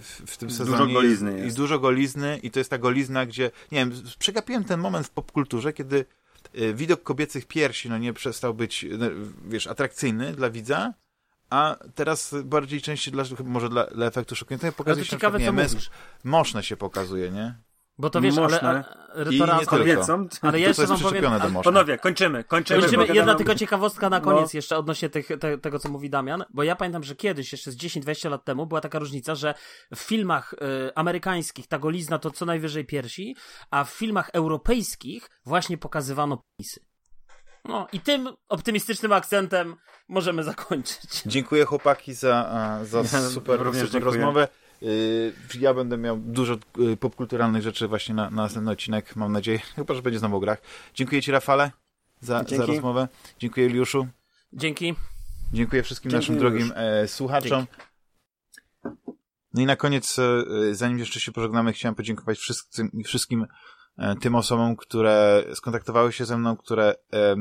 w, 0.00 0.22
w 0.26 0.36
tym 0.36 0.48
Dużo 0.48 0.64
sezonie 0.64 0.94
golizny 0.94 1.38
jest, 1.38 1.56
i 1.56 1.56
dużo 1.56 1.78
golizny 1.78 2.38
i 2.42 2.50
to 2.50 2.60
jest 2.60 2.70
ta 2.70 2.78
golizna, 2.78 3.26
gdzie, 3.26 3.50
nie 3.72 3.78
wiem, 3.78 3.92
przegapiłem 4.18 4.64
ten 4.64 4.80
moment 4.80 5.06
w 5.06 5.10
popkulturze, 5.10 5.72
kiedy 5.72 6.04
e, 6.54 6.74
widok 6.74 7.02
kobiecych 7.02 7.46
piersi, 7.46 7.88
no 7.88 7.98
nie 7.98 8.12
przestał 8.12 8.54
być, 8.54 8.86
no, 8.98 9.06
wiesz, 9.44 9.66
atrakcyjny 9.66 10.32
dla 10.32 10.50
widza, 10.50 10.94
a 11.50 11.76
teraz 11.94 12.34
bardziej 12.44 12.80
częściej 12.80 13.12
dla, 13.12 13.24
może 13.44 13.68
dla, 13.68 13.86
dla 13.86 14.06
efektu 14.06 14.36
szokującego 14.36 14.72
pokazuje 14.72 15.04
to 15.04 15.10
się, 15.10 15.16
ciekawe, 15.16 15.38
nie, 15.38 15.52
mówisz. 15.52 15.90
Moszne 16.24 16.62
się 16.62 16.76
pokazuje, 16.76 17.30
nie? 17.30 17.54
Bo 18.00 18.10
to 18.10 18.20
wiesz, 18.20 18.36
Można. 18.36 18.60
ale, 18.60 18.84
ale, 19.14 19.24
to 19.24 19.30
I 19.30 19.38
raz, 19.38 19.60
nie 19.60 19.66
Kobiecą. 19.66 20.28
ale 20.42 20.60
ja 20.60 20.68
jeszcze 20.68 20.82
jest 20.82 20.92
wam 20.92 21.02
powiem. 21.02 21.32
Panowie, 21.64 21.98
kończymy, 21.98 22.44
kończymy. 22.44 22.80
Kończymy, 22.80 23.06
bo 23.06 23.12
jedna 23.14 23.32
gadamy- 23.32 23.36
tylko 23.38 23.54
ciekawostka 23.54 24.10
na 24.10 24.18
No. 24.18 24.24
koniec 24.24 24.54
jeszcze 24.54 24.76
odnośnie 24.76 25.08
tych, 25.10 25.28
te, 25.40 25.58
tego, 25.58 25.78
co 25.78 25.88
mówi 25.88 26.10
Damian, 26.10 26.44
bo 26.50 26.62
ja 26.62 26.76
pamiętam, 26.76 27.04
że 27.04 27.14
kiedyś, 27.16 27.52
jeszcze 27.52 27.70
z 27.72 27.76
10-20 27.76 28.30
lat 28.30 28.44
temu, 28.44 28.66
była 28.66 28.80
taka 28.80 28.98
różnica, 28.98 29.34
że 29.34 29.54
w 29.94 29.98
filmach 29.98 30.52
y, 30.52 30.56
amerykańskich 30.94 31.66
ta 31.66 31.78
golizna 31.78 32.18
to 32.18 32.30
co 32.30 32.46
najwyżej 32.46 32.84
piersi, 32.84 33.36
a 33.70 33.84
w 33.84 33.90
filmach 33.90 34.30
europejskich 34.32 35.30
właśnie 35.46 35.78
pokazywano 35.78 36.42
penisy. 36.56 36.80
No 37.64 37.86
i 37.92 38.00
tym 38.00 38.28
optymistycznym 38.48 39.12
akcentem 39.12 39.76
możemy 40.08 40.42
zakończyć. 40.44 41.22
Dziękuję 41.26 41.64
chłopaki 41.64 42.14
za, 42.14 42.78
za 42.84 42.98
Ja 42.98 43.04
super, 43.04 43.60
również 43.60 43.86
super 43.86 44.02
dziękuję. 44.02 44.20
rozmowę. 44.20 44.48
Y, 44.82 45.32
Ja 45.60 45.74
będę 45.74 45.96
miał 45.98 46.16
dużo 46.16 46.58
y, 46.92 46.96
popkulturalnych 46.96 47.62
rzeczy 47.62 47.88
właśnie 47.88 48.14
na, 48.14 48.30
na 48.30 48.42
następny 48.42 48.70
odcinek, 48.70 49.16
mam 49.16 49.32
nadzieję. 49.32 49.58
Chyba, 49.76 49.94
że 49.94 50.02
będzie 50.02 50.18
znowu 50.18 50.36
o 50.36 50.40
grach. 50.40 50.62
Dziękuję 50.94 51.22
Ci, 51.22 51.30
Rafale, 51.32 51.70
za, 52.20 52.38
za 52.38 52.44
Dzięki. 52.44 52.66
rozmowę. 52.66 53.08
Dziękuję, 53.38 53.66
Juliuszu. 53.66 54.06
Dzięki. 54.52 54.94
Dziękuję 55.52 55.82
wszystkim 55.82 56.10
Dzięki, 56.10 56.22
naszym 56.32 56.34
Juliusz. 56.44 56.68
drogim 56.68 56.72
e, 56.76 57.08
słuchaczom. 57.08 57.66
No 59.54 59.62
i 59.62 59.66
na 59.66 59.76
koniec, 59.76 60.18
e, 60.18 60.44
zanim 60.74 60.98
jeszcze 60.98 61.20
się 61.20 61.32
pożegnamy, 61.32 61.72
chciałem 61.72 61.94
podziękować 61.94 62.38
wszystkim, 62.38 62.90
wszystkim 63.04 63.46
e, 63.98 64.16
tym 64.16 64.34
osobom, 64.34 64.76
które 64.76 65.44
skontaktowały 65.54 66.12
się 66.12 66.24
ze 66.24 66.38
mną, 66.38 66.56
które 66.56 66.94
e, 67.12 67.36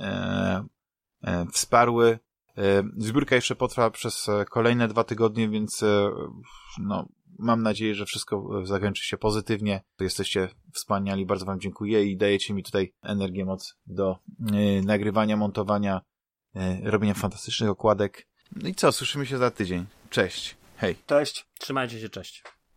e, 0.00 1.46
wsparły. 1.52 2.18
E, 2.58 2.82
zbiórka 2.96 3.34
jeszcze 3.34 3.56
potrwa 3.56 3.90
przez 3.90 4.28
e, 4.28 4.44
kolejne 4.44 4.88
dwa 4.88 5.04
tygodnie, 5.04 5.48
więc 5.48 5.82
e, 5.82 6.10
no, 6.78 7.08
mam 7.38 7.62
nadzieję, 7.62 7.94
że 7.94 8.06
wszystko 8.06 8.66
zakończy 8.66 9.04
się 9.04 9.16
pozytywnie. 9.16 9.82
Jesteście 10.00 10.48
wspaniali, 10.72 11.26
bardzo 11.26 11.46
Wam 11.46 11.60
dziękuję 11.60 12.04
i 12.04 12.16
dajecie 12.16 12.54
mi 12.54 12.62
tutaj 12.62 12.94
energię, 13.02 13.44
moc 13.44 13.74
do 13.86 14.18
nagrywania, 14.84 15.36
montowania, 15.36 16.00
robienia 16.82 17.14
fantastycznych 17.14 17.70
okładek. 17.70 18.28
No 18.56 18.68
i 18.68 18.74
co, 18.74 18.92
słyszymy 18.92 19.26
się 19.26 19.38
za 19.38 19.50
tydzień. 19.50 19.86
Cześć. 20.10 20.56
Hej. 20.76 20.96
Cześć. 21.06 21.46
Trzymajcie 21.58 22.00
się, 22.00 22.08
cześć. 22.08 22.42